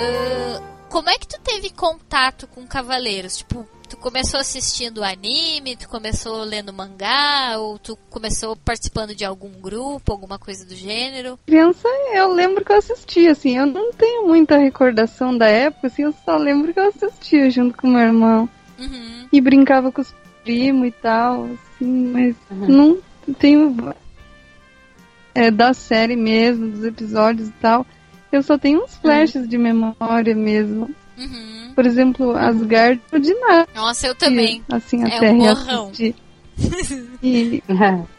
Ah, 0.00 0.62
como 0.88 1.10
é 1.10 1.18
que 1.18 1.28
tu 1.28 1.38
teve 1.44 1.68
contato 1.68 2.46
com 2.46 2.66
Cavaleiros? 2.66 3.36
Tipo, 3.36 3.68
tu 3.90 3.98
começou 3.98 4.40
assistindo 4.40 5.04
anime, 5.04 5.76
tu 5.76 5.86
começou 5.86 6.42
lendo 6.42 6.72
mangá, 6.72 7.58
ou 7.58 7.78
tu 7.78 7.94
começou 8.08 8.56
participando 8.56 9.14
de 9.14 9.26
algum 9.26 9.50
grupo, 9.50 10.12
alguma 10.12 10.38
coisa 10.38 10.64
do 10.64 10.74
gênero? 10.74 11.38
Criança, 11.44 11.86
eu 12.14 12.32
lembro 12.32 12.64
que 12.64 12.72
eu 12.72 12.78
assistia, 12.78 13.32
assim, 13.32 13.58
eu 13.58 13.66
não 13.66 13.92
tenho 13.92 14.26
muita 14.26 14.56
recordação 14.56 15.36
da 15.36 15.46
época, 15.46 15.88
assim, 15.88 16.04
eu 16.04 16.14
só 16.24 16.38
lembro 16.38 16.72
que 16.72 16.80
eu 16.80 16.88
assistia 16.88 17.50
junto 17.50 17.76
com 17.76 17.86
meu 17.86 18.00
irmão. 18.00 18.48
Uhum. 18.78 19.26
E 19.32 19.40
brincava 19.40 19.90
com 19.90 20.00
os 20.00 20.14
primos 20.44 20.88
e 20.88 20.90
tal, 20.90 21.44
assim, 21.44 22.12
mas 22.12 22.36
não 22.50 22.98
tenho 23.38 23.94
é, 25.34 25.50
da 25.50 25.74
série 25.74 26.16
mesmo, 26.16 26.70
dos 26.70 26.84
episódios 26.84 27.48
e 27.48 27.52
tal. 27.60 27.86
Eu 28.32 28.42
só 28.42 28.56
tenho 28.58 28.82
uns 28.84 28.96
flashes 28.96 29.48
de 29.48 29.56
memória 29.58 30.34
mesmo. 30.34 30.90
Uhum. 31.18 31.72
Por 31.74 31.86
exemplo, 31.86 32.36
Asgard 32.36 33.00
de 33.20 33.34
nada. 33.34 33.68
Nossa, 33.74 34.06
eu 34.06 34.14
também. 34.14 34.62
Assim, 34.70 35.02
É 35.04 35.16
até 35.16 35.32
um 35.32 35.38
borrão. 35.38 35.64
reassistir. 35.64 36.14
E 37.22 37.62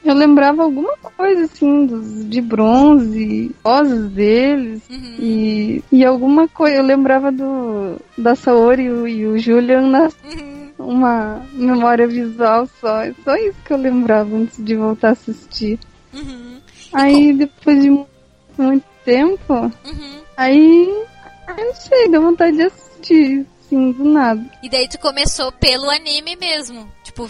eu 0.04 0.14
lembrava 0.14 0.64
alguma 0.64 0.96
coisa, 0.98 1.44
assim, 1.46 1.86
dos, 1.86 2.30
de 2.30 2.42
bronze, 2.42 3.56
vozes 3.64 4.10
deles. 4.12 4.82
Uhum. 4.90 5.16
E, 5.20 5.84
e 5.92 6.06
alguma 6.06 6.48
coisa, 6.48 6.78
eu 6.78 6.84
lembrava 6.84 7.32
do 7.32 8.00
da 8.18 8.36
Saori 8.36 8.84
e 8.84 8.92
o, 8.92 9.08
e 9.08 9.26
o 9.26 9.38
Julian 9.40 9.82
na 9.90 10.10
Uhum. 10.24 10.72
uma 10.80 11.42
memória 11.54 12.08
visual 12.08 12.68
só. 12.80 13.02
É 13.04 13.14
só 13.24 13.36
isso 13.36 13.58
que 13.66 13.74
eu 13.74 13.78
lembrava 13.78 14.36
antes 14.36 14.64
de 14.64 14.76
voltar 14.76 15.10
a 15.10 15.12
assistir. 15.12 15.80
Uhum. 16.14 16.58
Aí 16.94 17.34
depois 17.34 17.82
de 17.82 17.90
mu- 17.90 18.08
muito 18.58 18.86
tempo, 19.06 19.54
Uhum. 19.54 20.20
aí 20.36 20.88
eu 21.48 21.66
não 21.66 21.74
sei, 21.76 22.10
deu 22.10 22.22
vontade 22.22 22.58
de 22.58 22.64
assistir, 22.64 23.46
assim, 23.62 23.92
do 23.94 24.04
nada. 24.04 24.44
E 24.62 24.70
daí 24.70 24.88
tu 24.90 25.00
começou 25.00 25.52
pelo 25.54 25.90
anime 25.90 26.36
mesmo. 26.36 26.88
Tipo, 27.18 27.28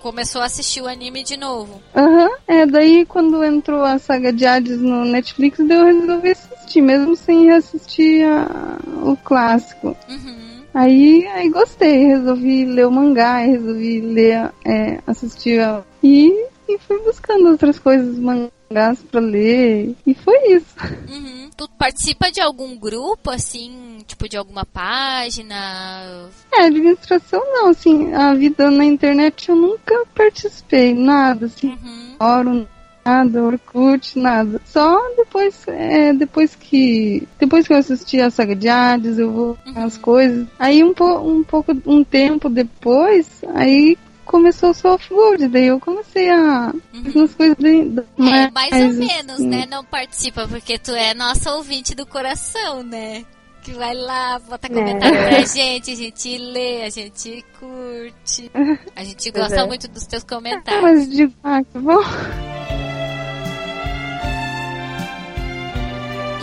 começou 0.00 0.40
a 0.40 0.46
assistir 0.46 0.80
o 0.80 0.88
anime 0.88 1.22
de 1.22 1.36
novo. 1.36 1.82
Aham, 1.94 2.30
é, 2.48 2.64
daí 2.64 3.04
quando 3.04 3.44
entrou 3.44 3.82
a 3.84 3.98
saga 3.98 4.32
de 4.32 4.46
Hades 4.46 4.80
no 4.80 5.04
Netflix, 5.04 5.58
eu 5.58 5.84
resolvi 5.84 6.30
assistir, 6.30 6.80
mesmo 6.80 7.14
sem 7.14 7.50
assistir 7.50 8.24
a- 8.24 8.78
o 9.02 9.14
clássico. 9.14 9.94
Uhum. 10.08 10.62
Aí, 10.72 11.26
aí 11.26 11.50
gostei, 11.50 12.06
resolvi 12.06 12.64
ler 12.64 12.86
o 12.86 12.90
mangá, 12.90 13.38
resolvi 13.38 14.00
ler, 14.00 14.50
é, 14.64 15.00
assistir 15.06 15.60
a... 15.60 15.82
e, 16.02 16.30
e 16.66 16.78
fui 16.78 16.98
buscando 17.02 17.50
outras 17.50 17.78
coisas, 17.78 18.18
mangás 18.18 19.02
pra 19.10 19.20
ler, 19.20 19.94
e 20.06 20.14
foi 20.14 20.52
isso. 20.54 20.74
Uhum. 21.10 21.45
Tu 21.56 21.66
participa 21.78 22.30
de 22.30 22.40
algum 22.40 22.76
grupo, 22.76 23.30
assim, 23.30 23.98
tipo, 24.06 24.28
de 24.28 24.36
alguma 24.36 24.64
página? 24.66 26.28
É, 26.52 26.64
administração 26.64 27.40
não, 27.40 27.68
assim, 27.68 28.12
a 28.12 28.34
vida 28.34 28.70
na 28.70 28.84
internet 28.84 29.48
eu 29.48 29.56
nunca 29.56 30.04
participei, 30.14 30.92
nada, 30.94 31.46
assim, 31.46 31.68
Uhum. 31.82 32.14
fórum, 32.18 32.66
nada, 33.04 33.42
Orkut, 33.42 34.18
nada. 34.18 34.60
Só 34.66 35.00
depois, 35.16 35.66
é, 35.68 36.12
depois 36.12 36.54
que, 36.54 37.26
depois 37.38 37.66
que 37.66 37.72
eu 37.72 37.78
assisti 37.78 38.20
a 38.20 38.30
saga 38.30 38.54
de 38.54 38.68
Hades, 38.68 39.18
eu 39.18 39.30
vou 39.30 39.58
as 39.74 39.96
coisas. 39.96 40.46
Aí 40.58 40.84
um, 40.84 40.92
po, 40.92 41.06
um 41.20 41.42
pouco, 41.42 41.72
um 41.86 42.04
tempo 42.04 42.50
depois, 42.50 43.28
aí 43.54 43.96
começou 44.26 44.70
o 44.70 44.74
Soft 44.74 45.08
Gold, 45.08 45.48
daí 45.48 45.66
eu 45.68 45.80
comecei 45.80 46.28
a, 46.28 46.72
umas 47.14 47.34
coisas 47.34 47.56
bem, 47.58 47.94
É, 48.18 48.20
mais 48.20 48.46
ou 48.46 48.52
mais, 48.52 48.72
menos, 48.98 49.34
assim, 49.34 49.46
né? 49.48 49.66
Não 49.70 49.84
participa, 49.84 50.46
porque 50.46 50.78
tu 50.78 50.90
é 50.90 51.14
nossa 51.14 51.52
ouvinte 51.54 51.94
do 51.94 52.04
coração, 52.04 52.82
né? 52.82 53.24
Que 53.62 53.72
vai 53.72 53.94
lá, 53.94 54.38
bota 54.38 54.68
comentário 54.68 55.16
pra 55.18 55.40
gente, 55.44 55.90
a 55.90 55.94
gente 55.96 56.38
lê, 56.38 56.84
a 56.84 56.90
gente 56.90 57.44
curte. 57.58 58.50
A 58.94 59.02
gente 59.02 59.30
gosta 59.30 59.56
é. 59.60 59.66
muito 59.66 59.88
dos 59.88 60.06
teus 60.06 60.22
Ah, 60.22 60.34
comentários. 60.36 60.82
mas 60.82 61.08
de 61.08 61.32
ah, 61.42 61.62
que 61.64 61.78
bom. 61.78 62.00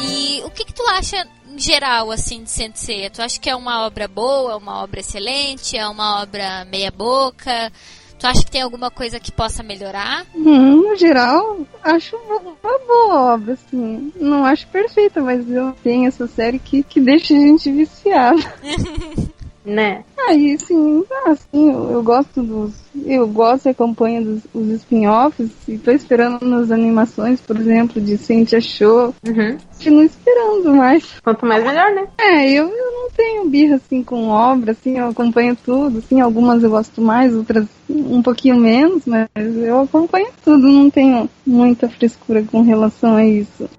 E 0.02 0.42
o 0.44 0.50
que 0.50 0.66
que 0.66 0.74
tu 0.74 0.84
acha 0.90 1.26
geral, 1.64 2.12
assim, 2.12 2.44
de 2.44 2.52
Sensei? 2.52 3.10
Tu 3.10 3.22
acha 3.22 3.40
que 3.40 3.50
é 3.50 3.56
uma 3.56 3.86
obra 3.86 4.08
boa, 4.08 4.58
uma 4.58 4.84
obra 4.84 5.00
excelente, 5.00 5.78
é 5.78 5.88
uma 5.88 6.22
obra 6.22 6.66
meia 6.66 6.92
boca? 6.92 7.72
Tu 8.20 8.28
acha 8.28 8.44
que 8.44 8.52
tem 8.52 8.62
alguma 8.62 8.90
coisa 8.90 9.20
que 9.20 9.32
possa 9.32 9.62
melhorar? 9.62 10.26
Hum, 10.34 10.90
no 10.90 10.96
geral, 10.96 11.60
acho 11.84 12.16
uma 12.16 12.38
uma 12.38 12.80
boa 12.88 13.34
obra, 13.34 13.54
assim. 13.54 14.14
Não 14.16 14.46
acho 14.46 14.68
perfeita, 14.68 15.22
mas 15.22 15.50
eu 15.50 15.74
tenho 15.84 16.08
essa 16.08 16.28
série 16.28 16.60
que, 16.60 16.84
que 16.84 17.02
deixa 17.02 17.34
a 17.34 17.40
gente 17.40 17.72
viciada. 17.72 18.42
Né? 19.66 20.04
Aí, 20.28 20.58
sim, 20.58 21.04
assim, 21.26 21.72
eu, 21.72 21.92
eu 21.92 22.04
gosto 22.04 22.42
dos. 22.42 22.74
Eu 23.06 23.28
gosto 23.28 23.66
e 23.66 23.70
acompanho 23.70 24.24
dos, 24.24 24.42
os 24.54 24.68
spin-offs 24.82 25.50
e 25.68 25.78
tô 25.78 25.92
esperando 25.92 26.46
nas 26.46 26.70
animações, 26.70 27.42
por 27.42 27.58
exemplo, 27.58 28.02
de 28.02 28.18
Sentia 28.18 28.62
Show. 28.62 29.14
Uhum. 29.26 29.58
Continuo 29.74 30.04
esperando 30.04 30.74
mais. 30.76 31.20
Quanto 31.22 31.46
mais 31.46 31.64
melhor, 31.64 31.92
né? 31.92 32.08
É, 32.20 32.52
eu, 32.52 32.68
eu 32.70 32.92
não 32.92 33.10
tenho 33.12 33.50
birra 33.50 33.76
assim 33.76 34.04
com 34.04 34.28
obra, 34.28 34.72
assim, 34.72 34.98
eu 34.98 35.08
acompanho 35.08 35.56
tudo, 35.56 36.00
assim, 36.00 36.20
algumas 36.20 36.64
eu 36.64 36.70
gosto 36.70 37.02
mais, 37.02 37.34
outras 37.34 37.68
um 37.90 38.22
pouquinho 38.22 38.56
menos, 38.56 39.06
mas 39.06 39.28
eu 39.36 39.82
acompanho 39.82 40.30
tudo, 40.44 40.68
não 40.68 40.90
tenho 40.90 41.30
muita 41.46 41.90
frescura 41.90 42.44
com 42.44 42.62
relação 42.62 43.16
a 43.16 43.26
isso. 43.26 43.70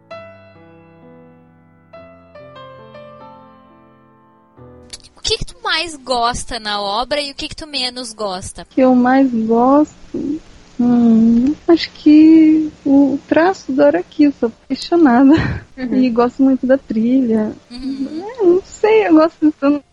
Que 5.24 5.38
que 5.38 5.46
tu 5.46 5.56
mais 5.62 5.96
gosta 5.96 6.60
na 6.60 6.80
obra 6.80 7.20
e 7.20 7.32
o 7.32 7.34
que 7.34 7.48
que 7.48 7.56
tu 7.56 7.66
menos 7.66 8.12
gosta? 8.12 8.62
O 8.62 8.66
que 8.66 8.82
eu 8.82 8.94
mais 8.94 9.32
gosto, 9.32 10.40
hum, 10.78 11.54
acho 11.66 11.90
que 11.92 12.70
o 12.84 13.18
traço 13.26 13.72
do 13.72 13.82
Araki, 13.82 14.24
eu 14.24 14.32
sou 14.38 14.48
apaixonada. 14.48 15.34
E 15.76 16.10
gosto 16.10 16.42
muito 16.42 16.66
da 16.66 16.78
trilha. 16.78 17.52
Uhum. 17.70 18.22
É, 18.22 18.44
não 18.44 18.62
sei, 18.62 19.08
eu 19.08 19.14
gosto 19.14 19.46
de 19.46 19.52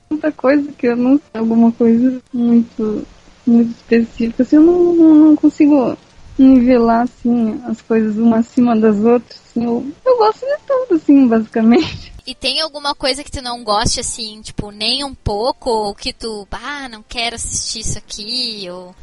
tanta 0.10 0.32
coisa 0.32 0.72
que 0.74 0.88
eu 0.88 0.96
não 0.96 1.18
sei 1.18 1.42
alguma 1.42 1.72
coisa 1.72 2.22
muito, 2.34 3.08
muito 3.48 3.72
específica. 3.72 4.44
Assim, 4.44 4.58
eu 4.58 4.62
não, 4.62 4.94
não, 4.94 5.16
não 5.16 5.36
consigo 5.36 5.98
nivelar 6.44 7.04
assim, 7.04 7.62
as 7.66 7.82
coisas 7.82 8.18
uma 8.18 8.38
acima 8.38 8.76
das 8.76 8.98
outras. 8.98 9.40
assim, 9.46 9.66
eu, 9.66 9.86
eu 10.06 10.18
gosto 10.18 10.46
de 10.46 10.58
tudo, 10.66 10.96
assim, 10.96 11.28
basicamente. 11.28 12.12
E 12.26 12.36
tem 12.36 12.62
alguma 12.62 12.94
coisa 12.94 13.24
que 13.24 13.32
tu 13.32 13.42
não 13.42 13.64
goste, 13.64 14.00
assim, 14.00 14.42
tipo, 14.42 14.70
nem 14.70 15.04
um 15.04 15.14
pouco? 15.14 15.72
Ou 15.72 15.96
que 15.96 16.14
tu, 16.14 16.48
ah, 16.52 16.88
não 16.88 17.04
quero 17.04 17.36
assistir 17.36 17.80
isso 17.80 17.98
aqui? 17.98 18.68
Ou... 18.70 18.94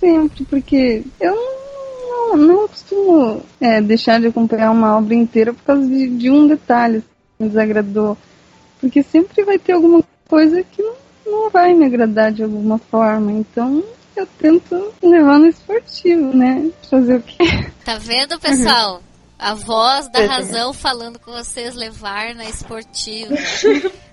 Sempre, 0.00 0.44
porque 0.44 1.04
eu 1.20 1.36
não, 1.36 2.36
não, 2.36 2.36
não 2.36 2.68
costumo 2.68 3.42
é, 3.60 3.80
deixar 3.80 4.20
de 4.20 4.26
acompanhar 4.26 4.72
uma 4.72 4.98
obra 4.98 5.14
inteira 5.14 5.54
por 5.54 5.62
causa 5.62 5.86
de, 5.86 6.08
de 6.08 6.28
um 6.28 6.48
detalhe 6.48 6.96
assim, 6.96 7.06
que 7.38 7.44
me 7.44 7.48
desagradou. 7.48 8.18
Porque 8.80 9.04
sempre 9.04 9.44
vai 9.44 9.58
ter 9.58 9.72
alguma 9.72 10.02
coisa 10.28 10.62
que 10.64 10.82
não, 10.82 10.94
não 11.24 11.50
vai 11.50 11.72
me 11.74 11.86
agradar 11.86 12.32
de 12.32 12.42
alguma 12.42 12.78
forma. 12.78 13.30
Então 13.30 13.84
eu 14.16 14.26
tento 14.38 14.94
levar 15.02 15.38
no 15.38 15.46
esportivo, 15.46 16.36
né? 16.36 16.70
Fazer 16.90 17.16
o 17.16 17.22
quê? 17.22 17.36
Tá 17.84 17.98
vendo, 17.98 18.38
pessoal? 18.38 19.02
A 19.38 19.52
voz 19.54 20.08
da 20.08 20.20
É. 20.20 20.26
razão 20.26 20.72
falando 20.72 21.18
com 21.18 21.32
vocês 21.32 21.74
levar 21.74 22.34
na 22.34 22.44
esportiva. 22.44 23.34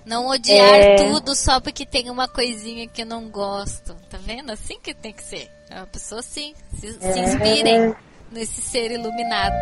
Não 0.04 0.26
odiar 0.26 0.68
É. 0.80 0.96
tudo 0.96 1.34
só 1.34 1.60
porque 1.60 1.86
tem 1.86 2.10
uma 2.10 2.26
coisinha 2.28 2.86
que 2.88 3.02
eu 3.02 3.06
não 3.06 3.28
gosto. 3.28 3.94
Tá 4.10 4.18
vendo? 4.20 4.50
Assim 4.50 4.78
que 4.82 4.92
tem 4.92 5.12
que 5.12 5.22
ser. 5.22 5.48
É 5.70 5.76
uma 5.76 5.86
pessoa 5.86 6.18
assim. 6.20 6.54
Se, 6.78 6.92
se 6.92 7.20
inspirem. 7.20 7.94
nesse 8.32 8.60
ser 8.62 8.90
iluminado. 8.90 9.54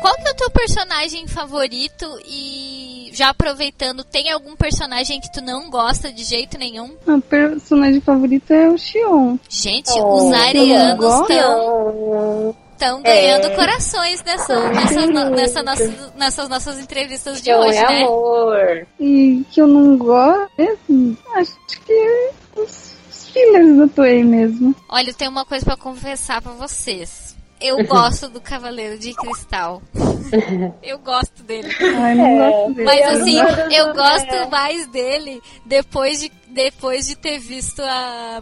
Qual 0.00 0.14
que 0.16 0.28
é 0.28 0.30
o 0.30 0.34
teu 0.36 0.50
personagem 0.50 1.26
favorito 1.26 2.06
e 2.24 2.75
já 3.16 3.30
aproveitando, 3.30 4.04
tem 4.04 4.30
algum 4.30 4.54
personagem 4.56 5.20
que 5.20 5.32
tu 5.32 5.40
não 5.42 5.70
gosta 5.70 6.12
de 6.12 6.22
jeito 6.24 6.58
nenhum? 6.58 6.94
Meu 7.06 7.20
personagem 7.20 8.00
favorito 8.00 8.50
é 8.52 8.68
o 8.68 8.76
Xion. 8.76 9.38
Gente, 9.48 9.90
os 9.90 10.32
arianos 10.32 11.20
estão 11.20 12.54
estão 12.72 13.00
ganhando 13.02 13.46
É. 13.46 13.56
corações 13.56 14.22
nessa, 14.22 14.68
nessas, 14.68 15.08
no- 15.08 15.30
nessa 15.30 15.62
nossas, 15.62 16.14
nessas 16.14 16.48
nossas 16.50 16.78
entrevistas 16.78 17.40
de 17.40 17.50
hoje, 17.54 17.78
é 17.78 17.88
né? 17.88 18.02
amor. 18.02 18.86
E 19.00 19.42
que 19.50 19.62
eu 19.62 19.66
não 19.66 19.96
gosto 19.96 20.50
mesmo, 20.58 21.16
acho 21.36 21.54
que 21.86 21.92
é 21.92 22.30
os, 22.60 22.94
fillers 23.32 23.78
da 23.78 23.88
Toei 23.88 24.22
mesmo. 24.22 24.74
Olha, 24.90 25.08
eu 25.10 25.14
tenho 25.14 25.30
uma 25.30 25.44
coisa 25.46 25.64
pra 25.64 25.76
confessar 25.78 26.42
pra 26.42 26.52
vocês. 26.52 27.25
Eu 27.60 27.84
gosto 27.86 28.28
do 28.28 28.40
Cavaleiro 28.40 28.98
de 28.98 29.14
Cristal. 29.14 29.82
Eu 30.82 30.98
gosto 30.98 31.42
dele. 31.42 31.68
Ai, 31.96 32.14
não 32.14 32.36
gosto 32.38 32.74
dele. 32.74 32.84
Mas 32.84 33.20
assim, 33.20 33.36
eu 33.74 33.94
gosto 33.94 34.50
mais 34.50 34.86
dele 34.88 35.40
depois 35.64 36.20
de, 36.20 36.30
depois 36.48 37.06
de 37.06 37.16
ter 37.16 37.38
visto 37.38 37.80
a, 37.82 38.40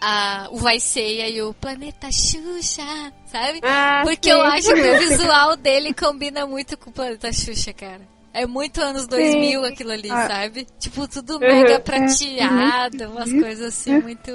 a, 0.00 0.48
o 0.50 0.56
Vai 0.56 0.80
Ceia 0.80 1.28
e 1.28 1.40
o 1.42 1.54
Planeta 1.54 2.10
Xuxa, 2.10 2.82
sabe? 3.26 3.60
Ah, 3.62 4.02
Porque 4.04 4.30
sim. 4.30 4.36
eu 4.36 4.42
acho 4.42 4.72
que 4.74 4.80
o 4.90 4.98
visual 5.08 5.56
dele 5.56 5.94
combina 5.94 6.46
muito 6.46 6.76
com 6.76 6.90
o 6.90 6.92
Planeta 6.92 7.32
Xuxa, 7.32 7.72
cara. 7.72 8.00
É 8.32 8.46
muito 8.46 8.80
anos 8.80 9.06
2000 9.08 9.64
aquilo 9.64 9.90
ali, 9.92 10.10
Ah. 10.10 10.26
sabe? 10.28 10.66
Tipo, 10.78 11.06
tudo 11.08 11.38
mega 11.40 11.74
Uhum. 11.74 11.80
prateado, 11.80 13.10
umas 13.10 13.32
coisas 13.32 13.74
assim 13.74 14.00
muito. 14.00 14.30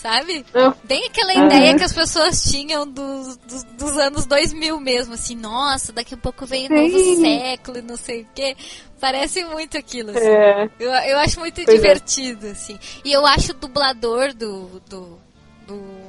Sabe? 0.00 0.46
Uhum. 0.54 0.72
Bem 0.84 1.06
aquela 1.06 1.34
Uhum. 1.34 1.46
ideia 1.46 1.76
que 1.76 1.82
as 1.82 1.92
pessoas 1.92 2.44
tinham 2.44 2.86
dos, 2.86 3.36
dos, 3.38 3.64
dos 3.64 3.96
anos 3.98 4.26
2000 4.26 4.78
mesmo, 4.78 5.14
assim, 5.14 5.34
nossa, 5.34 5.92
daqui 5.92 6.14
a 6.14 6.16
pouco 6.16 6.46
vem 6.46 6.68
o 6.68 6.70
novo 6.70 6.96
Sim. 6.96 7.20
século 7.20 7.78
e 7.78 7.82
não 7.82 7.96
sei 7.96 8.22
o 8.22 8.26
quê. 8.32 8.56
Parece 9.00 9.42
muito 9.44 9.76
aquilo, 9.76 10.10
assim. 10.10 10.20
É. 10.28 10.70
Eu, 10.78 10.90
eu 10.92 11.18
acho 11.18 11.40
muito 11.40 11.56
Pois 11.56 11.68
é. 11.68 11.72
divertido, 11.72 12.46
assim. 12.46 12.78
E 13.04 13.10
eu 13.12 13.26
acho 13.26 13.50
o 13.50 13.54
dublador 13.54 14.32
do. 14.34 14.80
do. 14.88 15.18
do. 15.66 16.08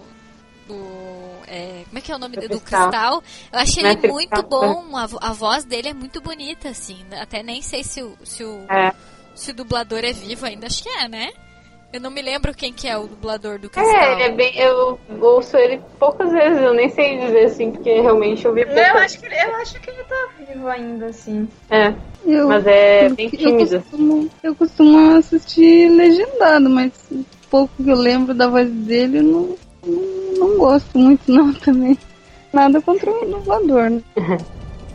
do- 0.68 1.40
é, 1.48 1.84
como 1.88 1.98
é 1.98 2.02
que 2.02 2.12
é 2.12 2.16
o 2.16 2.20
nome 2.20 2.36
Do 2.36 2.42
do, 2.48 2.60
Cristal. 2.60 2.90
Cristal? 2.90 3.24
Eu 3.52 3.60
achei 3.60 3.84
ele 3.84 4.08
muito 4.08 4.30
Cristal, 4.30 4.50
bom. 4.84 4.96
A, 4.96 5.08
a 5.30 5.34
voz 5.34 5.64
dele 5.66 5.90
é 5.90 5.94
muito 5.96 6.22
bonita, 6.22 6.70
assim. 6.70 7.04
Até 7.20 7.42
nem 7.42 7.60
sei 7.64 7.84
se 7.84 8.04
o, 8.04 8.16
se 8.24 8.44
o, 8.44 8.66
É. 8.72 8.94
se 9.34 9.50
o 9.50 9.54
dublador 9.56 10.04
é 10.04 10.14
vivo 10.14 10.46
ainda. 10.46 10.68
Acho 10.68 10.84
que 10.84 10.90
é, 10.90 11.08
né? 11.08 11.32
Eu 11.92 12.00
não 12.00 12.12
me 12.12 12.22
lembro 12.22 12.54
quem 12.54 12.72
que 12.72 12.88
é 12.88 12.96
o 12.96 13.08
dublador 13.08 13.58
do 13.58 13.68
Cristal. 13.70 13.96
É, 13.96 14.14
ele 14.14 14.22
é 14.24 14.32
bem. 14.32 14.58
Eu 14.60 15.00
ouço 15.22 15.58
ele 15.58 15.82
poucas 16.00 16.32
vezes, 16.32 16.62
eu 16.62 16.74
nem 16.74 16.88
sei 16.90 17.18
dizer 17.20 17.46
assim, 17.46 17.72
porque 17.72 18.00
realmente 18.02 18.46
eu 18.46 18.54
vi 18.54 18.64
pouco. 18.64 18.80
Eu 18.80 18.98
acho, 19.00 19.20
que, 19.20 19.26
eu 19.26 19.56
acho 19.56 19.80
que 19.82 19.90
ele 19.90 20.04
tá 20.04 20.28
vivo 20.48 20.68
ainda, 20.68 21.08
assim. 21.08 21.48
É, 21.72 21.92
Eu, 22.26 22.48
mas 22.48 22.68
é 22.68 23.10
bem 23.10 23.26
eu, 23.34 23.38
tímido. 23.40 23.80
costumo, 23.82 24.30
eu 24.44 24.56
costumo 24.56 25.18
assistir 25.18 25.90
legendado, 25.90 26.70
mas 26.70 26.92
pouco 27.50 27.74
que 27.84 27.90
eu 27.90 27.96
lembro 27.96 28.36
da 28.36 28.48
voz 28.48 28.70
dele, 28.70 29.18
eu 29.18 29.24
não, 29.24 29.56
não, 29.84 30.48
não 30.50 30.58
gosto 30.60 30.96
muito 31.00 31.22
não 31.32 31.52
também. 31.56 31.98
Nada 32.54 32.80
contra 32.82 33.10
o 33.12 33.26
dublador, 33.26 33.90
né? 33.90 34.02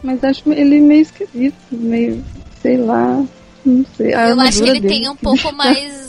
Mas 0.02 0.22
acho 0.22 0.52
ele 0.52 0.80
meio 0.80 1.00
esquisito, 1.00 1.54
meio, 1.72 2.22
sei 2.60 2.76
lá, 2.76 3.24
não 3.64 3.86
sei. 3.96 4.12
a 4.12 4.28
Eu 4.28 4.40
acho 4.40 4.62
que 4.62 4.68
ele 4.68 4.80
dele. 4.80 4.94
tem 5.00 5.08
um 5.08 5.16
pouco 5.16 5.50
mais. 5.54 6.03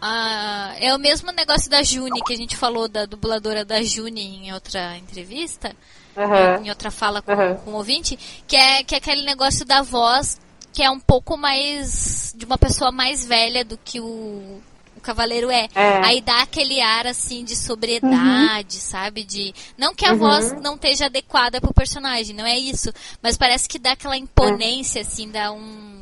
A- 0.00 0.74
é 0.78 0.94
o 0.94 0.98
mesmo 0.98 1.30
negócio 1.32 1.70
da 1.70 1.82
Juni, 1.82 2.20
que 2.26 2.32
a 2.32 2.36
gente 2.36 2.56
falou 2.56 2.88
da 2.88 3.06
dubladora 3.06 3.64
da 3.64 3.82
Juni 3.82 4.46
em 4.46 4.52
outra 4.52 4.96
entrevista, 4.98 5.74
Aham. 6.16 6.62
em 6.64 6.68
outra 6.70 6.90
fala 6.90 7.20
com, 7.22 7.32
Aham. 7.32 7.54
com 7.64 7.70
o 7.72 7.74
ouvinte, 7.74 8.18
que 8.46 8.56
é, 8.56 8.82
que 8.84 8.94
é 8.94 8.98
aquele 8.98 9.22
negócio 9.22 9.64
da 9.64 9.82
voz 9.82 10.38
que 10.72 10.82
é 10.82 10.90
um 10.90 10.98
pouco 11.00 11.36
mais. 11.36 12.32
de 12.36 12.44
uma 12.44 12.58
pessoa 12.58 12.90
mais 12.90 13.24
velha 13.24 13.64
do 13.64 13.78
que 13.78 14.00
o, 14.00 14.60
o 14.96 15.00
cavaleiro 15.00 15.48
é. 15.50 15.68
É. 15.72 16.04
Aí 16.04 16.20
dá 16.20 16.42
aquele 16.42 16.80
ar 16.80 17.06
assim 17.06 17.44
de 17.44 17.54
sobriedade, 17.54 18.74
sabe? 18.74 19.22
De. 19.22 19.54
Não 19.78 19.94
que 19.94 20.04
a 20.04 20.12
Uhum. 20.12 20.18
voz 20.18 20.52
não 20.60 20.74
esteja 20.74 21.06
adequada 21.06 21.60
pro 21.60 21.72
personagem, 21.72 22.34
não 22.34 22.44
é 22.44 22.58
isso. 22.58 22.92
Mas 23.22 23.36
parece 23.36 23.68
que 23.68 23.78
dá 23.78 23.92
aquela 23.92 24.16
imponência, 24.16 25.02
assim, 25.02 25.30
dá 25.30 25.52
um. 25.52 25.93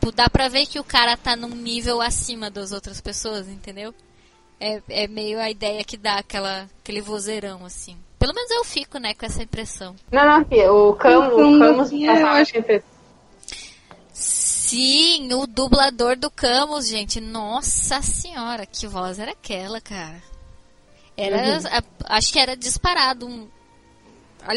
Tipo, 0.00 0.12
dá 0.12 0.30
pra 0.30 0.48
ver 0.48 0.64
que 0.64 0.80
o 0.80 0.84
cara 0.84 1.14
tá 1.14 1.36
num 1.36 1.50
nível 1.54 2.00
acima 2.00 2.50
das 2.50 2.72
outras 2.72 3.02
pessoas, 3.02 3.46
entendeu? 3.48 3.94
É, 4.58 4.80
é 4.88 5.06
meio 5.06 5.38
a 5.38 5.50
ideia 5.50 5.84
que 5.84 5.98
dá 5.98 6.14
aquela, 6.16 6.66
aquele 6.82 7.02
vozeirão, 7.02 7.66
assim. 7.66 7.98
Pelo 8.18 8.32
menos 8.34 8.50
eu 8.50 8.64
fico, 8.64 8.96
né, 8.98 9.12
com 9.12 9.26
essa 9.26 9.42
impressão. 9.42 9.94
Não, 10.10 10.24
não, 10.24 10.40
o 10.88 10.94
Camus, 10.94 11.32
o 11.34 11.58
Camus 11.58 11.90
passava 11.90 12.30
acho- 12.40 12.52
sempre. 12.52 12.82
Sim, 14.10 15.32
o 15.34 15.46
dublador 15.46 16.16
do 16.16 16.30
Camus, 16.30 16.88
gente. 16.88 17.20
Nossa 17.20 18.00
senhora, 18.00 18.64
que 18.64 18.86
voz 18.86 19.18
era 19.18 19.32
aquela, 19.32 19.82
cara? 19.82 20.22
Era. 21.14 21.58
a- 21.78 22.16
acho 22.16 22.32
que 22.32 22.38
era 22.38 22.56
disparado. 22.56 23.26
Um, 23.26 23.48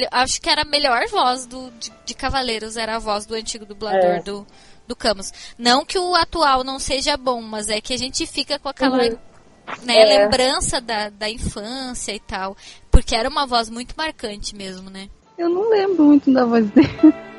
acho 0.10 0.40
que 0.42 0.50
era 0.50 0.62
a 0.62 0.66
melhor 0.66 1.06
voz 1.10 1.46
do, 1.46 1.70
de, 1.72 1.92
de 2.06 2.14
Cavaleiros, 2.14 2.78
era 2.78 2.96
a 2.96 3.00
voz 3.00 3.26
do 3.26 3.36
antigo 3.36 3.66
dublador 3.66 4.16
É. 4.16 4.22
do, 4.22 4.48
do 4.94 4.96
Camus. 4.96 5.32
Não 5.58 5.84
que 5.84 5.98
o 5.98 6.16
atual 6.16 6.64
não 6.64 6.78
seja 6.80 7.18
bom, 7.18 7.42
mas 7.42 7.68
é 7.70 7.82
que 7.82 7.94
a 7.94 7.98
gente 7.98 8.26
fica 8.28 8.60
com 8.60 8.70
aquela 8.70 8.98
Uhum. 9.04 9.18
né, 9.84 9.98
É. 9.98 10.06
lembrança 10.20 10.80
da, 10.80 11.10
da 11.10 11.30
infância 11.30 12.12
e 12.14 12.20
tal. 12.20 12.56
Porque 12.92 13.16
era 13.16 13.28
uma 13.30 13.46
voz 13.48 13.70
muito 13.70 13.96
marcante 13.98 14.56
mesmo, 14.56 14.90
né? 14.90 15.10
Eu 15.38 15.50
não 15.50 15.68
lembro 15.70 16.04
muito 16.06 16.32
da 16.32 16.46
voz 16.46 16.70
dele. 16.72 16.90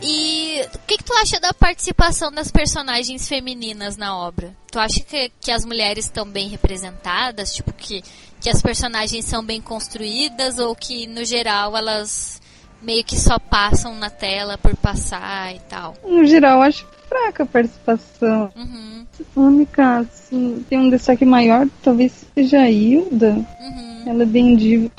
E 0.00 0.62
o 0.74 0.78
que, 0.86 0.96
que 0.98 1.04
tu 1.04 1.12
acha 1.14 1.40
da 1.40 1.52
participação 1.52 2.30
das 2.30 2.50
personagens 2.52 3.28
femininas 3.28 3.96
na 3.96 4.16
obra? 4.16 4.56
Tu 4.70 4.78
acha 4.78 5.00
que, 5.00 5.30
que 5.40 5.50
as 5.50 5.64
mulheres 5.64 6.04
estão 6.04 6.24
bem 6.24 6.48
representadas? 6.48 7.52
Tipo, 7.52 7.72
que, 7.72 8.02
que 8.40 8.48
as 8.50 8.60
personagens 8.62 9.24
são 9.24 9.44
bem 9.44 9.60
construídas? 9.60 10.58
Ou 10.58 10.74
que, 10.74 11.06
no 11.06 11.24
geral, 11.24 11.76
elas 11.76 12.40
meio 12.80 13.02
que 13.04 13.16
só 13.18 13.38
passam 13.38 13.94
na 13.96 14.08
tela 14.10 14.56
por 14.56 14.76
passar 14.76 15.54
e 15.54 15.58
tal? 15.68 15.94
No 16.06 16.24
geral, 16.24 16.62
acho 16.62 16.86
fraca 17.08 17.42
a 17.42 17.46
participação. 17.46 18.52
Uhum, 18.54 19.06
A 19.36 19.40
única, 19.40 19.98
assim, 19.98 20.64
tem 20.68 20.78
um 20.78 20.90
destaque 20.90 21.24
maior, 21.24 21.66
talvez 21.82 22.12
seja 22.34 22.60
a 22.60 22.70
Hilda. 22.70 23.44
uhum. 23.60 24.02
Ela 24.06 24.22
é 24.22 24.26
bem 24.26 24.56
diva, 24.56 24.90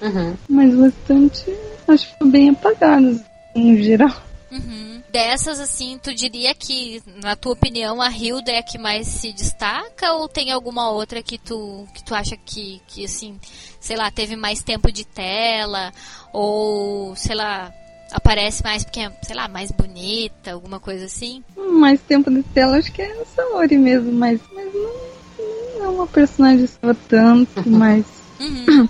Uhum. 0.00 0.34
mas 0.48 0.74
o 0.74 0.82
restante 0.82 1.44
acho 1.88 2.08
que 2.12 2.18
foi 2.18 2.30
bem 2.30 2.50
apagado, 2.50 3.20
no 3.54 3.76
geral. 3.82 4.14
Uhum. 4.52 4.95
Dessas, 5.10 5.60
assim, 5.60 5.98
tu 6.02 6.14
diria 6.14 6.54
que, 6.54 7.02
na 7.22 7.36
tua 7.36 7.52
opinião, 7.52 8.02
a 8.02 8.10
Hilda 8.10 8.50
é 8.52 8.58
a 8.58 8.62
que 8.62 8.76
mais 8.76 9.06
se 9.06 9.32
destaca 9.32 10.12
ou 10.14 10.28
tem 10.28 10.50
alguma 10.50 10.90
outra 10.90 11.22
que 11.22 11.38
tu, 11.38 11.86
que 11.94 12.04
tu 12.04 12.14
acha 12.14 12.36
que, 12.36 12.82
que, 12.86 13.04
assim, 13.04 13.38
sei 13.80 13.96
lá, 13.96 14.10
teve 14.10 14.36
mais 14.36 14.62
tempo 14.62 14.90
de 14.92 15.04
tela 15.04 15.92
ou, 16.32 17.14
sei 17.16 17.34
lá, 17.34 17.72
aparece 18.12 18.62
mais 18.62 18.84
porque 18.84 19.00
é, 19.00 19.12
sei 19.22 19.36
lá, 19.36 19.48
mais 19.48 19.70
bonita, 19.70 20.52
alguma 20.52 20.80
coisa 20.80 21.06
assim? 21.06 21.42
Mais 21.56 22.00
tempo 22.00 22.30
de 22.30 22.42
tela, 22.42 22.76
acho 22.78 22.92
que 22.92 23.02
é 23.02 23.20
a 23.20 23.24
Saori 23.24 23.78
mesmo, 23.78 24.12
mas, 24.12 24.40
mas 24.52 24.72
não, 24.74 25.78
não 25.78 25.84
é 25.84 25.88
uma 25.88 26.06
personagem 26.06 26.66
só 26.66 26.94
tanto, 27.08 27.62
mas, 27.68 28.04
Uhum, 28.38 28.88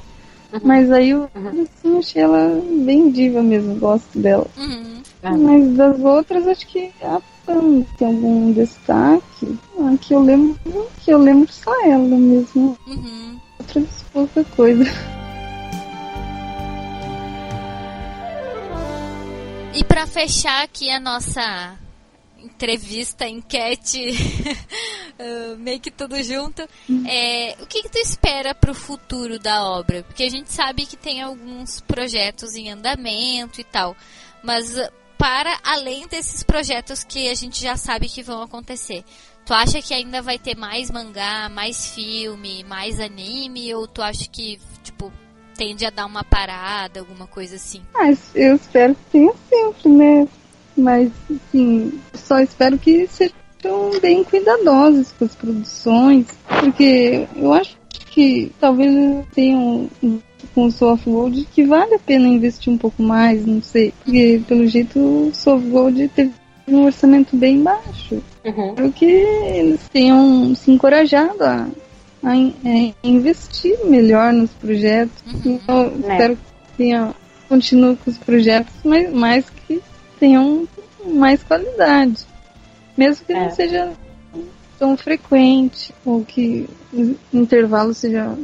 mas 0.63 0.91
aí 0.91 1.11
eu 1.11 1.29
assim, 1.35 1.99
achei 1.99 2.23
ela 2.23 2.61
bem 2.85 3.11
diva 3.11 3.43
mesmo, 3.43 3.77
gosto 3.77 4.19
dela. 4.19 4.47
uhum. 4.57 4.97
Mas 5.23 5.75
das 5.75 5.99
outras, 6.01 6.47
acho 6.47 6.67
que 6.69 6.93
a 7.03 7.21
Pam 7.45 7.83
tem 7.99 8.07
algum 8.07 8.53
destaque. 8.53 9.59
Ah, 9.79 9.95
que 10.01 10.15
eu 10.15 10.21
lembro, 10.21 10.59
que 11.05 11.11
eu 11.11 11.19
lembro 11.19 11.51
só 11.53 11.73
ela 11.85 11.99
mesmo. 11.99 12.79
Uhum. 12.87 13.39
Outras 13.59 14.05
pouca 14.13 14.45
coisa. 14.45 14.85
E 19.75 19.85
pra 19.85 20.07
fechar 20.07 20.63
aqui 20.65 20.91
a 20.91 20.99
nossa 20.99 21.77
entrevista, 22.57 23.29
enquete, 23.29 24.11
uh, 25.21 25.57
meio 25.61 25.79
que 25.79 25.91
tudo 25.91 26.21
junto, 26.23 26.63
é, 27.07 27.55
o 27.61 27.67
que, 27.67 27.83
que 27.83 27.89
tu 27.91 27.99
espera 27.99 28.55
pro 28.55 28.75
futuro 28.75 29.39
da 29.39 29.63
obra? 29.65 30.03
Porque 30.03 30.25
a 30.25 30.31
gente 30.31 30.51
sabe 30.51 30.87
que 30.87 30.97
tem 30.97 31.21
alguns 31.21 31.81
projetos 31.83 32.55
em 32.55 32.71
andamento 32.71 33.61
e 33.61 33.65
tal, 33.65 33.95
mas 34.43 34.77
uh, 34.77 34.91
para 35.19 35.59
além 35.63 36.07
desses 36.09 36.43
projetos 36.43 37.05
que 37.05 37.29
a 37.29 37.35
gente 37.35 37.63
já 37.63 37.77
sabe 37.77 38.09
que 38.09 38.23
vão 38.23 38.43
acontecer, 38.43 39.05
tu 39.45 39.53
acha 39.53 39.83
que 39.83 39.93
ainda 39.93 40.23
vai 40.23 40.39
ter 40.39 40.57
mais 40.57 40.91
mangá, 40.91 41.51
mais 41.51 41.95
filme, 41.95 42.65
mais 42.65 42.99
anime, 42.99 43.75
ou 43.75 43.87
tu 43.87 44.01
acha 44.01 44.27
que, 44.29 44.59
tipo, 44.83 45.13
tende 45.57 45.85
a 45.85 45.91
dar 45.91 46.07
uma 46.07 46.25
parada, 46.25 47.01
alguma 47.01 47.27
coisa 47.27 47.57
assim? 47.57 47.83
Mas 47.93 48.31
eu 48.35 48.57
espero 48.57 48.95
que 48.95 49.05
tenha 49.13 49.33
sempre, 49.49 49.89
né? 49.91 50.29
Mas, 50.77 51.11
assim, 51.31 51.93
só 52.15 52.39
espero 52.41 52.79
que 52.79 53.07
seja 53.09 53.33
bem 54.01 54.23
cuidadosos 54.23 55.13
com 55.19 55.25
as 55.25 55.35
produções, 55.35 56.27
porque 56.61 57.27
eu 57.35 57.53
acho 57.53 57.77
que 58.11 58.53
talvez 58.61 59.25
tenham 59.35 59.89
com 60.55 60.67
o 60.67 60.71
Soul 60.73 60.99
Gold 61.05 61.49
que 61.53 61.65
vale 61.65 61.95
a 61.95 61.99
pena 61.99 62.29
investir 62.29 62.73
um 62.73 62.79
pouco 62.79 63.03
mais, 63.03 63.45
não 63.45 63.61
sei, 63.61 63.93
porque 64.05 64.41
pelo 64.47 64.67
jeito 64.67 64.99
o 64.99 65.31
Soul 65.35 65.61
Gold 65.61 66.09
teve 66.15 66.33
um 66.69 66.85
orçamento 66.85 67.37
bem 67.37 67.63
baixo. 67.63 68.23
Uhum. 68.45 68.69
Espero 68.71 68.93
que 68.93 69.05
eles 69.05 69.81
tenham 69.93 70.55
se 70.55 70.71
encorajado 70.71 71.43
a, 71.45 71.69
a 72.23 72.37
in- 72.37 72.55
é, 72.65 72.93
investir 73.07 73.77
melhor 73.87 74.33
nos 74.33 74.51
projetos. 74.53 75.23
Então, 75.45 75.83
eu 75.85 75.99
espero 76.01 76.37
que 76.37 76.77
tenha, 76.77 77.15
continue 77.49 77.97
com 77.97 78.11
os 78.11 78.19
projetos, 78.19 78.73
mas 78.85 79.13
mais 79.13 79.45
que 79.67 79.81
tenham 80.19 80.67
mais 81.05 81.43
qualidade. 81.43 82.27
Mesmo 82.97 83.25
que 83.25 83.33
É. 83.33 83.45
não 83.45 83.51
seja 83.51 83.93
tão 84.79 84.97
frequente, 84.97 85.95
ou 86.05 86.25
que 86.25 86.69
o 86.93 87.17
intervalo 87.33 87.95
seja 87.95 88.37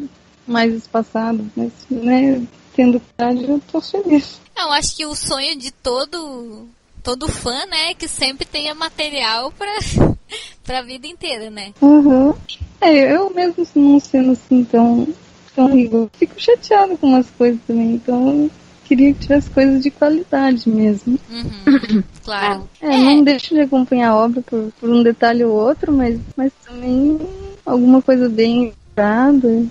mais 0.47 0.73
espaçado, 0.75 1.51
mas 1.57 1.71
né, 1.91 2.43
tendo 2.75 3.01
qualidade 3.17 3.51
eu 3.51 3.61
tô 3.71 3.81
feliz. 3.81 4.41
Eu 4.57 4.71
acho 4.73 4.97
que 4.97 5.07
o 5.07 5.15
sonho 5.15 5.57
de 5.59 5.71
todo 5.71 6.69
todo 7.03 7.29
fã, 7.29 7.67
né, 7.67 7.91
é 7.91 7.95
que 7.95 8.07
sempre 8.07 8.45
tenha 8.47 8.75
material 8.77 9.53
pra, 9.59 9.73
pra 10.65 10.83
vida 10.83 11.07
inteira, 11.07 11.51
né? 11.51 11.73
Uhum. 11.81 12.33
É, 12.81 13.13
eu 13.15 13.29
mesmo 13.31 13.67
não 13.75 13.99
sendo 13.99 14.33
assim 14.33 14.65
tão, 14.65 15.09
tão 15.55 15.67
rigoroso, 15.75 16.11
fico 16.17 16.41
chateado 16.41 16.97
com 16.97 17.09
umas 17.09 17.29
coisas 17.31 17.61
também, 17.67 17.95
então 17.95 18.49
queria 18.93 19.15
que 19.15 19.21
tivesse 19.21 19.51
coisas 19.51 19.83
de 19.83 19.91
qualidade 19.91 20.69
mesmo. 20.69 21.19
Uhum, 21.31 22.03
claro. 22.23 22.69
É, 22.81 22.99
não 22.99 23.25
deixo 23.25 23.55
de 23.55 23.61
acompanhar 23.61 24.11
a 24.11 24.17
obra 24.17 24.43
por, 24.43 24.71
por 24.79 24.91
um 24.91 25.03
detalhe 25.03 25.43
ou 25.45 25.55
outro, 25.55 25.93
mas, 25.93 26.21
mas 26.37 26.53
também 26.65 27.19
alguma 27.65 28.03
coisa 28.03 28.29
bem 28.29 28.75
elaborada 28.95 29.67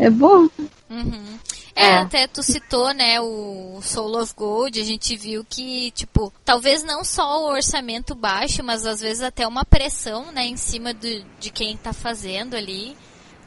é 0.00 0.08
bom. 0.08 0.48
Uhum. 0.88 1.38
É, 1.74 1.96
até 1.96 2.26
tu 2.26 2.42
citou, 2.42 2.92
né, 2.92 3.18
o 3.20 3.80
Soul 3.82 4.20
of 4.20 4.34
Gold, 4.36 4.78
a 4.78 4.84
gente 4.84 5.16
viu 5.16 5.44
que, 5.48 5.90
tipo, 5.92 6.32
talvez 6.44 6.82
não 6.82 7.02
só 7.02 7.42
o 7.42 7.50
orçamento 7.50 8.14
baixo, 8.14 8.62
mas 8.62 8.84
às 8.84 9.00
vezes 9.00 9.22
até 9.22 9.46
uma 9.46 9.64
pressão, 9.64 10.30
né, 10.32 10.44
em 10.44 10.56
cima 10.56 10.92
do, 10.92 11.08
de 11.40 11.50
quem 11.50 11.76
tá 11.76 11.92
fazendo 11.94 12.54
ali, 12.54 12.94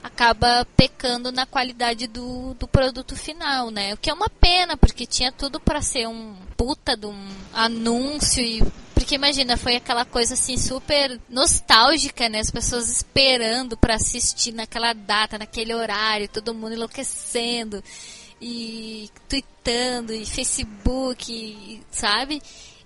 acaba 0.05 0.67
pecando 0.77 1.31
na 1.31 1.47
qualidade 1.47 2.05
do, 2.05 2.53
do 2.53 2.67
produto 2.67 3.15
final, 3.15 3.71
né? 3.71 3.93
O 3.93 3.97
que 3.97 4.09
é 4.09 4.13
uma 4.13 4.29
pena, 4.29 4.77
porque 4.77 5.05
tinha 5.05 5.31
tudo 5.31 5.59
pra 5.59 5.81
ser 5.81 6.07
um 6.07 6.35
puta 6.55 6.95
de 6.95 7.07
um 7.07 7.27
anúncio 7.51 8.41
e 8.43 8.63
porque 8.93 9.15
imagina, 9.15 9.57
foi 9.57 9.75
aquela 9.75 10.05
coisa 10.05 10.35
assim 10.35 10.57
super 10.57 11.19
nostálgica, 11.29 12.29
né? 12.29 12.39
As 12.39 12.51
pessoas 12.51 12.87
esperando 12.89 13.75
pra 13.75 13.95
assistir 13.95 14.53
naquela 14.53 14.93
data, 14.93 15.37
naquele 15.37 15.73
horário, 15.73 16.29
todo 16.29 16.53
mundo 16.53 16.73
enlouquecendo 16.73 17.83
e 18.41 19.09
tweetando 19.27 20.13
e 20.13 20.25
Facebook, 20.25 21.33
e- 21.33 21.81
sabe? 21.91 22.41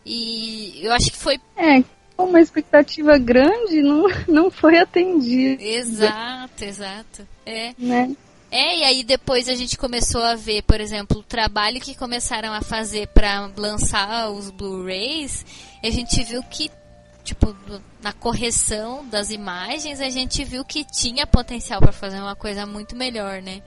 E 0.05 0.79
eu 0.81 0.91
acho 0.93 1.11
que 1.11 1.17
foi 1.17 1.39
É, 1.55 1.83
uma 2.23 2.41
expectativa 2.41 3.17
grande 3.17 3.81
não, 3.81 4.05
não 4.27 4.51
foi 4.51 4.77
atendida. 4.77 5.61
exato, 5.61 6.63
exato. 6.63 7.27
É. 7.45 7.73
Né? 7.77 8.15
É, 8.51 8.79
e 8.79 8.83
aí 8.83 9.03
depois 9.03 9.47
a 9.47 9.53
gente 9.53 9.77
começou 9.77 10.23
a 10.23 10.35
ver, 10.35 10.63
por 10.63 10.81
exemplo, 10.81 11.19
o 11.19 11.23
trabalho 11.23 11.79
que 11.79 11.95
começaram 11.95 12.51
a 12.51 12.61
fazer 12.61 13.07
para 13.09 13.49
lançar 13.55 14.31
os 14.31 14.49
Blu-rays, 14.49 15.45
a 15.83 15.89
gente 15.91 16.23
viu 16.23 16.41
que, 16.41 16.71
tipo, 17.23 17.55
na 18.01 18.11
correção 18.11 19.07
das 19.07 19.29
imagens, 19.29 20.01
a 20.01 20.09
gente 20.09 20.43
viu 20.43 20.65
que 20.65 20.83
tinha 20.83 21.27
potencial 21.27 21.79
para 21.79 21.91
fazer 21.91 22.19
uma 22.19 22.35
coisa 22.35 22.65
muito 22.65 22.95
melhor, 22.95 23.39
né? 23.41 23.61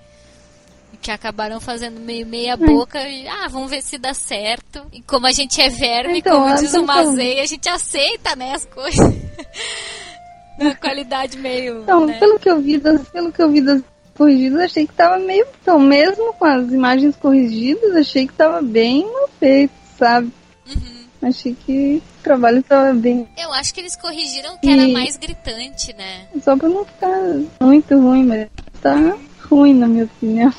Que 1.00 1.10
acabaram 1.10 1.60
fazendo 1.60 1.98
meio 1.98 2.24
meia 2.26 2.56
boca 2.56 3.00
e, 3.08 3.26
ah, 3.26 3.48
vamos 3.48 3.70
ver 3.70 3.82
se 3.82 3.98
dá 3.98 4.14
certo. 4.14 4.86
E 4.92 5.00
como 5.02 5.26
a 5.26 5.32
gente 5.32 5.60
é 5.60 5.68
verme, 5.68 6.18
Então, 6.18 6.42
como 6.42 6.54
diz 6.54 6.70
então 6.70 6.84
o 6.84 6.86
falando. 6.86 7.06
Mazei, 7.10 7.40
a 7.40 7.46
gente 7.46 7.68
aceita, 7.68 8.36
né, 8.36 8.52
as 8.54 8.64
coisas. 8.66 9.00
Na 10.58 10.74
qualidade 10.76 11.38
meio. 11.38 11.80
Então, 11.82 12.06
né? 12.06 12.18
pelo 12.18 12.38
que 12.38 12.48
eu 12.48 12.60
vi 12.60 12.78
das, 12.78 13.08
pelo 13.08 13.32
que 13.32 13.42
eu 13.42 13.50
vi 13.50 13.60
das 13.62 13.82
corrigidas, 14.14 14.60
achei 14.60 14.86
que 14.86 14.92
tava 14.92 15.18
meio. 15.18 15.46
Então, 15.62 15.80
mesmo 15.80 16.32
com 16.34 16.44
as 16.44 16.70
imagens 16.70 17.16
corrigidas, 17.16 17.96
achei 17.96 18.26
que 18.26 18.34
tava 18.34 18.60
bem 18.62 19.04
mal 19.10 19.28
feito, 19.40 19.72
sabe? 19.98 20.30
Uhum. 20.68 21.28
Achei 21.28 21.54
que 21.54 22.02
o 22.20 22.22
trabalho 22.22 22.62
tava 22.62 22.92
bem. 22.92 23.26
Eu 23.36 23.52
acho 23.54 23.72
que 23.72 23.80
eles 23.80 23.96
corrigiram 23.96 24.56
que 24.58 24.68
era 24.68 24.82
E- 24.84 24.92
mais 24.92 25.16
gritante, 25.16 25.92
né? 25.96 26.26
Só 26.44 26.56
pra 26.56 26.68
não 26.68 26.84
ficar 26.84 27.18
muito 27.60 27.98
ruim, 27.98 28.24
mas 28.26 28.48
tá 28.80 29.16
ruim 29.48 29.74
na 29.74 29.88
minha 29.88 30.04
opinião. 30.04 30.52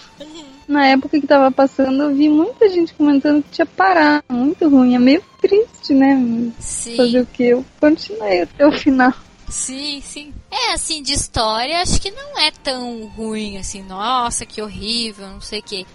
Na 0.68 0.86
época 0.88 1.20
que 1.20 1.28
tava 1.28 1.52
passando, 1.52 2.04
eu 2.04 2.16
vi 2.16 2.30
muita 2.30 2.70
gente 2.70 2.94
comentando 2.94 3.44
que 3.44 3.52
tinha 3.52 3.66
parado. 3.66 4.24
Muito 4.32 4.68
ruim. 4.70 4.96
É 4.96 5.00
meio 5.00 5.24
triste, 5.42 5.94
né? 5.94 6.16
Sim. 6.60 6.96
Fazer 6.96 7.22
o 7.22 7.26
que? 7.26 7.44
Eu 7.44 7.66
continuei 7.80 8.42
até 8.44 8.66
o 8.66 8.72
final. 8.72 9.14
Sim, 9.50 10.02
sim. 10.02 10.34
É, 10.50 10.74
assim, 10.74 11.04
de 11.04 11.14
história, 11.14 11.82
acho 11.82 12.02
que 12.02 12.10
não 12.12 12.40
é 12.40 12.50
tão 12.64 13.06
ruim, 13.08 13.58
assim, 13.58 13.84
nossa, 13.84 14.46
que 14.46 14.62
horrível, 14.62 15.28
não 15.28 15.42
sei 15.42 15.60
o 15.60 15.64
quê. 15.64 15.86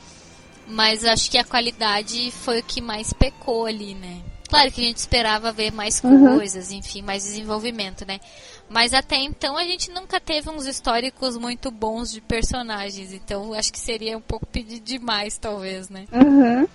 Mas 0.66 1.05
acho 1.05 1.31
que 1.31 1.39
a 1.39 1.45
qualidade 1.45 2.31
foi 2.31 2.61
o 2.61 2.62
que 2.62 2.81
mais 2.81 3.12
pecou 3.12 3.65
ali, 3.66 3.95
né? 3.95 4.20
Claro 4.49 4.70
que 4.70 4.81
a 4.81 4.85
gente 4.85 4.99
esperava 4.99 5.51
ver 5.53 5.73
mais 5.73 6.01
Uhum. 6.05 6.36
coisas, 6.36 6.70
enfim, 6.70 7.03
mais 7.03 7.24
desenvolvimento, 7.24 8.07
né? 8.07 8.20
Mas 8.69 8.93
até 8.93 9.16
então 9.16 9.57
a 9.57 9.65
gente 9.65 9.90
nunca 9.90 10.20
teve 10.20 10.51
uns 10.51 10.66
históricos 10.66 11.36
muito 11.36 11.70
bons 11.70 12.12
de 12.12 12.20
personagens, 12.20 13.12
então 13.12 13.55
acho 13.55 13.73
que 13.73 13.78
seria 13.78 14.16
um 14.16 14.20
pouco 14.20 14.47
pedir 14.47 14.81
demais, 14.81 15.39
talvez, 15.39 15.89
né? 15.89 16.05
Aham. 16.12 16.66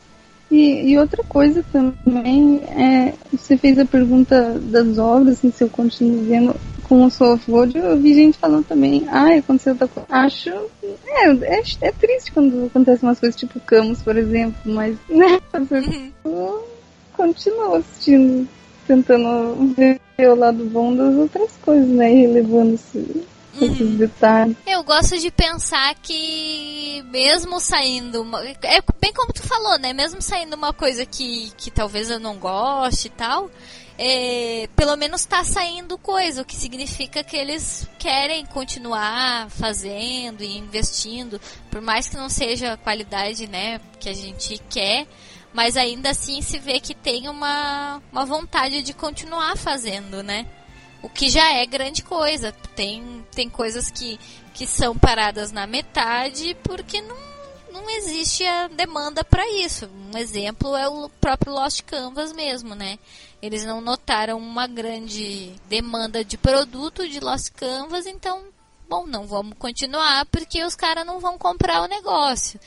E, 0.53 0.91
e 0.91 0.99
outra 0.99 1.23
coisa 1.23 1.65
também, 1.71 2.61
é, 2.65 3.13
você 3.31 3.57
fez 3.57 3.79
a 3.79 3.85
pergunta 3.85 4.59
das 4.59 4.99
obras, 4.99 5.39
assim, 5.39 5.51
se 5.51 5.63
eu 5.63 5.69
continuo 5.69 6.23
vendo 6.25 6.55
com 6.83 7.05
o 7.05 7.09
Soul 7.09 7.33
of 7.33 7.49
Gold, 7.49 7.75
eu 7.75 7.97
vi 7.97 8.13
gente 8.13 8.37
falando 8.37 8.65
também, 8.65 9.03
ah, 9.09 9.33
aconteceu 9.35 9.73
outra 9.73 9.87
coisa. 9.87 10.07
Acho, 10.11 10.49
é, 11.07 11.31
é, 11.31 11.63
é 11.81 11.91
triste 11.91 12.31
quando 12.31 12.67
acontecem 12.67 13.07
umas 13.07 13.19
coisas 13.19 13.39
tipo 13.39 13.59
Camus, 13.61 14.03
por 14.03 14.15
exemplo, 14.15 14.55
mas, 14.65 14.95
né, 15.09 15.39
eu 16.23 16.67
continuo 17.13 17.75
assistindo, 17.75 18.47
tentando 18.87 19.73
ver 19.75 19.99
o 20.19 20.35
lado 20.35 20.63
bom 20.65 20.95
das 20.95 21.15
outras 21.15 21.51
coisas, 21.61 21.87
né, 21.89 22.11
e 22.13 22.21
relevando 22.21 22.75
esse- 22.75 23.25
esses 23.61 23.97
detalhes. 23.97 24.55
Eu 24.65 24.83
gosto 24.83 25.17
de 25.19 25.29
pensar 25.29 25.93
que 26.01 27.03
mesmo 27.11 27.59
saindo 27.59 28.21
uma, 28.21 28.43
é 28.43 28.79
bem 28.99 29.13
como 29.13 29.31
tu 29.31 29.43
falou, 29.43 29.77
né? 29.77 29.93
Mesmo 29.93 30.21
saindo 30.21 30.55
uma 30.55 30.73
coisa 30.73 31.05
que, 31.05 31.51
que 31.55 31.69
talvez 31.69 32.09
eu 32.09 32.19
não 32.19 32.37
goste 32.37 33.07
e 33.07 33.11
tal, 33.11 33.51
é, 33.97 34.67
pelo 34.75 34.95
menos 34.95 35.23
tá 35.25 35.43
saindo 35.43 35.99
coisa, 35.99 36.41
o 36.41 36.45
que 36.45 36.55
significa 36.55 37.23
que 37.23 37.37
eles 37.37 37.87
querem 37.99 38.43
continuar 38.47 39.49
fazendo 39.51 40.41
e 40.43 40.57
investindo, 40.57 41.39
por 41.69 41.79
mais 41.79 42.09
que 42.09 42.17
não 42.17 42.29
seja 42.29 42.73
a 42.73 42.77
qualidade, 42.77 43.45
né, 43.47 43.79
que 43.99 44.09
a 44.09 44.13
gente 44.13 44.59
quer, 44.67 45.05
mas 45.53 45.77
ainda 45.77 46.09
assim 46.09 46.41
se 46.41 46.57
vê 46.57 46.79
que 46.79 46.95
tem 46.95 47.29
uma, 47.29 48.01
uma 48.11 48.25
vontade 48.25 48.81
de 48.81 48.93
continuar 48.93 49.55
fazendo, 49.55 50.23
né? 50.23 50.47
O 51.01 51.09
que 51.09 51.29
já 51.29 51.53
é 51.53 51.65
grande 51.65 52.01
coisa. 52.01 52.51
Tem, 52.75 53.23
tem 53.31 53.49
coisas 53.49 53.91
que, 53.91 54.19
que 54.53 54.65
são 54.65 54.97
paradas 54.97 55.51
na 55.51 55.67
metade 55.67 56.57
porque 56.63 57.01
não, 57.01 57.17
não 57.71 57.89
existe 57.89 58.45
a 58.45 58.67
demanda 58.67 59.23
para 59.23 59.47
isso. 59.49 59.87
Um 60.11 60.17
exemplo 60.17 60.75
é 60.75 60.87
o 60.87 61.09
próprio 61.21 61.53
Lost 61.53 61.81
Canvas 61.83 62.33
mesmo, 62.33 62.73
né? 62.73 62.97
Eles 63.41 63.65
não 63.65 63.81
notaram 63.81 64.37
uma 64.37 64.65
grande 64.65 65.53
demanda 65.67 66.23
de 66.23 66.37
produto 66.37 67.07
de 67.07 67.19
Lost 67.19 67.51
Canvas, 67.51 68.07
então, 68.07 68.45
bom, 68.87 69.05
não 69.05 69.27
vamos 69.27 69.57
continuar 69.59 70.25
porque 70.27 70.63
os 70.63 70.75
caras 70.75 71.05
não 71.05 71.19
vão 71.19 71.37
comprar 71.37 71.81
o 71.81 71.87
negócio. 71.87 72.59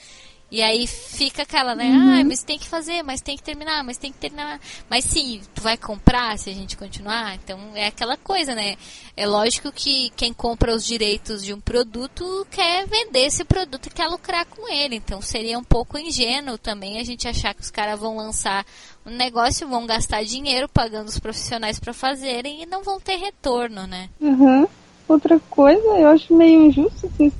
E 0.50 0.62
aí 0.62 0.86
fica 0.86 1.42
aquela, 1.42 1.74
né? 1.74 1.86
Uhum. 1.86 2.20
Ah, 2.20 2.24
mas 2.24 2.42
tem 2.44 2.56
que 2.56 2.68
fazer, 2.68 3.02
mas 3.02 3.20
tem 3.20 3.36
que 3.36 3.42
terminar, 3.42 3.82
mas 3.82 3.96
tem 3.96 4.12
que 4.12 4.18
terminar. 4.18 4.60
Mas 4.88 5.04
sim, 5.04 5.40
tu 5.52 5.60
vai 5.60 5.76
comprar 5.76 6.38
se 6.38 6.48
a 6.48 6.54
gente 6.54 6.76
continuar? 6.76 7.34
Então 7.34 7.58
é 7.74 7.88
aquela 7.88 8.16
coisa, 8.16 8.54
né? 8.54 8.76
É 9.16 9.26
lógico 9.26 9.72
que 9.72 10.10
quem 10.10 10.32
compra 10.32 10.74
os 10.74 10.86
direitos 10.86 11.44
de 11.44 11.52
um 11.52 11.60
produto 11.60 12.46
quer 12.48 12.86
vender 12.86 13.26
esse 13.26 13.44
produto 13.44 13.86
e 13.86 13.90
quer 13.90 14.06
lucrar 14.06 14.46
com 14.46 14.72
ele. 14.72 14.96
Então 14.96 15.20
seria 15.20 15.58
um 15.58 15.64
pouco 15.64 15.98
ingênuo 15.98 16.56
também 16.56 17.00
a 17.00 17.04
gente 17.04 17.26
achar 17.26 17.52
que 17.52 17.62
os 17.62 17.70
caras 17.70 17.98
vão 17.98 18.16
lançar 18.16 18.64
um 19.04 19.10
negócio, 19.10 19.66
vão 19.66 19.84
gastar 19.84 20.24
dinheiro 20.24 20.68
pagando 20.68 21.08
os 21.08 21.18
profissionais 21.18 21.80
para 21.80 21.92
fazerem 21.92 22.62
e 22.62 22.66
não 22.66 22.84
vão 22.84 23.00
ter 23.00 23.16
retorno, 23.16 23.84
né? 23.86 24.08
Uhum. 24.20 24.66
Outra 25.08 25.40
coisa, 25.50 25.86
eu 25.98 26.08
acho 26.08 26.34
meio 26.34 26.66
injusto 26.66 27.06
assim, 27.06 27.32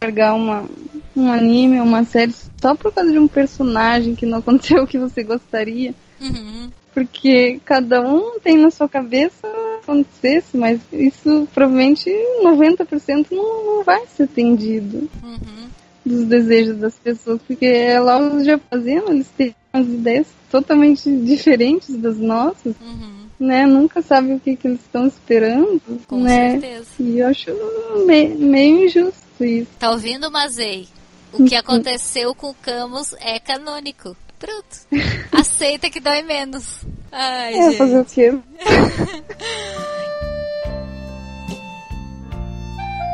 largar 0.00 0.34
uma, 0.34 0.68
um 1.16 1.30
anime, 1.30 1.80
uma 1.80 2.04
série 2.04 2.34
só 2.60 2.74
por 2.74 2.92
causa 2.92 3.10
de 3.12 3.18
um 3.18 3.28
personagem 3.28 4.14
que 4.14 4.26
não 4.26 4.38
aconteceu 4.44 4.82
o 4.82 4.86
que 4.86 4.98
você 4.98 5.22
gostaria. 5.22 5.94
Uhum. 6.20 6.70
Porque 6.92 7.60
cada 7.64 8.00
um 8.00 8.38
tem 8.38 8.56
na 8.56 8.70
sua 8.70 8.88
cabeça 8.88 9.46
acontecesse, 9.82 10.56
mas 10.56 10.80
isso 10.92 11.46
provavelmente 11.52 12.08
90% 12.42 13.26
não, 13.32 13.66
não 13.76 13.84
vai 13.84 14.06
ser 14.06 14.22
atendido 14.24 15.08
Uhum. 15.22 15.68
dos 16.04 16.24
desejos 16.26 16.76
das 16.78 16.94
pessoas, 16.98 17.40
porque 17.46 17.66
é 17.66 17.98
lá 18.00 18.18
os 18.18 18.44
japoneses, 18.44 19.08
eles 19.10 19.28
têm 19.36 19.54
umas 19.74 19.86
ideias 19.88 20.26
totalmente 20.50 21.10
diferentes 21.10 21.94
das 21.96 22.16
nossas, 22.16 22.74
Uhum. 22.80 23.26
né? 23.40 23.66
Nunca 23.66 24.00
sabe 24.00 24.32
o 24.34 24.40
que, 24.40 24.54
que 24.56 24.68
eles 24.68 24.80
estão 24.80 25.06
esperando, 25.08 25.82
Com 26.06 26.20
né? 26.20 26.52
certeza. 26.60 26.86
E 27.00 27.18
eu 27.18 27.26
acho 27.26 27.50
me- 28.06 28.28
meio 28.28 28.84
injusto 28.86 29.44
isso. 29.44 29.70
Tá 29.80 29.90
ouvindo, 29.90 30.30
Mazei? 30.30 30.86
O 31.38 31.44
que 31.44 31.54
aconteceu 31.56 32.34
com 32.34 32.50
o 32.50 32.54
Camus 32.54 33.14
é 33.20 33.38
canônico. 33.38 34.16
Pronto. 34.38 34.78
Aceita 35.32 35.88
que 35.90 36.00
dói 36.00 36.22
menos. 36.22 36.64
Ai, 37.10 37.54
É, 37.54 37.62
gente. 37.64 37.76
fazer 37.78 37.98
o 38.00 38.04
quê? 38.04 38.32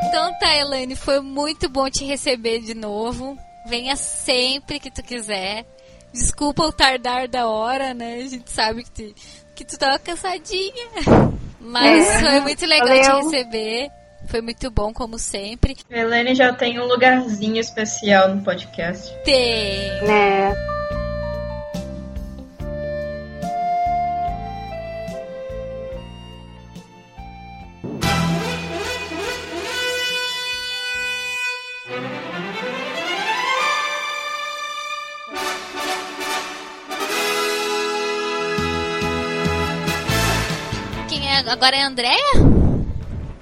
Então 0.09 0.33
tá, 0.41 0.57
Elaine, 0.57 0.97
foi 0.97 1.21
muito 1.21 1.69
bom 1.69 1.89
te 1.89 2.05
receber 2.05 2.61
de 2.61 2.75
novo. 2.75 3.39
Venha 3.67 3.95
sempre 3.97 4.81
que 4.81 4.91
tu 4.91 5.03
quiser. 5.03 5.65
Desculpa 6.13 6.65
o 6.65 6.73
tardar 6.73 7.29
da 7.29 7.47
hora, 7.47 7.95
né? 7.95 8.17
A 8.17 8.27
gente 8.29 8.51
sabe 8.51 8.83
que 8.83 8.91
tu, 8.91 9.15
que 9.55 9.65
tu 9.65 9.79
tava 9.79 9.99
cansadinha. 10.01 10.89
Mas 11.61 12.09
É. 12.09 12.21
foi 12.21 12.41
muito 12.41 12.67
legal 12.67 12.89
te 12.89 13.07
Valeu. 13.07 13.31
receber. 13.31 13.89
Foi 14.31 14.41
muito 14.41 14.71
bom, 14.71 14.93
como 14.93 15.19
sempre. 15.19 15.77
Helene 15.91 16.37
já 16.37 16.53
tem 16.53 16.79
um 16.79 16.85
lugarzinho 16.87 17.57
especial 17.57 18.33
no 18.33 18.45
podcast. 18.45 19.13
Tem. 19.25 19.91
É. 20.09 20.55
Quem 41.09 41.29
é? 41.29 41.39
Agora 41.51 41.75
é 41.75 41.83
a 41.83 41.89
Andréia? 41.89 42.17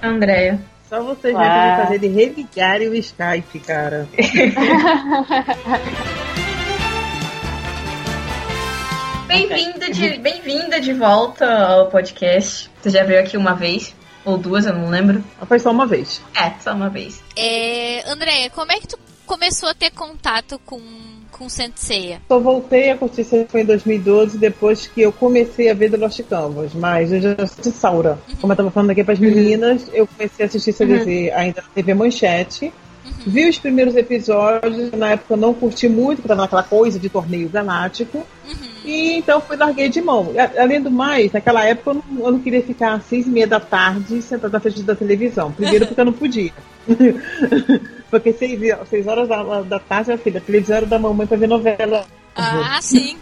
Andréia. 0.02 0.77
Só 0.88 1.02
vocês 1.02 1.34
Ah. 1.34 1.38
mesmos 1.38 1.70
me 1.78 1.82
fazer 1.84 1.98
de 1.98 2.08
religarem 2.08 2.88
o 2.88 2.94
Skype, 2.94 3.60
cara. 3.60 4.08
Bem-vinda 9.26 9.90
de, 9.90 10.16
bem-vinda 10.18 10.80
de 10.80 10.92
volta 10.92 11.46
ao 11.46 11.86
podcast. 11.90 12.70
Você 12.80 12.90
já 12.90 13.04
veio 13.04 13.20
aqui 13.20 13.36
uma 13.36 13.54
vez? 13.54 13.94
Ou 14.24 14.38
duas, 14.38 14.66
eu 14.66 14.72
não 14.74 14.88
lembro. 14.88 15.22
Foi 15.46 15.58
só 15.58 15.70
uma 15.70 15.86
vez. 15.86 16.20
É, 16.34 16.50
só 16.60 16.72
uma 16.72 16.88
vez. 16.88 17.22
É, 17.36 18.10
Andréia, 18.10 18.50
como 18.50 18.72
é 18.72 18.78
que 18.80 18.88
tu 18.88 18.98
começou 19.26 19.68
a 19.68 19.74
ter 19.74 19.90
contato 19.90 20.58
com, 20.64 20.80
com 21.38 21.48
Senseiya? 21.48 22.20
Só 22.26 22.38
voltei 22.38 22.90
a 22.90 22.96
curtir 22.96 23.20
isso 23.20 23.46
foi 23.48 23.60
em 23.62 23.64
2012, 23.64 24.36
depois 24.36 24.86
que 24.86 25.02
eu 25.02 25.12
comecei 25.12 25.70
a 25.70 25.74
ver 25.74 25.90
The 25.90 25.96
Lost 25.96 26.20
Canvas. 26.24 26.74
Mas 26.74 27.12
eu 27.12 27.20
já 27.20 27.34
assisti 27.38 27.70
Saura. 27.70 28.18
Como 28.40 28.52
eu 28.52 28.56
tava 28.56 28.70
falando 28.70 28.90
aqui 28.90 29.04
pras 29.04 29.18
meninas, 29.18 29.88
eu 29.92 30.06
comecei 30.06 30.44
a 30.44 30.48
assistir 30.48 30.72
CDZ 30.72 31.32
ainda 31.32 31.62
na 31.62 31.68
TV 31.74 31.94
Manchete. 31.94 32.72
Vi 33.26 33.48
os 33.48 33.58
primeiros 33.58 33.96
episódios, 33.96 34.90
na 34.92 35.10
época 35.12 35.34
eu 35.34 35.38
não 35.38 35.54
curti 35.54 35.88
muito, 35.88 36.16
porque 36.16 36.28
tava 36.28 36.42
naquela 36.42 36.62
coisa 36.62 36.98
de 36.98 37.08
torneio 37.08 37.48
galáctico. 37.48 38.26
E 38.84 39.18
então 39.18 39.40
fui 39.40 39.56
larguei 39.56 39.88
de 39.88 40.00
mão. 40.00 40.32
Além 40.58 40.80
do 40.80 40.90
mais, 40.90 41.32
naquela 41.32 41.64
época 41.64 41.90
eu 41.90 41.94
não, 41.94 42.26
eu 42.26 42.32
não 42.32 42.38
queria 42.40 42.62
ficar 42.62 42.94
às 42.94 43.04
seis 43.04 43.26
e 43.26 43.30
meia 43.30 43.46
da 43.46 43.60
tarde 43.60 44.20
sentada 44.22 44.52
na 44.52 44.60
frente 44.60 44.82
da 44.82 44.94
televisão. 44.94 45.52
Primeiro 45.52 45.86
porque 45.86 46.00
eu 46.00 46.04
não 46.04 46.12
podia. 46.12 46.52
porque 48.10 48.32
seis, 48.32 48.60
seis 48.88 49.06
horas 49.06 49.28
da, 49.28 49.62
da 49.62 49.78
tarde, 49.78 50.10
minha 50.10 50.18
filha, 50.18 50.40
televisão 50.40 50.76
era 50.76 50.86
da 50.86 50.98
mamãe 50.98 51.26
pra 51.26 51.36
ver 51.36 51.48
novela. 51.48 52.04
Ah, 52.34 52.78
sim. 52.80 53.16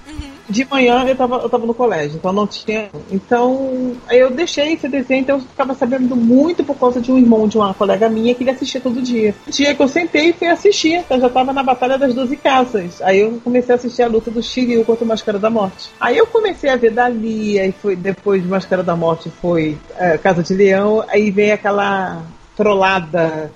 De 0.48 0.64
manhã 0.66 1.04
eu 1.04 1.16
tava, 1.16 1.36
eu 1.36 1.48
tava 1.48 1.66
no 1.66 1.74
colégio, 1.74 2.18
então 2.18 2.32
não 2.32 2.46
tinha. 2.46 2.88
Então, 3.10 3.96
aí 4.06 4.20
eu 4.20 4.30
deixei 4.30 4.74
esse 4.74 4.88
desenho, 4.88 5.22
então 5.22 5.36
eu 5.36 5.42
ficava 5.42 5.74
sabendo 5.74 6.14
muito 6.14 6.62
por 6.62 6.76
causa 6.76 7.00
de 7.00 7.10
um 7.10 7.18
irmão 7.18 7.48
de 7.48 7.56
uma 7.56 7.74
colega 7.74 8.08
minha 8.08 8.32
que 8.34 8.44
ele 8.44 8.50
assistia 8.50 8.80
todo 8.80 9.02
dia. 9.02 9.34
O 9.46 9.50
dia 9.50 9.74
que 9.74 9.82
eu 9.82 9.88
sentei 9.88 10.28
e 10.28 10.32
fui 10.32 10.46
assistir, 10.46 11.04
eu 11.10 11.20
já 11.20 11.28
tava 11.28 11.52
na 11.52 11.64
Batalha 11.64 11.98
das 11.98 12.14
Doze 12.14 12.36
Casas. 12.36 13.02
Aí 13.02 13.20
eu 13.20 13.40
comecei 13.42 13.74
a 13.74 13.76
assistir 13.76 14.02
a 14.02 14.08
luta 14.08 14.30
do 14.30 14.42
Shiryu 14.42 14.84
contra 14.84 15.04
o 15.04 15.08
Máscara 15.08 15.38
da 15.38 15.50
Morte. 15.50 15.90
Aí 15.98 16.16
eu 16.16 16.26
comecei 16.26 16.70
a 16.70 16.76
ver 16.76 16.92
Dali, 16.92 17.58
aí 17.58 17.72
foi 17.72 17.96
depois 17.96 18.42
de 18.42 18.48
Máscara 18.48 18.84
da 18.84 18.94
Morte 18.94 19.32
foi 19.40 19.76
é, 19.96 20.16
Casa 20.18 20.42
de 20.42 20.54
Leão, 20.54 21.04
aí 21.08 21.30
vem 21.30 21.50
aquela 21.50 22.22
trollada 22.56 23.50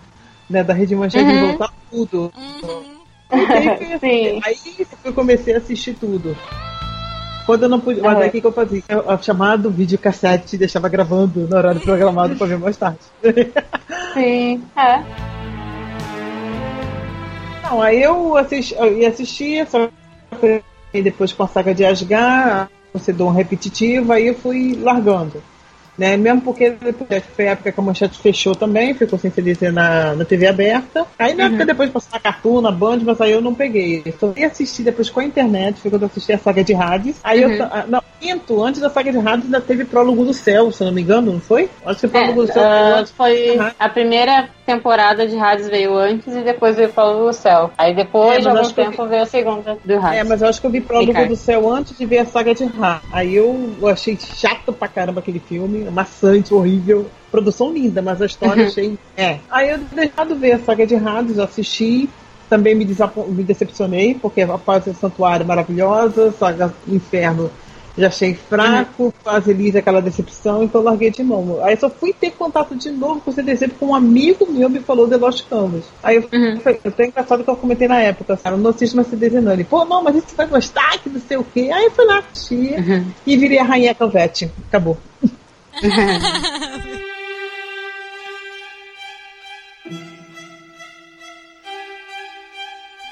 né, 0.50 0.64
da 0.64 0.74
Rede 0.74 0.94
Manchete 0.96 1.24
de 1.24 1.32
Uhum. 1.32 1.38
voltar 1.46 1.70
tudo. 1.90 2.32
Uhum. 2.36 2.82
Aí, 3.30 4.40
aí 4.44 4.86
eu 5.04 5.12
comecei 5.14 5.54
a 5.54 5.58
assistir 5.58 5.94
tudo. 5.94 6.36
Quando 7.46 7.62
eu 7.62 7.68
não 7.68 7.80
podia. 7.80 8.02
Mas 8.02 8.16
Uhum. 8.16 8.22
aí 8.22 8.28
o 8.28 8.32
que, 8.32 8.44
eu 8.44 8.52
fazia? 8.52 8.82
Eu, 8.88 8.98
eu 9.08 9.22
chamava 9.22 9.56
do 9.58 9.70
videocassete 9.70 10.56
e 10.56 10.58
deixava 10.58 10.88
gravando 10.88 11.40
no 11.48 11.56
horário 11.56 11.80
programado 11.80 12.34
pra 12.36 12.46
ver 12.46 12.58
mais 12.58 12.76
tarde. 12.76 12.98
Sim, 14.14 14.62
é. 14.76 15.02
Não, 17.62 17.80
aí 17.80 18.02
eu, 18.02 18.36
assisti, 18.36 18.74
eu 18.74 18.98
ia 18.98 19.08
assistir, 19.08 19.66
só 19.68 19.88
que 20.40 21.02
depois 21.02 21.32
com 21.32 21.44
a 21.44 21.48
saga 21.48 21.72
de 21.72 21.84
Asgar, 21.84 22.68
você 22.92 23.12
deu 23.12 23.26
um 23.28 23.32
repetitivo, 23.32 24.12
aí 24.12 24.26
eu 24.26 24.34
fui 24.34 24.76
largando. 24.82 25.40
Né? 26.00 26.16
Mesmo 26.16 26.40
porque 26.40 26.70
depois, 26.70 27.22
foi 27.36 27.46
a 27.46 27.50
época 27.50 27.70
que 27.72 27.78
a 27.78 27.82
manchete 27.82 28.18
fechou 28.18 28.54
também, 28.54 28.94
ficou 28.94 29.18
sem 29.18 29.30
CDC 29.30 29.70
na, 29.70 30.14
na 30.14 30.24
TV 30.24 30.46
aberta. 30.46 31.06
Aí 31.18 31.34
na 31.34 31.44
época 31.44 31.66
depois 31.66 31.90
passou 31.90 32.08
na 32.14 32.18
Cartoon, 32.20 32.62
na 32.62 32.70
Band, 32.72 33.00
mas 33.04 33.20
aí 33.20 33.32
eu 33.32 33.42
não 33.42 33.54
peguei. 33.54 34.02
Só 34.18 34.32
ia 34.34 34.46
assistir 34.46 34.82
depois 34.82 35.10
com 35.10 35.20
a 35.20 35.24
internet, 35.24 35.78
foi 35.78 35.90
quando 35.90 36.02
eu 36.04 36.06
assisti 36.08 36.32
a 36.32 36.38
saga 36.38 36.64
de 36.64 36.74
Hades. 36.74 37.20
Aí 37.22 37.44
Uhum. 37.44 37.52
eu. 37.52 37.64
ah, 37.64 37.84
Não, 37.86 38.02
quinto, 38.18 38.62
antes 38.64 38.80
da 38.80 38.88
saga 38.88 39.12
de 39.12 39.18
Hades 39.18 39.44
ainda 39.44 39.60
teve 39.60 39.84
Prólogo 39.84 40.24
do 40.24 40.32
Céu, 40.32 40.72
se 40.72 40.82
não 40.82 40.90
me 40.92 41.02
engano, 41.02 41.32
não 41.34 41.40
foi? 41.40 41.68
Acho 41.84 42.00
que 42.00 42.08
Prólogo 42.08 42.46
do 42.46 42.50
Céu 42.50 42.62
É, 42.62 42.66
foi 42.66 42.78
ah, 42.92 42.96
antes. 42.98 43.12
foi 43.12 43.58
Uhum. 43.58 43.70
a 43.78 43.88
primeira 43.90 44.48
temporada 44.70 45.26
de 45.26 45.36
Hades 45.36 45.68
veio 45.68 45.96
antes 45.96 46.34
e 46.34 46.40
depois 46.42 46.76
veio 46.76 46.88
Paulo 46.90 47.26
do 47.26 47.32
Céu. 47.32 47.70
Aí 47.76 47.94
depois 47.94 48.38
É, 48.38 48.40
de 48.40 48.48
algum 48.48 48.70
tempo 48.70 49.06
veio 49.06 49.22
a 49.22 49.26
segunda 49.26 49.78
do 49.84 49.96
Hades. 49.96 50.18
É, 50.18 50.24
mas 50.24 50.42
eu 50.42 50.48
acho 50.48 50.60
que 50.60 50.66
eu 50.66 50.70
vi 50.70 50.80
Prólogo 50.80 51.26
do 51.26 51.36
Céu 51.36 51.70
antes 51.70 51.96
de 51.96 52.06
ver 52.06 52.18
a 52.18 52.26
saga 52.26 52.54
de 52.54 52.64
Ra. 52.64 53.00
Aí 53.12 53.34
eu 53.34 53.76
achei 53.84 54.16
chato 54.18 54.72
pra 54.72 54.88
caramba 54.88 55.20
aquele 55.20 55.40
filme, 55.40 55.90
maçante, 55.90 56.54
horrível. 56.54 57.06
Produção 57.30 57.72
linda, 57.72 58.00
mas 58.00 58.22
a 58.22 58.26
história 58.26 58.66
achei. 58.66 58.98
É. 59.16 59.38
Aí 59.50 59.70
eu 59.70 59.78
deixado 59.78 60.36
ver 60.36 60.52
a 60.52 60.58
saga 60.58 60.86
de 60.86 60.94
Hades, 60.94 61.38
assisti. 61.38 62.08
Também 62.48 62.74
me, 62.74 62.84
me 62.84 63.44
decepcionei, 63.44 64.14
porque 64.14 64.42
a 64.42 64.58
fase 64.58 64.90
do 64.90 64.96
Santuário 64.96 65.44
é 65.44 65.46
maravilhosa, 65.46 66.32
saga 66.32 66.74
Inferno 66.88 67.48
já 68.00 68.08
achei 68.08 68.34
fraco, 68.34 69.12
fase 69.22 69.50
Elise 69.50 69.78
aquela 69.78 70.00
decepção, 70.02 70.62
então 70.64 70.82
larguei 70.82 71.10
de 71.10 71.22
mão. 71.22 71.62
Aí 71.62 71.76
só 71.76 71.88
fui 71.88 72.12
ter 72.12 72.30
contato 72.32 72.74
de 72.74 72.90
novo 72.90 73.20
com 73.20 73.30
o 73.30 73.34
CDC 73.34 73.68
porque 73.68 73.84
um 73.84 73.94
amigo 73.94 74.46
meu 74.50 74.68
me 74.68 74.80
falou 74.80 75.08
The 75.08 75.16
Lost 75.16 75.46
Canvas. 75.48 75.84
Aí 76.02 76.16
eu 76.16 76.22
falei, 76.22 76.80
eu 76.82 76.92
tô 76.92 77.02
engraçado 77.02 77.44
que 77.44 77.50
eu 77.50 77.56
comentei 77.56 77.86
na 77.86 78.00
época? 78.00 78.38
Eu 78.44 78.58
não 78.58 78.70
assisto 78.70 78.96
mais 78.96 79.08
CDC 79.08 79.40
não. 79.40 79.52
Ele, 79.52 79.64
pô, 79.64 79.84
não, 79.84 80.02
mas 80.02 80.16
isso 80.16 80.34
vai 80.36 80.46
gostar, 80.46 80.98
que 80.98 81.08
não 81.08 81.20
sei 81.20 81.36
o 81.36 81.44
quê. 81.44 81.70
Aí 81.72 81.84
eu 81.84 81.90
fui 81.90 82.04
lá, 82.04 82.18
assisti 82.18 82.74
e 83.26 83.36
virei 83.36 83.58
a 83.58 83.64
Rainha 83.64 83.94
Canvete. 83.94 84.50
Acabou. 84.68 84.98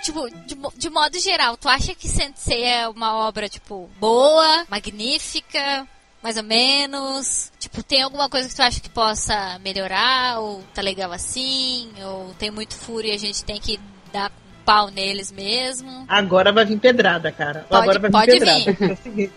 Tipo, 0.08 0.30
de, 0.46 0.56
de 0.78 0.88
modo 0.90 1.18
geral, 1.20 1.56
tu 1.58 1.68
acha 1.68 1.94
que 1.94 2.08
Sensei 2.08 2.62
é 2.64 2.88
uma 2.88 3.14
obra, 3.28 3.46
tipo, 3.48 3.90
boa, 4.00 4.64
magnífica, 4.68 5.86
mais 6.22 6.36
ou 6.38 6.42
menos? 6.42 7.52
Tipo, 7.58 7.82
tem 7.82 8.02
alguma 8.02 8.28
coisa 8.28 8.48
que 8.48 8.54
tu 8.56 8.62
acha 8.62 8.80
que 8.80 8.88
possa 8.88 9.58
melhorar? 9.62 10.40
Ou 10.40 10.62
tá 10.74 10.80
legal 10.80 11.12
assim? 11.12 11.90
Ou 12.02 12.34
tem 12.38 12.50
muito 12.50 12.74
furo 12.74 13.06
e 13.06 13.12
a 13.12 13.18
gente 13.18 13.44
tem 13.44 13.60
que 13.60 13.78
dar 14.12 14.32
pau 14.64 14.90
neles 14.90 15.30
mesmo? 15.30 16.04
Agora 16.08 16.52
vai 16.52 16.64
vir 16.64 16.78
pedrada, 16.78 17.30
cara. 17.30 17.66
Pode- 17.68 17.82
Agora 17.82 17.98
vai 17.98 18.10
vir 18.10 18.12
pode 18.12 18.32
pedrada. 18.32 18.72
vir. 18.72 18.76
É 18.88 18.92
o 18.92 18.96
seguinte. 18.96 19.32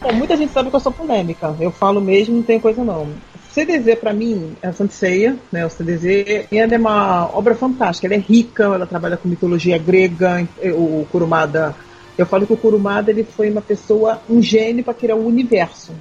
Bom, 0.00 0.12
muita 0.16 0.36
gente 0.36 0.52
sabe 0.52 0.70
que 0.70 0.76
eu 0.76 0.80
sou 0.80 0.92
polêmica. 0.92 1.54
Eu 1.60 1.70
falo 1.70 2.00
mesmo, 2.00 2.36
não 2.36 2.42
tem 2.42 2.58
coisa 2.58 2.82
não. 2.82 3.14
CDZ 3.54 3.98
pra 3.98 4.12
mim 4.12 4.56
é 4.62 4.68
a 4.68 4.72
Sanseia, 4.72 5.36
né? 5.50 5.64
O 5.66 5.70
CDZ 5.70 6.46
ela 6.50 6.74
é 6.74 6.78
uma 6.78 7.28
obra 7.36 7.54
fantástica. 7.54 8.06
Ela 8.06 8.14
é 8.14 8.18
rica, 8.18 8.64
ela 8.64 8.86
trabalha 8.86 9.16
com 9.16 9.28
mitologia 9.28 9.76
grega, 9.78 10.46
o 10.74 11.06
Kurumada. 11.12 11.74
Eu 12.16 12.26
falo 12.26 12.46
que 12.46 12.52
o 12.52 12.56
Kurumada 12.56 13.10
ele 13.10 13.24
foi 13.24 13.50
uma 13.50 13.62
pessoa, 13.62 14.20
um 14.28 14.42
gênio 14.42 14.84
para 14.84 14.94
criar 14.94 15.16
o 15.16 15.26
universo, 15.26 15.92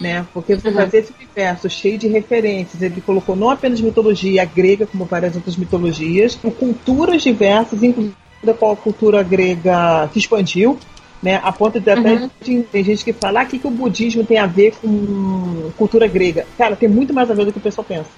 né? 0.00 0.26
Porque 0.32 0.56
você 0.56 0.72
fazer 0.72 0.98
esse 0.98 1.12
universo 1.12 1.68
cheio 1.68 1.98
de 1.98 2.08
referências, 2.08 2.82
ele 2.82 3.00
colocou 3.00 3.36
não 3.36 3.50
apenas 3.50 3.80
mitologia 3.80 4.44
grega, 4.44 4.86
como 4.86 5.04
várias 5.04 5.34
outras 5.34 5.56
mitologias, 5.56 6.34
com 6.34 6.50
culturas 6.50 7.22
diversas, 7.22 7.82
inclusive 7.82 8.14
a 8.46 8.54
qual 8.54 8.72
a 8.72 8.76
cultura 8.76 9.22
grega 9.22 10.08
se 10.12 10.18
expandiu, 10.18 10.78
Né, 11.22 11.38
a 11.42 11.52
ponto 11.52 11.78
de 11.78 11.90
até 11.90 12.14
Uhum. 12.14 12.62
tem 12.62 12.82
gente 12.82 13.04
que 13.04 13.12
fala 13.12 13.42
ah, 13.42 13.44
que, 13.44 13.58
que 13.58 13.66
o 13.66 13.70
budismo 13.70 14.24
tem 14.24 14.38
a 14.38 14.46
ver 14.46 14.72
com 14.80 15.70
cultura 15.76 16.06
grega. 16.06 16.46
Cara, 16.56 16.74
tem 16.74 16.88
muito 16.88 17.12
mais 17.12 17.30
a 17.30 17.34
ver 17.34 17.44
do 17.44 17.52
que 17.52 17.58
o 17.58 17.62
pessoal 17.62 17.84
pensa. 17.84 18.08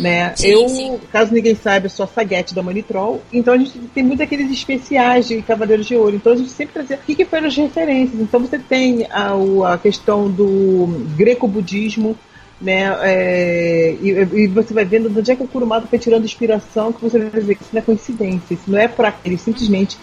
Né? 0.00 0.34
Sim, 0.34 0.48
eu, 0.48 0.68
sim. 0.68 0.98
caso 1.12 1.32
ninguém 1.32 1.54
saiba, 1.54 1.86
eu 1.86 1.90
sou 1.90 2.04
a 2.04 2.08
Saguete 2.08 2.54
da 2.54 2.62
Manitrol, 2.62 3.22
então 3.32 3.54
a 3.54 3.58
gente 3.58 3.78
tem 3.94 4.02
muito 4.02 4.22
aqueles 4.22 4.50
especiais 4.50 5.28
de 5.28 5.40
Cavaleiros 5.42 5.86
de 5.86 5.94
Ouro. 5.94 6.16
Então 6.16 6.32
a 6.32 6.36
gente 6.36 6.50
sempre 6.50 6.74
trazia 6.74 6.96
o 6.96 7.00
que, 7.00 7.14
que 7.14 7.24
foram 7.24 7.46
as 7.46 7.56
referências. 7.56 8.20
Então 8.20 8.40
você 8.40 8.58
tem 8.58 9.06
a, 9.10 9.34
a 9.72 9.78
questão 9.78 10.28
do 10.28 11.06
greco-budismo, 11.16 12.16
né? 12.60 12.92
é, 13.02 13.96
e, 14.02 14.08
e 14.08 14.46
você 14.48 14.74
vai 14.74 14.84
vendo 14.84 15.08
de 15.08 15.18
onde 15.20 15.30
é 15.30 15.36
que 15.36 15.44
o 15.44 15.48
Kurumada 15.48 15.86
foi 15.86 15.98
tirando 15.98 16.24
inspiração, 16.24 16.92
que 16.92 17.00
você 17.00 17.18
vai 17.18 17.40
ver 17.40 17.54
que 17.54 17.62
isso 17.62 17.70
não 17.72 17.80
é 17.80 17.84
coincidência, 17.84 18.54
isso 18.54 18.64
não 18.66 18.78
é 18.78 18.88
por 18.88 19.04
aquele, 19.04 19.34
ele 19.34 19.38
simplesmente 19.40 19.96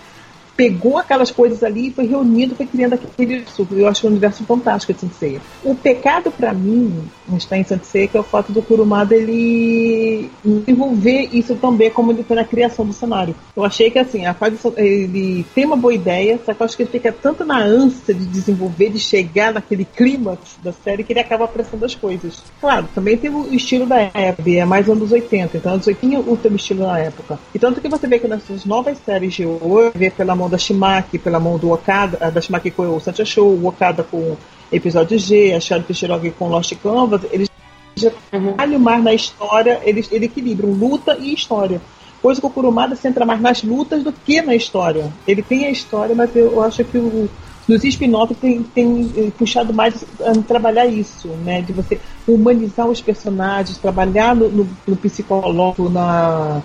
pegou 0.56 0.98
aquelas 0.98 1.32
coisas 1.32 1.64
ali 1.64 1.90
e 1.90 1.92
foi 1.92 2.06
reunindo, 2.06 2.56
foi 2.56 2.66
criando 2.66 2.94
aquele 2.94 3.12
universo. 3.18 3.68
Eu 3.72 3.88
acho 3.88 4.08
um 4.08 4.10
universo 4.10 4.44
fantástico 4.46 4.94
de 4.94 5.00
Sensei. 5.02 5.42
O 5.64 5.76
pecado 5.76 6.32
pra 6.32 6.54
mim 6.54 7.04
está 7.34 7.58
em 7.58 7.64
Sensei 7.64 8.08
que 8.08 8.18
é 8.18 8.20
o 8.20 8.24
fato 8.24 8.52
do 8.52 8.62
Kurumada 8.62 9.16
ele 9.16 10.30
envolver 10.68 11.30
isso 11.34 11.56
tão 11.56 11.76
bem 11.76 11.90
como 11.90 12.12
ele 12.12 12.24
foi 12.24 12.36
na 12.36 12.44
criação 12.44 12.86
do 12.86 12.94
cenário. 12.94 13.36
Eu 13.56 13.64
achei 13.64 13.90
que 13.90 14.00
assim, 14.00 14.26
a 14.26 14.34
fase 14.34 14.58
ele 14.78 15.46
tem 15.56 15.66
uma 15.66 15.76
boa 15.76 15.94
ideia, 15.94 16.40
só 16.46 16.54
que 16.54 16.62
eu 16.62 16.66
acho 16.66 16.78
que 16.78 16.84
ele 16.84 16.90
fica 16.90 17.12
tanto 17.12 17.46
na 17.46 17.60
ânsia 17.60 18.14
de 18.14 18.26
desenvolver, 18.26 18.90
de 18.90 19.00
chegar 19.00 19.54
naquele 19.54 19.86
clímax 19.86 20.58
da 20.64 20.72
série 20.72 21.04
que 21.04 21.14
ele 21.14 21.20
acaba 21.20 21.46
apressando 21.46 21.86
as 21.86 21.96
coisas. 21.96 22.44
Claro, 22.60 22.88
também 22.94 23.18
tem 23.18 23.30
o 23.30 23.54
estilo 23.54 23.86
da 23.86 24.00
época, 24.00 24.50
é 24.50 24.66
mais 24.66 24.90
anos 24.90 25.12
80, 25.12 25.58
então 25.58 25.74
anos 25.74 25.88
80 25.88 26.30
o 26.30 26.38
teu 26.38 26.56
estilo 26.56 26.86
na 26.86 27.00
época. 27.00 27.40
E 27.54 27.60
tanto 27.60 27.82
que 27.82 27.88
você 27.88 28.08
vê 28.08 28.20
que 28.20 28.28
nessas 28.28 28.66
novas 28.66 28.98
séries 29.00 29.34
de 29.34 29.46
hoje, 29.46 29.92
vê 29.96 30.10
pela 30.10 30.36
mão 30.36 30.50
da 30.50 30.58
Shimaki, 30.58 31.18
pela 31.18 31.40
mão 31.40 31.58
do 31.58 31.72
Okada, 31.72 32.32
da 32.32 32.42
Shimaki 32.42 32.72
com 32.72 32.96
o 32.96 33.00
Sancha 33.00 33.26
Show, 33.26 33.48
o 33.48 33.68
Okada 33.68 34.04
com 34.04 34.36
episódio 34.72 35.18
G, 35.18 35.54
a 35.54 35.60
Charlie 35.60 35.88
Fischerogue 35.88 36.32
com 36.32 36.48
Lost 36.48 36.74
Canvas, 36.82 37.22
eles 37.32 37.50
já 37.96 38.12
trabalham 38.30 38.80
mais 38.80 39.04
na 39.04 39.14
história, 39.14 39.82
eles, 39.84 40.12
eles 40.12 40.30
equilibram 40.30 40.70
luta 40.70 41.18
e 41.20 41.34
história. 41.34 41.82
Coisa 42.22 42.42
que 42.42 42.48
o 42.48 42.50
Kurumada 42.50 42.96
se 42.96 43.08
entra 43.08 43.26
mais 43.26 43.40
nas 43.40 43.64
lutas 43.64 44.04
do 44.04 44.12
que 44.12 44.42
na 44.42 44.56
história. 44.56 45.12
Ele 45.28 45.42
tem 45.42 45.66
a 45.66 45.70
história, 45.70 46.16
mas 46.16 46.36
eu 46.36 46.62
acho 46.62 46.84
que 46.84 46.98
o, 46.98 47.30
nos 47.68 47.84
spin-offs 47.84 48.38
tem, 48.40 48.64
tem 48.64 49.12
eh, 49.16 49.32
puxado 49.38 49.74
mais 49.74 50.04
a 50.22 50.34
trabalhar 50.42 50.86
isso, 50.86 51.28
né? 51.44 51.62
De 51.62 51.74
você 51.74 52.00
humanizar 52.28 52.88
os 52.88 53.02
personagens, 53.02 53.78
trabalhar 53.78 54.36
no, 54.36 54.50
no, 54.50 54.70
no 54.88 54.96
psicológico, 54.96 55.90
na, 55.90 56.62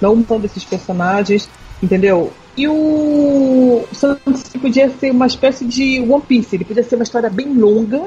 na 0.00 0.08
humanização 0.08 0.40
desses 0.40 0.64
personagens, 0.64 1.48
entendeu? 1.82 2.32
E 2.56 2.68
o 2.68 3.84
Sansei 3.92 4.60
podia 4.60 4.88
ser 4.88 5.10
uma 5.10 5.26
espécie 5.26 5.64
de 5.64 6.00
One 6.00 6.22
Piece, 6.22 6.54
ele 6.54 6.64
podia 6.64 6.84
ser 6.84 6.94
uma 6.94 7.02
história 7.02 7.28
bem 7.28 7.52
longa 7.52 8.02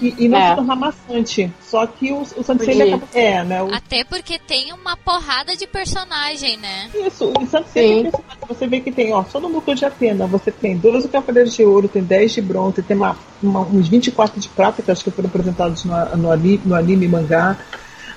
e, 0.00 0.14
e 0.24 0.28
não 0.28 0.38
É. 0.38 0.50
se 0.50 0.56
tornar 0.56 0.76
maçante. 0.76 1.52
Só 1.60 1.86
que 1.86 2.10
o, 2.10 2.22
o 2.22 2.44
Podia. 2.44 2.70
ele 2.72 2.82
acaba. 2.94 3.06
É, 3.12 3.44
né? 3.44 3.62
O, 3.62 3.74
Até 3.74 4.02
porque 4.04 4.38
tem 4.38 4.72
uma 4.72 4.96
porrada 4.96 5.54
de 5.54 5.66
personagem, 5.66 6.56
né? 6.56 6.88
Isso, 6.94 7.26
o 7.28 7.32
tem 7.32 7.46
personagem. 7.46 8.12
Você 8.48 8.66
vê 8.66 8.80
que 8.80 8.90
tem, 8.90 9.12
ó, 9.12 9.22
só 9.24 9.38
no 9.38 9.48
núcleo 9.50 9.76
de 9.76 9.84
Atena, 9.84 10.26
você 10.26 10.50
tem 10.50 10.76
12 10.78 11.06
Cavaleiros 11.08 11.54
de 11.54 11.62
Ouro, 11.62 11.86
tem 11.86 12.02
10 12.02 12.32
de 12.32 12.40
bronze, 12.40 12.82
tem 12.82 12.96
uma, 12.96 13.16
uma- 13.42 13.60
uns 13.60 13.86
24 13.86 14.40
de 14.40 14.48
prata, 14.48 14.82
que 14.82 14.90
acho 14.90 15.04
que 15.04 15.10
foram 15.10 15.28
apresentados 15.28 15.84
no, 15.84 15.94
no, 16.16 16.32
anime, 16.32 16.60
no 16.64 16.74
anime 16.74 17.04
e 17.04 17.08
mangá. 17.08 17.56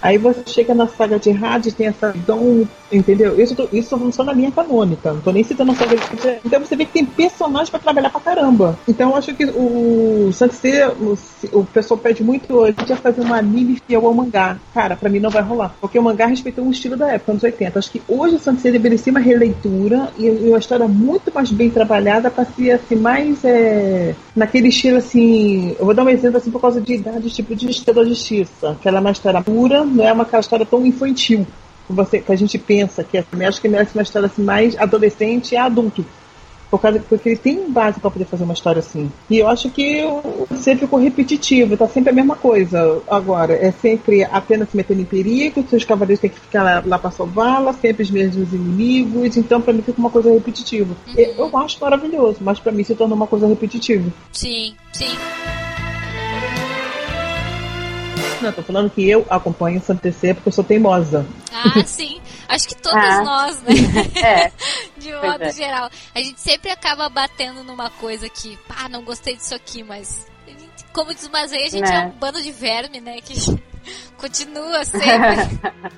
Aí 0.01 0.17
você 0.17 0.43
chega 0.47 0.73
na 0.73 0.87
saga 0.87 1.17
de 1.17 1.31
Hades, 1.31 1.73
tem 1.73 1.87
essa 1.87 2.11
Dom, 2.27 2.65
entendeu? 2.93 3.39
Isso, 3.41 3.55
isso 3.71 4.11
só 4.11 4.23
na 4.23 4.33
linha 4.33 4.51
canônica, 4.51 5.13
não 5.13 5.21
tô 5.21 5.31
nem 5.31 5.43
citando 5.43 5.71
a 5.71 5.75
de 5.75 6.39
Então 6.45 6.59
você 6.59 6.75
vê 6.75 6.85
que 6.85 6.93
tem 6.93 7.05
personagens 7.05 7.69
pra 7.69 7.79
trabalhar 7.79 8.09
pra 8.09 8.21
caramba. 8.21 8.77
Então 8.87 9.11
eu 9.11 9.15
acho 9.15 9.33
que 9.33 9.45
o 9.45 10.31
Sansei, 10.31 10.83
o, 10.85 11.17
o 11.51 11.65
pessoal 11.65 11.97
pede 11.97 12.23
muito 12.23 12.53
hoje 12.53 12.75
de 12.85 12.95
fazer 12.95 13.21
um 13.21 13.33
anime 13.33 13.81
fiel 13.87 14.05
ao 14.05 14.13
mangá. 14.13 14.57
Cara, 14.73 14.95
pra 14.95 15.09
mim 15.09 15.19
não 15.19 15.29
vai 15.29 15.41
rolar. 15.41 15.75
Porque 15.79 15.97
o 15.97 16.03
mangá 16.03 16.25
respeitou 16.25 16.63
um 16.63 16.71
estilo 16.71 16.95
da 16.95 17.11
época, 17.11 17.31
anos 17.31 17.43
80. 17.43 17.79
Acho 17.79 17.91
que 17.91 18.01
hoje 18.07 18.35
o 18.35 18.39
Sansei 18.39 18.71
deveria 18.71 18.97
ser 18.97 19.11
uma 19.11 19.19
releitura 19.19 20.11
e, 20.17 20.29
uma 20.29 20.59
história 20.59 20.87
muito 20.87 21.33
mais 21.33 21.51
bem 21.51 21.69
trabalhada 21.69 22.29
pra 22.29 22.45
ser 22.45 22.71
assim, 22.71 22.95
mais 22.95 23.43
é, 23.43 24.15
naquele 24.35 24.69
estilo 24.69 24.97
assim. 24.97 25.75
Eu 25.79 25.85
vou 25.85 25.93
dar 25.93 26.03
um 26.03 26.09
exemplo 26.09 26.37
assim 26.37 26.51
por 26.51 26.61
causa 26.61 26.79
de 26.79 26.93
idade, 26.93 27.29
tipo 27.29 27.55
de 27.55 27.69
Estrela 27.69 28.03
da 28.03 28.09
Justiça. 28.09 28.77
Que 28.81 28.87
ela 28.87 28.97
é 28.97 29.01
uma 29.01 29.11
história 29.11 29.41
pura, 29.41 29.83
não 29.83 30.03
é 30.03 30.13
uma 30.13 30.27
história 30.39 30.65
tão 30.65 30.85
infantil 30.85 31.45
que, 31.87 31.93
você, 31.93 32.19
que 32.19 32.31
a 32.31 32.35
gente 32.35 32.57
pensa 32.57 33.03
que 33.03 33.17
é 33.17 33.25
acho 33.45 33.61
que 33.61 33.67
merece 33.67 33.95
uma 33.95 34.03
história 34.03 34.27
assim, 34.27 34.43
mais 34.43 34.77
adolescente 34.77 35.53
e 35.53 35.57
adulto. 35.57 36.05
Por 36.73 36.81
causa, 36.81 36.99
porque 37.07 37.29
ele 37.29 37.37
tem 37.37 37.69
base 37.69 37.99
para 37.99 38.09
poder 38.09 38.25
fazer 38.25 38.45
uma 38.45 38.53
história 38.55 38.79
assim. 38.79 39.11
E 39.29 39.37
eu 39.37 39.47
acho 39.47 39.69
que 39.69 40.01
sempre 40.55 40.85
ficou 40.85 40.97
repetitivo, 40.97 41.77
tá 41.77 41.87
sempre 41.87 42.09
a 42.09 42.13
mesma 42.13 42.35
coisa. 42.35 42.99
Agora, 43.07 43.53
é 43.53 43.71
sempre 43.71 44.23
apenas 44.23 44.69
se 44.71 44.75
metendo 44.75 45.01
em 45.01 45.05
perigo, 45.05 45.63
seus 45.69 45.85
cavaleiros 45.85 46.19
têm 46.19 46.31
que 46.31 46.39
ficar 46.39 46.63
lá, 46.63 46.83
lá 46.83 46.97
para 46.97 47.11
salvá-la, 47.11 47.73
sempre 47.73 48.01
os 48.01 48.09
mesmos 48.09 48.51
inimigos, 48.53 49.37
então 49.37 49.61
para 49.61 49.71
mim 49.71 49.83
fica 49.83 49.99
uma 49.99 50.09
coisa 50.09 50.33
repetitiva. 50.33 50.95
Eu, 51.15 51.45
eu 51.45 51.57
acho 51.59 51.79
maravilhoso, 51.79 52.37
mas 52.41 52.59
para 52.59 52.71
mim 52.71 52.83
se 52.83 52.95
tornou 52.95 53.15
uma 53.15 53.27
coisa 53.27 53.45
repetitiva. 53.45 54.11
Sim, 54.31 54.73
sim. 54.93 55.15
Não, 58.43 58.51
tô 58.51 58.61
falando 58.61 58.89
que 58.89 59.07
eu 59.09 59.25
acompanho 59.29 59.79
o 59.79 59.83
Santa 59.83 60.11
C 60.11 60.33
porque 60.33 60.49
eu 60.49 60.53
sou 60.53 60.63
teimosa. 60.63 61.25
Ah, 61.51 61.81
sim. 61.87 62.19
Acho 62.47 62.67
que 62.67 62.75
todos 62.75 62.97
Ah. 63.03 63.21
nós, 63.23 63.61
né? 63.61 63.69
É. 64.21 64.51
De 64.99 65.11
modo 65.13 65.43
é. 65.43 65.51
geral. 65.51 65.89
A 66.13 66.19
gente 66.19 66.39
sempre 66.39 66.69
acaba 66.69 67.09
batendo 67.09 67.63
numa 67.63 67.89
coisa 67.89 68.27
que, 68.29 68.57
pá, 68.67 68.87
não 68.89 69.03
gostei 69.03 69.35
disso 69.35 69.55
aqui, 69.55 69.83
mas. 69.83 70.25
gente- 70.47 70.85
Como 70.93 71.13
diz 71.13 71.25
o 71.27 71.31
Mazei, 71.31 71.65
a 71.65 71.69
gente 71.69 71.87
é. 71.87 71.91
Né. 71.91 72.11
um 72.15 72.19
bando 72.19 72.41
de 72.41 72.51
verme, 72.51 72.99
né? 73.01 73.19
Que 73.21 73.33
continua 74.17 74.85
sempre. 74.85 75.09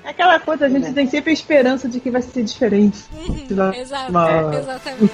É 0.04 0.10
aquela 0.10 0.40
coisa, 0.40 0.66
a 0.66 0.70
gente 0.70 0.92
tem 0.94 1.08
sempre 1.08 1.30
a 1.32 1.34
esperança 1.34 1.88
de 1.90 2.00
que 2.00 2.10
vai 2.10 2.22
ser 2.22 2.44
diferente. 2.44 3.00
Exato, 3.50 4.10
Uma- 4.10 4.56
exatamente. 4.56 5.14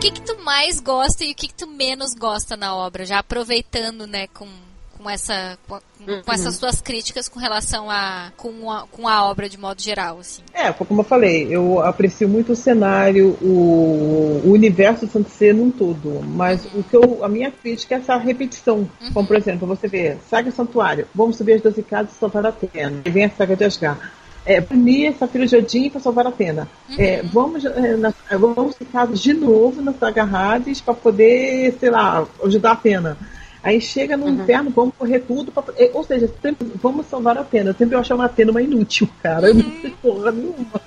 O 0.00 0.02
que, 0.02 0.12
que 0.12 0.22
tu 0.22 0.42
mais 0.42 0.80
gosta 0.80 1.26
e 1.26 1.32
o 1.32 1.34
que, 1.34 1.46
que 1.46 1.52
tu 1.52 1.66
menos 1.66 2.14
gosta 2.14 2.56
na 2.56 2.74
obra? 2.74 3.04
Já 3.04 3.18
aproveitando, 3.18 4.06
né, 4.06 4.28
com, 4.28 4.48
com, 4.96 5.10
essa, 5.10 5.58
com, 5.68 5.78
com 6.24 6.32
essas 6.32 6.58
tuas 6.58 6.80
críticas 6.80 7.28
com 7.28 7.38
relação 7.38 7.90
a 7.90 8.32
com, 8.34 8.72
a 8.72 8.86
com 8.86 9.06
a 9.06 9.28
obra 9.28 9.46
de 9.46 9.58
modo 9.58 9.82
geral, 9.82 10.18
assim. 10.18 10.40
É, 10.54 10.72
como 10.72 11.02
eu 11.02 11.04
falei, 11.04 11.48
eu 11.50 11.80
aprecio 11.80 12.26
muito 12.26 12.52
o 12.52 12.56
cenário, 12.56 13.36
o, 13.42 14.40
o 14.42 14.52
universo 14.52 15.04
do 15.04 15.12
Santo 15.12 15.28
num 15.54 15.70
todo, 15.70 16.22
mas 16.22 16.64
o 16.74 16.82
que 16.82 16.96
eu, 16.96 17.22
a 17.22 17.28
minha 17.28 17.50
crítica 17.50 17.96
é 17.96 17.98
essa 17.98 18.16
repetição. 18.16 18.88
Como, 19.12 19.28
por 19.28 19.36
exemplo, 19.36 19.68
você 19.68 19.86
vê, 19.86 20.16
Saga 20.30 20.50
Santuário, 20.50 21.06
vamos 21.14 21.36
subir 21.36 21.56
as 21.56 21.60
12 21.60 21.82
casas 21.82 22.14
e 22.14 22.18
salvar 22.18 22.46
a 22.46 22.48
Atena. 22.48 23.02
Aí 23.04 23.12
vem 23.12 23.26
a 23.26 23.30
Saga 23.30 23.54
de 23.54 23.64
Asgard. 23.64 24.00
É, 24.44 24.60
punir 24.60 25.14
Safira 25.14 25.46
de 25.46 25.56
Odin 25.56 25.90
para 25.90 26.00
salvar 26.00 26.26
a 26.26 26.30
Atena. 26.30 26.68
É, 26.98 27.22
vamos, 27.22 27.64
é, 27.64 27.96
na, 27.96 28.12
é, 28.30 28.36
vamos 28.36 28.76
casos 28.90 29.20
de 29.20 29.32
novo 29.32 29.82
na 29.82 29.92
Saga 29.92 30.24
Hades 30.24 30.80
para 30.80 30.94
poder, 30.94 31.76
sei 31.78 31.90
lá, 31.90 32.26
ajudar 32.42 32.70
a 32.70 32.72
Atena. 32.72 33.18
Aí 33.62 33.80
chega 33.80 34.16
no 34.16 34.28
inferno, 34.28 34.70
vamos 34.74 34.94
correr 34.98 35.20
tudo. 35.20 35.52
Pra, 35.52 35.62
é, 35.76 35.90
ou 35.92 36.02
seja, 36.04 36.28
sempre, 36.40 36.66
vamos 36.82 37.06
salvar 37.06 37.36
a 37.36 37.40
Atena. 37.42 37.70
Eu 37.70 37.74
sempre 37.74 37.94
eu 37.94 38.00
acho 38.00 38.14
uma 38.14 38.24
Atena 38.26 38.50
uma 38.50 38.62
inútil, 38.62 39.08
cara. 39.22 39.48
Eu 39.48 39.54
não 39.54 39.62
sei 39.80 39.94
porra 40.02 40.32
nenhuma. 40.32 40.80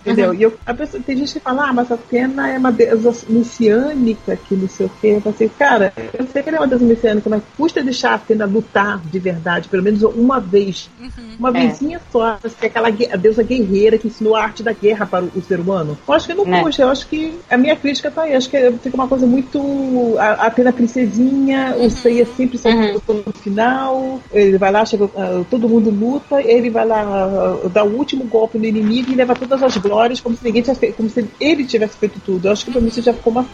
Entendeu? 0.00 0.34
E 0.34 0.42
eu, 0.42 0.54
a 0.66 0.74
pessoa, 0.74 1.02
tem 1.04 1.16
gente 1.16 1.32
que 1.32 1.40
fala, 1.40 1.68
ah, 1.68 1.72
mas 1.72 1.90
a 1.90 1.94
Atena 1.94 2.50
é 2.50 2.58
uma 2.58 2.70
deusa 2.72 3.12
messiânica, 3.28 4.36
que 4.36 4.54
não 4.54 4.68
sei 4.68 4.86
o 4.86 4.90
quê. 5.00 5.08
Eu 5.08 5.20
falo 5.20 5.34
assim, 5.34 5.48
cara, 5.48 5.92
eu 6.18 6.26
sei 6.26 6.42
que 6.42 6.48
ela 6.48 6.58
é 6.58 6.60
uma 6.60 6.66
deusa 6.66 6.84
messiânica, 6.84 7.30
mas 7.30 7.42
custa 7.56 7.82
deixar 7.82 8.10
a 8.12 8.14
Atena 8.14 8.44
lutar 8.44 8.98
de 8.98 9.18
verdade, 9.18 9.68
pelo 9.68 9.82
menos 9.82 10.02
uma 10.02 10.40
vez. 10.40 10.90
Uma 11.38 11.50
É. 11.50 11.52
vezinha 11.68 12.00
só, 12.12 12.36
que 12.36 12.64
é 12.64 12.66
aquela 12.66 12.88
a 12.88 13.16
deusa 13.16 13.42
guerreira 13.42 13.98
que 13.98 14.08
ensinou 14.08 14.36
a 14.36 14.42
arte 14.42 14.62
da 14.62 14.72
guerra 14.72 15.06
para 15.06 15.24
o, 15.24 15.30
o 15.34 15.42
ser 15.42 15.58
humano. 15.60 15.96
Eu 16.06 16.14
acho 16.14 16.26
que 16.26 16.34
não 16.34 16.44
Né. 16.44 16.62
custa, 16.62 16.82
eu 16.82 16.88
acho 16.90 17.06
que 17.08 17.38
a 17.50 17.56
minha 17.56 17.76
crítica 17.76 18.10
tá 18.10 18.22
aí. 18.22 18.34
Acho 18.34 18.50
que 18.50 18.72
fica 18.82 18.94
uma 18.94 19.08
coisa 19.08 19.26
muito. 19.26 20.16
A, 20.18 20.24
a 20.24 20.46
Atena 20.46 20.72
princesinha, 20.72 21.74
o 21.94 21.96
Seiya 21.96 22.26
sempre 22.36 22.58
salvando 22.58 23.24
no 23.26 23.32
final. 23.32 24.20
Ele 24.32 24.58
vai 24.58 24.70
lá, 24.70 24.84
chega, 24.84 25.08
ah, 25.16 25.44
todo 25.48 25.68
mundo 25.68 25.90
luta, 25.90 26.42
ele 26.42 26.68
vai 26.68 26.86
lá 26.86 27.02
ah, 27.02 27.68
dar 27.68 27.84
o 27.84 27.96
último 27.96 28.24
golpe 28.24 28.58
no 28.58 28.66
inimigo 28.66 29.12
e 29.12 29.14
leva 29.14 29.34
todas 29.34 29.62
as 29.62 29.76
glórias 29.76 30.20
como 30.20 30.36
se 30.36 30.44
ninguém 30.44 30.62
tivesse 30.62 30.92
como 30.92 31.08
se 31.08 31.26
ele 31.40 31.64
tivesse 31.64 31.96
feito 31.96 32.20
tudo. 32.20 32.48
Eu 32.48 32.52
acho 32.52 32.64
que 32.64 32.70
pra 32.70 32.80
mim 32.80 32.88
isso 32.88 33.00
já 33.00 33.12
ficou 33.12 33.32
uma. 33.32 33.46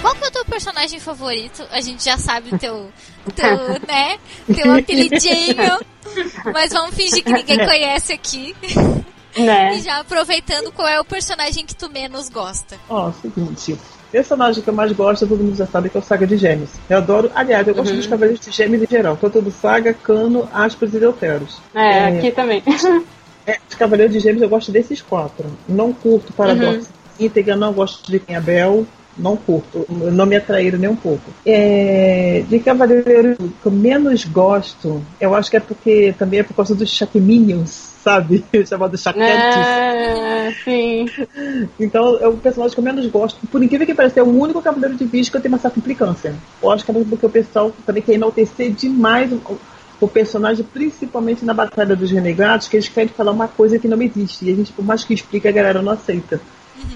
Qual 0.00 0.14
que 0.14 0.24
é 0.24 0.28
o 0.28 0.30
teu 0.30 0.44
personagem 0.46 0.98
favorito? 0.98 1.62
A 1.70 1.80
gente 1.80 2.02
já 2.02 2.16
sabe 2.16 2.54
o 2.54 2.58
teu, 2.58 2.88
teu 3.34 3.56
né? 3.86 4.18
Teu 4.54 4.72
apelidinho. 4.72 5.78
Mas 6.54 6.72
vamos 6.72 6.94
fingir 6.94 7.22
que 7.22 7.32
ninguém 7.32 7.58
conhece 7.58 8.12
aqui. 8.12 8.56
Né? 9.36 9.76
E 9.76 9.80
já 9.82 10.00
aproveitando, 10.00 10.72
qual 10.72 10.88
é 10.88 10.98
o 10.98 11.04
personagem 11.04 11.64
que 11.64 11.74
tu 11.74 11.90
menos 11.90 12.28
gosta? 12.28 12.78
Ó, 12.88 13.12
seguinte. 13.12 13.78
Personagem 14.12 14.62
que 14.62 14.68
eu 14.68 14.74
mais 14.74 14.90
gosto, 14.92 15.26
todo 15.26 15.42
mundo 15.42 15.56
já 15.56 15.66
sabe 15.66 15.88
que 15.88 15.96
é 15.96 16.00
o 16.00 16.02
Saga 16.02 16.26
de 16.26 16.36
Gêmeos. 16.36 16.70
Eu 16.88 16.98
adoro, 16.98 17.30
aliás, 17.34 17.66
eu 17.68 17.74
gosto 17.74 17.90
Uhum. 17.92 17.96
dos 17.98 18.06
Cavaleiros 18.08 18.40
de 18.40 18.50
Gêmeos 18.50 18.82
em 18.82 18.86
geral. 18.90 19.16
Tanto 19.16 19.40
do 19.40 19.50
Saga, 19.50 19.94
Cano, 19.94 20.48
Aspas 20.52 20.92
e 20.94 20.98
Deuteros. 20.98 21.58
É, 21.74 22.06
aqui 22.06 22.30
também. 22.32 22.62
É, 23.46 23.56
os 23.68 23.74
Cavaleiros 23.74 24.12
de 24.14 24.20
Gêmeos 24.20 24.42
eu 24.42 24.48
gosto 24.50 24.70
desses 24.70 25.00
quatro. 25.00 25.46
Não 25.66 25.92
curto 25.94 26.30
Paradoxo 26.32 26.90
Uhum. 27.18 27.26
íntegra, 27.26 27.56
não 27.56 27.72
gosto 27.72 28.10
de 28.12 28.18
quem 28.20 28.36
é 28.36 28.40
Bel, 28.40 28.86
não 29.16 29.34
curto, 29.36 29.86
não 29.88 30.26
me 30.26 30.36
atraíram 30.36 30.78
nem 30.78 30.90
um 30.90 30.94
pouco. 30.94 31.30
É, 31.44 32.44
de 32.48 32.58
Cavaleiro 32.60 33.36
que 33.36 33.66
eu 33.66 33.72
menos 33.72 34.24
gosto, 34.26 35.02
eu 35.18 35.34
acho 35.34 35.50
que 35.50 35.56
é 35.56 35.60
porque 35.60 36.14
também 36.18 36.40
é 36.40 36.42
por 36.42 36.54
causa 36.54 36.74
dos 36.74 36.90
Shaqueminions, 36.90 37.89
sabe? 38.02 38.44
Chamado 38.66 38.96
Chaquetes. 38.96 39.28
É, 39.28 40.54
sim. 40.64 41.06
Então 41.78 42.18
é 42.20 42.28
o 42.28 42.36
personagem 42.36 42.74
que 42.74 42.80
eu 42.80 42.84
menos 42.84 43.06
gosto. 43.06 43.46
Por 43.46 43.62
incrível 43.62 43.86
que 43.86 43.94
pareça, 43.94 44.20
é 44.20 44.22
o 44.22 44.28
único 44.28 44.62
Cavaleiro 44.62 44.96
de 44.96 45.04
Vídeo 45.04 45.30
que 45.30 45.36
eu 45.36 45.40
tenho 45.40 45.54
uma 45.54 45.60
certa 45.60 45.78
implicância. 45.78 46.34
Eu 46.62 46.70
acho 46.70 46.84
que 46.84 46.90
é 46.90 46.94
porque 46.94 47.26
o 47.26 47.30
pessoal 47.30 47.72
também 47.84 48.02
quer 48.02 48.14
enaltecer 48.14 48.72
demais 48.72 49.32
o, 49.32 49.58
o 50.00 50.08
personagem, 50.08 50.64
principalmente 50.64 51.44
na 51.44 51.54
Batalha 51.54 51.94
dos 51.94 52.10
Renegados, 52.10 52.68
que 52.68 52.76
eles 52.76 52.88
querem 52.88 53.08
falar 53.08 53.32
uma 53.32 53.48
coisa 53.48 53.78
que 53.78 53.88
não 53.88 54.00
existe. 54.00 54.44
E 54.46 54.52
a 54.52 54.56
gente, 54.56 54.72
por 54.72 54.84
mais 54.84 55.04
que 55.04 55.14
explique, 55.14 55.46
a 55.46 55.52
galera 55.52 55.82
não 55.82 55.92
aceita. 55.92 56.40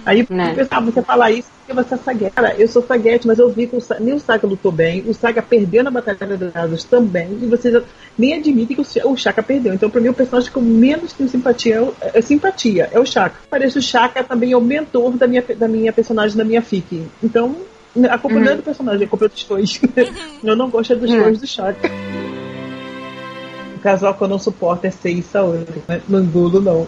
Aí 0.07 0.27
Né. 0.29 0.55
pessoal, 0.55 0.83
você 0.85 1.03
fala 1.03 1.31
isso 1.31 1.49
porque 1.67 1.73
você 1.83 1.95
é 1.95 1.99
saguete. 1.99 2.35
Cara, 2.35 2.55
eu 2.59 2.69
sou 2.69 2.83
saguete, 2.83 3.27
mas 3.27 3.39
eu 3.39 3.49
vi 3.51 3.67
que 3.67 3.75
o, 3.77 3.79
nem 4.01 4.15
o 4.15 4.19
Saga 4.21 4.47
lutou 4.47 4.71
bem, 4.71 5.03
o 5.09 5.15
Saga 5.15 5.41
perdeu 5.41 5.83
na 5.83 5.91
Batalha 5.91 6.37
das 6.37 6.55
Asas 6.55 6.85
também, 6.85 7.27
e 7.41 7.47
vocês 7.47 7.83
nem 8.19 8.35
admitem 8.35 8.77
que 8.77 8.83
o, 8.83 8.85
Cha- 8.85 9.07
o 9.07 9.17
Chaka 9.17 9.43
perdeu. 9.43 9.73
Então, 9.73 9.89
pra 9.89 10.01
mim, 10.01 10.09
o 10.09 10.15
personagem 10.15 10.51
que 10.51 10.57
eu 10.59 10.63
menos 10.63 11.13
tenho 11.15 11.29
simpatia 11.29 11.77
é, 11.77 11.81
o- 11.81 11.95
é 12.01 12.21
simpatia, 12.21 12.89
é 12.93 13.01
o 13.01 13.07
Chaka. 13.07 13.37
Parece 13.49 13.79
o 13.79 13.83
Chaka 13.83 14.23
também 14.23 14.53
é 14.53 14.57
o 14.57 14.61
mentor 14.61 15.13
da 15.17 15.27
minha, 15.27 15.43
da 15.57 15.67
minha 15.69 15.93
personagem, 15.93 16.37
da 16.37 16.45
minha 16.45 16.61
fic. 16.61 17.03
Então, 17.23 17.57
a 18.11 18.19
culpa 18.19 18.39
não 18.41 18.53
é 18.53 18.57
do 18.57 18.63
personagem, 18.63 19.07
a 19.07 19.09
culpa 19.09 19.25
é 19.25 19.29
dos 19.29 19.45
dois. 19.45 19.81
eu 20.45 20.57
não 20.57 20.69
gosto 20.69 20.93
é 20.93 20.97
dos 20.97 21.11
Uhum. 21.11 21.23
dois 21.23 21.41
do 21.41 21.47
Chaka. 21.47 21.89
O 23.75 23.79
casal 23.79 24.15
que 24.15 24.23
eu 24.23 24.29
não 24.29 24.39
suporto 24.39 24.85
é 24.87 24.91
Sei 24.91 25.15
e 25.15 25.23
Saori, 25.23 25.65
né? 25.89 26.01
Não 26.09 26.21
engulo, 26.21 26.61
não. 26.61 26.87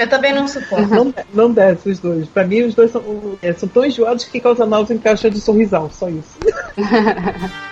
Eu 0.00 0.08
também 0.08 0.32
não 0.32 0.48
suporto. 0.48 0.88
Não, 0.88 1.14
não 1.34 1.52
desce 1.52 1.90
os 1.90 1.98
dois. 1.98 2.26
Pra 2.26 2.46
mim, 2.46 2.62
os 2.62 2.74
dois 2.74 2.90
são, 2.90 3.02
é, 3.42 3.52
são 3.52 3.68
tão 3.68 3.84
enjoados 3.84 4.24
que 4.24 4.40
causam 4.40 4.66
náusea 4.66 4.94
em 4.94 4.98
caixa 4.98 5.30
de 5.30 5.38
sorrisal, 5.38 5.90
só 5.92 6.08
isso. 6.08 6.38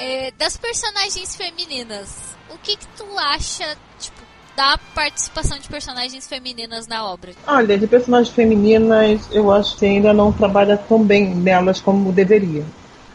É, 0.00 0.32
das 0.38 0.56
personagens 0.56 1.36
femininas, 1.36 2.36
o 2.48 2.56
que 2.58 2.76
que 2.76 2.86
tu 2.96 3.04
acha, 3.18 3.76
tipo, 3.98 4.16
da 4.56 4.78
participação 4.94 5.58
de 5.58 5.68
personagens 5.68 6.26
femininas 6.26 6.86
na 6.86 7.04
obra? 7.04 7.32
Olha, 7.46 7.76
de 7.76 7.86
personagens 7.86 8.34
femininas, 8.34 9.28
eu 9.30 9.50
acho 9.52 9.76
que 9.76 9.84
ainda 9.84 10.12
não 10.14 10.32
trabalha 10.32 10.78
tão 10.78 11.02
bem 11.02 11.34
nelas 11.34 11.80
como 11.80 12.12
deveria. 12.12 12.64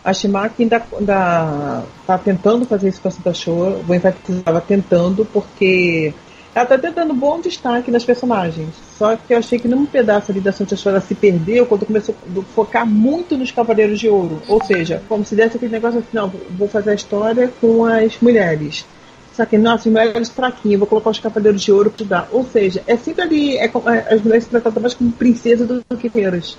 A 0.03 0.13
Shimaki 0.13 0.63
ainda, 0.63 0.83
ainda 0.97 1.83
tá 2.05 2.17
tentando 2.17 2.65
fazer 2.65 2.89
isso 2.89 3.01
com 3.01 3.07
a 3.07 3.11
Santa 3.11 3.33
Show. 3.33 3.81
Vou 3.83 3.95
enfatizar, 3.95 4.39
estava 4.39 4.59
tentando, 4.59 5.25
porque 5.25 6.13
ela 6.53 6.65
tá 6.65 6.77
tentando 6.77 7.13
bom 7.13 7.39
destaque 7.39 7.89
nas 7.89 8.03
personagens. 8.03 8.69
Só 8.97 9.15
que 9.15 9.33
eu 9.33 9.37
achei 9.37 9.57
que 9.57 9.67
num 9.67 9.85
pedaço 9.85 10.31
ali 10.31 10.39
da 10.39 10.51
Santa 10.51 10.75
Show 10.75 10.91
ela 10.91 11.01
se 11.01 11.15
perdeu 11.15 11.65
quando 11.65 11.85
começou 11.85 12.13
a 12.13 12.41
focar 12.53 12.85
muito 12.85 13.37
nos 13.37 13.51
Cavaleiros 13.51 13.99
de 13.99 14.07
Ouro. 14.09 14.41
Ou 14.47 14.63
seja, 14.63 15.01
como 15.07 15.25
se 15.25 15.35
desse 15.35 15.57
aquele 15.57 15.71
negócio 15.71 15.99
assim, 15.99 16.09
não, 16.11 16.31
vou 16.51 16.67
fazer 16.67 16.91
a 16.91 16.95
história 16.95 17.51
com 17.59 17.85
as 17.85 18.19
mulheres. 18.19 18.85
Só 19.33 19.45
que, 19.45 19.57
nossa, 19.57 19.89
as 19.89 19.93
mulheres 19.93 20.29
fraquinhas, 20.29 20.79
vou 20.79 20.87
colocar 20.87 21.09
os 21.09 21.19
cavaleiros 21.19 21.61
de 21.61 21.71
ouro 21.71 21.89
pra 21.89 22.05
dar. 22.05 22.29
Ou 22.31 22.45
seja, 22.45 22.83
é 22.85 22.95
sempre 22.95 23.23
ali, 23.23 23.57
é, 23.57 23.65
é, 23.65 24.13
as 24.13 24.21
mulheres 24.21 24.43
se 24.43 24.49
tratam 24.51 24.79
mais 24.79 24.93
como 24.93 25.11
princesas 25.11 25.67
do, 25.67 25.83
que 25.97 26.07
guerreiras. 26.07 26.55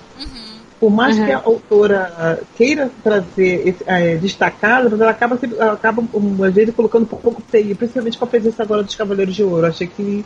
Por 0.79 0.91
mais 0.91 1.17
Uhum. 1.17 1.25
que 1.25 1.31
a 1.31 1.37
autora 1.37 2.13
ah, 2.17 2.37
queira 2.55 2.91
trazer, 3.03 3.67
esse, 3.67 3.83
mas 4.89 4.99
ela 4.99 5.11
acaba, 5.11 5.39
ela 5.57 5.73
acaba 5.73 6.03
às 6.47 6.53
vezes, 6.53 6.75
colocando 6.75 7.03
um 7.03 7.05
pouco 7.05 7.41
feio, 7.49 7.75
principalmente 7.75 8.17
com 8.17 8.25
a 8.25 8.27
presença 8.27 8.61
agora 8.63 8.83
dos 8.83 8.95
Cavaleiros 8.95 9.33
de 9.35 9.43
Ouro. 9.43 9.65
Achei 9.65 9.87
que 9.87 10.25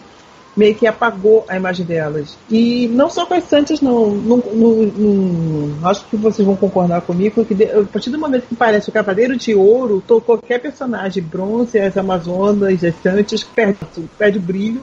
meio 0.58 0.74
que 0.76 0.88
apagou 0.88 1.46
a 1.48 1.56
imagem 1.56 1.86
delas. 1.86 2.36
E 2.50 2.88
não 2.90 3.10
só 3.10 3.26
com 3.26 3.36
as 3.36 3.44
Santas, 3.46 3.80
não. 3.80 4.10
Não- 4.12 4.38
não- 4.54 4.76
não- 4.98 5.88
acho 5.88 6.04
que 6.08 6.18
vocês 6.18 6.46
vão 6.46 6.56
concordar 6.56 7.02
comigo, 7.02 7.46
que 7.46 7.54
a 7.64 7.84
partir 7.84 8.10
do 8.10 8.20
momento 8.20 8.48
que 8.48 8.56
parece 8.56 8.90
o 8.90 8.92
Cavaleiro 8.92 9.38
de 9.38 9.54
Ouro, 9.56 10.04
to- 10.06 10.20
qualquer 10.20 10.60
personagem, 10.60 11.24
bronze, 11.24 11.78
as 11.80 11.96
Amazonas, 11.96 12.84
as 12.84 12.96
Santas, 13.02 13.44
perde, 13.44 13.78
perde 14.18 14.38
o 14.40 14.42
brilho. 14.42 14.82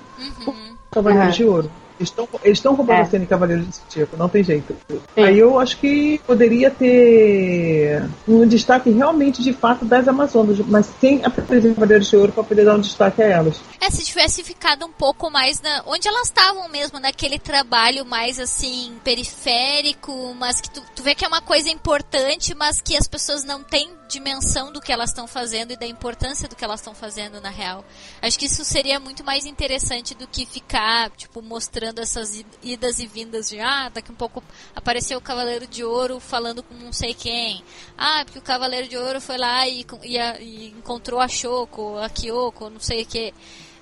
Cavaleiros 0.93 1.27
Uhum. 1.27 1.33
de 1.33 1.45
Ouro. 1.45 1.71
Eles 1.99 2.11
estão 2.11 2.29
eles 2.43 2.59
estão 2.59 2.75
roubando 2.75 2.99
É. 2.99 3.03
a 3.03 3.05
cena 3.07 3.25
em 3.25 3.27
Cavaleiros 3.27 3.67
desse 3.67 3.83
tipo, 3.89 4.17
não 4.17 4.29
tem 4.29 4.43
jeito. 4.45 4.77
Aí 5.17 5.39
eu 5.39 5.59
acho 5.59 5.79
que 5.79 6.21
poderia 6.27 6.71
ter 6.71 8.03
um 8.29 8.47
destaque 8.47 8.91
realmente 8.91 9.43
de 9.43 9.53
fato 9.53 9.85
das 9.85 10.07
Amazonas, 10.09 10.59
mas 10.67 10.87
sem 11.01 11.25
a 11.25 11.31
presença 11.31 11.69
de 11.69 11.75
Cavaleiros 11.75 12.09
de 12.09 12.17
Ouro 12.17 12.33
para 12.33 12.45
poder 12.45 12.65
dar 12.65 12.75
um 12.77 12.81
destaque 12.81 13.23
a 13.23 13.27
elas. 13.27 13.61
É, 13.81 13.91
se 13.91 14.05
tivesse 14.05 14.43
ficado 14.43 14.85
um 14.85 14.93
pouco 14.93 15.31
mais 15.31 15.61
na. 15.61 15.83
onde 15.87 16.07
elas 16.09 16.25
estavam 16.29 16.69
mesmo, 16.69 16.99
naquele 17.01 17.39
trabalho 17.39 18.05
mais 18.05 18.39
assim, 18.39 18.93
periférico, 19.05 20.35
mas 20.39 20.61
que 20.61 20.71
tu, 20.71 20.83
tu 20.95 21.03
vê 21.03 21.15
que 21.15 21.25
é 21.25 21.29
uma 21.29 21.41
coisa 21.41 21.69
importante, 21.71 22.55
mas 22.55 22.81
que 22.81 22.97
as 22.97 23.07
pessoas 23.09 23.45
não 23.45 23.63
têm 23.63 23.89
dimensão 24.09 24.73
do 24.73 24.81
que 24.81 24.93
elas 24.93 25.11
estão 25.11 25.27
fazendo 25.27 25.73
e 25.73 25.77
da 25.77 25.87
importância 25.87 26.49
do 26.49 26.57
que 26.57 26.65
elas 26.65 26.81
estão 26.81 26.95
fazendo 26.95 27.41
na 27.41 27.51
real. 27.51 27.85
Acho 28.23 28.39
que 28.39 28.47
isso 28.47 28.65
seria 28.65 28.99
muito 29.01 29.25
mais 29.25 29.47
interessante 29.47 30.15
do 30.15 30.27
que 30.27 30.47
ficar, 30.47 31.11
tipo, 31.11 31.43
mostrando 31.43 32.01
essas 32.01 32.35
id- 32.35 32.47
idas 32.63 32.99
e 33.01 33.07
vindas 33.07 33.49
de 33.49 33.61
ah, 33.61 33.89
daqui 33.89 34.11
um 34.13 34.15
pouco 34.15 34.43
apareceu 34.75 35.19
o 35.19 35.23
Cavaleiro 35.23 35.67
de 35.67 35.85
Ouro 35.85 36.19
falando 36.21 36.63
com 36.63 36.75
não 36.75 36.93
sei 36.93 37.15
quem. 37.15 37.63
Ah, 37.97 38.23
porque 38.25 38.39
o 38.39 38.43
Cavaleiro 38.43 38.89
de 38.89 38.97
Ouro 38.97 39.21
foi 39.21 39.37
lá 39.37 39.67
e, 39.69 39.85
e 40.03 40.17
e 40.41 40.69
encontrou 40.71 41.21
a 41.21 41.29
Shoko, 41.29 41.99
a 41.99 42.09
Kyoko, 42.09 42.71
não 42.71 42.81
sei 42.81 43.03
o 43.03 43.07
que. 43.07 43.35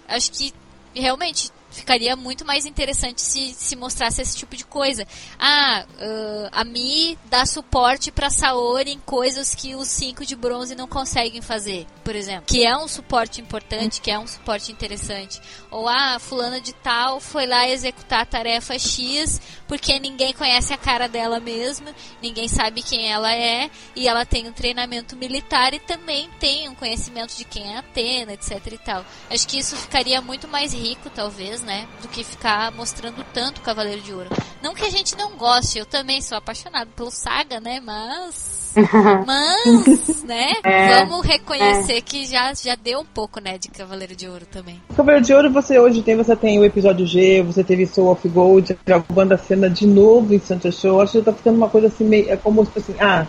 Acho 0.09 0.31
que 0.33 0.53
realmente 0.95 1.51
ficaria 1.75 2.17
muito 2.17 2.45
mais 2.45 2.65
interessante 2.67 3.21
se, 3.21 3.53
se 3.53 3.77
mostrasse 3.77 4.23
esse 4.23 4.37
tipo 4.37 4.57
de 4.57 4.65
coisa. 4.65 5.07
Ah, 5.39 5.85
ah, 5.99 6.49
a 6.53 6.65
Mi 6.65 7.19
dá 7.27 7.45
suporte 7.45 8.11
pra 8.11 8.31
Saori 8.31 8.93
em 8.93 9.01
coisas 9.01 9.55
que 9.55 9.75
os 9.75 9.89
cinco 9.89 10.25
de 10.25 10.37
bronze 10.37 10.75
não 10.75 10.87
conseguem 10.87 11.43
fazer, 11.43 11.87
por 12.03 12.15
exemplo. 12.15 12.45
Que 12.47 12.65
é 12.65 12.77
um 12.77 12.89
suporte 12.89 13.41
importante, 13.41 14.01
que 14.01 14.11
é 14.11 14.19
um 14.19 14.27
suporte 14.27 14.71
interessante. 14.71 15.41
Ou 15.71 15.89
ah, 15.89 16.19
fulana 16.19 16.61
de 16.61 16.73
tal 16.73 17.21
foi 17.21 17.47
lá 17.47 17.69
executar 17.69 18.23
a 18.23 18.27
tarefa 18.27 18.79
X 18.79 19.41
porque 19.67 19.99
ninguém 19.99 20.33
conhece 20.33 20.73
a 20.73 20.79
cara 20.79 21.09
dela 21.09 21.41
mesma, 21.41 21.95
ninguém 22.23 22.49
sabe 22.49 22.83
quem 22.83 23.11
ela 23.11 23.35
é, 23.35 23.71
e 23.97 24.07
ela 24.07 24.25
tem 24.25 24.47
um 24.47 24.53
treinamento 24.53 25.17
militar 25.17 25.75
e 25.75 25.79
também 25.79 26.29
tem 26.39 26.69
um 26.69 26.75
conhecimento 26.75 27.35
de 27.37 27.45
quem 27.45 27.75
é 27.75 27.79
Atena, 27.79 28.35
etc 28.35 28.61
e 28.67 28.79
tal. 28.79 29.05
Acho 29.31 29.49
que 29.49 29.59
isso 29.59 29.77
ficaria 29.77 30.21
muito 30.21 30.47
mais 30.47 30.73
rico, 30.73 31.11
talvez, 31.11 31.63
né, 31.65 31.87
do 32.03 32.09
que 32.09 32.23
ficar 32.23 32.71
mostrando 32.73 33.25
tanto 33.33 33.59
o 33.59 33.63
Cavaleiro 33.63 34.01
de 34.03 34.13
Ouro. 34.13 34.29
Não 34.63 34.75
que 34.75 34.85
a 34.85 34.91
gente 34.91 35.17
não 35.17 35.33
goste, 35.33 35.79
eu 35.79 35.87
também 35.87 36.21
sou 36.21 36.37
apaixonado 36.39 36.91
pelo 36.95 37.11
Saga, 37.11 37.61
né, 37.61 37.81
mas 37.81 38.75
mas, 39.27 40.23
né, 40.25 40.53
É, 40.65 41.05
vamos 41.05 41.25
reconhecer 41.25 42.01
que 42.03 42.27
já 42.27 42.53
já 42.55 42.75
deu 42.75 43.01
um 43.01 43.05
pouco, 43.05 43.41
né, 43.41 43.57
de 43.59 43.69
Cavaleiro 43.69 44.17
de 44.17 44.29
Ouro 44.29 44.47
também. 44.47 44.81
O 44.91 44.95
Cavaleiro 44.95 45.25
de 45.25 45.35
Ouro 45.35 45.51
você 45.53 45.79
hoje 45.79 46.03
tem, 46.03 46.17
você 46.17 46.35
tem 46.37 46.59
o 46.59 46.65
episódio 46.65 47.07
G, 47.07 47.43
você 47.43 47.63
teve 47.63 47.87
Soul 47.87 48.11
of 48.11 48.29
Gold, 48.29 48.77
gravando 48.85 49.35
a 49.35 49.39
cena 49.39 49.71
de 49.71 49.87
novo 49.87 50.35
em 50.35 50.41
Santa 50.41 50.71
Show. 50.73 51.01
Acho 51.01 51.19
que 51.19 51.23
tá 51.23 51.33
ficando 51.33 51.57
uma 51.57 51.69
coisa 51.69 51.87
assim, 51.87 52.05
meio, 52.05 52.31
é 52.31 52.37
como 52.37 52.65
se 52.65 52.79
assim, 52.79 52.95
ah, 53.01 53.27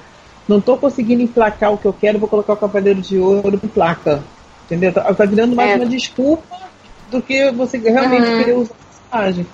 não 0.47 0.59
tô 0.59 0.77
conseguindo 0.77 1.21
emplacar 1.21 1.71
o 1.73 1.77
que 1.77 1.85
eu 1.85 1.93
quero, 1.93 2.19
vou 2.19 2.29
colocar 2.29 2.53
o 2.53 2.57
Cavaleiro 2.57 3.01
de 3.01 3.17
Ouro 3.17 3.59
em 3.63 3.67
placa. 3.67 4.23
Entendeu? 4.65 4.91
Tá, 4.91 5.13
tá 5.13 5.25
virando 5.25 5.55
mais 5.55 5.71
É. 5.71 5.75
uma 5.75 5.85
desculpa 5.85 6.64
do 7.15 7.21
que 7.21 7.51
você 7.51 7.77
realmente 7.77 8.29
Uhum. 8.29 8.37
querer 8.37 8.53
usar 8.57 8.73
a 8.73 9.17
personagem. 9.17 9.45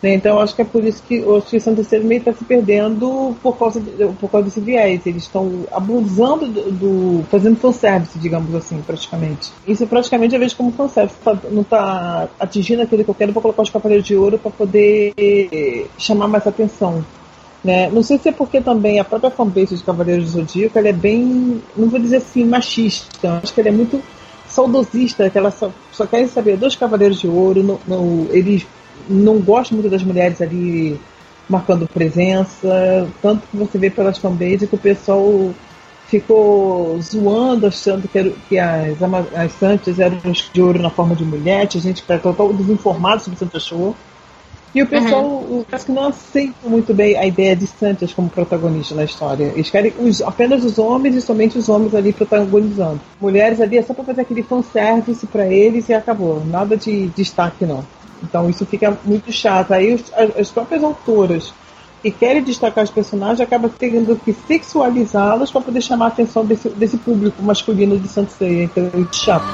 Né? 0.00 0.14
Então 0.14 0.38
acho 0.38 0.54
que 0.54 0.62
é 0.62 0.64
por 0.64 0.84
isso 0.84 1.02
que 1.02 1.20
o 1.24 1.40
São 1.60 1.74
Terceiro 1.74 2.04
meio 2.04 2.20
está 2.20 2.32
se 2.32 2.44
perdendo 2.44 3.34
por 3.42 3.58
causa, 3.58 3.80
de- 3.80 4.06
por 4.20 4.30
causa 4.30 4.46
desse 4.46 4.60
viés. 4.60 5.04
Eles 5.04 5.24
estão 5.24 5.64
abusando 5.72 6.46
do, 6.46 6.70
do. 6.70 7.24
fazendo 7.28 7.56
fanservice, 7.56 8.16
digamos 8.16 8.54
assim, 8.54 8.80
praticamente. 8.80 9.50
Isso 9.66 9.84
praticamente 9.88 10.34
eu 10.34 10.40
vejo 10.40 10.54
como 10.56 10.70
fanservice. 10.70 11.18
Tá- 11.18 11.36
não 11.50 11.62
está 11.62 12.28
atingindo 12.38 12.82
aquilo 12.82 13.02
que 13.02 13.10
eu 13.10 13.14
quero, 13.14 13.32
vou 13.32 13.42
colocar 13.42 13.62
os 13.62 13.70
Cavaleiros 13.70 14.06
de 14.06 14.14
Ouro 14.14 14.38
para 14.38 14.52
poder 14.52 15.14
chamar 15.98 16.28
mais 16.28 16.46
atenção. 16.46 17.04
Né? 17.64 17.90
Não 17.90 18.04
sei 18.04 18.18
se 18.18 18.28
é 18.28 18.32
porque 18.32 18.60
também 18.60 19.00
a 19.00 19.04
própria 19.04 19.32
fanbase 19.32 19.76
de 19.76 19.82
Cavaleiros 19.82 20.26
do 20.26 20.30
Zodíaco 20.30 20.78
ela 20.78 20.88
é 20.90 20.92
bem, 20.92 21.60
não 21.76 21.88
vou 21.88 21.98
dizer 21.98 22.18
assim, 22.18 22.44
machista. 22.44 23.40
Acho 23.42 23.52
que 23.52 23.60
ela 23.60 23.70
é 23.70 23.72
muito 23.72 24.00
saudosista, 24.58 25.30
que 25.30 25.38
ela 25.38 25.52
só, 25.52 25.70
só 25.92 26.04
querem 26.04 26.26
saber 26.26 26.56
dos 26.56 26.74
Cavaleiros 26.74 27.20
de 27.20 27.28
Ouro. 27.28 27.80
Eles 28.30 28.66
não 29.08 29.38
gostam 29.38 29.78
muito 29.78 29.90
das 29.90 30.02
mulheres 30.02 30.42
ali 30.42 30.98
marcando 31.48 31.86
presença. 31.86 33.08
Tanto 33.22 33.46
que 33.46 33.56
você 33.56 33.78
vê 33.78 33.88
pelas 33.88 34.18
fanbases 34.18 34.68
que 34.68 34.74
o 34.74 34.78
pessoal 34.78 35.52
ficou 36.08 36.98
zoando, 37.00 37.66
achando 37.66 38.08
que, 38.08 38.18
era, 38.18 38.32
que 38.48 38.58
as, 38.58 38.98
as 39.34 39.52
Santas 39.52 39.98
eram 39.98 40.18
de 40.52 40.62
ouro 40.62 40.80
na 40.80 40.90
forma 40.90 41.14
de 41.14 41.24
mulher, 41.24 41.66
tinha 41.66 41.82
gente 41.82 42.02
que 42.02 42.10
era 42.10 42.20
total 42.20 42.52
desinformado 42.52 43.22
sobre 43.22 43.38
Santa 43.38 43.60
Show. 43.60 43.94
E 44.74 44.82
o 44.82 44.86
pessoal 44.86 45.24
o- 45.24 45.64
parece 45.68 45.86
que 45.86 45.92
não 45.92 46.06
aceita 46.08 46.54
muito 46.68 46.92
bem 46.94 47.16
a 47.16 47.26
ideia 47.26 47.56
de 47.56 47.66
Santas 47.66 48.12
como 48.12 48.28
protagonista 48.28 48.94
na 48.94 49.04
história. 49.04 49.44
Eles 49.54 49.70
querem 49.70 49.92
os- 49.98 50.20
apenas 50.22 50.62
os 50.64 50.78
homens 50.78 51.14
e 51.14 51.20
somente 51.22 51.56
os 51.58 51.68
homens 51.68 51.94
ali 51.94 52.12
protagonizando. 52.12 53.00
Mulheres 53.20 53.60
ali 53.60 53.78
é 53.78 53.82
só 53.82 53.94
pra 53.94 54.04
fazer 54.04 54.20
aquele 54.20 54.42
fanservice 54.42 55.26
pra 55.26 55.46
eles 55.46 55.88
e 55.88 55.94
acabou. 55.94 56.42
Nada 56.44 56.76
de 56.76 57.06
destaque, 57.08 57.64
não. 57.64 57.82
Então 58.22 58.48
isso 58.50 58.66
fica 58.66 58.96
muito 59.04 59.32
chato. 59.32 59.72
Aí 59.72 59.94
os, 59.94 60.04
as, 60.14 60.36
as 60.38 60.50
próprias 60.50 60.84
autoras 60.84 61.52
que 62.02 62.10
querem 62.10 62.42
destacar 62.42 62.84
os 62.84 62.90
personagens 62.90 63.40
acabam 63.40 63.70
tendo 63.76 64.14
que 64.16 64.32
sexualizá-los 64.46 65.50
para 65.50 65.60
poder 65.62 65.80
chamar 65.80 66.04
a 66.04 66.08
atenção 66.08 66.44
desse, 66.44 66.68
desse 66.68 66.96
público 66.98 67.42
masculino 67.42 67.98
de 67.98 68.06
Santo 68.06 68.32
Seiya. 68.32 68.64
Então 68.64 68.90
é 68.92 68.96
muito 68.96 69.16
chato. 69.16 69.46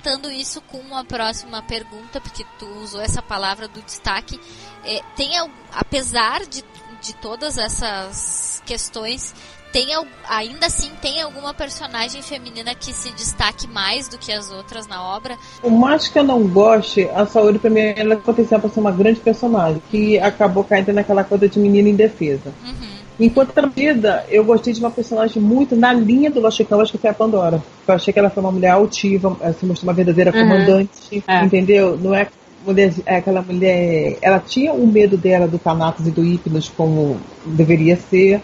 Engatando 0.00 0.30
isso 0.30 0.62
com 0.62 0.78
uma 0.78 1.04
próxima 1.04 1.62
pergunta, 1.62 2.20
porque 2.20 2.44
tu 2.58 2.66
usou 2.82 3.00
essa 3.00 3.20
palavra 3.20 3.68
do 3.68 3.82
destaque, 3.82 4.40
é, 4.84 5.00
tem 5.14 5.30
apesar 5.72 6.40
de, 6.46 6.64
de 7.02 7.14
todas 7.16 7.58
essas 7.58 8.62
questões, 8.64 9.34
tem 9.72 9.88
ainda 10.28 10.66
assim 10.66 10.90
tem 11.00 11.20
alguma 11.22 11.54
personagem 11.54 12.22
feminina 12.22 12.74
que 12.74 12.92
se 12.92 13.12
destaque 13.12 13.68
mais 13.68 14.08
do 14.08 14.18
que 14.18 14.32
as 14.32 14.50
outras 14.50 14.86
na 14.86 15.02
obra? 15.02 15.36
Por 15.60 15.70
mais 15.70 16.08
que 16.08 16.18
eu 16.18 16.24
não 16.24 16.48
goste, 16.48 17.08
a 17.14 17.26
Saori 17.26 17.58
pra 17.58 17.70
mim 17.70 17.80
ela 17.96 18.16
tem 18.16 18.24
potencial 18.24 18.60
para 18.60 18.70
ser 18.70 18.80
uma 18.80 18.90
grande 18.90 19.20
personagem, 19.20 19.82
que 19.90 20.18
acabou 20.18 20.64
caindo 20.64 20.92
naquela 20.92 21.22
coisa 21.22 21.48
de 21.48 21.58
menina 21.58 21.88
indefesa. 21.88 22.52
Enquanto 22.64 22.99
na 23.28 23.66
vida, 23.68 24.24
eu 24.30 24.44
gostei 24.44 24.72
de 24.72 24.80
uma 24.80 24.90
personagem 24.90 25.42
muito 25.42 25.76
na 25.76 25.92
linha 25.92 26.30
do 26.30 26.40
Lost 26.40 26.64
Canvas, 26.64 26.90
que 26.90 26.96
foi 26.98 27.10
a 27.10 27.14
Pandora. 27.14 27.62
Eu 27.86 27.94
achei 27.94 28.12
que 28.12 28.18
ela 28.18 28.30
foi 28.30 28.42
uma 28.42 28.52
mulher 28.52 28.70
altiva, 28.70 29.36
se 29.58 29.66
mostrou 29.66 29.88
uma 29.90 29.94
verdadeira 29.94 30.32
Uhum. 30.34 30.40
comandante, 30.42 31.22
É. 31.28 31.44
entendeu? 31.44 31.98
Não 32.00 32.14
é 32.14 32.26
mulher, 32.66 32.92
é 33.06 33.16
aquela 33.16 33.42
mulher. 33.42 34.16
Ela 34.22 34.38
tinha 34.38 34.72
o 34.72 34.86
medo 34.86 35.16
dela 35.16 35.46
do 35.46 35.58
Thanatos 35.58 36.06
e 36.06 36.10
do 36.10 36.22
Hypnos, 36.22 36.68
como 36.74 37.18
deveria 37.44 37.96
ser. 37.96 38.40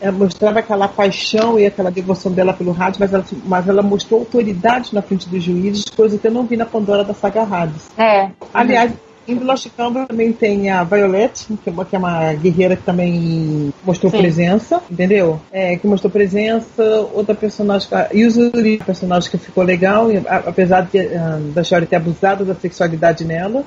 Ela 0.00 0.12
mostrava 0.12 0.60
aquela 0.60 0.88
paixão 0.88 1.58
e 1.58 1.66
aquela 1.66 1.90
devoção 1.90 2.32
dela 2.32 2.52
pelo 2.54 2.72
rádio, 2.72 2.98
mas 3.00 3.12
ela, 3.12 3.24
mas 3.44 3.68
ela 3.68 3.82
mostrou 3.82 4.20
autoridade 4.20 4.94
na 4.94 5.02
frente 5.02 5.28
dos 5.28 5.42
juízes, 5.42 5.84
coisa 5.94 6.16
que 6.16 6.26
eu 6.26 6.30
não 6.32 6.44
vi 6.46 6.56
na 6.56 6.64
Pandora 6.64 7.04
da 7.04 7.12
saga 7.12 7.42
Hades. 7.42 7.90
É. 7.98 8.30
Aliás, 8.54 8.92
em 9.32 9.38
Lost 9.38 9.66
Canvas 9.76 10.06
também 10.08 10.32
tem 10.32 10.70
a 10.70 10.82
Violet, 10.84 11.46
que 11.62 11.68
é 11.68 11.72
uma, 11.72 11.84
que 11.84 11.96
é 11.96 11.98
uma 11.98 12.32
guerreira 12.34 12.76
que 12.76 12.82
também 12.82 13.72
mostrou 13.84 14.10
Sim. 14.10 14.18
presença, 14.18 14.82
entendeu? 14.90 15.40
É, 15.52 15.76
que 15.76 15.86
mostrou 15.86 16.10
presença. 16.10 16.82
Outra 17.12 17.34
personagem, 17.34 17.88
a 17.92 18.08
Yuzuri, 18.14 18.78
personagem 18.84 19.30
que 19.30 19.38
ficou 19.38 19.64
legal, 19.64 20.08
apesar 20.46 20.82
de, 20.82 20.98
ah, 20.98 21.38
da 21.54 21.62
Shori 21.62 21.86
ter 21.86 21.96
abusado 21.96 22.44
da 22.44 22.54
sexualidade 22.54 23.24
nela. 23.24 23.64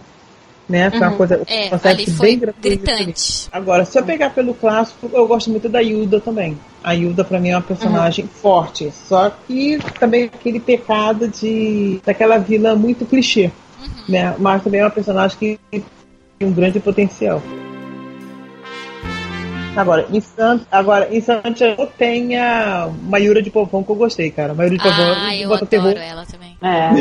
Né? 0.68 0.90
Foi 0.90 1.00
uma 1.00 1.10
Uhum. 1.12 1.18
coisa 1.18 1.42
É, 1.48 1.68
uma 1.68 1.80
ali 1.84 2.10
foi 2.10 2.36
gritante. 2.62 3.50
Agora, 3.52 3.84
se 3.84 4.00
eu 4.00 4.04
pegar 4.04 4.30
pelo 4.30 4.54
clássico, 4.54 5.10
eu 5.14 5.28
gosto 5.28 5.50
muito 5.50 5.68
da 5.68 5.82
Yuda 5.82 6.22
também. 6.22 6.58
A 6.82 6.94
Yuda, 6.94 7.24
pra 7.26 7.38
mim, 7.38 7.50
é 7.50 7.56
uma 7.58 7.62
personagem 7.62 8.26
forte. 8.28 8.90
Só 9.08 9.30
que 9.46 9.78
também 10.00 10.24
aquele 10.24 10.62
pecado 10.62 11.28
de 11.28 12.00
daquela 12.06 12.38
vila 12.38 12.76
muito 12.76 13.06
clichê. 13.06 13.52
Né? 14.08 14.36
Mas 14.40 14.64
também 14.64 14.82
é 14.82 14.84
uma 14.84 14.90
personagem 14.90 15.38
que 15.38 15.60
tem 15.72 15.84
um 16.48 16.52
grande 16.54 16.80
potencial. 16.80 17.42
Agora, 19.76 20.08
em 20.12 20.22
Santos, 20.22 20.68
agora, 20.72 21.08
em 21.12 21.20
Santos 21.20 21.60
eu 21.62 21.88
tenho 21.98 22.40
a 22.40 22.92
Mayura 23.04 23.42
de 23.42 23.50
Povão 23.50 23.84
que 23.84 23.90
eu 23.90 23.96
gostei, 23.96 24.30
cara. 24.30 24.54
Mayura 24.54 24.78
de 24.78 24.84
Povão 24.84 25.16
Ah, 25.18 25.36
eu 25.36 25.50
bota 25.50 25.66
adoro 25.66 25.94
terror. 25.94 25.98
ela 25.98 26.26
também. 26.28 26.56
É. 26.62 26.92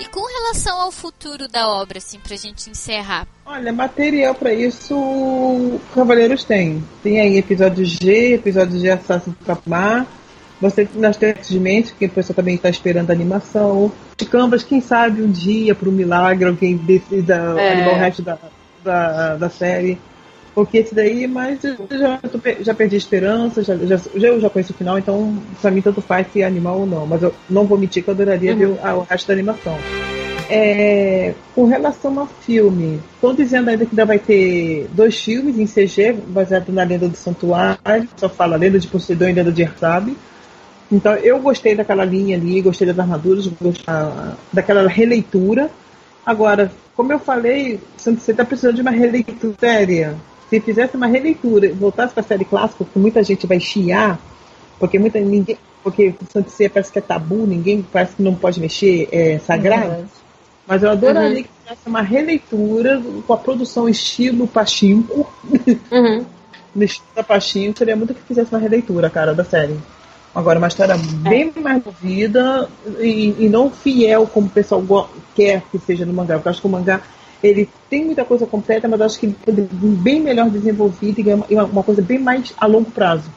E 0.00 0.06
com 0.06 0.20
relação 0.26 0.80
ao 0.80 0.90
futuro 0.90 1.46
da 1.46 1.68
obra, 1.68 1.98
assim, 1.98 2.18
pra 2.18 2.36
gente 2.36 2.68
encerrar. 2.68 3.26
Olha, 3.46 3.72
material 3.72 4.34
pra 4.34 4.52
isso 4.52 5.80
Cavaleiros 5.94 6.42
tem. 6.42 6.82
Tem 7.04 7.20
aí 7.20 7.38
episódio 7.38 7.84
G, 7.84 8.34
episódio 8.34 8.80
de 8.80 8.90
Assassin's 8.90 9.36
Creed 9.44 10.06
Você 10.60 10.88
nas 10.96 11.16
Texas 11.16 11.48
de 11.48 11.60
Mente, 11.60 11.94
que 11.96 12.06
o 12.06 12.10
pessoal 12.10 12.34
também 12.34 12.56
está 12.56 12.68
esperando 12.68 13.10
a 13.10 13.12
animação. 13.12 13.92
De 14.16 14.24
Canvas, 14.26 14.64
quem 14.64 14.80
sabe 14.80 15.22
um 15.22 15.30
dia, 15.30 15.74
por 15.74 15.86
um 15.88 15.92
milagre, 15.92 16.44
alguém 16.48 16.76
decida 16.76 17.34
É. 17.56 17.72
animar 17.74 17.92
o 17.94 17.96
resto 17.96 18.22
da, 18.22 18.38
da, 18.82 19.36
da 19.36 19.48
série. 19.50 19.98
Porque 20.54 20.78
esse 20.78 20.92
daí, 20.92 21.28
mas 21.28 21.62
eu 21.62 21.76
já, 21.88 22.18
já 22.62 22.74
perdi 22.74 22.96
a 22.96 22.98
esperança, 22.98 23.62
já, 23.62 23.76
já, 23.76 24.00
eu 24.16 24.40
já 24.40 24.50
conheço 24.50 24.72
o 24.72 24.76
final, 24.76 24.98
então 24.98 25.38
pra 25.62 25.70
mim 25.70 25.80
tanto 25.80 26.00
faz 26.00 26.26
se 26.32 26.42
é 26.42 26.46
animal 26.46 26.80
ou 26.80 26.86
não. 26.86 27.06
Mas 27.06 27.22
eu 27.22 27.32
não 27.48 27.64
vou 27.64 27.78
mentir 27.78 28.02
que 28.02 28.10
eu 28.10 28.14
adoraria 28.14 28.56
ver 28.56 28.66
o, 28.66 28.78
a- 28.82 28.94
o 28.96 29.06
resto 29.08 29.28
da 29.28 29.34
animação. 29.34 29.78
É, 30.50 31.34
com 31.54 31.66
relação 31.66 32.18
ao 32.18 32.26
filme, 32.26 33.00
estão 33.14 33.34
dizendo 33.34 33.68
ainda 33.68 33.84
que 33.84 33.92
ainda 33.92 34.06
vai 34.06 34.18
ter 34.18 34.88
dois 34.92 35.16
filmes 35.22 35.58
em 35.58 35.66
CG, 35.66 36.14
baseado 36.28 36.70
na 36.72 36.82
Lenda 36.82 37.06
do 37.08 37.16
Santuário, 37.16 38.08
só 38.16 38.28
fala 38.28 38.56
Lenda 38.56 38.78
de 38.78 38.88
Poseidon 38.88 39.28
e 39.28 39.32
Lenda 39.34 39.52
de 39.52 39.62
Ersabe. 39.62 40.16
Então 40.90 41.12
eu 41.14 41.38
gostei 41.40 41.74
daquela 41.74 42.04
linha 42.04 42.36
ali, 42.36 42.62
gostei 42.62 42.86
das 42.86 42.98
armaduras, 42.98 43.46
gostei 43.46 43.84
da- 43.86 44.34
daquela 44.52 44.88
releitura. 44.88 45.70
Agora, 46.24 46.70
como 46.96 47.12
eu 47.12 47.18
falei, 47.18 47.78
você 47.96 48.30
está 48.30 48.44
precisando 48.44 48.76
de 48.76 48.82
uma 48.82 48.90
releitura 48.90 49.54
séria. 49.58 50.14
Se 50.48 50.60
fizesse 50.60 50.96
uma 50.96 51.06
releitura 51.06 51.66
e 51.66 51.72
voltasse 51.72 52.14
para 52.14 52.22
a 52.22 52.26
série 52.26 52.44
clássica, 52.44 52.84
que 52.90 52.98
muita 52.98 53.22
gente 53.22 53.46
vai 53.46 53.60
chiar, 53.60 54.18
porque 54.78 54.98
muita 54.98 55.20
ninguém, 55.20 55.58
porque 55.82 56.14
Santo 56.32 56.50
Ceia 56.50 56.70
parece 56.70 56.90
que 56.90 56.98
é 56.98 57.02
tabu, 57.02 57.46
ninguém 57.46 57.84
parece 57.92 58.16
que 58.16 58.22
não 58.22 58.34
pode 58.34 58.58
mexer, 58.58 59.08
é 59.12 59.38
sagrado. 59.38 60.06
Mas 60.66 60.82
eu 60.82 60.90
adoraria 60.90 61.36
Uhum. 61.38 61.42
que 61.42 61.48
tivesse 61.62 61.86
uma 61.86 62.02
releitura 62.02 63.02
com 63.26 63.32
a 63.32 63.36
produção 63.36 63.88
estilo 63.88 64.46
Pachinko. 64.48 65.30
Uhum. 65.90 66.24
no 66.74 66.84
estilo 66.84 67.08
da 67.16 67.22
Pachinko, 67.22 67.78
seria 67.78 67.96
muito 67.96 68.14
que 68.14 68.20
fizesse 68.22 68.52
uma 68.52 68.60
releitura, 68.60 69.08
cara, 69.10 69.34
da 69.34 69.44
série. 69.44 69.76
Agora, 70.34 70.58
uma 70.58 70.68
história 70.68 70.94
bem 70.96 71.52
mais 71.60 71.82
movida 71.84 72.68
e, 73.00 73.34
e 73.38 73.48
não 73.48 73.70
fiel 73.70 74.26
como 74.26 74.46
o 74.46 74.50
pessoal 74.50 75.10
quer 75.34 75.62
que 75.70 75.78
seja 75.78 76.04
no 76.06 76.12
mangá. 76.12 76.34
Porque 76.34 76.48
eu 76.48 76.50
acho 76.50 76.60
que 76.60 76.66
o 76.66 76.70
mangá 76.70 77.00
ele 77.42 77.68
tem 77.88 78.04
muita 78.04 78.24
coisa 78.24 78.46
completa, 78.46 78.86
mas 78.88 79.00
eu 79.00 79.06
acho 79.06 79.18
que 79.18 79.26
ele 79.26 79.36
poderia 79.44 79.68
vir 79.72 79.88
bem 79.96 80.20
melhor 80.20 80.50
desenvolvido 80.50 81.20
e 81.20 81.54
uma- 81.54 81.64
uma, 81.66 81.82
coisa 81.82 82.02
bem 82.02 82.18
mais 82.18 82.52
a 82.56 82.66
longo 82.66 82.90
prazo. 82.90 83.30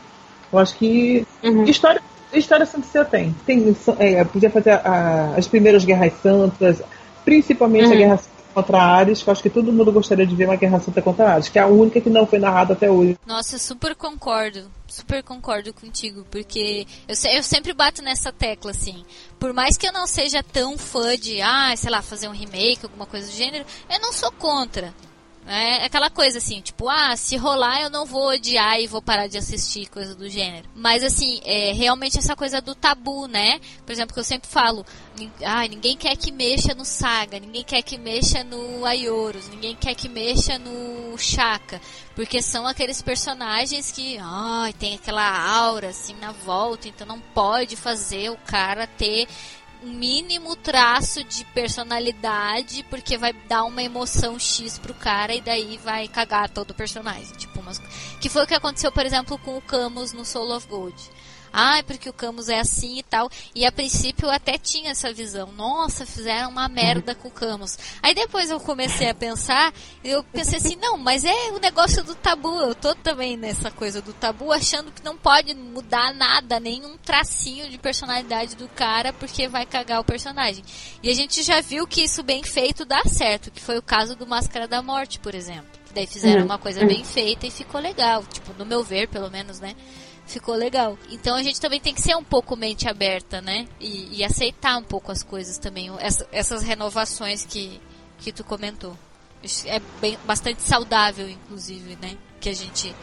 Eu 0.51 0.59
acho 0.59 0.75
que 0.75 1.25
Uhum. 1.43 1.63
história, 1.63 2.01
história 2.33 2.65
Santa 2.65 2.87
Ceia 2.87 3.05
tem. 3.05 3.35
tem 3.45 3.75
é, 3.99 4.23
podia 4.23 4.49
fazer 4.49 4.71
a- 4.71 5.33
as 5.37 5.47
primeiras 5.47 5.85
guerras 5.85 6.13
santas, 6.21 6.81
principalmente 7.23 7.85
a 7.85 7.89
Uhum. 7.89 7.97
guerra 7.97 8.17
santa 8.17 8.31
contra 8.53 8.77
Ares, 8.81 9.23
que 9.23 9.29
eu 9.29 9.31
acho 9.31 9.41
que 9.43 9.49
todo 9.49 9.71
mundo 9.71 9.91
gostaria 9.93 10.25
de 10.27 10.35
ver 10.35 10.45
uma 10.45 10.55
guerra 10.57 10.79
santa 10.79 11.01
contra 11.01 11.33
Ares, 11.33 11.47
que 11.47 11.57
é 11.57 11.61
a 11.61 11.67
única 11.67 12.01
que 12.01 12.09
não 12.09 12.25
foi 12.27 12.37
narrada 12.39 12.73
até 12.73 12.91
hoje. 12.91 13.17
Nossa, 13.25 13.57
super 13.57 13.95
concordo. 13.95 14.63
Super 14.91 15.23
concordo 15.23 15.73
contigo, 15.73 16.25
porque 16.29 16.85
eu, 17.07 17.15
eu 17.31 17.41
sempre 17.41 17.73
bato 17.73 18.01
nessa 18.01 18.29
tecla, 18.31 18.71
assim. 18.71 19.05
Por 19.39 19.53
mais 19.53 19.77
que 19.77 19.87
eu 19.87 19.93
não 19.93 20.05
seja 20.05 20.43
tão 20.43 20.77
fã 20.77 21.17
de, 21.17 21.41
ah, 21.41 21.73
sei 21.77 21.89
lá, 21.89 22.01
fazer 22.01 22.27
um 22.27 22.33
remake, 22.33 22.83
alguma 22.83 23.05
coisa 23.05 23.27
do 23.27 23.33
gênero, 23.33 23.65
eu 23.89 24.01
não 24.01 24.11
sou 24.11 24.31
contra. 24.33 24.93
É 25.47 25.85
aquela 25.85 26.09
coisa 26.09 26.37
assim, 26.37 26.61
tipo, 26.61 26.87
ah, 26.87 27.15
se 27.17 27.35
rolar 27.35 27.81
eu 27.81 27.89
não 27.89 28.05
vou 28.05 28.29
odiar 28.29 28.79
e 28.79 28.87
vou 28.87 29.01
parar 29.01 29.27
de 29.27 29.37
assistir 29.37 29.89
coisa 29.89 30.15
do 30.15 30.29
gênero. 30.29 30.69
Mas 30.75 31.03
assim, 31.03 31.41
é 31.43 31.73
realmente 31.73 32.17
essa 32.17 32.35
coisa 32.35 32.61
do 32.61 32.75
tabu, 32.75 33.27
né? 33.27 33.59
Por 33.85 33.91
exemplo, 33.91 34.13
que 34.13 34.19
eu 34.19 34.23
sempre 34.23 34.47
falo, 34.47 34.85
ah, 35.43 35.67
ninguém 35.67 35.97
quer 35.97 36.15
que 36.15 36.31
mexa 36.31 36.73
no 36.75 36.85
Saga, 36.85 37.39
ninguém 37.39 37.63
quer 37.63 37.81
que 37.81 37.97
mexa 37.97 38.43
no 38.43 38.85
Aioros, 38.85 39.49
ninguém 39.49 39.75
quer 39.75 39.95
que 39.95 40.07
mexa 40.07 40.59
no 40.59 41.17
Shaka, 41.17 41.81
porque 42.15 42.41
são 42.41 42.67
aqueles 42.67 43.01
personagens 43.01 43.91
que, 43.91 44.17
ai, 44.21 44.73
tem 44.73 44.95
aquela 44.95 45.55
aura 45.55 45.89
assim 45.89 46.15
na 46.15 46.31
volta, 46.31 46.87
então 46.87 47.05
não 47.05 47.19
pode 47.19 47.75
fazer 47.75 48.29
o 48.29 48.37
cara 48.37 48.85
ter 48.85 49.27
um 49.81 49.91
mínimo 49.91 50.55
traço 50.55 51.23
de 51.23 51.43
personalidade, 51.45 52.85
porque 52.89 53.17
vai 53.17 53.33
dar 53.33 53.63
uma 53.63 53.81
emoção 53.81 54.37
X 54.37 54.77
pro 54.77 54.93
cara 54.93 55.33
e 55.33 55.41
daí 55.41 55.77
vai 55.77 56.07
cagar 56.07 56.49
todo 56.49 56.71
o 56.71 56.75
personagem. 56.75 57.33
Tipo, 57.37 57.59
umas... 57.59 57.79
Que 58.19 58.29
foi 58.29 58.43
o 58.43 58.47
que 58.47 58.53
aconteceu, 58.53 58.91
por 58.91 59.05
exemplo, 59.05 59.37
com 59.39 59.57
o 59.57 59.61
Camus 59.61 60.13
no 60.13 60.23
Soul 60.23 60.55
of 60.55 60.67
Gold. 60.67 60.95
Ah, 61.53 61.81
porque 61.85 62.09
o 62.09 62.13
Camus 62.13 62.49
é 62.49 62.59
assim 62.59 62.99
e 62.99 63.03
tal. 63.03 63.29
E 63.53 63.65
a 63.65 63.71
princípio 63.71 64.27
eu 64.27 64.31
até 64.31 64.57
tinha 64.57 64.91
essa 64.91 65.11
visão. 65.13 65.51
Nossa, 65.51 66.05
fizeram 66.05 66.49
uma 66.49 66.67
merda 66.69 67.13
com 67.15 67.27
o 67.27 67.31
Camus. 67.31 67.77
Aí 68.01 68.13
depois 68.13 68.49
eu 68.49 68.59
comecei 68.59 69.09
a 69.09 69.13
pensar, 69.13 69.73
eu 70.03 70.23
pensei 70.23 70.57
assim, 70.57 70.75
não, 70.77 70.97
mas 70.97 71.25
é 71.25 71.51
o 71.51 71.59
negócio 71.59 72.03
do 72.03 72.15
tabu. 72.15 72.59
Eu 72.61 72.73
tô 72.75 72.95
também 72.95 73.35
nessa 73.35 73.69
coisa 73.71 74.01
do 74.01 74.13
tabu, 74.13 74.51
achando 74.51 74.91
que 74.91 75.03
não 75.03 75.17
pode 75.17 75.53
mudar 75.53 76.13
nada, 76.13 76.59
nenhum 76.59 76.97
tracinho 76.97 77.69
de 77.69 77.77
personalidade 77.77 78.55
do 78.55 78.67
cara, 78.69 79.11
porque 79.13 79.47
vai 79.47 79.65
cagar 79.65 79.99
o 79.99 80.03
personagem. 80.05 80.63
E 81.03 81.09
a 81.09 81.13
gente 81.13 81.43
já 81.43 81.61
viu 81.61 81.85
que 81.87 82.03
isso 82.03 82.23
bem 82.23 82.43
feito 82.43 82.85
dá 82.85 83.01
certo, 83.05 83.51
que 83.51 83.59
foi 83.61 83.77
o 83.77 83.81
caso 83.81 84.15
do 84.15 84.25
Máscara 84.27 84.67
da 84.67 84.81
Morte, 84.81 85.19
por 85.19 85.35
exemplo. 85.35 85.69
Que 85.87 85.93
daí 85.93 86.07
fizeram 86.07 86.39
Uhum. 86.41 86.45
uma 86.45 86.57
coisa 86.57 86.85
bem 86.85 87.03
feita 87.03 87.45
e 87.45 87.51
ficou 87.51 87.81
legal. 87.81 88.23
Tipo, 88.31 88.53
no 88.57 88.65
meu 88.65 88.83
ver, 88.83 89.07
pelo 89.09 89.29
menos, 89.29 89.59
né? 89.59 89.75
Ficou 90.31 90.55
legal. 90.55 90.97
Então 91.11 91.35
a 91.35 91.43
gente 91.43 91.59
também 91.59 91.79
tem 91.79 91.93
que 91.93 92.01
ser 92.01 92.15
um 92.15 92.23
pouco 92.23 92.55
mente 92.55 92.87
aberta, 92.87 93.41
né? 93.41 93.67
E, 93.79 94.17
e 94.19 94.23
aceitar 94.23 94.77
um 94.77 94.83
pouco 94.83 95.11
as 95.11 95.23
coisas 95.23 95.57
também. 95.57 95.91
Essa- 95.99 96.27
essas 96.31 96.63
renovações 96.63 97.45
que, 97.45 97.79
que 98.19 98.31
tu 98.31 98.43
comentou. 98.43 98.93
É 99.65 99.81
bem, 99.99 100.17
bastante 100.25 100.61
saudável, 100.61 101.27
inclusive, 101.29 101.97
né? 102.01 102.11
Que 102.39 102.49
a 102.49 102.53
gente 102.55 102.93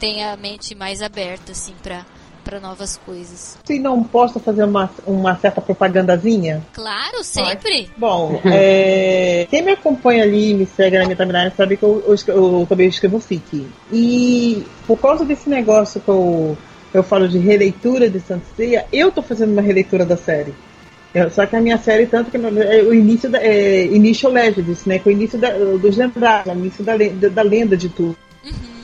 tenha 0.00 0.32
a 0.32 0.36
mente 0.36 0.74
mais 0.74 1.02
aberta, 1.02 1.52
assim, 1.52 1.74
pra, 1.82 2.04
para 2.42 2.58
novas 2.58 2.96
coisas. 2.96 3.58
Se 3.62 3.78
não 3.78 4.02
posso 4.02 4.40
fazer 4.40 4.64
uma, 4.64 4.90
uma 5.06 5.36
certa 5.36 5.60
propagandazinha? 5.60 6.62
Claro, 6.72 7.22
sempre. 7.22 7.90
Bom, 7.96 8.40
é, 8.46 9.46
quem 9.50 9.62
me 9.62 9.72
acompanha 9.72 10.24
ali 10.24 10.50
e 10.50 10.54
me 10.54 10.66
segue 10.66 10.98
na 10.98 11.04
minha 11.04 11.14
timeline 11.16 11.52
sabe 11.56 11.76
que 11.76 11.82
eu, 11.84 12.02
eu, 12.06 12.34
eu 12.34 12.66
também 12.68 12.88
escrevo 12.88 13.20
fic. 13.20 13.68
E 13.92 14.66
por 14.86 14.98
causa 14.98 15.24
desse 15.26 15.48
negócio 15.48 16.00
que 16.00 16.08
eu, 16.08 16.56
eu 16.92 17.02
falo 17.02 17.28
de 17.28 17.38
releitura 17.38 18.08
de 18.08 18.20
Sanseia, 18.20 18.86
eu 18.92 19.10
tô 19.10 19.22
fazendo 19.22 19.52
uma 19.52 19.62
releitura 19.62 20.04
da 20.04 20.16
série. 20.16 20.54
Eu, 21.14 21.30
só 21.30 21.44
que 21.44 21.54
a 21.54 21.60
minha 21.60 21.76
série, 21.78 22.06
tanto 22.06 22.30
que 22.30 22.36
é 22.36 22.82
o 22.82 22.94
início 22.94 23.28
da 23.28 23.38
é, 23.38 23.84
Initial 23.86 24.32
Legends, 24.32 24.86
né? 24.86 24.98
Que 24.98 25.08
é 25.08 25.12
o 25.12 25.14
início 25.14 25.38
da, 25.38 25.50
dos 25.50 25.96
lendários, 25.96 26.54
o 26.54 26.58
início 26.58 26.84
da, 26.84 26.94
da 26.96 27.42
lenda 27.42 27.76
de 27.76 27.88
tudo. 27.88 28.16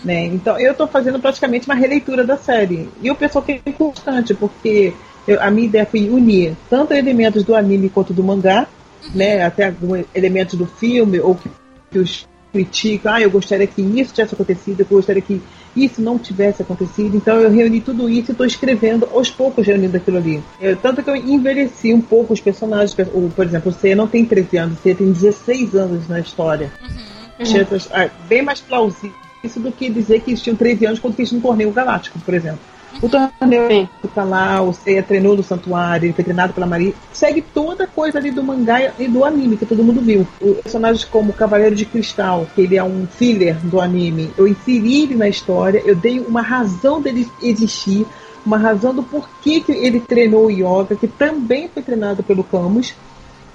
Né? 0.04 0.26
Então 0.26 0.58
eu 0.60 0.72
estou 0.72 0.86
fazendo 0.86 1.18
praticamente 1.18 1.66
uma 1.66 1.74
releitura 1.74 2.24
da 2.24 2.36
série. 2.36 2.88
E 3.02 3.10
o 3.10 3.16
pessoal 3.16 3.42
que 3.42 3.52
é 3.52 3.60
importante, 3.66 4.34
porque 4.34 4.92
eu, 5.26 5.42
a 5.42 5.50
minha 5.50 5.66
ideia 5.66 5.86
foi 5.86 6.08
unir 6.08 6.54
tanto 6.70 6.94
elementos 6.94 7.42
do 7.44 7.54
anime 7.54 7.88
quanto 7.88 8.12
do 8.12 8.22
mangá, 8.22 8.66
né? 9.14 9.42
Até 9.42 9.66
alguns 9.66 10.04
elementos 10.14 10.54
do 10.54 10.66
filme, 10.66 11.18
ou 11.20 11.34
que, 11.34 11.50
que 11.90 11.98
os 11.98 12.28
criticam, 12.52 13.12
ah, 13.12 13.20
eu 13.20 13.30
gostaria 13.30 13.66
que 13.66 13.82
isso 13.82 14.14
tivesse 14.14 14.34
acontecido, 14.34 14.80
eu 14.80 14.86
gostaria 14.86 15.22
que 15.22 15.40
isso 15.84 16.00
não 16.00 16.18
tivesse 16.18 16.62
acontecido. 16.62 17.16
Então 17.16 17.40
eu 17.40 17.50
reuni 17.50 17.80
tudo 17.80 18.08
isso 18.08 18.30
e 18.30 18.32
estou 18.32 18.46
escrevendo 18.46 19.08
aos 19.12 19.30
poucos 19.30 19.66
reunindo 19.66 19.96
aquilo 19.96 20.18
ali. 20.18 20.42
Eu, 20.60 20.76
tanto 20.76 21.02
que 21.02 21.10
eu 21.10 21.16
envelheci 21.16 21.92
um 21.92 22.00
pouco 22.00 22.32
os 22.32 22.40
personagens. 22.40 22.96
O, 23.12 23.30
por 23.34 23.44
exemplo, 23.46 23.70
o 23.70 23.74
C 23.74 23.94
não 23.94 24.06
tem 24.06 24.24
13 24.24 24.56
anos, 24.56 24.78
o 24.78 24.82
C 24.82 24.94
tem 24.94 25.10
16 25.10 25.74
anos 25.74 26.08
na 26.08 26.20
história. 26.20 26.72
Uhum. 26.82 26.98
Uhum. 27.38 28.10
Bem 28.28 28.42
mais 28.42 28.60
plausível 28.60 29.28
isso 29.42 29.60
do 29.60 29.70
que 29.70 29.88
dizer 29.88 30.20
que 30.20 30.30
eles 30.30 30.42
tinham 30.42 30.56
13 30.56 30.86
anos 30.86 30.98
quando 30.98 31.14
fez 31.14 31.32
um 31.32 31.40
torneio 31.40 31.70
galáctico, 31.70 32.18
por 32.18 32.34
exemplo. 32.34 32.60
O 33.00 33.08
torneio 33.08 33.88
tá 34.14 34.24
lá, 34.24 34.60
o 34.60 34.72
Seiya 34.72 35.02
treinou 35.02 35.36
no 35.36 35.42
santuário, 35.42 36.06
ele 36.06 36.12
foi 36.12 36.24
treinado 36.24 36.52
pela 36.52 36.66
Maria. 36.66 36.92
Segue 37.12 37.42
toda 37.42 37.84
a 37.84 37.86
coisa 37.86 38.18
ali 38.18 38.30
do 38.30 38.42
mangá 38.42 38.92
e 38.98 39.06
do 39.06 39.24
anime, 39.24 39.56
que 39.56 39.66
todo 39.66 39.84
mundo 39.84 40.00
viu. 40.00 40.26
Os 40.40 40.58
personagens 40.58 41.04
como 41.04 41.30
o 41.30 41.34
Cavaleiro 41.34 41.76
de 41.76 41.84
Cristal, 41.84 42.46
que 42.54 42.62
ele 42.62 42.76
é 42.76 42.82
um 42.82 43.06
filler 43.06 43.56
do 43.64 43.80
anime, 43.80 44.30
eu 44.36 44.48
inseri 44.48 45.02
ele 45.02 45.14
na 45.14 45.28
história, 45.28 45.82
eu 45.84 45.94
dei 45.94 46.18
uma 46.18 46.42
razão 46.42 47.00
dele 47.00 47.30
existir, 47.42 48.06
uma 48.44 48.56
razão 48.56 48.94
do 48.94 49.02
porquê 49.02 49.60
que 49.60 49.72
ele 49.72 50.00
treinou 50.00 50.46
o 50.46 50.50
Yoga, 50.50 50.96
que 50.96 51.06
também 51.06 51.68
foi 51.68 51.82
treinado 51.82 52.22
pelo 52.22 52.42
Camus, 52.42 52.94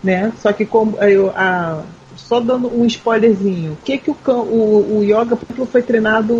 né? 0.03 0.31
Só 0.37 0.53
que 0.53 0.65
como 0.65 0.97
eu, 0.97 1.31
a, 1.35 1.83
só 2.15 2.39
dando 2.39 2.67
um 2.67 2.85
spoilerzinho. 2.85 3.73
O 3.73 3.77
que 3.83 3.97
que 3.97 4.11
o, 4.11 4.15
o, 4.25 4.99
o 4.99 5.03
Yoga 5.03 5.37
foi 5.69 5.81
treinado 5.81 6.33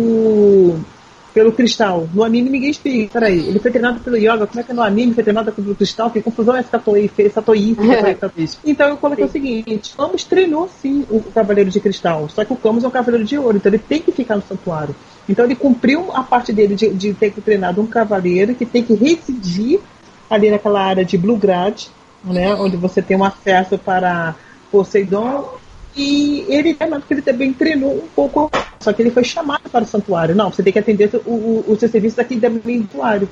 pelo 1.34 1.52
Cristal? 1.52 2.08
No 2.14 2.22
anime 2.22 2.48
ninguém 2.48 2.70
explica. 2.70 3.18
Peraí, 3.18 3.48
ele 3.48 3.58
foi 3.58 3.72
treinado 3.72 3.98
pelo 4.00 4.16
Yoga, 4.16 4.46
como 4.46 4.60
é 4.60 4.62
que 4.62 4.72
no 4.72 4.82
anime 4.82 5.12
foi 5.12 5.24
treinado 5.24 5.52
pelo 5.52 5.74
Cristal? 5.74 6.10
Que 6.10 6.22
confusão 6.22 6.56
é 6.56 6.60
essa 6.60 6.78
Toei 6.78 7.08
fez, 7.08 7.30
essa 7.30 7.42
Toei 7.42 7.76
fez. 8.34 8.58
Então 8.64 8.88
eu 8.88 8.96
coloquei 8.96 9.24
sim. 9.24 9.28
o 9.28 9.32
seguinte, 9.32 9.94
Camus 9.96 10.24
treinou 10.24 10.70
sim 10.80 11.04
o 11.10 11.20
Cavaleiro 11.20 11.68
de 11.70 11.80
Cristal, 11.80 12.28
só 12.28 12.44
que 12.44 12.52
o 12.52 12.56
Camus 12.56 12.84
é 12.84 12.88
um 12.88 12.92
Cavaleiro 12.92 13.26
de 13.26 13.36
Ouro, 13.36 13.56
então 13.56 13.70
ele 13.70 13.80
tem 13.80 14.00
que 14.00 14.12
ficar 14.12 14.36
no 14.36 14.42
santuário. 14.42 14.94
Então 15.28 15.44
ele 15.44 15.56
cumpriu 15.56 16.12
a 16.12 16.22
parte 16.22 16.52
dele 16.52 16.74
de, 16.74 16.88
de 16.90 17.12
ter 17.12 17.30
que 17.30 17.40
treinar 17.40 17.78
um 17.80 17.86
cavaleiro 17.86 18.54
que 18.54 18.64
tem 18.64 18.82
que 18.82 18.94
residir 18.94 19.80
ali 20.28 20.50
naquela 20.50 20.82
área 20.82 21.04
de 21.04 21.18
Bluegrad, 21.18 21.86
né, 22.22 22.54
onde 22.54 22.76
você 22.76 23.02
tem 23.02 23.16
um 23.16 23.24
acesso 23.24 23.76
para 23.76 24.34
Poseidon 24.70 25.58
e 25.96 26.44
ele, 26.48 26.74
porque 26.74 27.14
ele 27.14 27.22
também 27.22 27.52
treinou 27.52 27.94
um 27.94 28.08
pouco, 28.14 28.50
só 28.80 28.92
que 28.92 29.02
ele 29.02 29.10
foi 29.10 29.24
chamado 29.24 29.68
para 29.70 29.84
o 29.84 29.86
santuário. 29.86 30.34
Não, 30.34 30.50
você 30.50 30.62
tem 30.62 30.72
que 30.72 30.78
atender 30.78 31.10
o, 31.24 31.30
o, 31.30 31.64
o 31.68 31.76
seu 31.76 31.88
serviço 31.88 32.20
aqui 32.20 32.36
dentro 32.36 32.60
do 32.60 32.72
santuário. 32.72 33.28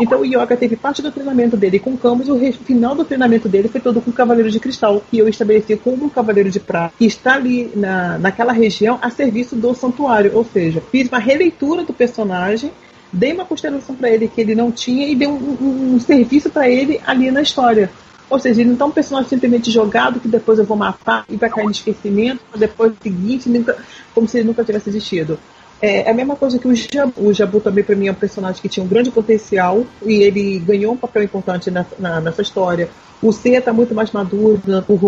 Então 0.00 0.20
o 0.20 0.24
Yoga 0.24 0.56
teve 0.56 0.74
parte 0.74 1.02
do 1.02 1.12
treinamento 1.12 1.56
dele 1.56 1.78
com 1.78 1.96
Camus, 1.96 2.28
o 2.28 2.38
final 2.64 2.94
do 2.94 3.04
treinamento 3.04 3.48
dele 3.48 3.68
foi 3.68 3.80
todo 3.80 4.00
com 4.00 4.10
o 4.10 4.12
Cavaleiro 4.12 4.50
de 4.50 4.58
Cristal, 4.58 5.02
que 5.10 5.18
eu 5.18 5.28
estabeleci 5.28 5.76
como 5.76 6.06
um 6.06 6.08
Cavaleiro 6.08 6.50
de 6.50 6.58
Prata, 6.58 6.94
que 6.98 7.04
está 7.04 7.34
ali 7.34 7.70
na, 7.74 8.18
naquela 8.18 8.52
região 8.52 8.98
a 9.02 9.10
serviço 9.10 9.54
do 9.54 9.74
santuário. 9.74 10.32
Ou 10.34 10.44
seja, 10.44 10.82
fiz 10.90 11.08
uma 11.08 11.18
releitura 11.18 11.84
do 11.84 11.92
personagem, 11.92 12.72
dei 13.12 13.34
uma 13.34 13.44
constelação 13.44 13.94
para 13.94 14.08
ele 14.08 14.28
que 14.28 14.40
ele 14.40 14.54
não 14.54 14.72
tinha 14.72 15.06
e 15.06 15.14
dei 15.14 15.28
um, 15.28 15.36
um, 15.36 15.94
um 15.94 16.00
serviço 16.00 16.48
para 16.48 16.68
ele 16.68 16.98
ali 17.06 17.30
na 17.30 17.42
história. 17.42 17.90
Ou 18.32 18.38
seja, 18.38 18.62
ele 18.62 18.70
não 18.70 18.86
é 18.86 18.88
um 18.88 18.90
personagem 18.90 19.28
simplesmente 19.28 19.70
jogado 19.70 20.18
que 20.18 20.26
depois 20.26 20.58
eu 20.58 20.64
vou 20.64 20.74
matar 20.74 21.26
e 21.28 21.36
vai 21.36 21.50
cair 21.50 21.66
no 21.66 21.70
esquecimento, 21.70 22.40
depois 22.56 22.90
do 22.90 22.96
seguinte, 23.02 23.46
nunca, 23.46 23.76
como 24.14 24.26
se 24.26 24.38
ele 24.38 24.46
nunca 24.48 24.64
tivesse 24.64 24.88
existido. 24.88 25.38
É, 25.82 26.04
é 26.04 26.10
a 26.10 26.14
mesma 26.14 26.34
coisa 26.34 26.58
que 26.58 26.66
o 26.66 26.74
Jabu. 26.74 27.12
O 27.28 27.34
Jabu 27.34 27.60
também, 27.60 27.84
para 27.84 27.94
mim, 27.94 28.06
é 28.06 28.10
um 28.10 28.14
personagem 28.14 28.62
que 28.62 28.70
tinha 28.70 28.82
um 28.82 28.88
grande 28.88 29.10
potencial 29.10 29.84
e 30.02 30.22
ele 30.22 30.58
ganhou 30.60 30.94
um 30.94 30.96
papel 30.96 31.24
importante 31.24 31.70
nessa, 31.70 31.94
na, 31.98 32.22
nessa 32.22 32.40
história. 32.40 32.88
O 33.22 33.32
C 33.32 33.50
está 33.50 33.70
muito 33.70 33.94
mais 33.94 34.10
maduro, 34.12 34.62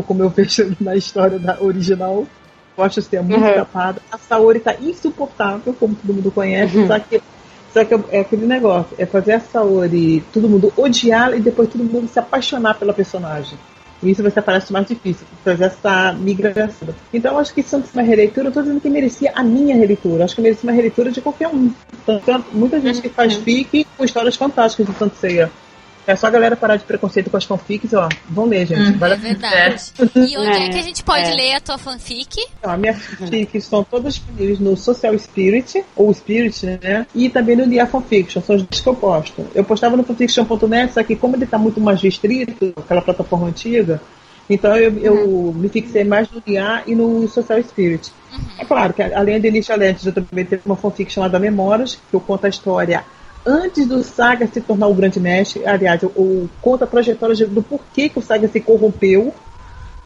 como 0.06 0.22
eu 0.22 0.28
vejo 0.28 0.76
na 0.78 0.94
história 0.94 1.38
da 1.38 1.56
original. 1.62 2.26
Eu 2.76 2.84
acho 2.84 3.00
o 3.00 3.02
C 3.02 3.18
muito 3.22 3.42
uhum. 3.42 3.54
capado. 3.54 4.02
A 4.12 4.18
Saori 4.18 4.58
está 4.58 4.74
insuportável, 4.74 5.72
como 5.72 5.94
todo 5.94 6.12
mundo 6.12 6.30
conhece, 6.30 6.76
uhum. 6.76 6.88
só 6.88 6.98
que 6.98 7.22
só 7.74 7.84
que 7.84 7.92
é 8.12 8.20
aquele 8.20 8.46
negócio, 8.46 8.94
é 8.96 9.04
fazer 9.04 9.32
a 9.32 9.40
Saori, 9.40 10.22
todo 10.32 10.48
mundo 10.48 10.72
odiar 10.76 11.36
e 11.36 11.40
depois 11.40 11.68
todo 11.68 11.82
mundo 11.82 12.06
se 12.06 12.20
apaixonar 12.20 12.78
pela 12.78 12.94
personagem. 12.94 13.58
E 14.00 14.10
isso 14.10 14.22
vai 14.22 14.30
ser 14.30 14.42
parece 14.42 14.72
mais 14.72 14.86
difícil, 14.86 15.26
fazer 15.42 15.64
essa 15.64 16.12
migração. 16.12 16.94
Então 17.12 17.36
acho 17.36 17.52
que 17.52 17.64
se 17.64 17.74
uma 17.74 18.02
releitura, 18.02 18.46
eu 18.46 18.48
estou 18.50 18.62
dizendo 18.62 18.80
que 18.80 18.88
merecia 18.88 19.32
a 19.34 19.42
minha 19.42 19.74
releitura. 19.74 20.24
Acho 20.24 20.36
que 20.36 20.40
merecia 20.40 20.70
uma 20.70 20.76
releitura 20.76 21.10
de 21.10 21.20
qualquer 21.20 21.48
um. 21.48 21.72
Então, 22.06 22.44
muita 22.52 22.80
gente 22.80 23.00
que 23.02 23.08
faz 23.08 23.34
uhum. 23.36 23.42
fic 23.42 23.84
com 23.96 24.04
histórias 24.04 24.36
fantásticas 24.36 24.86
de 24.86 24.94
Santo 24.94 25.16
Ceia. 25.16 25.50
É 26.06 26.14
só 26.16 26.26
a 26.26 26.30
galera 26.30 26.54
parar 26.54 26.76
de 26.76 26.84
preconceito 26.84 27.30
com 27.30 27.36
as 27.36 27.44
fanfics, 27.44 27.92
ó. 27.94 28.08
Vão 28.28 28.46
ler, 28.46 28.66
gente. 28.66 28.98
Hum, 28.98 29.04
é 29.04 29.16
verdade. 29.16 29.82
E 30.14 30.36
onde 30.36 30.58
é, 30.58 30.66
é, 30.66 30.68
que 30.68 30.78
a 30.78 30.82
gente 30.82 31.02
pode 31.02 31.26
é. 31.26 31.34
ler 31.34 31.54
a 31.54 31.60
tua 31.60 31.78
fanfic? 31.78 32.46
Então, 32.58 32.72
a 32.72 32.76
minha 32.76 32.94
fanfic 32.94 33.56
estão 33.56 33.82
todas 33.82 34.14
disponíveis 34.14 34.58
no 34.58 34.76
Social 34.76 35.18
Spirit, 35.18 35.84
ou 35.96 36.12
Spirit, 36.12 36.66
né? 36.66 37.06
E 37.14 37.28
também 37.30 37.56
no 37.56 37.66
Dia 37.66 37.86
Fanfiction, 37.86 38.42
são 38.42 38.56
os 38.56 38.62
dois 38.62 38.80
que 38.80 38.88
eu 38.88 38.94
posto. 38.94 39.46
Eu 39.54 39.64
postava 39.64 39.96
no 39.96 40.04
fanfiction.net, 40.04 40.92
só 40.92 41.02
que 41.02 41.16
como 41.16 41.36
ele 41.36 41.46
tá 41.46 41.58
muito 41.58 41.80
mais 41.80 42.00
restrito, 42.02 42.74
aquela 42.76 43.00
plataforma 43.00 43.48
antiga, 43.48 44.00
então 44.48 44.76
eu, 44.76 44.98
eu 44.98 45.14
uhum. 45.14 45.52
me 45.52 45.68
fixei 45.68 46.04
mais 46.04 46.30
no 46.30 46.40
Dia 46.40 46.82
e 46.86 46.94
no 46.94 47.26
Social 47.28 47.62
Spirit. 47.62 48.12
Uhum. 48.32 48.38
É 48.58 48.64
claro 48.64 48.92
que 48.92 49.02
além 49.02 49.40
de 49.40 49.48
Initial 49.48 49.78
Legends, 49.78 50.06
eu 50.06 50.12
também 50.12 50.44
tenho 50.44 50.60
uma 50.66 50.76
fanfic 50.76 51.10
chamada 51.10 51.38
Memórias, 51.38 51.98
que 52.10 52.14
eu 52.14 52.20
conto 52.20 52.44
a 52.44 52.48
história 52.48 53.04
antes 53.46 53.86
do 53.86 54.02
Saga 54.02 54.46
se 54.46 54.60
tornar 54.60 54.86
o 54.88 54.94
grande 54.94 55.20
mestre, 55.20 55.66
aliás, 55.66 56.02
o, 56.02 56.06
o 56.06 56.50
conta 56.60 56.84
a 56.84 56.88
trajetória 56.88 57.34
do 57.46 57.62
porquê 57.62 58.08
que 58.08 58.18
o 58.18 58.22
Saga 58.22 58.48
se 58.48 58.60
corrompeu, 58.60 59.34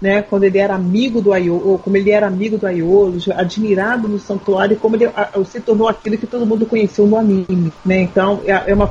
né, 0.01 0.23
quando 0.23 0.45
ele 0.45 0.59
era 0.59 0.75
amigo 0.75 1.21
do 1.21 1.33
Aiolo, 1.33 1.79
como 1.79 1.97
ele 1.97 2.11
era 2.11 2.27
amigo 2.27 2.57
do 2.57 2.67
Aiolo, 2.67 3.19
admirado 3.35 4.07
no 4.07 4.19
santuário, 4.19 4.75
e 4.75 4.79
como 4.79 4.97
ele 4.97 5.07
a, 5.07 5.31
se 5.45 5.61
tornou 5.61 5.89
aquilo 5.89 6.17
que 6.17 6.27
todo 6.27 6.47
mundo 6.47 6.67
conheceu 6.67 7.07
no 7.07 7.17
anime, 7.17 7.73
né? 7.85 8.03
Então, 8.03 8.41
é, 8.47 8.71
é 8.71 8.75
uma 8.75 8.87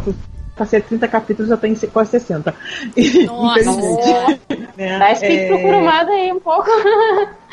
passei 0.58 0.82
30 0.82 1.08
capítulos, 1.08 1.50
já 1.50 1.56
tem 1.56 1.76
quase 1.94 2.12
60. 2.12 2.54
Nossa! 3.28 4.40
né? 4.76 5.00
Dá 5.00 5.12
esse 5.12 5.26
é... 5.26 5.48
procurado 5.48 6.12
aí 6.12 6.34
um 6.34 6.40
pouco. 6.40 6.70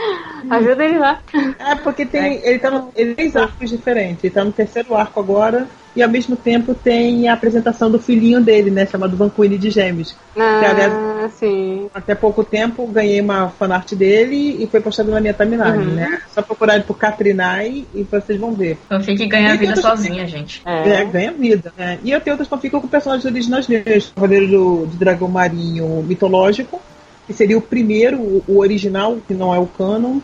Ajuda 0.51 0.85
ele 0.85 0.99
lá. 0.99 1.21
É, 1.59 1.75
porque 1.77 2.05
tem, 2.05 2.39
é. 2.39 2.49
ele 2.51 2.59
tá 2.59 2.71
no, 2.71 2.91
ele 2.95 3.15
tem 3.15 3.33
arcos 3.35 3.71
diferentes. 3.71 4.25
Ele 4.25 4.33
tá 4.33 4.45
no 4.45 4.53
terceiro 4.53 4.95
arco 4.95 5.21
agora, 5.21 5.67
e 5.97 6.03
ao 6.03 6.09
mesmo 6.09 6.35
tempo 6.35 6.75
tem 6.75 7.29
a 7.29 7.35
apresentação 7.35 7.91
do 7.91 7.99
filhinho 7.99 8.41
dele, 8.41 8.71
né? 8.71 8.85
Chamado 8.85 9.17
Vanquilly 9.17 9.57
de 9.57 9.71
Gêmeos. 9.71 10.17
Ah, 10.37 10.59
que, 10.59 10.67
aliás, 10.67 11.33
sim. 11.35 11.89
Até 11.95 12.15
pouco 12.15 12.43
tempo 12.43 12.87
ganhei 12.89 13.21
uma 13.21 13.49
fanart 13.51 13.95
dele 13.95 14.57
e 14.63 14.67
foi 14.67 14.81
postado 14.81 15.11
na 15.11 15.21
minha 15.21 15.33
timeline, 15.33 15.87
uhum. 15.87 15.95
né? 15.95 16.21
Só 16.33 16.43
procurar 16.43 16.83
por 16.83 16.99
Katrinai 16.99 17.87
e 17.95 18.03
vocês 18.03 18.39
vão 18.39 18.53
ver. 18.53 18.77
Fanfic 18.89 19.27
ganha 19.27 19.57
vida 19.57 19.77
sozinha, 19.77 20.27
gente. 20.27 20.63
É. 20.67 20.91
é, 20.91 21.05
ganha 21.05 21.33
vida. 21.33 21.73
Né? 21.79 21.99
E 22.03 22.11
eu 22.11 22.21
tenho 22.21 22.35
outras 22.35 22.49
fanfics 22.49 22.81
com 22.81 22.89
personagens 22.89 23.25
originais 23.25 23.67
deles. 23.67 24.13
Cavaleiro 24.15 24.49
do, 24.49 24.87
do 24.87 24.97
Dragão 24.97 25.29
Marinho 25.29 26.03
mitológico, 26.03 26.81
que 27.27 27.33
seria 27.33 27.57
o 27.57 27.61
primeiro, 27.61 28.43
o 28.47 28.59
original, 28.59 29.19
que 29.27 29.35
não 29.35 29.55
é 29.55 29.59
o 29.59 29.67
canon. 29.67 30.21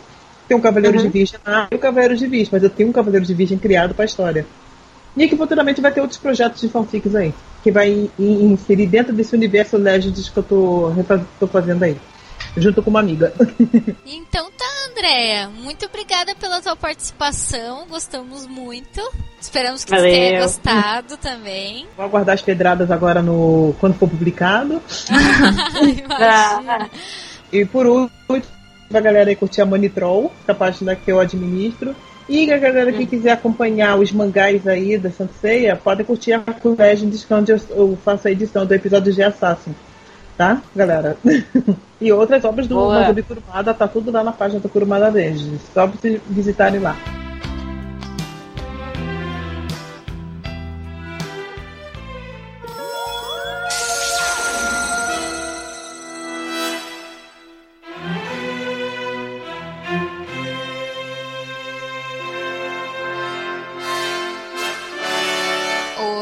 Tem 0.46 0.56
um 0.56 0.60
Cavaleiro 0.60 0.98
uhum. 0.98 1.04
de 1.04 1.08
Virgem 1.10 1.38
ah, 1.46 1.68
e 1.70 1.74
o 1.74 1.78
Cavaleiro 1.78 2.16
de 2.16 2.26
Virgem, 2.26 2.48
mas 2.52 2.62
eu 2.62 2.70
tenho 2.70 2.88
um 2.88 2.92
Cavaleiro 2.92 3.24
de 3.24 3.34
Virgem 3.34 3.58
criado 3.58 3.94
para 3.94 4.04
a 4.04 4.06
história. 4.06 4.46
E 5.16 5.28
que 5.28 5.36
futuramente 5.36 5.80
vai 5.80 5.92
ter 5.92 6.00
outros 6.00 6.18
projetos 6.18 6.60
de 6.60 6.68
fanfics 6.68 7.14
aí, 7.14 7.34
que 7.62 7.70
vai 7.70 8.10
inserir 8.18 8.86
dentro 8.86 9.12
desse 9.12 9.34
universo 9.34 9.76
Legends 9.76 10.28
que 10.28 10.36
eu 10.36 10.42
tô, 10.42 10.92
tô 11.38 11.46
fazendo 11.46 11.82
aí, 11.82 11.96
junto 12.56 12.82
com 12.82 12.90
uma 12.90 13.00
amiga. 13.00 13.32
Então 14.06 14.50
tá, 14.50 14.64
Andréia. 14.90 15.48
Muito 15.48 15.86
obrigada 15.86 16.34
pela 16.34 16.60
tua 16.60 16.76
participação, 16.76 17.86
gostamos 17.88 18.46
muito. 18.46 19.00
Esperamos 19.40 19.84
que 19.84 19.90
Valeu. 19.90 20.10
você 20.10 20.16
tenha 20.16 20.40
gostado 20.40 21.16
também. 21.16 21.86
Vou 21.96 22.04
aguardar 22.04 22.34
as 22.34 22.42
pedradas 22.42 22.90
agora 22.90 23.22
no 23.22 23.74
quando 23.80 23.94
for 23.94 24.08
publicado. 24.08 24.82
e 27.52 27.64
por 27.64 27.86
último, 27.86 28.42
pra 28.88 29.00
galera 29.00 29.30
aí 29.30 29.36
curtir 29.36 29.60
a 29.60 29.66
Monitrol, 29.66 30.30
que 30.44 30.50
é 30.50 30.52
a 30.52 30.54
página 30.54 30.96
que 30.96 31.10
eu 31.10 31.20
administro 31.20 31.94
E 32.28 32.52
a 32.52 32.58
galera 32.58 32.92
que 32.92 33.06
quiser 33.06 33.32
acompanhar 33.32 33.98
os 33.98 34.12
mangás 34.12 34.66
aí 34.66 34.98
da 34.98 35.10
Sanseia, 35.10 35.76
pode 35.76 36.04
curtir 36.04 36.32
a 36.32 36.42
Legends, 36.78 37.26
onde 37.30 37.52
eu, 37.52 37.60
eu 37.70 37.98
faço 38.04 38.28
a 38.28 38.30
edição 38.30 38.66
do 38.66 38.74
episódio 38.74 39.12
de 39.12 39.22
Assassin. 39.22 39.74
Tá, 40.40 40.62
galera? 40.74 41.18
e 42.00 42.10
outras 42.10 42.42
obras 42.46 42.66
do 42.66 42.74
Boa. 42.74 43.14
Kurumada, 43.22 43.74
tá 43.74 43.86
tudo 43.86 44.10
lá 44.10 44.24
na 44.24 44.32
página 44.32 44.58
do 44.58 44.70
Kurumada 44.70 45.10
Legends. 45.10 45.60
Só 45.74 45.86
pra 45.86 45.98
vocês 46.00 46.18
visitarem 46.30 46.80
lá. 46.80 46.96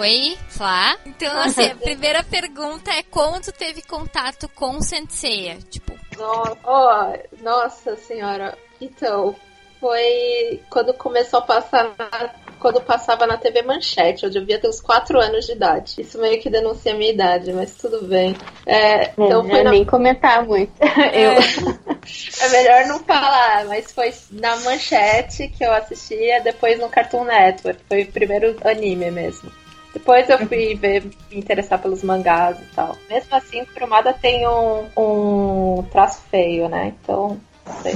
Oi, 0.00 0.36
Flá. 0.58 0.96
Então, 1.06 1.38
assim, 1.38 1.66
a 1.70 1.74
primeira 1.76 2.22
pergunta 2.24 2.90
é 2.90 3.02
como 3.04 3.40
tu 3.40 3.52
teve 3.52 3.80
contato 3.82 4.48
com 4.48 4.76
o 4.76 4.82
Senseiya? 4.82 5.56
Tipo, 5.70 5.92
No- 6.18 6.56
ó, 6.64 7.12
nossa 7.40 7.94
senhora. 7.94 8.58
Então, 8.80 9.36
foi 9.80 10.60
quando 10.68 10.92
começou 10.94 11.38
a 11.38 11.42
passar 11.42 11.92
na- 11.96 12.30
quando 12.58 12.80
passava 12.80 13.24
na 13.24 13.36
TV 13.36 13.62
Manchete, 13.62 14.24
eu 14.24 14.30
devia 14.30 14.58
ter 14.58 14.66
uns 14.68 14.80
4 14.80 15.20
anos 15.20 15.46
de 15.46 15.52
idade. 15.52 15.94
Isso 16.00 16.18
meio 16.20 16.40
que 16.42 16.50
denuncia 16.50 16.92
a 16.92 16.96
minha 16.96 17.12
idade, 17.12 17.52
mas 17.52 17.76
tudo 17.76 18.02
bem. 18.08 18.34
É, 18.66 19.10
então 19.12 19.46
É, 19.46 19.50
foi 19.50 19.62
na 19.62 19.70
nem 19.70 19.84
comentar 19.84 20.44
muito. 20.44 20.72
eu... 21.14 21.34
é 22.42 22.48
melhor 22.48 22.86
não 22.86 22.98
falar, 23.04 23.64
mas 23.66 23.92
foi 23.92 24.12
na 24.32 24.56
Manchete 24.56 25.46
que 25.48 25.64
eu 25.64 25.72
assistia, 25.72 26.40
depois 26.40 26.80
no 26.80 26.88
Cartoon 26.88 27.22
Network. 27.22 27.80
Foi 27.88 28.02
o 28.02 28.10
primeiro 28.12 28.56
anime 28.64 29.08
mesmo. 29.12 29.52
Depois 29.92 30.28
eu 30.28 30.38
fui 30.46 30.74
ver, 30.74 31.04
me 31.30 31.38
interessar 31.38 31.80
pelos 31.80 32.02
mangás 32.02 32.56
e 32.60 32.74
tal. 32.74 32.96
Mesmo 33.08 33.34
assim, 33.34 33.64
Kurumada 33.64 34.12
tem 34.12 34.46
um, 34.46 34.86
um 34.96 35.82
traço 35.90 36.20
feio, 36.30 36.68
né? 36.68 36.94
Então, 37.02 37.40
não 37.66 37.82
sei. 37.82 37.94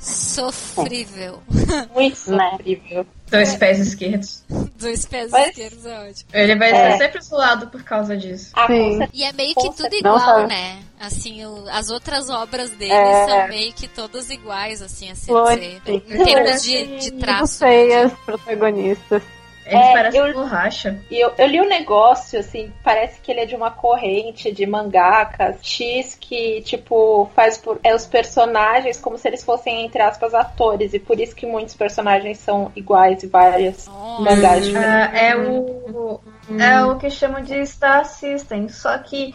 sofrível. 0.00 1.42
muito 1.94 2.16
sofrível. 2.16 3.06
Dois 3.30 3.56
pés 3.56 3.78
esquerdos. 3.80 4.44
Dois 4.78 5.06
pés 5.06 5.30
Mas- 5.30 5.48
esquerdos 5.48 5.86
é 5.86 6.08
ótimo. 6.08 6.30
Ele 6.32 6.56
vai 6.56 6.70
É. 6.70 6.92
ser 6.92 6.98
sempre 7.04 7.20
zoado 7.22 7.66
por 7.68 7.82
causa 7.82 8.16
disso. 8.16 8.50
Ah. 8.54 8.66
E 9.12 9.24
é 9.24 9.32
meio 9.32 9.54
que 9.54 9.74
tudo 9.74 9.92
igual, 9.94 10.46
né? 10.46 10.78
Assim, 11.00 11.44
o- 11.44 11.68
as 11.68 11.90
outras 11.90 12.30
obras 12.30 12.70
dele 12.70 12.92
É. 12.92 13.26
são 13.26 13.48
meio 13.48 13.72
que 13.72 13.88
todas 13.88 14.30
iguais, 14.30 14.80
assim, 14.80 15.10
a 15.10 15.16
Flores. 15.16 15.80
Em 15.86 16.00
termos 16.00 16.62
de, 16.62 16.84
de 16.84 17.10
Muito 17.10 17.18
traço. 17.18 17.58
feias, 17.58 18.12
protagonistas. 18.24 19.22
Eles 19.66 19.86
É, 19.86 19.92
parecem 19.92 20.20
eu- 20.20 20.34
borracha. 20.34 20.98
E 21.10 21.18
eu, 21.18 21.32
eu 21.38 21.46
li 21.46 21.60
um 21.60 21.68
negócio, 21.68 22.38
assim, 22.38 22.70
parece 22.82 23.20
que 23.20 23.30
ele 23.32 23.40
é 23.40 23.46
de 23.46 23.56
uma 23.56 23.70
corrente 23.70 24.52
de 24.52 24.66
mangakas 24.66 25.56
X 25.62 26.16
que, 26.20 26.60
tipo, 26.62 27.30
faz 27.34 27.56
por, 27.56 27.80
é 27.82 27.94
os 27.94 28.04
personagens 28.06 29.00
como 29.00 29.16
se 29.16 29.26
eles 29.26 29.42
fossem, 29.42 29.84
entre 29.84 30.02
aspas, 30.02 30.34
atores. 30.34 30.92
E 30.92 30.98
por 30.98 31.18
isso 31.18 31.34
que 31.34 31.46
muitos 31.46 31.74
personagens 31.74 32.38
são 32.38 32.70
iguais 32.76 33.22
e 33.22 33.26
várias 33.26 33.86
Nossa. 33.86 34.22
mangás 34.22 34.66
diferentes. 34.66 34.94
Ah, 35.14 35.18
é 35.18 35.36
o. 35.36 36.20
É 36.58 36.84
o 36.84 36.98
que 36.98 37.08
chamam 37.08 37.40
de 37.42 37.64
Star 37.64 38.04
System. 38.04 38.68
Só 38.68 38.98
que 38.98 39.34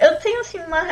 eu 0.00 0.16
tenho 0.16 0.40
assim 0.40 0.58
uma, 0.60 0.82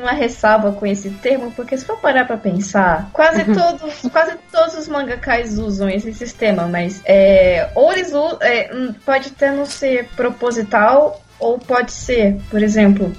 uma 0.00 0.12
ressalva 0.12 0.72
com 0.72 0.86
esse 0.86 1.10
termo, 1.10 1.50
porque 1.52 1.76
se 1.76 1.84
for 1.84 1.96
parar 1.98 2.26
pra 2.26 2.36
pensar, 2.36 3.08
quase 3.12 3.44
todos, 3.44 4.02
quase 4.12 4.36
todos 4.52 4.76
os 4.78 4.88
mangakais 4.88 5.58
usam 5.58 5.88
esse 5.88 6.12
sistema, 6.12 6.66
mas 6.66 7.00
é, 7.04 7.68
ou 7.74 7.92
eles 7.92 8.12
u- 8.12 8.38
é, 8.40 8.70
hum, 8.72 8.94
pode 9.04 9.28
até 9.34 9.50
não 9.50 9.64
ser 9.66 10.08
proposital, 10.16 11.22
ou 11.38 11.58
pode 11.58 11.92
ser, 11.92 12.36
por 12.50 12.62
exemplo. 12.62 13.12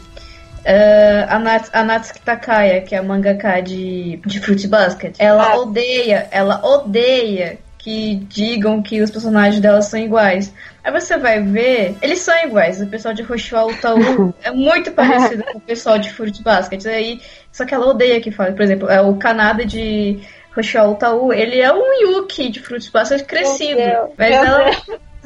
é, 0.63 1.25
a, 1.29 1.37
Nats, 1.37 1.69
a 1.73 1.83
Natsuki 1.83 2.21
Takaya, 2.21 2.81
que 2.81 2.95
é 2.95 2.97
a 2.97 3.03
mangaka 3.03 3.61
de, 3.61 4.19
de 4.25 4.39
Fruit 4.39 4.67
Basket, 4.67 5.15
ela 5.19 5.51
Ah. 5.51 5.57
odeia, 5.59 6.27
ela 6.31 6.59
odeia 6.65 7.59
que 7.85 8.15
digam 8.15 8.81
que 8.81 8.99
os 8.99 9.11
personagens 9.11 9.61
dela 9.61 9.79
são 9.79 9.99
iguais. 9.99 10.51
Aí 10.83 10.91
você 10.91 11.19
vai 11.19 11.39
ver, 11.39 11.95
eles 12.01 12.17
são 12.17 12.35
iguais. 12.43 12.81
O 12.81 12.87
pessoal 12.87 13.13
de 13.13 13.21
Roshua 13.21 13.63
Utaú 13.67 14.33
é 14.41 14.49
muito 14.49 14.89
parecido 14.91 15.43
com 15.43 15.59
o 15.59 15.61
pessoal 15.61 15.99
de 15.99 16.11
Fruit 16.11 16.41
Basket. 16.41 16.83
Aí, 16.87 17.21
só 17.51 17.63
que 17.63 17.75
ela 17.75 17.85
odeia 17.85 18.19
que 18.19 18.31
fale. 18.31 18.55
Por 18.55 18.63
exemplo, 18.63 18.89
é 18.89 18.99
o 18.99 19.17
Kanada 19.17 19.63
de 19.63 20.19
Roshua 20.55 20.87
Utaú, 20.87 21.31
ele 21.31 21.59
é 21.59 21.71
um 21.71 21.93
Yuki 22.01 22.49
de 22.49 22.59
Fruit 22.59 22.91
Basket 22.91 23.23
crescido. 23.23 23.79
Mas, 24.17 24.31
ela. 24.31 24.71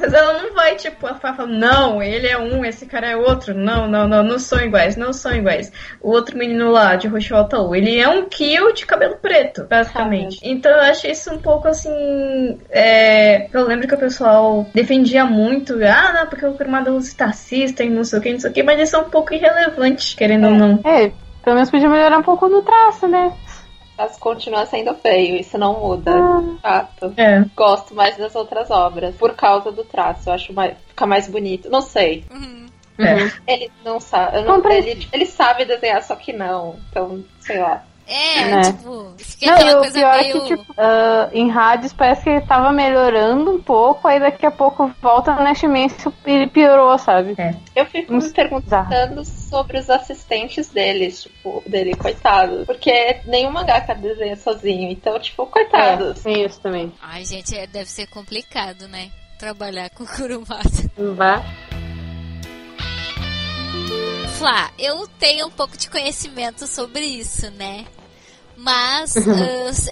Mas 0.00 0.12
ela 0.14 0.32
não 0.42 0.54
vai, 0.54 0.76
tipo, 0.76 1.06
a 1.06 1.14
Fá 1.14 1.34
fala, 1.34 1.48
não, 1.48 2.02
ele 2.02 2.26
é 2.26 2.38
um, 2.38 2.64
esse 2.64 2.86
cara 2.86 3.08
é 3.10 3.16
outro. 3.16 3.54
Não, 3.54 3.86
não, 3.86 4.08
não, 4.08 4.22
não 4.22 4.38
são 4.38 4.58
iguais, 4.60 4.96
não 4.96 5.12
são 5.12 5.34
iguais. 5.34 5.70
O 6.00 6.10
outro 6.10 6.38
menino 6.38 6.70
lá, 6.70 6.96
de 6.96 7.06
Roshua 7.06 7.42
Utaú, 7.42 7.74
ele 7.74 7.98
é 7.98 8.08
um 8.08 8.24
Kyo 8.24 8.72
de 8.72 8.86
cabelo 8.86 9.16
preto, 9.16 9.64
basicamente. 9.68 10.40
Então 10.42 10.72
eu 10.72 10.80
acho 10.80 11.06
isso 11.06 11.32
um 11.32 11.38
pouco 11.38 11.68
assim. 11.68 12.58
é, 12.70 13.48
Eu 13.52 13.66
lembro 13.66 13.86
que 13.86 13.94
o 13.94 13.98
pessoal 13.98 14.66
defendia 14.74 15.24
muito, 15.26 15.74
ah, 15.84 16.12
não, 16.14 16.26
porque 16.26 16.46
o 16.46 16.54
Kurumada 16.54 16.92
usa 16.92 17.10
Star 17.10 17.34
System, 17.34 17.90
não 17.90 18.04
sei 18.04 18.18
o 18.18 18.22
que, 18.22 18.32
não 18.32 18.40
sei 18.40 18.50
o 18.50 18.54
que, 18.54 18.62
mas 18.62 18.80
isso 18.80 18.96
é 18.96 18.98
um 18.98 19.10
pouco 19.10 19.34
irrelevante, 19.34 20.16
querendo 20.16 20.46
ou 20.46 20.54
não. 20.54 20.80
É, 20.84 21.12
pelo 21.44 21.56
menos 21.56 21.70
podia 21.70 21.88
melhorar 21.88 22.18
um 22.18 22.22
pouco 22.22 22.48
no 22.48 22.62
traço, 22.62 23.06
né? 23.06 23.32
Mas 24.00 24.16
continua 24.16 24.64
sendo 24.64 24.94
feio, 24.94 25.36
isso 25.36 25.58
não 25.58 25.78
muda. 25.78 26.10
Fato. 26.62 27.12
É. 27.18 27.44
Gosto 27.54 27.94
mais 27.94 28.16
das 28.16 28.34
outras 28.34 28.70
obras, 28.70 29.14
por 29.16 29.34
causa 29.34 29.70
do 29.70 29.84
traço. 29.84 30.30
Eu 30.30 30.32
acho 30.32 30.52
mais, 30.54 30.74
fica 30.88 31.04
mais 31.06 31.28
bonito. 31.28 31.68
Não 31.68 31.82
sei. 31.82 32.24
Uhum. 32.32 32.66
É. 32.98 33.30
Ele 33.46 33.70
não 33.84 34.00
sabe. 34.00 34.38
eu 34.38 34.44
não- 34.44 34.70
ele, 34.70 35.06
ele 35.12 35.26
sabe 35.26 35.66
desenhar, 35.66 36.02
só 36.02 36.16
que 36.16 36.32
não. 36.32 36.76
Então, 36.90 37.22
sei 37.40 37.58
lá. 37.58 37.84
É, 38.12 38.44
Né? 38.44 38.62
tipo, 38.72 39.12
fica 39.18 39.46
Não, 39.46 39.54
aquela 39.54 39.70
e 39.70 39.74
o 39.74 39.78
coisa 39.78 39.94
pior 40.00 40.16
meio... 40.16 40.36
é 40.36 40.40
que, 40.40 40.46
tipo, 40.56 40.74
ah, 40.76 41.30
em 41.32 41.48
rádios 41.48 41.92
parece 41.92 42.24
que 42.24 42.30
ele 42.30 42.40
tava 42.40 42.72
melhorando 42.72 43.52
um 43.52 43.62
pouco, 43.62 44.08
aí 44.08 44.18
daqui 44.18 44.44
a 44.44 44.50
pouco 44.50 44.92
volta 45.00 45.32
no 45.36 45.48
imenso 45.64 46.12
e 46.26 46.30
ele 46.32 46.48
piorou, 46.48 46.98
sabe? 46.98 47.36
Eu 47.76 47.86
fico 47.86 48.12
me 48.12 48.28
perguntando 48.30 49.24
sobre 49.24 49.78
os 49.78 49.88
assistentes 49.88 50.68
deles, 50.70 51.22
tipo, 51.22 51.62
dele, 51.64 51.94
coitado. 51.94 52.66
Porque 52.66 53.20
nenhum 53.26 53.52
mangaka 53.52 53.94
desenha 53.94 54.36
sozinho, 54.36 54.90
então, 54.90 55.16
tipo, 55.20 55.46
coitados. 55.46 56.18
É, 56.18 56.22
tem 56.34 56.44
isso 56.44 56.60
também. 56.60 56.92
Ai, 57.00 57.24
gente, 57.24 57.56
é- 57.56 57.68
deve 57.68 57.88
ser 57.88 58.08
complicado, 58.08 58.88
né? 58.88 59.08
Trabalhar 59.38 59.88
com 59.90 60.04
Kurumada. 60.04 60.64
Vá. 61.14 61.42
Flá, 64.36 64.70
eu 64.78 65.06
tenho 65.18 65.46
um 65.46 65.50
pouco 65.50 65.76
de 65.76 65.88
conhecimento 65.88 66.66
sobre 66.66 67.04
isso, 67.04 67.50
né? 67.52 67.84
Mas, 68.60 69.16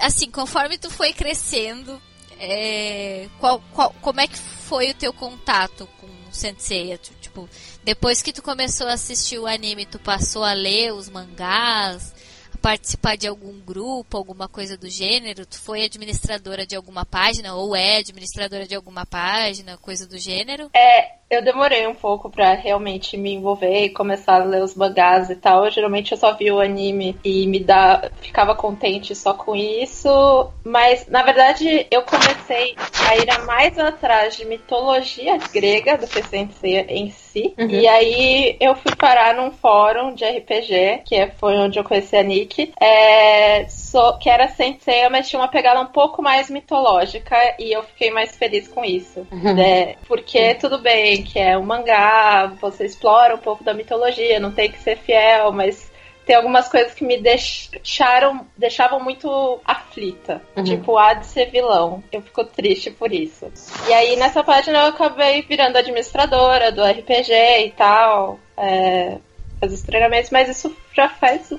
ah, 0.00 0.06
assim, 0.06 0.30
conforme 0.30 0.76
tu 0.78 0.90
foi 0.90 1.12
crescendo, 1.12 2.00
é, 2.38 3.28
qual, 3.38 3.60
qual- 3.72 3.94
como 4.00 4.20
é 4.20 4.28
que 4.28 4.36
foi 4.38 4.90
o 4.90 4.94
teu 4.94 5.12
contato 5.12 5.88
com 5.98 6.06
o 6.06 6.32
Sensei? 6.32 6.96
Tipo, 7.20 7.48
depois 7.82 8.20
que 8.22 8.32
tu 8.32 8.42
começou 8.42 8.86
a 8.86 8.92
assistir 8.92 9.38
o 9.38 9.46
anime, 9.46 9.86
tu 9.86 9.98
passou 9.98 10.44
a 10.44 10.52
ler 10.52 10.92
os 10.92 11.08
mangás, 11.08 12.14
a 12.54 12.58
participar 12.58 13.16
de 13.16 13.26
algum 13.26 13.58
grupo, 13.60 14.16
alguma 14.16 14.48
coisa 14.48 14.76
do 14.76 14.88
gênero? 14.90 15.46
Tu 15.46 15.58
foi 15.58 15.84
administradora 15.84 16.66
de 16.66 16.76
alguma 16.76 17.06
página, 17.06 17.54
ou 17.54 17.74
é 17.74 17.96
administradora 17.98 18.66
de 18.66 18.74
alguma 18.74 19.06
página, 19.06 19.78
coisa 19.78 20.06
do 20.06 20.18
gênero? 20.18 20.70
É, 20.74 21.12
eu 21.30 21.42
demorei 21.42 21.86
um 21.86 21.94
pouco 21.94 22.30
pra 22.30 22.54
realmente 22.54 23.16
me 23.16 23.32
envolver 23.34 23.84
e 23.84 23.90
começar 23.90 24.40
a 24.40 24.44
ler 24.44 24.62
os 24.62 24.74
mangás 24.74 25.28
e 25.28 25.36
tal. 25.36 25.64
Eu, 25.64 25.70
geralmente 25.70 26.12
eu 26.12 26.18
só 26.18 26.32
via 26.32 26.54
o 26.54 26.60
anime 26.60 27.18
e 27.22 27.46
me 27.46 27.60
dá, 27.60 28.10
ficava 28.20 28.54
contente 28.54 29.14
só 29.14 29.34
com 29.34 29.54
isso. 29.54 30.48
Mas 30.64 31.06
na 31.08 31.22
verdade 31.22 31.86
eu 31.90 32.02
comecei 32.02 32.74
a 33.08 33.16
ir 33.16 33.44
mais 33.44 33.78
atrás 33.78 34.36
de 34.36 34.44
mitologia 34.46 35.36
grega 35.52 35.98
do 35.98 36.06
que 36.06 36.22
Sensei 36.22 36.80
em 36.88 37.10
si. 37.10 37.54
E 37.58 37.86
aí 37.86 38.56
eu 38.60 38.74
fui 38.74 38.94
parar 38.96 39.34
num 39.34 39.50
fórum 39.50 40.14
de 40.14 40.24
RPG, 40.24 41.02
que 41.04 41.14
é- 41.14 41.30
foi 41.38 41.56
onde 41.58 41.78
eu 41.78 41.84
conheci 41.84 42.16
a 42.16 42.22
Nick, 42.22 42.72
é, 42.80 43.66
so- 43.90 44.18
que 44.18 44.28
era 44.28 44.48
Sensei, 44.48 45.08
mas 45.08 45.28
tinha 45.28 45.40
uma 45.40 45.48
pegada 45.48 45.80
um 45.80 45.86
pouco 45.86 46.22
mais 46.22 46.48
mitológica 46.50 47.36
e 47.58 47.72
eu 47.72 47.82
fiquei 47.82 48.10
mais 48.10 48.36
feliz 48.36 48.68
com 48.68 48.84
isso. 48.84 49.26
né? 49.30 49.96
Porque 50.06 50.54
tudo 50.54 50.78
bem 50.78 51.22
que 51.22 51.38
é 51.38 51.56
um 51.56 51.62
mangá, 51.62 52.46
você 52.60 52.84
explora 52.84 53.34
um 53.34 53.38
pouco 53.38 53.64
da 53.64 53.74
mitologia, 53.74 54.38
não 54.40 54.52
tem 54.52 54.70
que 54.70 54.78
ser 54.78 54.96
fiel, 54.96 55.52
mas 55.52 55.90
tem 56.26 56.36
algumas 56.36 56.68
coisas 56.68 56.92
que 56.92 57.04
me 57.04 57.16
deixaram, 57.18 58.46
deixavam 58.56 59.00
muito 59.00 59.60
aflita. 59.64 60.42
Tipo, 60.64 60.98
há 60.98 61.14
de 61.14 61.26
ser 61.26 61.46
vilão. 61.46 62.02
Eu 62.12 62.20
fico 62.20 62.44
triste 62.44 62.90
por 62.90 63.12
isso. 63.12 63.50
E 63.88 63.92
aí 63.92 64.14
nessa 64.16 64.44
página 64.44 64.78
eu 64.80 64.86
acabei 64.88 65.40
virando 65.42 65.78
administradora 65.78 66.70
do 66.70 66.84
RPG 66.84 67.32
e 67.66 67.70
tal. 67.70 68.38
É, 68.56 69.16
fazer 69.60 69.74
os 69.74 69.82
treinamentos, 69.82 70.30
mas 70.30 70.48
isso 70.48 70.76
já 70.94 71.08
faz 71.08 71.50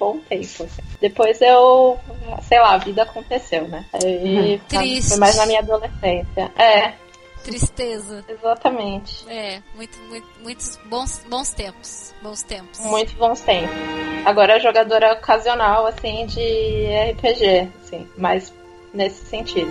bom 0.00 0.18
tempo. 0.18 0.64
assim. 0.64 0.82
Depois 1.00 1.40
eu 1.42 2.00
sei 2.42 2.58
lá, 2.58 2.74
a 2.74 2.78
vida 2.78 3.02
aconteceu, 3.02 3.68
né? 3.68 3.84
Aí, 3.92 4.60
Triste. 4.66 5.10
Foi 5.10 5.18
mais 5.18 5.36
na 5.36 5.46
minha 5.46 5.60
adolescência. 5.60 6.50
É, 6.56 6.94
Tristeza. 7.44 8.24
exatamente. 8.28 9.24
É, 9.28 9.62
muito, 9.74 9.98
muito, 10.08 10.26
muitos 10.42 10.78
bons, 10.86 11.24
bons 11.28 11.50
tempos. 11.50 12.14
Bons 12.22 12.42
tempos. 12.42 12.80
Muito 12.80 13.14
bons 13.16 13.40
tempos. 13.40 13.76
Agora 14.24 14.56
é 14.56 14.60
jogadora 14.60 15.12
ocasional, 15.12 15.86
assim, 15.86 16.26
de 16.26 16.86
RPG, 17.12 17.70
assim, 17.82 18.08
mais 18.16 18.52
nesse 18.92 19.24
sentido. 19.26 19.70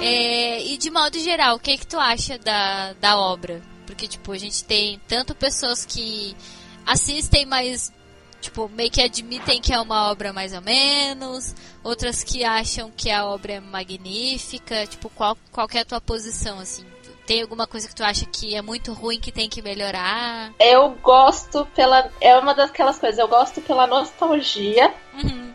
É, 0.00 0.62
e 0.62 0.76
de 0.76 0.90
modo 0.90 1.18
geral, 1.18 1.56
o 1.56 1.58
que 1.58 1.78
que 1.78 1.86
tu 1.86 1.98
acha 1.98 2.38
da, 2.38 2.92
da 2.94 3.18
obra? 3.18 3.62
Porque, 3.86 4.06
tipo, 4.06 4.32
a 4.32 4.38
gente 4.38 4.64
tem 4.64 5.00
tanto 5.06 5.34
pessoas 5.34 5.84
que 5.84 6.34
assistem, 6.86 7.46
mas, 7.46 7.92
tipo, 8.44 8.68
meio 8.68 8.90
que 8.90 9.00
admitem 9.00 9.60
que 9.60 9.72
é 9.72 9.80
uma 9.80 10.10
obra 10.10 10.32
mais 10.32 10.52
ou 10.52 10.60
menos, 10.60 11.54
outras 11.82 12.22
que 12.22 12.44
acham 12.44 12.90
que 12.94 13.10
a 13.10 13.24
obra 13.26 13.54
é 13.54 13.60
magnífica, 13.60 14.86
tipo, 14.86 15.08
qual, 15.10 15.36
qual 15.50 15.66
que 15.66 15.78
é 15.78 15.80
a 15.80 15.84
tua 15.84 16.00
posição, 16.00 16.58
assim? 16.60 16.84
Tem 17.26 17.40
alguma 17.40 17.66
coisa 17.66 17.88
que 17.88 17.94
tu 17.94 18.04
acha 18.04 18.26
que 18.26 18.54
é 18.54 18.60
muito 18.60 18.92
ruim, 18.92 19.18
que 19.18 19.32
tem 19.32 19.48
que 19.48 19.62
melhorar? 19.62 20.52
Eu 20.60 20.90
gosto 21.02 21.66
pela. 21.74 22.10
É 22.20 22.36
uma 22.36 22.54
daquelas 22.54 22.98
coisas, 22.98 23.18
eu 23.18 23.26
gosto 23.28 23.62
pela 23.62 23.86
nostalgia 23.86 24.92
Uhum. 25.14 25.54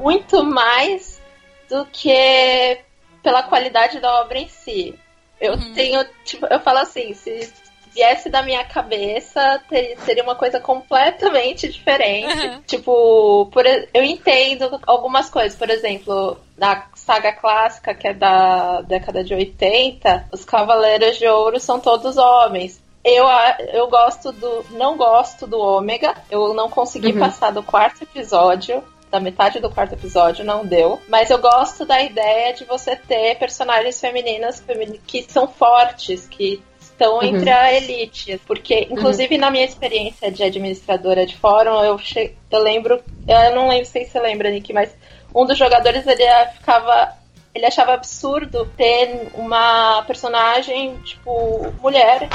muito 0.00 0.44
mais 0.44 1.20
do 1.68 1.84
que 1.86 2.78
pela 3.22 3.42
qualidade 3.42 3.98
da 3.98 4.20
obra 4.20 4.38
em 4.38 4.48
si. 4.48 4.94
Eu 5.40 5.54
Uhum. 5.54 5.74
tenho, 5.74 6.04
tipo, 6.24 6.46
eu 6.46 6.60
falo 6.60 6.78
assim, 6.78 7.12
se 7.14 7.52
viesse 7.98 8.30
da 8.30 8.42
minha 8.42 8.64
cabeça, 8.64 9.60
ter- 9.68 9.98
seria 10.04 10.22
uma 10.22 10.36
coisa 10.36 10.60
completamente 10.60 11.68
diferente. 11.68 12.46
Uhum. 12.46 12.62
Tipo, 12.66 13.46
por 13.52 13.64
eu 13.66 14.04
entendo 14.04 14.80
algumas 14.86 15.28
coisas, 15.28 15.58
por 15.58 15.68
exemplo, 15.68 16.38
na 16.56 16.86
saga 16.94 17.32
clássica, 17.32 17.94
que 17.94 18.06
é 18.06 18.14
da 18.14 18.82
década 18.82 19.24
de 19.24 19.34
80, 19.34 20.26
os 20.32 20.44
Cavaleiros 20.44 21.16
de 21.18 21.26
Ouro 21.26 21.58
são 21.58 21.80
todos 21.80 22.16
homens. 22.16 22.80
Eu, 23.04 23.24
eu 23.72 23.88
gosto 23.88 24.32
do. 24.32 24.64
Não 24.70 24.96
gosto 24.96 25.46
do 25.46 25.58
Ômega. 25.58 26.14
Eu 26.30 26.52
não 26.54 26.68
consegui 26.68 27.12
Uhum. 27.12 27.18
passar 27.20 27.50
do 27.52 27.62
quarto 27.62 28.02
episódio. 28.02 28.82
Da 29.10 29.18
metade 29.18 29.58
do 29.60 29.70
quarto 29.70 29.94
episódio 29.94 30.44
não 30.44 30.66
deu. 30.66 31.00
Mas 31.08 31.30
eu 31.30 31.38
gosto 31.38 31.86
da 31.86 32.02
ideia 32.02 32.52
de 32.52 32.64
você 32.64 32.94
ter 32.94 33.36
personagens 33.38 33.98
femininas 33.98 34.60
femini- 34.60 35.00
que 35.06 35.22
são 35.22 35.48
fortes, 35.48 36.26
que 36.28 36.62
estão 36.98 37.14
Uhum. 37.18 37.22
entre 37.22 37.50
a 37.50 37.72
elite. 37.72 38.40
Porque, 38.46 38.88
inclusive, 38.90 39.38
na 39.38 39.50
minha 39.50 39.64
experiência 39.64 40.30
de 40.30 40.42
administradora 40.42 41.24
de 41.24 41.36
fórum, 41.36 41.82
eu, 41.84 41.96
che... 41.98 42.34
eu 42.50 42.58
lembro. 42.60 43.00
Eu 43.26 43.54
não 43.54 43.68
lembro 43.68 43.86
sei 43.86 44.04
se 44.04 44.10
você 44.12 44.20
lembra, 44.20 44.50
Nick, 44.50 44.72
mas 44.72 44.94
um 45.34 45.46
dos 45.46 45.56
jogadores 45.56 46.06
ele 46.06 46.24
ficava. 46.58 47.16
Ele 47.54 47.64
achava 47.66 47.94
absurdo 47.94 48.66
ter 48.76 49.30
uma 49.34 50.02
personagem, 50.06 50.96
tipo, 50.98 51.72
mulher, 51.80 52.28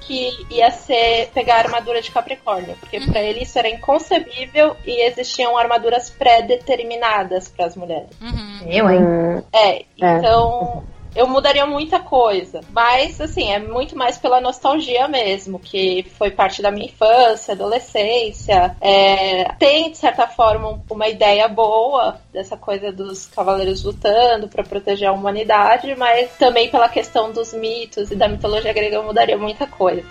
que 0.00 0.30
ia 0.50 0.70
ser 0.70 1.30
pegar 1.32 1.56
a 1.56 1.58
armadura 1.60 2.00
de 2.02 2.10
Capricórnio, 2.10 2.74
porque 2.80 2.98
pra 3.00 3.20
ele 3.22 3.40
isso 3.42 3.58
era 3.58 3.68
inconcebível 3.68 4.76
e 4.84 5.02
existiam 5.06 5.56
armaduras 5.56 6.10
pré-determinadas 6.10 7.48
para 7.48 7.66
as 7.66 7.76
mulheres. 7.76 8.08
Uhum. 8.20 8.66
Eu, 8.68 8.90
hein? 8.90 9.00
Hum, 9.02 9.42
É, 9.52 9.84
então 9.96 10.82
eu 11.14 11.26
mudaria 11.28 11.64
muita 11.66 12.00
coisa, 12.00 12.60
mas 12.70 13.20
assim, 13.20 13.50
é 13.52 13.58
muito 13.58 13.96
mais 13.96 14.18
pela 14.18 14.40
nostalgia 14.40 15.06
mesmo, 15.08 15.58
que 15.58 16.04
foi 16.18 16.30
parte 16.30 16.60
da 16.60 16.70
minha 16.70 16.86
infância, 16.86 17.52
adolescência. 17.54 18.76
É, 18.80 19.44
tem, 19.58 19.90
de 19.90 19.98
certa 19.98 20.26
forma, 20.26 20.68
um- 20.70 20.80
uma 20.90 21.08
ideia 21.08 21.46
boa 21.48 22.20
dessa 22.32 22.56
coisa 22.56 22.90
dos 22.92 23.26
cavaleiros 23.26 23.84
lutando 23.84 24.48
para 24.48 24.64
proteger 24.64 25.08
a 25.08 25.12
humanidade, 25.12 25.94
mas 25.96 26.30
também 26.36 26.68
pela 26.68 26.88
questão 26.88 27.30
dos 27.32 27.52
mitos 27.52 28.10
e 28.10 28.16
da 28.16 28.28
mitologia 28.28 28.72
grega 28.72 28.96
eu 28.96 29.02
mudaria 29.04 29.38
muita 29.38 29.66
coisa. 29.66 30.04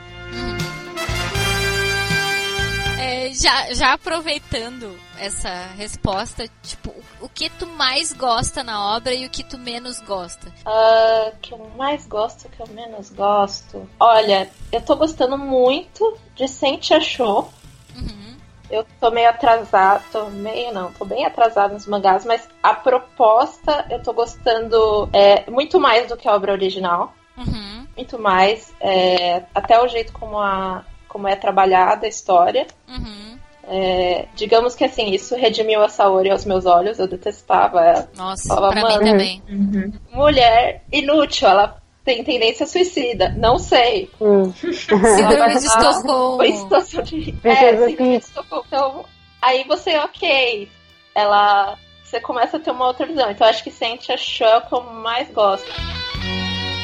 É, 2.99 3.29
já, 3.33 3.73
já 3.73 3.93
aproveitando 3.93 4.97
essa 5.17 5.49
resposta, 5.75 6.45
tipo, 6.61 6.89
o, 6.89 7.25
o 7.25 7.29
que 7.29 7.49
tu 7.49 7.67
mais 7.67 8.13
gosta 8.13 8.63
na 8.63 8.95
obra 8.95 9.13
e 9.13 9.25
o 9.25 9.29
que 9.29 9.43
tu 9.43 9.57
menos 9.57 9.99
gosta? 10.01 10.51
Ah, 10.65 11.31
que 11.41 11.53
eu 11.53 11.71
mais 11.77 12.05
gosto, 12.07 12.49
que 12.49 12.59
eu 12.59 12.67
menos 12.67 13.09
gosto. 13.09 13.87
Olha, 13.99 14.49
eu 14.71 14.81
tô 14.81 14.95
gostando 14.95 15.37
muito 15.37 16.17
de 16.35 16.47
Sente 16.47 16.93
Achou. 16.93 17.51
Uhum. 17.95 18.37
Eu 18.69 18.85
tô 18.99 19.11
meio 19.11 19.29
atrasada, 19.29 20.03
tô 20.11 20.25
meio 20.29 20.73
não, 20.73 20.91
tô 20.93 21.05
bem 21.05 21.25
atrasada 21.25 21.73
nos 21.73 21.85
mangás, 21.85 22.25
mas 22.25 22.47
a 22.61 22.73
proposta 22.73 23.85
eu 23.89 24.01
tô 24.01 24.13
gostando 24.13 25.07
é, 25.13 25.49
muito 25.49 25.79
mais 25.79 26.07
do 26.07 26.17
que 26.17 26.27
a 26.27 26.33
obra 26.33 26.53
original. 26.53 27.13
Uhum. 27.37 27.87
Muito 27.95 28.17
mais. 28.19 28.73
é, 28.79 29.43
até 29.53 29.79
o 29.79 29.87
jeito 29.87 30.11
como, 30.13 30.39
a, 30.39 30.83
como 31.07 31.27
é 31.27 31.35
trabalhada 31.35 32.05
a 32.05 32.09
história. 32.09 32.65
Uhum. 32.87 33.39
É, 33.65 34.27
digamos 34.35 34.75
que 34.75 34.83
assim, 34.83 35.11
isso 35.11 35.35
redimiu 35.35 35.81
a 35.81 35.87
Saori 35.87 36.29
aos 36.29 36.43
meus 36.43 36.65
olhos, 36.65 36.99
eu 36.99 37.07
detestava 37.07 37.81
ela. 37.81 38.09
Nossa, 38.15 38.53
Fala, 38.53 38.71
pra 38.71 38.81
mano. 38.81 38.99
mim 38.99 39.11
também. 39.11 39.43
Uhum. 39.49 39.93
Mulher 40.11 40.83
inútil, 40.91 41.47
ela 41.47 41.81
tem 42.03 42.23
tendência 42.23 42.65
suicida. 42.65 43.29
Não 43.37 43.57
sei. 43.57 44.09
hum. 44.19 44.51
Síndrome 44.53 45.59
de 45.59 45.65
Estocolmo. 45.65 46.37
Foi 46.37 46.51
situação 46.51 47.03
de. 47.03 47.35
É, 47.43 47.55
síndrome 47.55 47.91
de 47.91 47.97
Peach. 47.97 48.25
Estocolmo. 48.25 48.65
Então, 48.67 49.05
aí 49.41 49.63
você, 49.63 49.97
ok. 49.97 50.69
Ela. 51.15 51.77
Você 52.03 52.19
começa 52.19 52.57
a 52.57 52.59
ter 52.59 52.71
uma 52.71 52.87
outra 52.87 53.05
visão. 53.05 53.31
Então, 53.31 53.47
acho 53.47 53.63
que 53.63 53.71
Sente 53.71 54.11
achou 54.11 54.47
é 54.47 54.57
o 54.57 54.61
que 54.61 54.73
eu 54.73 54.81
mais 54.81 55.31
gosto. 55.31 55.71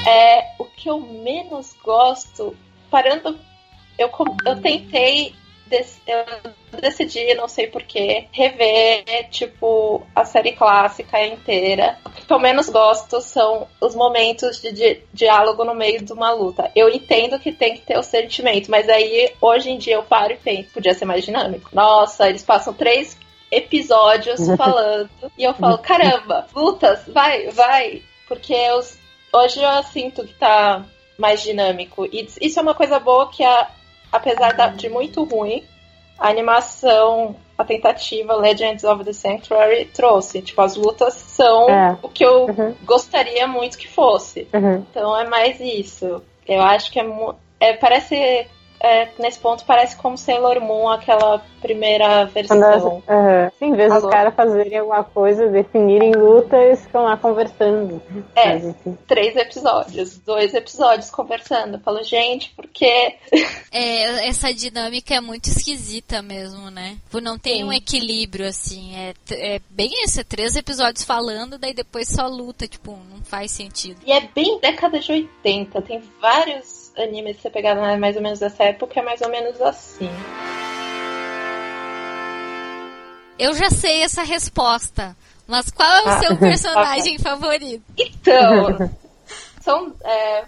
É, 0.08 0.54
o 0.58 0.66
que 0.66 0.90
eu 0.90 1.00
menos 1.00 1.76
gosto, 1.84 2.56
parando. 2.90 3.38
Eu, 3.98 4.10
eu 4.46 4.62
tentei. 4.62 5.36
Eu 6.08 6.80
decidi, 6.80 7.34
não 7.36 7.48
sei 7.48 7.68
porquê, 7.68 8.28
rever, 8.32 9.04
tipo, 9.30 10.06
a 10.16 10.26
série 10.26 10.54
clássica 10.54 11.26
inteira. 11.26 11.98
O 12.06 12.10
que 12.10 12.32
eu 12.32 12.40
menos 12.40 12.70
gosto 12.70 13.22
são 13.22 13.68
os 13.82 13.96
momentos 13.96 14.62
de, 14.62 14.72
di- 14.72 15.02
diálogo 15.14 15.64
no 15.64 15.74
meio 15.74 16.04
de 16.04 16.14
uma 16.14 16.32
luta. 16.32 16.72
Eu 16.76 16.90
entendo 16.90 17.40
que 17.40 17.52
tem 17.52 17.76
que 17.76 17.82
ter 17.82 17.98
o 17.98 18.04
sentimento, 18.04 18.70
mas 18.70 18.88
aí, 18.90 19.34
hoje 19.42 19.70
em 19.72 19.78
dia, 19.78 19.96
eu 19.96 20.04
paro 20.04 20.34
e 20.34 20.38
penso, 20.38 20.70
podia 20.74 20.94
ser 20.94 21.06
mais 21.06 21.24
dinâmico. 21.26 21.70
Nossa, 21.74 22.30
eles 22.30 22.44
passam 22.44 22.74
três 22.74 23.18
episódios 23.52 24.40
falando 24.58 25.10
e 25.38 25.44
eu 25.44 25.54
falo, 25.54 25.78
caramba, 25.80 26.48
lutas, 26.56 27.00
vai, 27.08 27.48
vai. 27.50 28.02
Porque 28.28 28.54
os, 28.78 28.98
hoje 29.34 29.62
eu 29.62 29.84
sinto 29.84 30.26
que 30.26 30.34
tá 30.36 30.86
mais 31.18 31.42
dinâmico. 31.42 32.06
E 32.06 32.28
isso 32.42 32.60
é 32.60 32.62
uma 32.62 32.74
coisa 32.76 33.00
boa 33.00 33.30
que, 33.30 33.44
a, 33.44 33.68
apesar 34.12 34.52
de 34.52 34.90
muito 34.90 35.24
ruim, 35.24 35.64
a 36.18 36.28
animação, 36.30 37.36
a 37.58 37.64
tentativa 37.64 38.36
Legends 38.36 38.84
of 38.84 39.04
the 39.04 39.14
Sanctuary 39.14 39.86
trouxe. 39.86 40.42
Tipo, 40.42 40.62
as 40.62 40.76
lutas 40.76 41.14
são 41.14 41.70
É. 41.70 41.98
o 42.02 42.10
que 42.10 42.26
eu 42.26 42.46
Uhum. 42.46 42.76
gostaria 42.84 43.48
muito 43.48 43.78
que 43.78 43.88
fosse. 43.88 44.48
Uhum. 44.54 44.86
Então 44.92 45.18
é 45.18 45.28
mais 45.28 45.60
isso. 45.60 46.22
Eu 46.48 46.62
acho 46.62 46.92
que 46.92 47.00
é, 47.00 47.06
é 47.60 47.74
parece 47.74 48.48
é, 48.82 49.10
nesse 49.20 49.40
ponto 49.40 49.66
parece 49.66 49.96
como 49.98 50.18
Sailor 50.18 50.62
Moon 50.62 50.90
aquela 50.90 51.44
primeira 51.62 52.30
Quando 52.32 52.34
versão. 52.34 53.04
aham. 53.08 53.52
Sim, 53.60 53.66
em 53.66 53.76
vez 53.76 53.94
dos 53.94 54.04
Alô? 54.04 54.10
caras 54.12 54.34
fazerem 54.34 54.78
alguma 54.78 55.04
coisa, 55.04 55.48
definirem 55.48 56.14
luta, 56.14 56.56
eles 56.58 56.82
ficam 56.82 57.04
lá 57.04 57.18
conversando. 57.18 58.02
É. 58.36 58.54
Mas. 58.56 58.76
Três 59.06 59.36
episódios, 59.36 60.18
dois 60.20 60.54
episódios 60.54 61.10
conversando. 61.10 61.76
Eu 61.76 61.80
falo, 61.82 62.02
gente, 62.04 62.52
por 62.52 62.68
quê? 62.68 63.16
É, 63.72 64.28
essa 64.28 64.52
dinâmica 64.52 65.14
é 65.14 65.22
muito 65.22 65.48
esquisita 65.48 66.24
mesmo, 66.24 66.72
né? 66.72 66.98
Tipo, 67.06 67.22
não 67.22 67.38
tem 67.38 67.58
Sim. 67.58 67.64
um 67.66 67.74
equilíbrio, 67.74 68.48
assim. 68.48 68.96
É, 68.96 69.14
é 69.32 69.62
bem 69.70 69.90
isso, 70.04 70.20
é 70.20 70.24
três 70.24 70.56
episódios 70.56 71.04
falando, 71.04 71.58
daí 71.60 71.74
depois 71.74 72.08
só 72.10 72.26
luta, 72.28 72.68
tipo, 72.68 72.98
não 73.10 73.22
faz 73.24 73.52
sentido. 73.52 74.00
E 74.06 74.12
é 74.12 74.22
bem 74.34 74.60
década 74.60 75.00
de 75.00 75.12
80. 75.12 75.82
Tem 75.84 76.02
vários 76.20 76.79
animes 77.00 77.38
que 77.38 77.42
você 77.44 77.50
pegar 77.50 77.76
né, 77.76 77.96
mais 77.98 78.16
ou 78.16 78.22
menos 78.22 78.40
dessa 78.40 78.64
época, 78.66 79.00
é 79.00 79.04
mais 79.04 79.22
ou 79.22 79.30
menos 79.30 79.60
assim. 79.62 80.10
Eu 83.38 83.54
já 83.54 83.70
sei 83.70 84.04
essa 84.04 84.22
resposta, 84.24 85.16
mas 85.48 85.72
qual 85.72 85.90
é 85.90 86.04
o 86.06 86.10
Ah, 86.10 86.20
seu 86.20 86.36
personagem 86.38 87.18
favorito? 87.20 87.84
Então, 87.98 88.90
são. 89.62 89.94
é, 90.04 90.44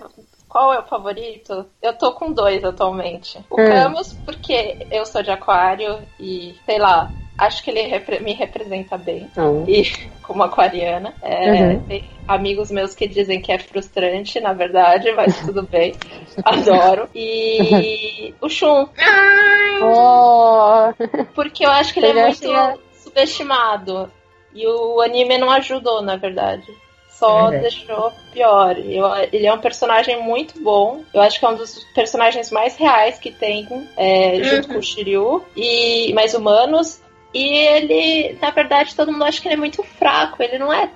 qual 0.49 0.73
é 0.73 0.79
o 0.79 0.83
favorito? 0.87 1.65
Eu 1.81 1.93
tô 1.97 2.11
com 2.11 2.33
dois 2.33 2.61
atualmente. 2.65 3.39
O 3.49 3.61
Hum. 3.61 3.65
Camus, 3.69 4.11
porque 4.25 4.85
eu 4.91 5.05
sou 5.05 5.23
de 5.23 5.31
aquário 5.31 6.01
e, 6.19 6.53
sei 6.65 6.77
lá, 6.77 7.09
acho 7.37 7.63
que 7.63 7.69
ele 7.71 7.81
repre- 7.83 8.19
me 8.19 8.33
representa 8.33 8.97
bem. 8.97 9.29
Não. 9.35 9.63
E 9.67 9.83
como 10.23 10.43
aquariana. 10.43 11.13
É, 11.21 11.51
Uhum. 11.51 11.79
Tem 11.81 12.03
amigos 12.27 12.71
meus 12.71 12.93
que 12.95 13.07
dizem 13.07 13.41
que 13.41 13.51
é 13.51 13.57
frustrante, 13.59 14.39
na 14.39 14.53
verdade, 14.53 15.11
mas 15.11 15.39
tudo 15.41 15.63
bem. 15.63 15.93
Adoro. 16.45 17.09
E 17.15 18.33
o 18.41 18.47
Shun, 18.49 18.87
Oh, 19.83 20.93
porque 21.33 21.65
eu 21.65 21.71
acho 21.71 21.93
que 21.93 21.99
ele 21.99 22.19
é 22.19 22.23
muito 22.25 22.39
tinha- 22.39 22.77
subestimado. 22.93 24.11
E 24.53 24.67
o 24.67 25.01
anime 25.01 25.37
não 25.37 25.49
ajudou, 25.49 26.01
na 26.01 26.17
verdade. 26.17 26.65
Só 27.09 27.51
É 27.53 27.59
deixou 27.59 28.11
pior. 28.33 28.77
Eu, 28.79 29.05
ele 29.31 29.45
é 29.45 29.53
um 29.53 29.59
personagem 29.59 30.21
muito 30.23 30.61
bom. 30.61 31.03
Eu 31.13 31.21
acho 31.21 31.39
que 31.39 31.45
é 31.45 31.49
um 31.49 31.55
dos 31.55 31.83
personagens 31.95 32.51
mais 32.51 32.75
reais 32.75 33.17
que 33.19 33.31
tem, 33.31 33.67
é, 33.95 34.41
junto 34.43 34.67
Uhum. 34.67 34.73
com 34.73 34.79
o 34.79 34.83
Shiryu. 34.83 35.43
E 35.55 36.11
mais 36.13 36.33
humanos. 36.33 36.99
E 37.33 37.57
ele, 37.57 38.37
na 38.41 38.49
verdade, 38.49 38.95
todo 38.95 39.11
mundo 39.11 39.23
acha 39.23 39.41
que 39.41 39.47
ele 39.47 39.55
é 39.55 39.57
muito 39.57 39.83
fraco. 39.83 40.41
Ele 40.43 40.57
não 40.57 40.71
é. 40.71 40.89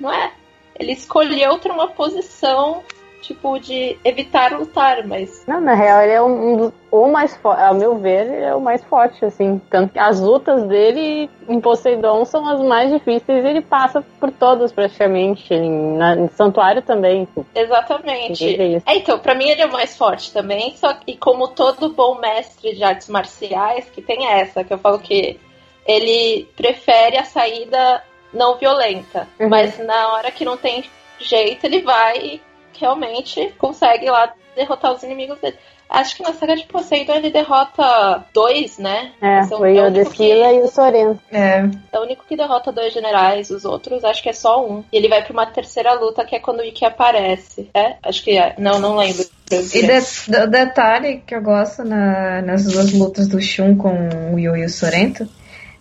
Não 0.00 0.12
é. 0.12 0.32
Ele 0.78 0.92
escolheu 0.92 1.58
ter 1.58 1.70
uma 1.70 1.88
posição, 1.88 2.82
tipo, 3.20 3.58
de 3.58 3.98
evitar 4.02 4.52
lutar, 4.52 5.06
mas. 5.06 5.44
Não, 5.46 5.60
na 5.60 5.74
real, 5.74 6.00
ele 6.00 6.12
é 6.12 6.22
um, 6.22 6.56
dos, 6.56 6.72
o 6.90 7.08
mais 7.08 7.36
forte, 7.36 7.62
ao 7.62 7.74
meu 7.74 7.96
ver, 7.98 8.26
ele 8.26 8.42
é 8.42 8.54
o 8.54 8.60
mais 8.60 8.82
forte, 8.84 9.22
assim. 9.22 9.60
Tanto 9.68 9.92
que 9.92 9.98
as 9.98 10.18
lutas 10.18 10.64
dele 10.64 11.28
em 11.46 11.60
Poseidon 11.60 12.24
são 12.24 12.48
as 12.48 12.60
mais 12.62 12.90
difíceis 12.90 13.44
e 13.44 13.48
ele 13.48 13.60
passa 13.60 14.02
por 14.18 14.32
todas 14.32 14.72
praticamente. 14.72 15.52
Em, 15.52 15.98
na, 15.98 16.16
em 16.16 16.28
Santuário 16.28 16.80
também. 16.80 17.28
Exatamente. 17.54 18.76
Isso. 18.76 18.82
É, 18.86 18.96
então, 18.96 19.18
pra 19.18 19.34
mim 19.34 19.50
ele 19.50 19.60
é 19.60 19.66
o 19.66 19.72
mais 19.72 19.94
forte 19.94 20.32
também, 20.32 20.74
só 20.76 20.94
que 20.94 21.18
como 21.18 21.48
todo 21.48 21.92
bom 21.92 22.18
mestre 22.18 22.74
de 22.74 22.82
artes 22.82 23.08
marciais, 23.08 23.90
que 23.90 24.00
tem 24.00 24.26
essa, 24.26 24.64
que 24.64 24.72
eu 24.72 24.78
falo 24.78 24.98
que 24.98 25.38
ele 25.86 26.48
prefere 26.56 27.16
a 27.18 27.24
saída 27.24 28.02
não 28.32 28.56
violenta, 28.56 29.28
Uhum. 29.38 29.48
mas 29.48 29.78
na 29.78 30.12
hora 30.14 30.30
que 30.30 30.44
não 30.44 30.56
tem 30.56 30.84
jeito, 31.20 31.64
ele 31.66 31.82
vai 31.82 32.16
e 32.18 32.42
realmente 32.78 33.52
consegue 33.58 34.10
lá 34.10 34.32
derrotar 34.56 34.92
os 34.92 35.02
inimigos 35.02 35.38
dele. 35.38 35.56
Acho 35.88 36.16
que 36.16 36.22
na 36.22 36.32
saga 36.32 36.56
de 36.56 36.64
Poseidon 36.64 37.16
ele 37.16 37.30
derrota 37.30 38.24
dois, 38.32 38.78
né? 38.78 39.12
É, 39.20 39.42
São- 39.42 39.60
o 39.60 39.66
é 39.66 39.68
o 39.68 39.72
único 39.72 39.98
Yodesquila 39.98 40.48
que- 40.48 40.54
e 40.54 40.60
o 40.62 40.68
Sorento. 40.68 41.20
É. 41.30 41.64
é 41.92 41.98
o 41.98 42.02
único 42.02 42.24
que 42.26 42.34
derrota 42.34 42.72
dois 42.72 42.94
generais, 42.94 43.50
os 43.50 43.66
outros 43.66 44.02
acho 44.02 44.22
que 44.22 44.30
é 44.30 44.32
só 44.32 44.64
um. 44.66 44.82
E 44.90 44.96
ele 44.96 45.08
vai 45.08 45.22
pra 45.22 45.34
uma 45.34 45.44
terceira 45.44 45.92
luta 45.92 46.24
que 46.24 46.34
é 46.34 46.40
quando 46.40 46.60
o 46.60 46.64
Ikki 46.64 46.86
aparece. 46.86 47.68
É? 47.74 47.96
Acho 48.02 48.24
que 48.24 48.38
é. 48.38 48.54
Não, 48.56 48.78
não 48.80 48.96
lembro. 48.96 49.22
E 49.50 49.82
de- 49.86 50.36
o 50.42 50.46
detalhe 50.46 51.22
que 51.26 51.34
eu 51.34 51.42
gosto 51.42 51.84
na- 51.84 52.40
nas 52.40 52.64
duas 52.64 52.90
lutas 52.94 53.28
do 53.28 53.38
Shun 53.38 53.76
com 53.76 53.92
o 54.34 54.38
Yu 54.38 54.56
e 54.56 54.64
o 54.64 54.70
Sorento 54.70 55.28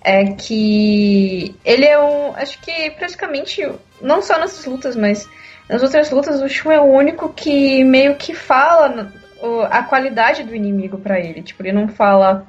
é 0.04 0.34
que 0.34 1.56
ele 1.64 1.86
é 1.86 2.00
um. 2.00 2.36
Acho 2.36 2.60
que 2.62 2.92
praticamente, 2.92 3.62
não 4.02 4.22
só 4.22 4.40
nessas 4.40 4.66
lutas, 4.66 4.96
mas 4.96 5.30
nas 5.70 5.84
outras 5.84 6.10
lutas, 6.12 6.42
o 6.42 6.50
Shun 6.50 6.72
é 6.72 6.80
o 6.80 6.86
único 6.86 7.30
que 7.30 7.84
meio 7.84 8.16
que 8.16 8.34
fala 8.34 9.12
a 9.70 9.84
qualidade 9.84 10.44
do 10.44 10.56
inimigo 10.56 10.98
pra 10.98 11.20
ele. 11.20 11.42
Tipo, 11.42 11.64
ele 11.64 11.72
não 11.72 11.88
fala. 11.88 12.46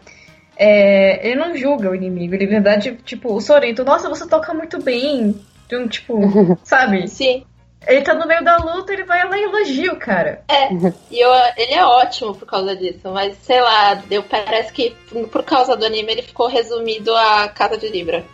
é, 0.56 1.26
ele 1.26 1.36
não 1.36 1.56
julga 1.56 1.90
o 1.90 1.94
inimigo. 1.94 2.34
Ele, 2.34 2.46
na 2.46 2.52
verdade, 2.52 2.98
tipo, 3.04 3.32
o 3.32 3.40
Sorento, 3.40 3.84
nossa, 3.84 4.08
você 4.08 4.26
toca 4.26 4.52
muito 4.52 4.82
bem. 4.82 5.34
Então, 5.66 5.86
tipo, 5.88 6.20
sabe? 6.64 7.06
Sim. 7.08 7.44
Ele 7.86 8.02
tá 8.02 8.14
no 8.14 8.26
meio 8.26 8.44
da 8.44 8.56
luta, 8.58 8.92
ele 8.92 9.04
vai 9.04 9.26
lá 9.28 9.36
e 9.36 9.42
elogia 9.42 9.92
o 9.92 9.98
cara. 9.98 10.42
É, 10.48 10.68
e 11.10 11.20
eu, 11.20 11.30
ele 11.56 11.74
é 11.74 11.84
ótimo 11.84 12.34
por 12.34 12.46
causa 12.46 12.76
disso, 12.76 13.10
mas 13.10 13.36
sei 13.42 13.60
lá, 13.60 13.94
deu, 13.94 14.22
parece 14.22 14.72
que 14.72 14.90
por 15.30 15.42
causa 15.42 15.76
do 15.76 15.84
anime 15.84 16.12
ele 16.12 16.22
ficou 16.22 16.46
resumido 16.46 17.14
a 17.14 17.48
Casa 17.48 17.76
de 17.76 17.88
Libra. 17.88 18.24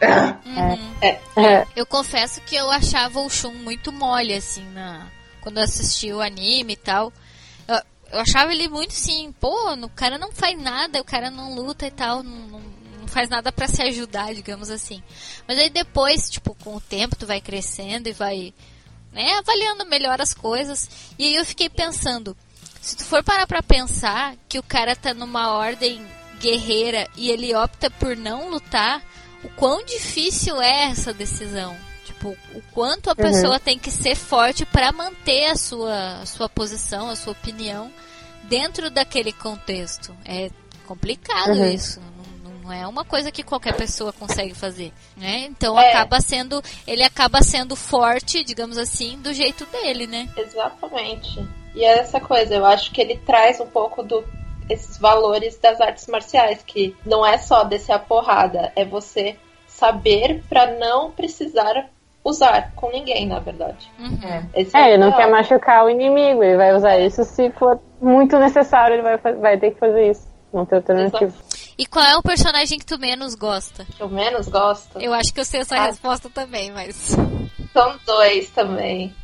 Uhum. 0.44 0.88
É. 1.00 1.66
Eu 1.74 1.86
confesso 1.86 2.40
que 2.42 2.56
eu 2.56 2.70
achava 2.70 3.20
o 3.20 3.30
Shun 3.30 3.54
muito 3.54 3.92
mole, 3.92 4.34
assim, 4.34 4.64
na... 4.70 5.06
quando 5.40 5.58
eu 5.58 5.64
assisti 5.64 6.12
o 6.12 6.20
anime 6.20 6.74
e 6.74 6.76
tal. 6.76 7.12
Eu, 7.66 7.80
eu 8.12 8.20
achava 8.20 8.52
ele 8.52 8.68
muito 8.68 8.92
assim, 8.92 9.32
pô, 9.40 9.72
o 9.74 9.88
cara 9.90 10.18
não 10.18 10.32
faz 10.32 10.60
nada, 10.60 11.00
o 11.00 11.04
cara 11.04 11.30
não 11.30 11.54
luta 11.54 11.86
e 11.86 11.90
tal, 11.90 12.22
não, 12.22 12.48
não, 12.48 12.60
não 13.00 13.08
faz 13.08 13.28
nada 13.28 13.50
pra 13.50 13.68
se 13.68 13.82
ajudar, 13.82 14.34
digamos 14.34 14.70
assim. 14.70 15.02
Mas 15.46 15.58
aí 15.58 15.70
depois, 15.70 16.28
tipo, 16.28 16.54
com 16.62 16.76
o 16.76 16.80
tempo 16.80 17.16
tu 17.16 17.26
vai 17.26 17.40
crescendo 17.40 18.08
e 18.08 18.12
vai 18.12 18.52
né, 19.18 19.34
avaliando 19.34 19.84
melhor 19.84 20.20
as 20.20 20.32
coisas. 20.32 20.88
E 21.18 21.24
aí 21.26 21.34
eu 21.34 21.44
fiquei 21.44 21.68
pensando, 21.68 22.36
se 22.80 22.96
tu 22.96 23.04
for 23.04 23.20
parar 23.24 23.48
pra 23.48 23.60
pensar 23.64 24.36
que 24.48 24.60
o 24.60 24.62
cara 24.62 24.94
tá 24.94 25.12
numa 25.12 25.50
ordem 25.54 26.06
guerreira 26.40 27.08
e 27.16 27.28
ele 27.28 27.52
opta 27.52 27.90
por 27.90 28.16
não 28.16 28.48
lutar, 28.48 29.02
o 29.42 29.48
quão 29.50 29.84
difícil 29.84 30.62
é 30.62 30.84
essa 30.84 31.12
decisão? 31.12 31.76
Tipo, 32.04 32.28
o 32.54 32.62
quanto 32.72 33.10
a 33.10 33.16
pessoa 33.16 33.58
tem 33.58 33.76
que 33.76 33.90
ser 33.90 34.14
forte 34.14 34.64
pra 34.64 34.92
manter 34.92 35.46
a 35.46 35.56
sua, 35.56 36.20
a 36.20 36.26
sua 36.26 36.48
posição, 36.48 37.10
a 37.10 37.16
sua 37.16 37.32
opinião 37.32 37.92
dentro 38.44 38.88
daquele 38.88 39.32
contexto. 39.32 40.16
É 40.24 40.48
complicado 40.86 41.58
Uhum. 41.58 41.70
isso. 41.70 42.00
Não, 42.68 42.74
é 42.74 42.86
uma 42.86 43.04
coisa 43.04 43.32
que 43.32 43.42
qualquer 43.42 43.74
pessoa 43.74 44.12
consegue 44.12 44.54
fazer, 44.54 44.92
né? 45.16 45.46
Então 45.48 45.80
É. 45.80 45.88
acaba 45.88 46.20
sendo, 46.20 46.62
ele 46.86 47.02
acaba 47.02 47.42
sendo 47.42 47.74
forte, 47.74 48.44
digamos 48.44 48.76
assim, 48.76 49.18
do 49.22 49.32
jeito 49.32 49.64
dele, 49.66 50.06
né? 50.06 50.28
Exatamente. 50.36 51.42
E 51.74 51.82
é 51.82 51.98
essa 51.98 52.20
coisa, 52.20 52.54
eu 52.54 52.66
acho 52.66 52.92
que 52.92 53.00
ele 53.00 53.16
traz 53.16 53.58
um 53.58 53.66
pouco 53.66 54.02
do 54.02 54.22
esses 54.68 54.98
valores 54.98 55.56
das 55.56 55.80
artes 55.80 56.06
marciais, 56.08 56.62
que 56.62 56.94
não 57.06 57.24
é 57.24 57.38
só 57.38 57.64
descer 57.64 57.92
a 57.92 57.98
porrada, 57.98 58.70
é 58.76 58.84
você 58.84 59.36
saber 59.66 60.42
pra 60.46 60.66
não 60.74 61.10
precisar 61.10 61.88
usar 62.22 62.72
com 62.76 62.90
ninguém, 62.90 63.26
na 63.26 63.38
verdade. 63.38 63.90
Uhum. 63.98 64.46
Esse 64.54 64.76
É, 64.76 64.82
o 64.82 64.86
ele 64.88 64.98
não 64.98 65.12
quer 65.12 65.30
machucar 65.30 65.86
o 65.86 65.88
inimigo, 65.88 66.42
ele 66.42 66.58
vai 66.58 66.74
usar 66.76 66.98
isso 66.98 67.24
se 67.24 67.48
for 67.52 67.80
muito 67.98 68.38
necessário, 68.38 68.96
ele 68.96 69.02
vai, 69.02 69.16
vai 69.16 69.56
ter 69.58 69.70
que 69.70 69.78
fazer 69.78 70.10
isso. 70.10 70.28
Não 70.52 70.66
tem 70.66 70.76
alternativa. 70.76 71.32
E 71.78 71.86
qual 71.86 72.04
é 72.04 72.16
o 72.16 72.22
personagem 72.22 72.78
que 72.78 72.84
tu 72.84 72.98
menos 72.98 73.34
gosta? 73.36 73.86
Que 73.96 74.02
eu 74.02 74.08
menos 74.08 74.48
gosto. 74.48 74.98
Eu 75.00 75.14
acho 75.14 75.32
que 75.32 75.38
eu 75.40 75.44
sei 75.44 75.60
essa 75.60 75.76
Ah. 75.76 75.86
resposta 75.86 76.28
também, 76.28 76.72
mas. 76.72 77.16
São 77.72 77.98
dois 78.04 78.50
também. 78.50 79.14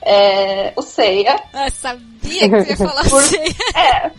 É, 0.00 0.72
o 0.76 0.82
Seiya. 0.82 1.42
Ah, 1.52 1.68
sabia 1.70 2.48
que 2.48 2.48
você 2.48 2.70
ia 2.70 2.76
falar 2.76 3.08
Por- 3.10 3.20
assim. 3.22 3.36
É. 3.74 4.10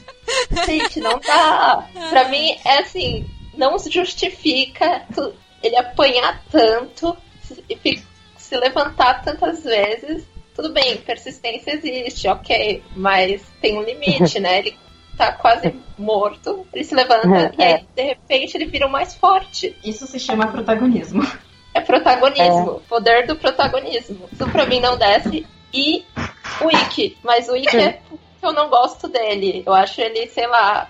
Gente, 0.65 0.99
não 0.99 1.17
dá. 1.19 1.87
Pra 2.09 2.27
mim, 2.27 2.57
é 2.65 2.79
assim, 2.79 3.25
não 3.55 3.79
se 3.79 3.89
justifica 3.89 5.05
ele 5.63 5.77
apanhar 5.77 6.43
tanto 6.51 7.17
e 7.69 8.03
se 8.37 8.57
levantar 8.57 9.23
tantas 9.23 9.63
vezes. 9.63 10.23
Tudo 10.55 10.73
bem, 10.73 10.97
persistência 10.97 11.71
existe, 11.71 12.27
ok, 12.27 12.83
mas 12.95 13.41
tem 13.61 13.77
um 13.77 13.81
limite, 13.83 14.39
né? 14.41 14.59
Ele 14.59 14.77
tá 15.19 15.33
quase 15.33 15.75
morto, 15.97 16.65
ele 16.73 16.83
se 16.85 16.95
levanta 16.95 17.51
e 17.57 17.61
aí, 17.61 17.85
de 17.93 18.01
repente, 18.03 18.55
ele 18.55 18.65
vira 18.67 18.87
o 18.87 18.89
mais 18.89 19.13
forte. 19.15 19.75
Isso 19.83 20.07
se 20.07 20.17
chama 20.17 20.47
protagonismo. 20.47 21.21
É 21.73 21.81
protagonismo, 21.81 22.81
poder 22.87 23.27
do 23.27 23.35
protagonismo. 23.35 24.29
Isso 24.31 24.49
pra 24.49 24.65
mim 24.65 24.79
não 24.79 24.97
desce. 24.97 25.45
E 25.73 26.05
o 26.61 26.71
Ikki, 26.71 27.17
mas 27.21 27.49
o 27.49 27.55
Ikki 27.55 27.77
é 27.77 27.91
porque 28.07 28.23
eu 28.41 28.53
não 28.53 28.69
gosto 28.69 29.07
dele. 29.09 29.61
Eu 29.65 29.73
acho 29.73 29.99
ele, 29.99 30.27
sei 30.29 30.47
lá, 30.47 30.89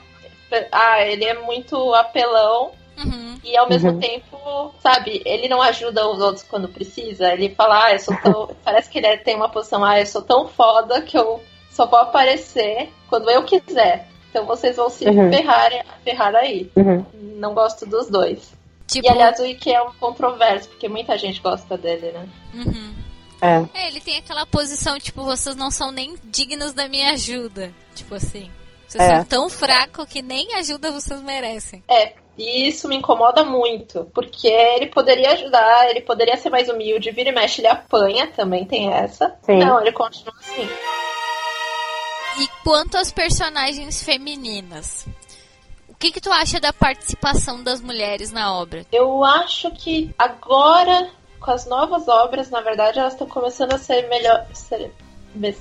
ah, 0.72 1.01
ele 1.01 1.26
é 1.26 1.34
muito 1.41 1.93
apelão 1.95 2.72
Uhum. 3.03 3.39
e 3.43 3.56
ao 3.57 3.68
mesmo 3.69 3.91
Uhum. 3.91 3.99
tempo, 3.99 4.73
sabe, 4.81 5.22
ele 5.26 5.47
não 5.47 5.61
ajuda 5.61 6.07
os 6.10 6.19
outros 6.19 6.43
quando 6.43 6.68
precisa. 6.68 7.31
Ele 7.34 7.49
fala, 7.56 7.85
ah, 7.85 7.93
eu 7.93 7.99
sou 7.99 8.15
tão. 8.22 8.49
Parece 8.64 8.89
que 8.89 8.97
ele 8.99 9.18
tem 9.18 9.35
uma 9.35 9.49
posição, 9.49 9.84
ah, 9.84 9.99
eu 9.99 10.06
sou 10.06 10.22
tão 10.22 10.47
foda 10.47 11.01
que 11.01 11.18
eu 11.18 11.41
só 11.72 11.85
vou 11.88 11.99
aparecer 11.99 12.89
quando 13.10 13.30
eu 13.30 13.43
quiser. 13.43 14.07
Então 14.30 14.45
vocês 14.45 14.76
vão 14.76 14.89
se 14.89 15.06
Uhum. 15.07 15.31
ferrar, 15.31 15.72
ferrar 16.03 16.35
aí. 16.35 16.72
Uhum. 16.76 17.06
Não 17.35 17.53
gosto 17.53 17.85
dos 17.85 18.07
dois. 18.10 18.53
Tipo, 18.88 19.07
E 19.07 19.10
aliás, 19.11 19.39
o 19.39 19.45
Ikki 19.45 19.72
é 19.72 19.81
um 19.81 19.93
controverso, 19.93 20.69
porque 20.69 20.88
muita 20.89 21.18
gente 21.18 21.41
gosta 21.41 21.77
dele, 21.77 22.11
né? 22.11 22.27
uhum. 22.56 22.93
É. 23.41 23.64
É, 23.84 23.88
ele 23.88 24.01
tem 24.01 24.18
aquela 24.18 24.45
posição, 24.45 24.99
tipo, 24.99 25.23
vocês 25.23 25.56
não 25.56 25.72
são 25.72 25.91
nem 25.93 26.15
dignos 26.26 26.73
da 26.73 26.89
minha 26.89 27.11
ajuda. 27.14 27.72
Tipo 27.95 28.15
assim. 28.15 28.51
Vocês 28.88 29.01
É. 29.03 29.15
são 29.18 29.26
tão 29.26 29.49
fracos 29.49 30.06
que 30.07 30.22
nem 30.22 30.56
ajuda 30.56 30.91
vocês 30.91 31.22
merecem. 31.22 31.81
É, 31.88 32.14
e 32.38 32.68
isso 32.68 32.88
me 32.89 32.95
incomoda 32.97 33.45
muito, 33.45 34.10
porque 34.14 34.47
ele 34.47 34.88
poderia 34.88 35.31
ajudar, 35.34 35.89
ele 35.89 36.01
poderia 36.01 36.35
ser 36.38 36.49
mais 36.49 36.68
humilde, 36.68 37.11
vira 37.11 37.30
e 37.30 37.31
mexe, 37.31 37.61
ele 37.61 37.68
apanha, 37.68 38.27
também 38.35 38.65
tem 38.65 38.91
essa. 38.91 39.35
Sim. 39.43 39.60
Não, 39.60 39.80
ele 39.80 39.91
continua 39.93 40.34
assim. 40.39 40.68
E 42.38 42.47
quanto 42.64 42.97
às 42.97 43.11
personagens 43.11 44.03
femininas? 44.03 45.07
O 45.88 45.95
que, 45.95 46.11
que 46.11 46.22
tu 46.22 46.31
acha 46.31 46.60
da 46.60 46.72
participação 46.72 47.61
das 47.61 47.81
mulheres 47.81 48.31
na 48.31 48.53
obra? 48.53 48.85
Eu 48.91 49.23
acho 49.23 49.72
que 49.72 50.14
agora, 50.18 51.10
com 51.39 51.51
as 51.51 51.65
novas 51.65 52.07
obras, 52.07 52.49
na 52.49 52.61
verdade, 52.61 52.99
elas 52.99 53.14
estão 53.14 53.27
começando 53.27 53.73
a 53.73 53.77
ser 53.77 54.07
melhor. 54.07 54.45
Ser, 54.53 54.93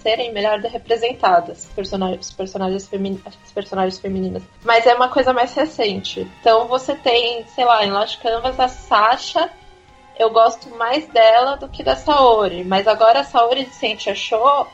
serem 0.00 0.32
melhor 0.32 0.60
representadas, 0.60 1.66
personagens, 1.74 2.32
personagens, 2.32 2.86
femini, 2.86 3.20
as 3.24 3.52
personagens 3.52 3.98
femininas. 3.98 4.42
Mas 4.64 4.86
é 4.86 4.94
uma 4.94 5.08
coisa 5.08 5.32
mais 5.32 5.52
recente. 5.54 6.30
Então 6.40 6.68
você 6.68 6.94
tem, 6.94 7.44
sei 7.48 7.64
lá, 7.64 7.84
em 7.84 7.90
Lost 7.90 8.20
Canvas 8.20 8.58
a 8.60 8.68
Sasha. 8.68 9.50
Eu 10.18 10.30
gosto 10.30 10.70
mais 10.70 11.06
dela 11.08 11.56
do 11.56 11.68
que 11.68 11.82
da 11.82 11.96
Saori. 11.96 12.64
Mas 12.64 12.86
agora 12.86 13.20
a 13.20 13.24
Saori 13.24 13.64
de 13.64 13.74
Saint 13.74 14.06
achou 14.06 14.66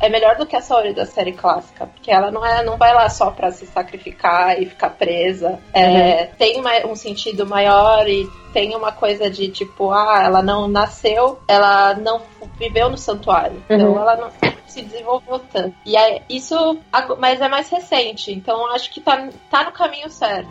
é 0.00 0.08
melhor 0.08 0.36
do 0.36 0.46
que 0.46 0.56
a 0.56 0.60
Saori 0.62 0.94
da 0.94 1.04
série 1.06 1.32
clássica, 1.32 1.86
porque 1.86 2.10
ela 2.10 2.30
não, 2.30 2.44
é, 2.44 2.62
não 2.64 2.76
vai 2.78 2.94
lá 2.94 3.08
só 3.10 3.30
pra 3.30 3.50
se 3.50 3.66
sacrificar 3.66 4.60
e 4.60 4.66
ficar 4.66 4.90
presa. 4.90 5.58
É, 5.72 6.24
Tem 6.38 6.60
ma- 6.62 6.86
um 6.86 6.96
sentido 6.96 7.46
maior 7.46 8.08
e 8.08 8.26
tem 8.52 8.74
uma 8.74 8.90
coisa 8.92 9.30
de 9.30 9.48
tipo, 9.48 9.90
ah, 9.92 10.22
ela 10.24 10.42
não 10.42 10.66
nasceu, 10.68 11.38
ela 11.46 11.94
não 11.94 12.22
viveu 12.58 12.88
no 12.90 12.96
santuário. 12.98 13.62
Então 13.68 13.92
Uhum. 13.92 13.98
ela 14.00 14.16
não 14.16 14.30
se 14.66 14.82
desenvolveu 14.82 15.38
tanto. 15.52 15.74
E 15.84 15.96
é, 15.96 16.22
isso, 16.28 16.78
mas 17.18 17.40
é 17.40 17.48
mais 17.48 17.68
recente, 17.68 18.32
então 18.32 18.66
acho 18.72 18.90
que 18.90 19.00
tá, 19.00 19.28
tá 19.50 19.64
no 19.64 19.72
caminho 19.72 20.08
certo. 20.08 20.48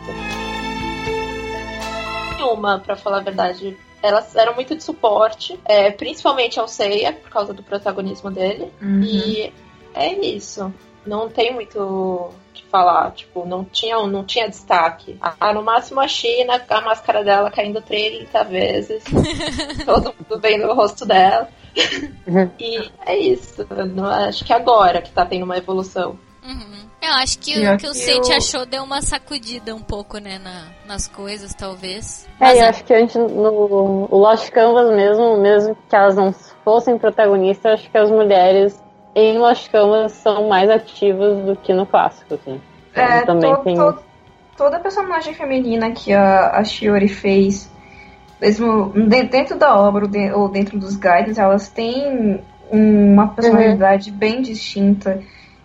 Uma, 2.52 2.78
pra 2.78 2.96
falar 2.96 3.18
a 3.18 3.22
verdade, 3.22 3.76
elas 4.02 4.34
eram 4.34 4.54
muito 4.54 4.74
de 4.74 4.82
suporte, 4.82 5.58
é, 5.64 5.90
principalmente 5.90 6.58
ao 6.58 6.68
Seiya, 6.68 7.12
por 7.12 7.30
causa 7.30 7.52
do 7.52 7.62
protagonismo 7.62 8.30
dele. 8.30 8.72
Uhum. 8.80 9.02
E 9.02 9.52
é 9.94 10.12
isso. 10.14 10.72
Não 11.06 11.28
tem 11.28 11.52
muito 11.54 11.80
o 11.80 12.30
que 12.52 12.64
falar. 12.66 13.10
Tipo, 13.12 13.46
não 13.46 13.64
tinha, 13.64 13.96
não 14.06 14.24
tinha 14.24 14.48
destaque. 14.48 15.18
Ah, 15.20 15.52
no 15.52 15.62
máximo 15.62 16.00
a 16.00 16.08
China, 16.08 16.62
a 16.68 16.80
máscara 16.80 17.24
dela 17.24 17.50
caindo 17.50 17.80
30 17.80 18.44
vezes. 18.44 19.02
Todo 19.84 20.14
mundo 20.14 20.40
vendo 20.40 20.66
o 20.66 20.74
rosto 20.74 21.06
dela. 21.06 21.48
E 22.58 22.90
é 23.06 23.16
isso. 23.16 23.66
Não- 23.94 24.06
acho 24.06 24.44
que 24.44 24.52
agora 24.52 25.00
que 25.00 25.10
tá 25.10 25.24
tendo 25.24 25.44
uma 25.44 25.56
evolução. 25.56 26.18
Uhum. 26.44 26.89
Eu 27.02 27.12
acho 27.14 27.38
que 27.38 27.52
o 27.66 27.76
que 27.78 27.86
o 27.86 27.94
Sente 27.94 28.30
eu- 28.30 28.36
achou 28.36 28.66
deu 28.66 28.82
uma 28.82 29.00
sacudida 29.00 29.74
um 29.74 29.80
pouco, 29.80 30.18
né, 30.18 30.38
na- 30.38 30.66
nas 30.86 31.06
coisas, 31.08 31.54
talvez. 31.54 32.26
É, 32.38 32.44
Mas 32.44 32.58
eu 32.58 32.64
acho 32.66 32.84
que 32.84 32.94
antes 32.94 33.14
no 33.16 34.06
o 34.10 34.16
Lost 34.18 34.50
Canvas 34.50 34.94
mesmo, 34.94 35.38
mesmo 35.38 35.76
que 35.88 35.96
elas 35.96 36.14
não 36.16 36.32
fossem 36.64 36.98
protagonistas, 36.98 37.64
eu 37.64 37.72
acho 37.72 37.90
que 37.90 37.96
as 37.98 38.10
mulheres 38.10 38.82
em 39.14 39.38
Lost 39.38 39.70
Canvas 39.70 40.12
são 40.12 40.48
mais 40.48 40.68
ativas 40.68 41.42
do 41.44 41.56
que 41.56 41.72
no 41.72 41.86
clássico, 41.86 42.34
assim. 42.34 42.60
É, 42.94 43.22
também 43.22 43.54
to- 43.54 43.62
tem 43.62 43.74
to- 43.76 43.98
toda 44.56 44.78
personagem 44.78 45.32
feminina 45.32 45.90
que 45.92 46.12
a, 46.12 46.50
a 46.58 46.64
Shiori 46.64 47.08
fez, 47.08 47.70
mesmo 48.40 48.92
de- 48.92 49.22
dentro 49.24 49.56
da 49.58 49.74
obra 49.74 50.04
ou 50.04 50.10
de- 50.10 50.32
ou 50.32 50.48
dentro 50.48 50.78
dos 50.78 50.96
guides, 50.96 51.38
elas 51.38 51.68
têm 51.68 52.42
uma 52.70 53.28
personalidade 53.28 54.10
bem 54.10 54.42
distinta. 54.42 55.20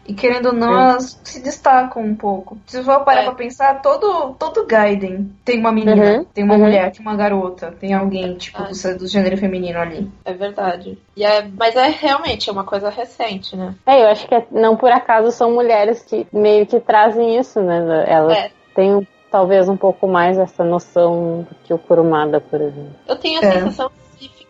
E 0.07 0.13
querendo 0.13 0.47
ou 0.47 0.53
não, 0.53 0.67
Sim. 0.67 0.73
elas 0.73 1.19
se 1.23 1.39
destacam 1.41 2.03
um 2.03 2.15
pouco. 2.15 2.57
Se 2.67 2.83
for 2.83 3.03
parar 3.03 3.21
É. 3.21 3.23
pra 3.25 3.33
pensar, 3.33 3.81
todo, 3.81 4.35
todo 4.37 4.65
Gaiden 4.65 5.31
tem 5.43 5.59
uma 5.59 5.71
menina, 5.71 6.17
Uhum, 6.19 6.25
tem 6.25 6.43
uma 6.43 6.53
uhum. 6.53 6.59
mulher, 6.61 6.91
tem 6.91 7.01
uma 7.01 7.15
garota, 7.15 7.73
tem 7.79 7.93
alguém, 7.93 8.35
tipo, 8.35 8.61
Ah. 8.61 8.67
do, 8.67 8.97
do 8.99 9.07
gênero 9.07 9.35
feminino 9.37 9.79
ali. 9.79 10.11
É 10.23 10.33
verdade. 10.33 10.97
E 11.17 11.23
é, 11.25 11.47
mas 11.57 11.75
é 11.75 11.87
realmente 11.89 12.51
uma 12.51 12.63
coisa 12.63 12.89
recente, 12.89 13.55
né? 13.55 13.73
É, 13.85 14.03
eu 14.03 14.07
acho 14.09 14.27
que 14.27 14.35
é- 14.35 14.45
não 14.51 14.75
por 14.77 14.91
acaso 14.91 15.31
são 15.31 15.51
mulheres 15.51 16.03
que 16.03 16.27
meio 16.31 16.67
que 16.67 16.79
trazem 16.79 17.37
isso, 17.39 17.59
né? 17.61 18.05
Elas 18.07 18.37
É. 18.37 18.51
têm 18.75 19.07
talvez 19.31 19.67
um 19.67 19.75
pouco 19.75 20.07
mais 20.07 20.37
essa 20.37 20.63
noção 20.63 21.45
do 21.49 21.55
que 21.63 21.73
o 21.73 21.77
Kurumada, 21.77 22.39
por 22.39 22.61
exemplo. 22.61 22.93
Eu 23.07 23.15
tenho 23.15 23.41
a 23.41 23.45
É. 23.45 23.51
sensação 23.53 23.91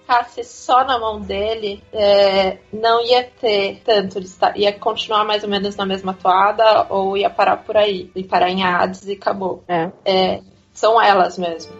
ficasse 0.06 0.44
só 0.44 0.84
na 0.84 1.00
mão 1.00 1.20
dele, 1.20 1.84
é, 1.92 2.60
não 2.72 3.04
ia 3.04 3.24
ter 3.24 3.82
tanto 3.84 4.22
destaque. 4.22 4.62
Ia 4.62 4.72
continuar 4.72 5.26
mais 5.26 5.44
ou 5.44 5.50
menos 5.50 5.76
na 5.76 5.86
mesma 5.86 6.14
toada 6.14 6.86
ou 6.90 7.18
ia 7.18 7.30
parar 7.30 7.58
por 7.58 7.76
aí. 7.76 8.12
E 8.16 8.24
parar 8.24 8.50
em 8.50 8.64
Hades 8.64 9.08
e 9.08 9.14
acabou. 9.14 9.64
É. 9.68 9.90
É, 10.06 10.42
são 10.72 11.02
elas 11.02 11.38
mesmo. 11.38 11.74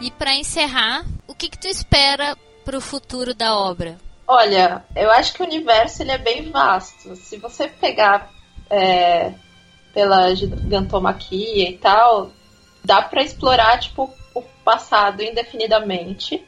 E 0.00 0.10
pra 0.10 0.34
encerrar, 0.34 1.04
o 1.26 1.34
que 1.34 1.48
que 1.48 1.58
tu 1.58 1.66
espera 1.66 2.36
pro 2.62 2.80
futuro 2.80 3.34
da 3.34 3.56
obra? 3.56 3.96
Olha, 4.26 4.84
eu 4.94 5.10
acho 5.10 5.32
que 5.32 5.42
o 5.42 5.46
universo 5.46 6.02
ele 6.02 6.12
é 6.12 6.18
bem 6.18 6.50
vasto. 6.50 7.16
Se 7.16 7.38
você 7.38 7.68
pegar 7.68 8.30
é, 8.68 9.32
pela 9.94 10.34
gigantomaquia 10.34 11.70
e 11.70 11.78
tal, 11.78 12.30
dá 12.84 13.00
pra 13.00 13.22
explorar 13.22 13.78
tipo 13.78 14.04
o 14.04 14.08
passado 14.64 15.22
indefinidamente. 15.22 16.44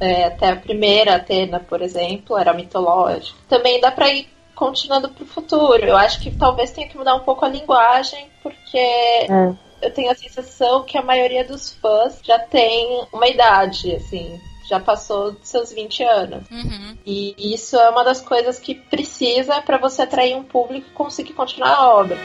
É, 0.00 0.24
até 0.24 0.48
a 0.48 0.56
primeira 0.56 1.14
Atena, 1.14 1.60
por 1.60 1.80
exemplo, 1.80 2.36
era 2.36 2.52
mitológica. 2.52 3.38
Também 3.48 3.80
dá 3.80 3.92
pra 3.92 4.08
ir 4.10 4.28
continuando 4.54 5.08
pro 5.08 5.24
futuro. 5.24 5.84
Eu 5.84 5.96
acho 5.96 6.20
que 6.20 6.30
talvez 6.32 6.72
tenha 6.72 6.88
que 6.88 6.96
mudar 6.96 7.14
um 7.14 7.20
pouco 7.20 7.44
a 7.44 7.48
linguagem, 7.48 8.28
porque 8.42 8.76
É. 8.76 9.54
eu 9.82 9.92
tenho 9.92 10.10
a 10.10 10.14
sensação 10.14 10.82
que 10.84 10.98
a 10.98 11.02
maioria 11.02 11.44
dos 11.44 11.72
fãs 11.74 12.18
já 12.24 12.38
tem 12.40 13.06
uma 13.12 13.28
idade, 13.28 13.94
assim, 13.94 14.40
já 14.68 14.80
passou 14.80 15.32
dos 15.32 15.48
seus 15.48 15.72
20 15.72 16.02
anos. 16.02 16.42
Uhum. 16.50 16.96
E 17.06 17.54
isso 17.54 17.76
é 17.76 17.88
uma 17.90 18.02
das 18.02 18.20
coisas 18.20 18.58
que 18.58 18.74
precisa 18.74 19.60
para 19.62 19.78
você 19.78 20.02
atrair 20.02 20.34
um 20.34 20.42
público 20.42 20.88
e 20.88 20.94
conseguir 20.94 21.34
continuar 21.34 21.74
a 21.74 21.94
obra. 21.94 22.18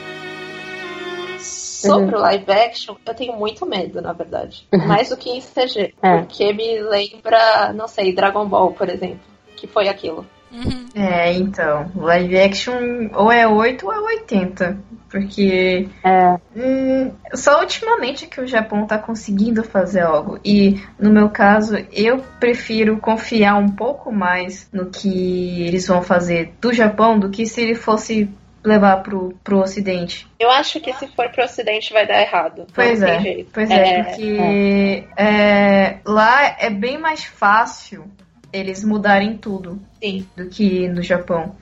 Sobre 1.87 2.15
o 2.15 2.19
live 2.19 2.51
action, 2.51 2.95
eu 3.05 3.13
tenho 3.13 3.33
muito 3.33 3.65
medo, 3.65 4.01
na 4.01 4.13
verdade. 4.13 4.67
Mais 4.87 5.09
do 5.09 5.17
que 5.17 5.29
em 5.29 5.41
CG. 5.41 5.93
É. 6.01 6.17
Porque 6.17 6.51
me 6.53 6.79
lembra, 6.81 7.73
não 7.73 7.87
sei, 7.87 8.13
Dragon 8.13 8.45
Ball, 8.47 8.73
por 8.73 8.89
exemplo. 8.89 9.19
Que 9.55 9.67
foi 9.67 9.87
aquilo. 9.87 10.25
Uhum. 10.51 10.87
É, 10.95 11.31
então, 11.33 11.91
live 11.95 12.39
action 12.39 13.09
ou 13.13 13.31
é 13.31 13.47
8 13.47 13.85
ou 13.85 13.93
é 13.93 13.99
80. 13.99 14.77
Porque 15.09 15.87
É. 16.03 16.37
Hum, 16.55 17.11
só 17.33 17.61
ultimamente 17.61 18.27
que 18.27 18.41
o 18.41 18.47
Japão 18.47 18.85
tá 18.85 18.97
conseguindo 18.97 19.63
fazer 19.63 20.01
algo. 20.01 20.39
E 20.43 20.81
no 20.99 21.11
meu 21.11 21.29
caso, 21.29 21.77
eu 21.91 22.23
prefiro 22.39 22.97
confiar 22.97 23.55
um 23.55 23.69
pouco 23.69 24.11
mais 24.11 24.67
no 24.71 24.87
que 24.87 25.63
eles 25.63 25.87
vão 25.87 26.01
fazer 26.01 26.53
do 26.61 26.73
Japão 26.73 27.19
do 27.19 27.29
que 27.29 27.45
se 27.45 27.61
ele 27.61 27.75
fosse 27.75 28.29
levar 28.63 28.97
pro, 29.03 29.33
pro 29.43 29.59
Ocidente. 29.59 30.27
Eu 30.39 30.49
acho 30.51 30.79
que 30.79 30.93
se 30.93 31.07
for 31.07 31.29
pro 31.29 31.43
ocidente 31.43 31.93
vai 31.93 32.05
dar 32.05 32.21
errado. 32.21 32.67
Pois 32.73 33.01
é, 33.01 33.19
jeito. 33.19 33.51
pois 33.53 33.69
é, 33.69 34.03
porque 34.03 35.07
é, 35.17 35.97
lá 36.05 36.55
é 36.59 36.69
bem 36.69 36.97
mais 36.97 37.23
fácil 37.23 38.05
eles 38.51 38.83
mudarem 38.83 39.37
tudo 39.37 39.79
Sim. 40.01 40.27
do 40.35 40.47
que 40.47 40.87
no 40.87 41.01
Japão. 41.01 41.55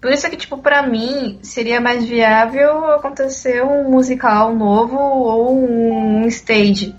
Por 0.00 0.10
isso 0.10 0.28
que, 0.28 0.36
tipo, 0.36 0.58
pra 0.58 0.82
mim, 0.82 1.38
seria 1.42 1.80
mais 1.80 2.04
viável 2.04 2.86
acontecer 2.92 3.62
um 3.62 3.88
musical 3.88 4.52
novo 4.52 4.98
ou 4.98 5.56
um 5.56 6.26
stage. 6.26 6.92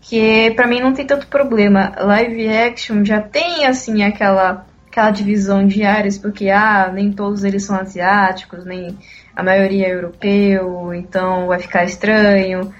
Que 0.00 0.50
pra 0.52 0.66
mim 0.66 0.80
não 0.80 0.92
tem 0.92 1.06
tanto 1.06 1.28
problema. 1.28 1.94
Live 1.96 2.48
action 2.48 3.04
já 3.04 3.20
tem, 3.20 3.66
assim, 3.66 4.02
aquela, 4.02 4.66
aquela 4.98 5.10
divisão 5.10 5.66
de 5.66 5.84
áreas, 5.84 6.18
porque, 6.18 6.50
ah, 6.50 6.90
nem 6.92 7.12
todos 7.12 7.44
eles 7.44 7.64
são 7.64 7.76
asiáticos, 7.76 8.64
nem 8.64 8.98
a 9.34 9.42
maioria 9.42 9.86
é 9.86 9.94
europeu, 9.94 10.92
então 10.92 11.46
vai 11.46 11.60
ficar 11.60 11.84
estranho. 11.84 12.74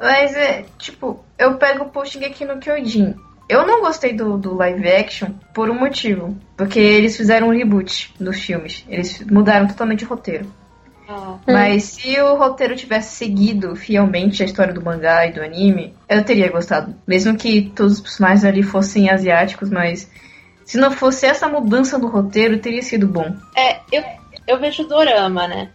Mas 0.00 0.34
é, 0.34 0.64
tipo, 0.78 1.22
eu 1.38 1.58
pego 1.58 1.90
o 1.94 2.04
Shingeki 2.04 2.46
no 2.46 2.58
Kyojin. 2.58 3.14
Eu 3.48 3.66
não 3.66 3.82
gostei 3.82 4.14
do, 4.14 4.38
do 4.38 4.54
live 4.54 4.88
action 4.88 5.28
por 5.52 5.68
um 5.68 5.78
motivo. 5.78 6.34
Porque 6.56 6.80
eles 6.80 7.16
fizeram 7.16 7.48
um 7.48 7.56
reboot 7.56 8.14
dos 8.18 8.40
filmes. 8.40 8.84
Eles 8.88 9.20
mudaram 9.30 9.68
totalmente 9.68 10.04
o 10.04 10.08
roteiro. 10.08 10.46
Ah, 11.06 11.36
Mas 11.46 11.84
se 11.84 12.18
o 12.20 12.34
roteiro 12.36 12.74
tivesse 12.74 13.16
seguido 13.16 13.76
fielmente 13.76 14.42
a 14.42 14.46
história 14.46 14.72
do 14.72 14.82
mangá 14.82 15.26
e 15.26 15.32
do 15.32 15.42
anime, 15.42 15.94
eu 16.08 16.24
teria 16.24 16.50
gostado. 16.50 16.94
Mesmo 17.06 17.36
que 17.36 17.70
todos 17.76 17.94
os 17.94 18.00
personagens 18.00 18.44
ali 18.44 18.62
fossem 18.62 19.10
asiáticos, 19.10 19.68
mas 19.68 20.08
se 20.64 20.78
não 20.78 20.90
fosse 20.90 21.26
essa 21.26 21.48
mudança 21.48 21.98
no 21.98 22.08
roteiro, 22.08 22.58
teria 22.58 22.82
sido 22.82 23.06
bom. 23.06 23.34
É, 23.56 23.80
eu, 23.90 24.02
eu 24.46 24.58
vejo 24.58 24.86
dorama, 24.86 25.46
né? 25.46 25.70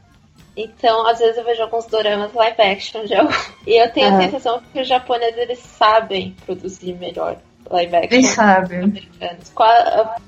Então, 0.56 1.08
às 1.08 1.20
vezes 1.20 1.38
eu 1.38 1.44
vejo 1.44 1.62
alguns 1.62 1.86
doramas 1.86 2.34
live 2.34 2.62
action 2.62 3.06
de 3.06 3.14
algum... 3.14 3.32
E 3.66 3.80
eu 3.80 3.92
tenho 3.92 4.08
a 4.16 4.22
sensação 4.22 4.62
que 4.74 4.82
os 4.82 4.88
japoneses 4.88 5.38
eles 5.38 5.60
sabem 5.60 6.36
produzir 6.46 6.94
melhor 6.94 7.38
live 7.70 7.96
action. 7.96 8.14
Eles 8.18 8.28
sabem. 8.30 8.80
americanos. 8.80 9.54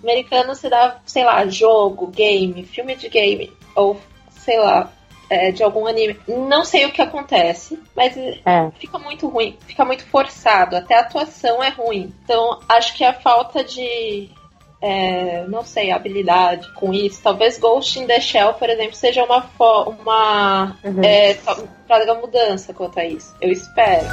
Americano 0.04 0.56
se 0.56 0.70
dá, 0.70 0.98
sei 1.06 1.24
lá, 1.24 1.48
jogo, 1.48 2.08
game, 2.08 2.64
filme 2.64 2.96
de 2.96 3.10
game, 3.10 3.52
ou 3.76 4.00
sei 4.30 4.60
lá, 4.60 4.92
é, 5.30 5.52
de 5.52 5.64
algum 5.64 5.88
anime. 5.88 6.20
Não 6.28 6.64
sei 6.64 6.86
o 6.86 6.92
que 6.92 7.02
acontece, 7.02 7.80
mas 7.96 8.16
É. 8.18 8.70
fica 8.80 8.98
muito 8.98 9.28
ruim, 9.28 9.58
fica 9.68 9.86
muito 9.86 10.06
forçado, 10.06 10.76
até 10.76 10.96
a 10.96 11.02
atuação 11.02 11.64
é 11.64 11.70
ruim. 11.70 12.14
Então, 12.24 12.60
acho 12.68 12.94
que 12.96 13.04
a 13.04 13.14
falta 13.14 13.64
de. 13.64 14.30
É, 14.82 15.44
não 15.48 15.64
sei, 15.64 15.92
habilidade 15.92 16.72
com 16.74 16.94
isso. 16.94 17.22
Talvez 17.22 17.58
Ghost 17.60 18.00
in 18.00 18.08
the 18.08 18.20
Shell, 18.20 18.54
por 18.54 18.70
exemplo, 18.70 18.96
seja 18.96 19.24
uma, 19.24 19.46
uma 19.88 20.78
Uhum. 20.84 21.02
é, 21.04 21.38
traga 21.88 22.14
mudança 22.16 22.74
quanto 22.74 23.00
a 23.00 23.06
isso. 23.06 23.36
Eu 23.42 23.52
espero. 23.52 24.06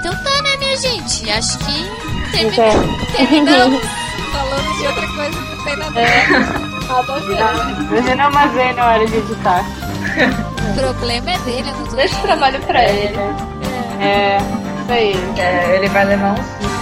Então 0.00 0.12
tá, 0.22 0.42
né, 0.42 0.56
minha 0.58 0.76
gente? 0.76 1.30
Acho 1.30 1.58
que 1.58 2.40
Então, 2.40 2.64
termina- 3.16 3.16
terminamos 3.16 3.82
falando 4.32 4.78
de 4.78 4.86
outra 4.86 5.06
coisa 5.14 5.30
que 5.30 5.56
não 5.56 5.64
tem 5.64 5.76
nada 5.76 5.86
a 5.86 6.02
ver. 6.02 6.64
Ver. 7.24 7.94
Hoje 7.98 8.14
não 8.14 8.24
armazém 8.26 8.72
na 8.74 8.86
hora 8.92 9.06
de 9.06 9.16
editar. 9.16 9.64
O 10.70 10.74
problema 10.78 11.30
é 11.30 11.38
dele, 11.38 11.70
não 11.72 11.94
Deixa 11.96 12.16
o 12.18 12.22
trabalho 12.22 12.60
pra 12.62 12.84
ele. 12.84 13.16
É, 14.00 14.36
isso 14.82 14.92
aí. 14.92 15.14
É, 15.38 15.76
ele 15.76 15.88
vai 15.88 16.04
levar 16.04 16.32
uns 16.32 16.46
susto 16.46 16.73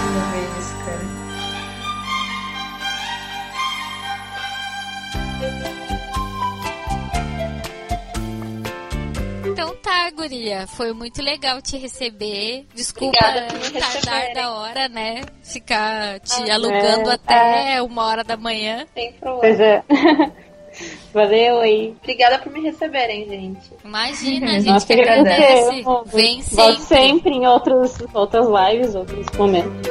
guria? 10.14 10.66
Foi 10.66 10.92
muito 10.92 11.22
legal 11.22 11.60
te 11.62 11.76
receber. 11.76 12.66
Desculpa 12.74 13.18
Obrigada 13.18 13.46
por 13.52 13.58
me 13.60 13.80
tardar 13.80 14.32
da 14.34 14.50
hora, 14.52 14.88
né? 14.88 15.20
Ficar 15.42 16.20
te 16.20 16.50
Ah, 16.50 16.54
alugando 16.54 17.10
é, 17.10 17.14
até 17.14 17.82
uma 17.82 18.04
hora 18.06 18.24
da 18.24 18.36
manhã. 18.36 18.86
Sem 18.94 19.12
Pois 19.20 19.56
problema. 19.56 19.64
é. 19.64 19.82
Valeu 21.12 21.60
aí. 21.60 21.94
Obrigada 22.02 22.38
por 22.38 22.50
me 22.50 22.62
receberem, 22.62 23.28
gente. 23.28 23.70
Imagina, 23.84 24.46
a 24.52 24.54
gente 24.60 24.66
Nossa, 24.68 24.86
que 24.86 24.92
agradece. 24.94 25.84
Vem 26.06 26.40
Volto 26.42 26.78
sempre. 26.80 26.82
sempre 26.82 27.30
em 27.34 27.46
outros, 27.46 27.98
outras 28.14 28.46
lives, 28.46 28.94
outros 28.94 29.26
momentos. 29.36 29.90